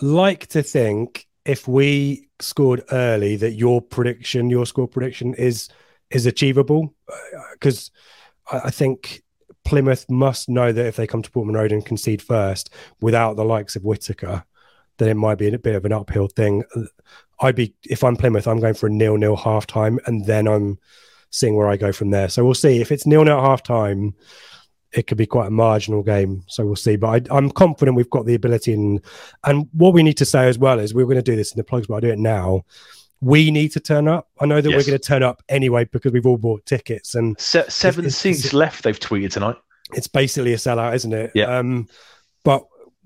like 0.00 0.46
to 0.48 0.62
think 0.62 1.26
if 1.44 1.68
we 1.68 2.28
scored 2.40 2.82
early 2.90 3.36
that 3.36 3.52
your 3.52 3.80
prediction, 3.80 4.50
your 4.50 4.66
score 4.66 4.88
prediction 4.88 5.34
is 5.34 5.68
is 6.10 6.26
achievable 6.26 6.94
because 7.52 7.90
uh, 8.52 8.60
I 8.64 8.70
think 8.70 9.22
Plymouth 9.64 10.08
must 10.10 10.48
know 10.48 10.72
that 10.72 10.86
if 10.86 10.96
they 10.96 11.06
come 11.06 11.22
to 11.22 11.30
Portman 11.30 11.56
Road 11.56 11.72
and 11.72 11.84
concede 11.84 12.22
first 12.22 12.70
without 13.00 13.36
the 13.36 13.44
likes 13.44 13.76
of 13.76 13.84
Whitaker, 13.84 14.44
then 14.98 15.08
it 15.08 15.14
might 15.14 15.38
be 15.38 15.52
a 15.52 15.58
bit 15.58 15.74
of 15.74 15.84
an 15.84 15.92
uphill 15.92 16.28
thing. 16.28 16.64
I'd 17.40 17.56
be 17.56 17.74
if 17.84 18.04
I'm 18.04 18.16
Plymouth, 18.16 18.46
I'm 18.46 18.60
going 18.60 18.74
for 18.74 18.86
a 18.86 18.90
nil 18.90 19.16
nil 19.16 19.36
half 19.36 19.66
time, 19.66 19.98
and 20.06 20.26
then 20.26 20.46
I'm 20.46 20.78
seeing 21.30 21.56
where 21.56 21.68
I 21.68 21.76
go 21.76 21.92
from 21.92 22.10
there. 22.10 22.28
So 22.28 22.44
we'll 22.44 22.54
see 22.54 22.80
if 22.80 22.92
it's 22.92 23.06
nil 23.06 23.24
nil 23.24 23.40
half 23.40 23.62
time 23.62 24.14
it 24.94 25.06
could 25.06 25.18
be 25.18 25.26
quite 25.26 25.48
a 25.48 25.50
marginal 25.50 26.02
game. 26.02 26.44
So 26.46 26.64
we'll 26.64 26.76
see. 26.76 26.96
But 26.96 27.30
I, 27.30 27.36
am 27.36 27.50
confident 27.50 27.96
we've 27.96 28.10
got 28.10 28.26
the 28.26 28.34
ability. 28.34 28.72
And, 28.72 29.00
and 29.44 29.68
what 29.72 29.92
we 29.92 30.02
need 30.02 30.16
to 30.18 30.24
say 30.24 30.48
as 30.48 30.58
well 30.58 30.78
is 30.78 30.94
we're 30.94 31.04
going 31.04 31.16
to 31.16 31.22
do 31.22 31.36
this 31.36 31.52
in 31.52 31.58
the 31.58 31.64
plugs, 31.64 31.86
but 31.86 31.96
I 31.96 32.00
do 32.00 32.08
it 32.08 32.18
now. 32.18 32.64
We 33.20 33.50
need 33.50 33.72
to 33.72 33.80
turn 33.80 34.06
up. 34.06 34.28
I 34.40 34.46
know 34.46 34.60
that 34.60 34.70
yes. 34.70 34.76
we're 34.76 34.90
going 34.90 34.98
to 34.98 35.06
turn 35.06 35.22
up 35.22 35.42
anyway 35.48 35.84
because 35.84 36.12
we've 36.12 36.26
all 36.26 36.36
bought 36.36 36.64
tickets 36.66 37.14
and 37.14 37.38
Se- 37.40 37.68
seven 37.68 38.04
it's, 38.04 38.16
seats 38.16 38.44
it's, 38.44 38.54
left. 38.54 38.84
They've 38.84 38.98
tweeted 38.98 39.32
tonight. 39.32 39.56
It's 39.92 40.06
basically 40.06 40.52
a 40.52 40.56
sellout, 40.56 40.94
isn't 40.94 41.12
it? 41.12 41.32
Yeah. 41.34 41.58
Um, 41.58 41.88
but 42.44 42.64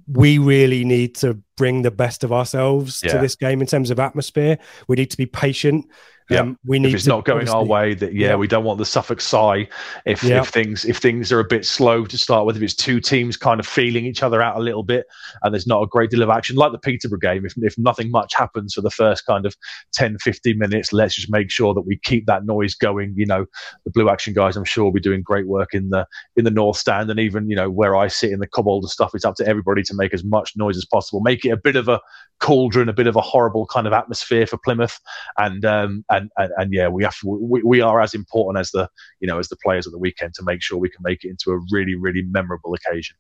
we 0.09 0.39
really 0.39 0.85
need 0.85 1.15
to 1.17 1.35
bring 1.57 1.83
the 1.83 1.91
best 1.91 2.25
of 2.25 2.33
ourselves 2.33 3.03
yeah. 3.05 3.13
to 3.13 3.19
this 3.19 3.37
game 3.37 3.61
in 3.61 3.67
terms 3.67 3.91
of 3.91 4.01
atmosphere. 4.01 4.59
We 4.89 4.97
need 4.97 5.11
to 5.11 5.17
be 5.17 5.27
patient. 5.27 5.87
Yeah, 6.31 6.41
um, 6.41 6.59
we 6.67 6.79
need. 6.79 6.91
If 6.91 6.95
it's 6.97 7.07
not 7.07 7.25
going 7.25 7.49
our 7.49 7.65
way, 7.65 7.95
that 7.95 8.13
yeah, 8.13 8.29
yeah, 8.29 8.35
we 8.37 8.47
don't 8.47 8.65
want 8.65 8.79
the 8.79 8.85
Suffolk 8.85 9.21
sigh. 9.21 9.67
If 10.05 10.23
yeah. 10.23 10.43
if 10.43 10.49
things 10.49 10.85
if 10.85 10.99
things 10.99 11.33
are 11.33 11.41
a 11.41 11.45
bit 11.45 11.65
slow 11.65 12.05
to 12.05 12.19
start 12.19 12.45
with, 12.45 12.57
if 12.57 12.63
it's 12.63 12.75
two 12.75 13.01
teams 13.01 13.39
kind 13.39 13.59
of 13.59 13.67
feeling 13.67 14.05
each 14.05 14.23
other 14.23 14.43
out 14.43 14.57
a 14.57 14.61
little 14.61 14.83
bit, 14.83 15.07
and 15.43 15.55
there's 15.55 15.67
not 15.67 15.83
a 15.83 15.87
great 15.87 16.11
deal 16.11 16.23
of 16.23 16.29
action, 16.29 16.57
like 16.57 16.73
the 16.73 16.79
Peterborough 16.79 17.19
game, 17.19 17.47
if 17.47 17.55
if 17.57 17.79
nothing 17.79 18.11
much 18.11 18.35
happens 18.35 18.75
for 18.75 18.83
the 18.83 18.91
first 18.91 19.25
kind 19.25 19.47
of 19.47 19.57
10, 19.95 20.19
15 20.19 20.59
minutes, 20.59 20.93
let's 20.93 21.15
just 21.15 21.31
make 21.31 21.51
sure 21.51 21.73
that 21.73 21.83
we 21.83 21.99
keep 22.05 22.27
that 22.27 22.45
noise 22.45 22.75
going. 22.75 23.15
You 23.17 23.27
know, 23.27 23.47
the 23.85 23.91
Blue 23.91 24.11
Action 24.11 24.35
guys, 24.35 24.55
I'm 24.55 24.65
sure, 24.65 24.85
will 24.85 24.93
be 24.93 25.01
doing 25.01 25.23
great 25.23 25.47
work 25.47 25.73
in 25.73 25.89
the 25.89 26.07
in 26.37 26.45
the 26.45 26.51
North 26.51 26.77
Stand, 26.77 27.11
and 27.11 27.19
even 27.19 27.49
you 27.49 27.57
know 27.57 27.71
where 27.71 27.97
I 27.97 28.09
sit 28.09 28.33
in 28.33 28.41
the 28.41 28.47
Cobbold 28.47 28.85
Stand. 28.85 29.11
It's 29.15 29.25
up 29.25 29.37
to 29.37 29.47
everybody 29.47 29.83
to 29.85 29.95
make 29.95 30.13
as 30.13 30.25
much 30.25 30.53
noise 30.57 30.77
as 30.77 30.85
possible, 30.85 31.21
make 31.21 31.47
it 31.47 31.51
a 31.51 31.57
bit 31.57 31.77
of 31.77 31.89
a 31.89 32.01
cauldron, 32.41 32.89
a 32.89 32.93
bit 32.93 33.07
of 33.07 33.17
a 33.17 33.21
horrible 33.21 33.67
kind 33.67 33.87
of 33.87 33.93
atmosphere 33.95 34.47
for 34.47 34.59
Plymouth, 34.59 35.01
and 35.39 35.65
um, 35.65 36.05
and, 36.11 36.18
and, 36.37 36.53
and 36.57 36.73
yeah, 36.73 36.89
we 36.89 37.05
have 37.05 37.19
to, 37.21 37.27
we, 37.27 37.63
we 37.63 37.81
are 37.81 38.01
as 38.01 38.15
important 38.15 38.61
as 38.61 38.71
the 38.71 38.89
you 39.21 39.29
know 39.29 39.39
as 39.39 39.49
the 39.49 39.57
players 39.57 39.87
at 39.87 39.93
the 39.93 39.99
weekend 39.99 40.35
to 40.35 40.43
make 40.43 40.63
sure 40.63 40.79
we 40.79 40.91
can 40.91 41.03
make 41.03 41.25
it 41.25 41.31
into 41.31 41.51
a 41.51 41.61
really 41.71 41.95
really 41.95 42.23
memorable 42.23 42.75
occasion. 42.75 43.17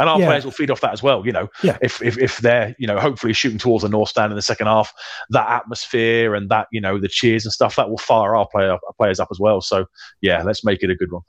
And 0.00 0.08
our 0.08 0.18
yeah. 0.18 0.26
players 0.26 0.44
will 0.44 0.52
feed 0.52 0.70
off 0.70 0.80
that 0.80 0.92
as 0.92 1.02
well. 1.02 1.26
You 1.26 1.32
know, 1.32 1.48
yeah. 1.62 1.76
if, 1.82 2.00
if 2.02 2.18
if 2.18 2.38
they're 2.38 2.74
you 2.78 2.86
know 2.86 2.98
hopefully 2.98 3.32
shooting 3.32 3.58
towards 3.58 3.82
the 3.82 3.88
north 3.88 4.08
stand 4.08 4.32
in 4.32 4.36
the 4.36 4.42
second 4.42 4.66
half, 4.66 4.92
that 5.30 5.48
atmosphere 5.50 6.34
and 6.34 6.48
that 6.50 6.66
you 6.72 6.80
know 6.80 6.98
the 6.98 7.08
cheers 7.08 7.44
and 7.44 7.52
stuff 7.52 7.76
that 7.76 7.90
will 7.90 7.98
fire 7.98 8.34
our 8.34 8.48
player 8.48 8.72
our 8.72 8.80
players 8.98 9.20
up 9.20 9.28
as 9.30 9.38
well. 9.38 9.60
So 9.60 9.86
yeah, 10.20 10.42
let's 10.42 10.64
make 10.64 10.82
it 10.82 10.90
a 10.90 10.94
good 10.94 11.12
one. 11.12 11.22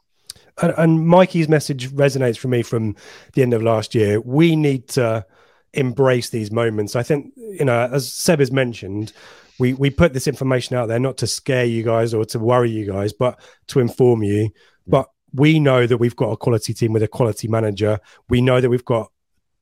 And, 0.62 0.74
and 0.78 1.08
Mikey's 1.08 1.50
message 1.50 1.90
resonates 1.90 2.38
for 2.38 2.48
me 2.48 2.62
from 2.62 2.96
the 3.34 3.42
end 3.42 3.54
of 3.54 3.62
last 3.62 3.96
year. 3.96 4.22
We 4.22 4.56
need 4.56 4.88
to 4.90 5.26
embrace 5.74 6.30
these 6.30 6.52
moments. 6.52 6.96
I 6.96 7.04
think, 7.04 7.34
you 7.36 7.66
know, 7.66 7.90
as 7.92 8.14
Seb 8.14 8.40
has 8.40 8.52
mentioned, 8.52 9.14
we 9.60 9.74
we 9.74 9.90
put 9.90 10.14
this 10.14 10.28
information 10.28 10.76
out 10.76 10.88
there 10.88 11.00
not 11.00 11.18
to 11.18 11.28
scare 11.28 11.66
you 11.66 11.84
guys 11.84 12.14
or 12.14 12.26
to 12.26 12.40
worry 12.40 12.70
you 12.70 12.86
guys, 12.86 13.14
but 13.14 13.40
to 13.68 13.80
inform 13.80 14.24
you. 14.24 14.50
But 14.88 15.10
we 15.34 15.60
know 15.60 15.88
that 15.88 15.98
we've 15.98 16.16
got 16.16 16.32
a 16.32 16.38
quality 16.38 16.74
team 16.74 16.94
with 16.94 17.04
a 17.04 17.08
quality 17.08 17.48
manager. 17.48 18.00
We 18.30 18.42
know 18.42 18.62
that 18.62 18.70
we've 18.70 18.86
got 18.86 19.12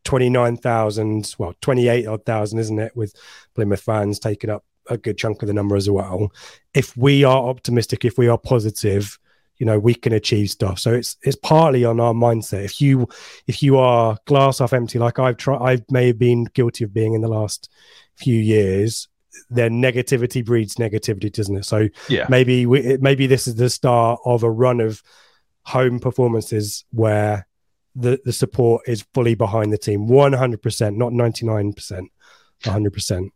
29,000, 0.03 1.35
well, 1.37 1.53
28 1.61 2.07
odd 2.07 2.25
thousand, 2.25 2.59
isn't 2.59 2.79
it, 2.79 2.95
with 2.95 3.15
Plymouth 3.55 3.81
fans 3.81 4.19
taking 4.19 4.49
up 4.49 4.65
a 4.89 4.97
good 4.97 5.17
chunk 5.17 5.41
of 5.41 5.47
the 5.47 5.53
number 5.53 5.75
as 5.75 5.89
well. 5.89 6.31
If 6.73 6.97
we 6.97 7.23
are 7.23 7.47
optimistic, 7.47 8.03
if 8.03 8.17
we 8.17 8.27
are 8.27 8.37
positive, 8.37 9.17
you 9.57 9.65
know 9.65 9.77
we 9.77 9.93
can 9.93 10.11
achieve 10.11 10.49
stuff 10.49 10.79
so 10.79 10.91
it's 10.91 11.17
it's 11.21 11.35
partly 11.35 11.85
on 11.85 11.99
our 11.99 12.15
mindset 12.15 12.65
if 12.65 12.81
you 12.81 13.07
if 13.45 13.61
you 13.61 13.77
are 13.77 14.17
glass 14.25 14.57
half 14.57 14.73
empty 14.73 14.97
like 14.97 15.19
i've 15.19 15.37
tried 15.37 15.61
i 15.61 15.83
may 15.91 16.07
have 16.07 16.17
been 16.17 16.45
guilty 16.55 16.83
of 16.83 16.91
being 16.91 17.13
in 17.13 17.21
the 17.21 17.27
last 17.27 17.69
few 18.15 18.39
years 18.39 19.07
then 19.49 19.81
negativity 19.81 20.43
breeds 20.43 20.75
negativity 20.75 21.31
doesn't 21.31 21.57
it? 21.57 21.65
So 21.65 21.89
yeah. 22.09 22.25
maybe 22.29 22.65
we, 22.65 22.97
maybe 22.97 23.27
this 23.27 23.47
is 23.47 23.55
the 23.55 23.69
start 23.69 24.19
of 24.25 24.43
a 24.43 24.51
run 24.51 24.79
of 24.79 25.01
home 25.63 25.99
performances 25.99 26.85
where 26.91 27.47
the 27.95 28.19
the 28.23 28.33
support 28.33 28.83
is 28.87 29.05
fully 29.13 29.35
behind 29.35 29.71
the 29.71 29.77
team. 29.77 30.07
100% 30.07 30.95
not 30.95 31.11
99% 31.11 32.07
100% 32.63 33.29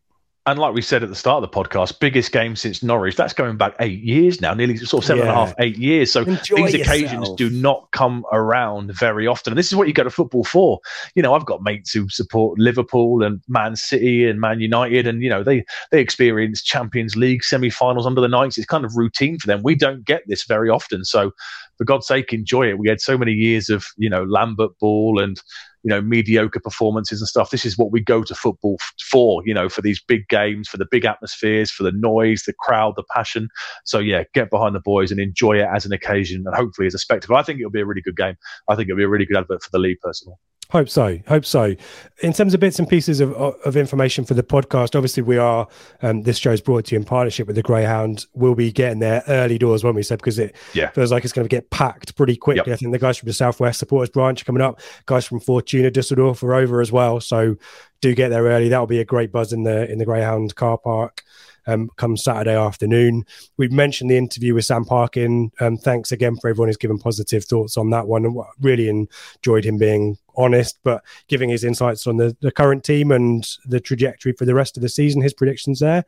and 0.47 0.59
like 0.59 0.75
we 0.75 0.81
said 0.81 1.01
at 1.01 1.09
the 1.09 1.15
start 1.15 1.43
of 1.43 1.49
the 1.49 1.55
podcast, 1.55 1.99
biggest 1.99 2.31
game 2.31 2.55
since 2.55 2.83
Norwich. 2.83 3.15
That's 3.15 3.33
going 3.33 3.57
back 3.57 3.75
eight 3.79 4.01
years 4.01 4.41
now, 4.41 4.53
nearly 4.53 4.77
sort 4.77 5.03
of 5.03 5.07
seven 5.07 5.23
yeah. 5.23 5.31
and 5.31 5.31
a 5.31 5.45
half, 5.45 5.55
eight 5.59 5.77
years. 5.77 6.11
So 6.11 6.21
Enjoy 6.21 6.57
these 6.57 6.75
yourself. 6.75 6.87
occasions 6.87 7.29
do 7.35 7.49
not 7.49 7.89
come 7.91 8.25
around 8.31 8.93
very 8.93 9.25
often. 9.25 9.53
And 9.53 9.57
this 9.57 9.67
is 9.67 9.75
what 9.75 9.87
you 9.87 9.93
go 9.93 10.03
to 10.03 10.11
football 10.11 10.43
for. 10.43 10.79
You 11.15 11.23
know, 11.23 11.33
I've 11.33 11.47
got 11.47 11.63
mates 11.63 11.91
who 11.91 12.07
support 12.09 12.59
Liverpool 12.59 13.23
and 13.23 13.41
Man 13.47 13.75
City 13.75 14.27
and 14.27 14.39
Man 14.39 14.59
United, 14.59 15.07
and 15.07 15.23
you 15.23 15.29
know 15.29 15.43
they 15.43 15.65
they 15.91 15.99
experience 15.99 16.61
Champions 16.61 17.15
League 17.15 17.43
semi-finals 17.43 18.05
under 18.05 18.21
the 18.21 18.27
nights. 18.27 18.59
It's 18.59 18.67
kind 18.67 18.85
of 18.85 18.95
routine 18.95 19.39
for 19.39 19.47
them. 19.47 19.61
We 19.63 19.73
don't 19.73 20.05
get 20.05 20.21
this 20.27 20.43
very 20.43 20.69
often. 20.69 21.05
So 21.05 21.31
for 21.77 21.85
God's 21.85 22.05
sake, 22.05 22.33
enjoy 22.33 22.69
it. 22.69 22.77
We 22.77 22.87
had 22.87 23.01
so 23.01 23.17
many 23.17 23.33
years 23.33 23.69
of 23.69 23.85
you 23.97 24.11
know 24.11 24.23
Lambert 24.25 24.77
ball 24.79 25.19
and 25.19 25.41
you 25.85 25.89
know 25.89 26.01
mediocre 26.01 26.59
performances 26.59 27.21
and 27.21 27.27
stuff. 27.27 27.51
This 27.51 27.63
is 27.63 27.77
what 27.77 27.91
we 27.91 28.01
go 28.01 28.23
to 28.23 28.33
football 28.33 28.77
for, 28.99 29.43
you 29.45 29.53
know, 29.53 29.69
for 29.69 29.83
these 29.83 30.01
big 30.01 30.27
games, 30.27 30.67
for 30.67 30.77
the 30.77 30.87
big 30.89 31.05
atmospheres, 31.05 31.69
for 31.69 31.83
the 31.83 31.91
noise, 31.91 32.43
the 32.47 32.53
crowd, 32.59 32.95
the 32.97 33.03
passion. 33.13 33.49
So 33.85 33.99
yeah, 33.99 34.23
get 34.33 34.49
behind 34.49 34.73
the 34.73 34.79
boys 34.79 35.11
and 35.11 35.19
enjoy 35.19 35.59
it 35.59 35.67
as 35.71 35.85
an 35.85 35.93
occasion 35.93 36.43
and 36.43 36.55
hopefully 36.55 36.87
as 36.87 36.95
a 36.95 36.99
spectacle. 36.99 37.35
I 37.35 37.43
think 37.43 37.59
it'll 37.59 37.69
be 37.69 37.81
a 37.81 37.85
really 37.85 38.01
good 38.01 38.17
game. 38.17 38.35
I 38.67 38.75
think 38.75 38.89
it'll 38.89 38.97
be 38.97 39.03
a 39.03 39.07
really 39.09 39.27
good 39.27 39.37
advert 39.37 39.61
for 39.61 39.69
the 39.71 39.79
league, 39.79 39.99
personally. 40.01 40.37
Hope 40.71 40.89
so. 40.89 41.19
Hope 41.27 41.45
so. 41.45 41.75
In 42.23 42.33
terms 42.33 42.53
of 42.53 42.59
bits 42.59 42.79
and 42.79 42.89
pieces 42.89 43.19
of, 43.19 43.33
of 43.33 43.77
information 43.77 44.25
for 44.25 44.33
the 44.33 44.43
podcast, 44.43 44.95
obviously 44.95 45.21
we 45.21 45.37
are. 45.37 45.67
Um, 46.01 46.23
this 46.23 46.37
show 46.37 46.51
is 46.51 46.61
brought 46.61 46.85
to 46.85 46.95
you 46.95 46.99
in 46.99 47.05
partnership 47.05 47.45
with 47.47 47.55
the 47.55 47.61
Greyhound. 47.61 48.25
We'll 48.33 48.55
be 48.55 48.71
getting 48.71 48.99
there 48.99 49.23
early 49.27 49.57
doors, 49.57 49.83
won't 49.83 49.95
we? 49.95 50.03
Said 50.03 50.19
because 50.19 50.39
it 50.39 50.55
yeah. 50.73 50.89
feels 50.89 51.11
like 51.11 51.23
it's 51.23 51.33
going 51.33 51.47
to 51.47 51.55
get 51.55 51.69
packed 51.69 52.15
pretty 52.15 52.35
quickly. 52.35 52.71
Yep. 52.71 52.73
I 52.73 52.77
think 52.77 52.91
the 52.91 52.99
guys 52.99 53.17
from 53.17 53.27
the 53.27 53.33
Southwest 53.33 53.79
Supporters 53.79 54.09
Branch 54.09 54.41
are 54.41 54.45
coming 54.45 54.61
up. 54.61 54.81
Guys 55.05 55.25
from 55.25 55.39
Fortuna 55.39 55.91
Düsseldorf 55.91 56.41
are 56.41 56.55
over 56.55 56.81
as 56.81 56.91
well. 56.91 57.19
So 57.19 57.57
do 58.01 58.15
get 58.15 58.29
there 58.29 58.43
early. 58.43 58.69
That'll 58.69 58.87
be 58.87 58.99
a 58.99 59.05
great 59.05 59.31
buzz 59.31 59.53
in 59.53 59.63
the 59.63 59.89
in 59.91 59.99
the 59.99 60.05
Greyhound 60.05 60.55
car 60.55 60.77
park 60.77 61.23
um, 61.67 61.89
come 61.95 62.17
Saturday 62.17 62.55
afternoon. 62.55 63.25
We've 63.57 63.71
mentioned 63.71 64.09
the 64.09 64.17
interview 64.17 64.53
with 64.53 64.65
Sam 64.65 64.85
Parkin. 64.85 65.51
Um, 65.59 65.77
thanks 65.77 66.11
again 66.11 66.35
for 66.37 66.49
everyone 66.49 66.69
who's 66.69 66.77
given 66.77 66.97
positive 66.97 67.45
thoughts 67.45 67.77
on 67.77 67.89
that 67.91 68.07
one. 68.07 68.25
And 68.25 68.39
really 68.61 68.89
enjoyed 68.89 69.65
him 69.65 69.77
being 69.77 70.17
honest, 70.35 70.79
but 70.83 71.03
giving 71.27 71.49
his 71.49 71.63
insights 71.63 72.07
on 72.07 72.17
the, 72.17 72.35
the 72.41 72.51
current 72.51 72.83
team 72.83 73.11
and 73.11 73.47
the 73.65 73.79
trajectory 73.79 74.33
for 74.33 74.45
the 74.45 74.55
rest 74.55 74.77
of 74.77 74.81
the 74.81 74.89
season, 74.89 75.21
his 75.21 75.33
predictions 75.33 75.79
there. 75.79 76.05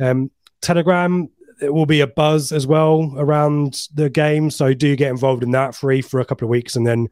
Um, 0.00 0.30
Telegram, 0.60 1.28
it 1.60 1.72
will 1.72 1.86
be 1.86 2.00
a 2.00 2.06
buzz 2.06 2.52
as 2.52 2.66
well 2.66 3.12
around 3.16 3.88
the 3.94 4.10
game. 4.10 4.50
So 4.50 4.74
do 4.74 4.96
get 4.96 5.10
involved 5.10 5.42
in 5.42 5.50
that 5.52 5.74
free 5.74 6.02
for 6.02 6.20
a 6.20 6.24
couple 6.24 6.46
of 6.46 6.50
weeks 6.50 6.76
and 6.76 6.86
then 6.86 7.08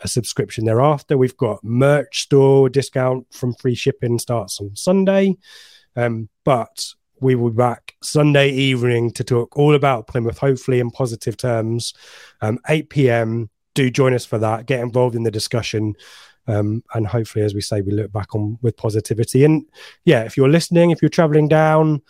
a 0.00 0.08
subscription 0.08 0.64
thereafter. 0.64 1.16
We've 1.16 1.36
got 1.36 1.62
merch 1.62 2.22
store 2.22 2.68
discount 2.68 3.26
from 3.32 3.54
free 3.54 3.74
shipping 3.74 4.18
starts 4.18 4.60
on 4.60 4.74
Sunday. 4.76 5.36
Um, 5.96 6.28
but 6.44 6.92
we 7.24 7.34
will 7.34 7.48
be 7.48 7.56
back 7.56 7.96
Sunday 8.02 8.50
evening 8.50 9.10
to 9.12 9.24
talk 9.24 9.56
all 9.56 9.74
about 9.74 10.06
Plymouth, 10.06 10.36
hopefully 10.36 10.78
in 10.78 10.90
positive 10.90 11.38
terms. 11.38 11.94
Um, 12.42 12.58
8 12.68 12.90
p.m. 12.90 13.48
Do 13.72 13.90
join 13.90 14.12
us 14.12 14.26
for 14.26 14.36
that. 14.38 14.66
Get 14.66 14.80
involved 14.80 15.16
in 15.16 15.22
the 15.22 15.30
discussion. 15.30 15.94
Um, 16.46 16.84
and 16.92 17.06
hopefully, 17.06 17.42
as 17.42 17.54
we 17.54 17.62
say, 17.62 17.80
we 17.80 17.92
look 17.92 18.12
back 18.12 18.34
on 18.34 18.58
with 18.60 18.76
positivity. 18.76 19.42
And 19.42 19.64
yeah, 20.04 20.24
if 20.24 20.36
you're 20.36 20.50
listening, 20.50 20.90
if 20.90 21.00
you're 21.00 21.08
traveling 21.08 21.48
down, 21.48 22.02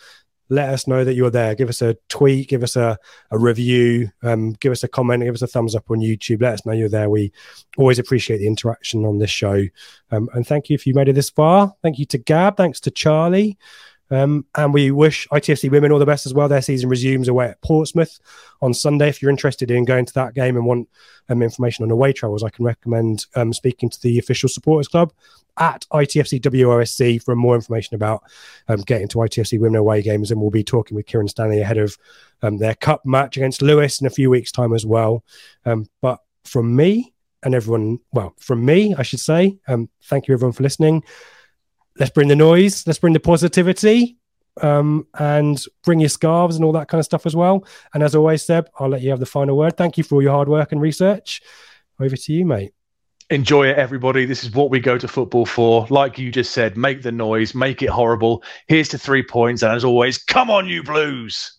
let 0.48 0.70
us 0.70 0.88
know 0.88 1.04
that 1.04 1.14
you're 1.14 1.30
there. 1.30 1.54
Give 1.54 1.68
us 1.68 1.80
a 1.80 1.96
tweet, 2.08 2.48
give 2.48 2.64
us 2.64 2.74
a, 2.74 2.98
a 3.30 3.38
review, 3.38 4.10
um, 4.24 4.54
give 4.54 4.72
us 4.72 4.82
a 4.82 4.88
comment, 4.88 5.22
give 5.22 5.34
us 5.34 5.42
a 5.42 5.46
thumbs 5.46 5.76
up 5.76 5.92
on 5.92 6.00
YouTube. 6.00 6.42
Let 6.42 6.54
us 6.54 6.66
know 6.66 6.72
you're 6.72 6.88
there. 6.88 7.08
We 7.08 7.32
always 7.78 8.00
appreciate 8.00 8.38
the 8.38 8.48
interaction 8.48 9.04
on 9.04 9.18
this 9.18 9.30
show. 9.30 9.62
Um, 10.10 10.28
and 10.34 10.44
thank 10.44 10.68
you 10.68 10.74
if 10.74 10.88
you 10.88 10.94
made 10.94 11.08
it 11.08 11.12
this 11.12 11.30
far. 11.30 11.72
Thank 11.82 12.00
you 12.00 12.04
to 12.06 12.18
Gab. 12.18 12.56
Thanks 12.56 12.80
to 12.80 12.90
Charlie. 12.90 13.56
Um, 14.14 14.46
and 14.54 14.72
we 14.72 14.92
wish 14.92 15.26
ITFC 15.32 15.70
women 15.70 15.90
all 15.90 15.98
the 15.98 16.06
best 16.06 16.24
as 16.24 16.32
well. 16.32 16.46
Their 16.46 16.62
season 16.62 16.88
resumes 16.88 17.26
away 17.26 17.46
at 17.48 17.60
Portsmouth 17.62 18.20
on 18.62 18.72
Sunday. 18.72 19.08
If 19.08 19.20
you're 19.20 19.30
interested 19.30 19.72
in 19.72 19.84
going 19.84 20.06
to 20.06 20.14
that 20.14 20.34
game 20.34 20.56
and 20.56 20.64
want 20.64 20.88
um, 21.28 21.42
information 21.42 21.82
on 21.82 21.90
away 21.90 22.12
travels, 22.12 22.44
I 22.44 22.50
can 22.50 22.64
recommend 22.64 23.26
um, 23.34 23.52
speaking 23.52 23.90
to 23.90 24.00
the 24.00 24.18
official 24.20 24.48
supporters 24.48 24.86
club 24.86 25.12
at 25.58 25.84
ITFC 25.92 26.40
WOSC 26.40 27.22
for 27.22 27.34
more 27.34 27.56
information 27.56 27.96
about 27.96 28.22
um, 28.68 28.82
getting 28.82 29.08
to 29.08 29.18
ITFC 29.18 29.58
women 29.58 29.80
away 29.80 30.00
games. 30.00 30.30
And 30.30 30.40
we'll 30.40 30.50
be 30.50 30.64
talking 30.64 30.94
with 30.94 31.06
Kieran 31.06 31.26
Stanley 31.26 31.60
ahead 31.60 31.78
of 31.78 31.96
um, 32.42 32.58
their 32.58 32.76
cup 32.76 33.04
match 33.04 33.36
against 33.36 33.62
Lewes 33.62 34.00
in 34.00 34.06
a 34.06 34.10
few 34.10 34.30
weeks' 34.30 34.52
time 34.52 34.74
as 34.74 34.86
well. 34.86 35.24
Um, 35.64 35.88
but 36.00 36.20
from 36.44 36.76
me 36.76 37.12
and 37.42 37.52
everyone, 37.52 37.98
well, 38.12 38.34
from 38.38 38.64
me, 38.64 38.94
I 38.94 39.02
should 39.02 39.20
say, 39.20 39.58
thank 40.04 40.28
you 40.28 40.34
everyone 40.34 40.52
for 40.52 40.62
listening 40.62 41.02
let's 41.98 42.12
bring 42.12 42.28
the 42.28 42.36
noise, 42.36 42.86
let's 42.86 42.98
bring 42.98 43.12
the 43.12 43.20
positivity, 43.20 44.18
um, 44.62 45.06
and 45.18 45.64
bring 45.82 46.00
your 46.00 46.08
scarves 46.08 46.56
and 46.56 46.64
all 46.64 46.72
that 46.72 46.88
kind 46.88 46.98
of 46.98 47.04
stuff 47.04 47.26
as 47.26 47.34
well. 47.34 47.66
And 47.92 48.02
as 48.02 48.14
always, 48.14 48.42
Seb, 48.42 48.68
I'll 48.78 48.88
let 48.88 49.02
you 49.02 49.10
have 49.10 49.20
the 49.20 49.26
final 49.26 49.56
word. 49.56 49.76
Thank 49.76 49.98
you 49.98 50.04
for 50.04 50.16
all 50.16 50.22
your 50.22 50.32
hard 50.32 50.48
work 50.48 50.72
and 50.72 50.80
research. 50.80 51.42
Over 52.00 52.16
to 52.16 52.32
you, 52.32 52.44
mate. 52.44 52.72
Enjoy 53.30 53.68
it, 53.68 53.78
everybody. 53.78 54.26
This 54.26 54.44
is 54.44 54.52
what 54.52 54.70
we 54.70 54.80
go 54.80 54.98
to 54.98 55.08
football 55.08 55.46
for. 55.46 55.86
Like 55.88 56.18
you 56.18 56.30
just 56.30 56.52
said, 56.52 56.76
make 56.76 57.02
the 57.02 57.12
noise, 57.12 57.54
make 57.54 57.82
it 57.82 57.88
horrible. 57.88 58.42
Here's 58.66 58.88
to 58.90 58.98
three 58.98 59.22
points. 59.22 59.62
And 59.62 59.72
as 59.72 59.84
always, 59.84 60.18
come 60.18 60.50
on, 60.50 60.66
you 60.66 60.82
blues. 60.82 61.58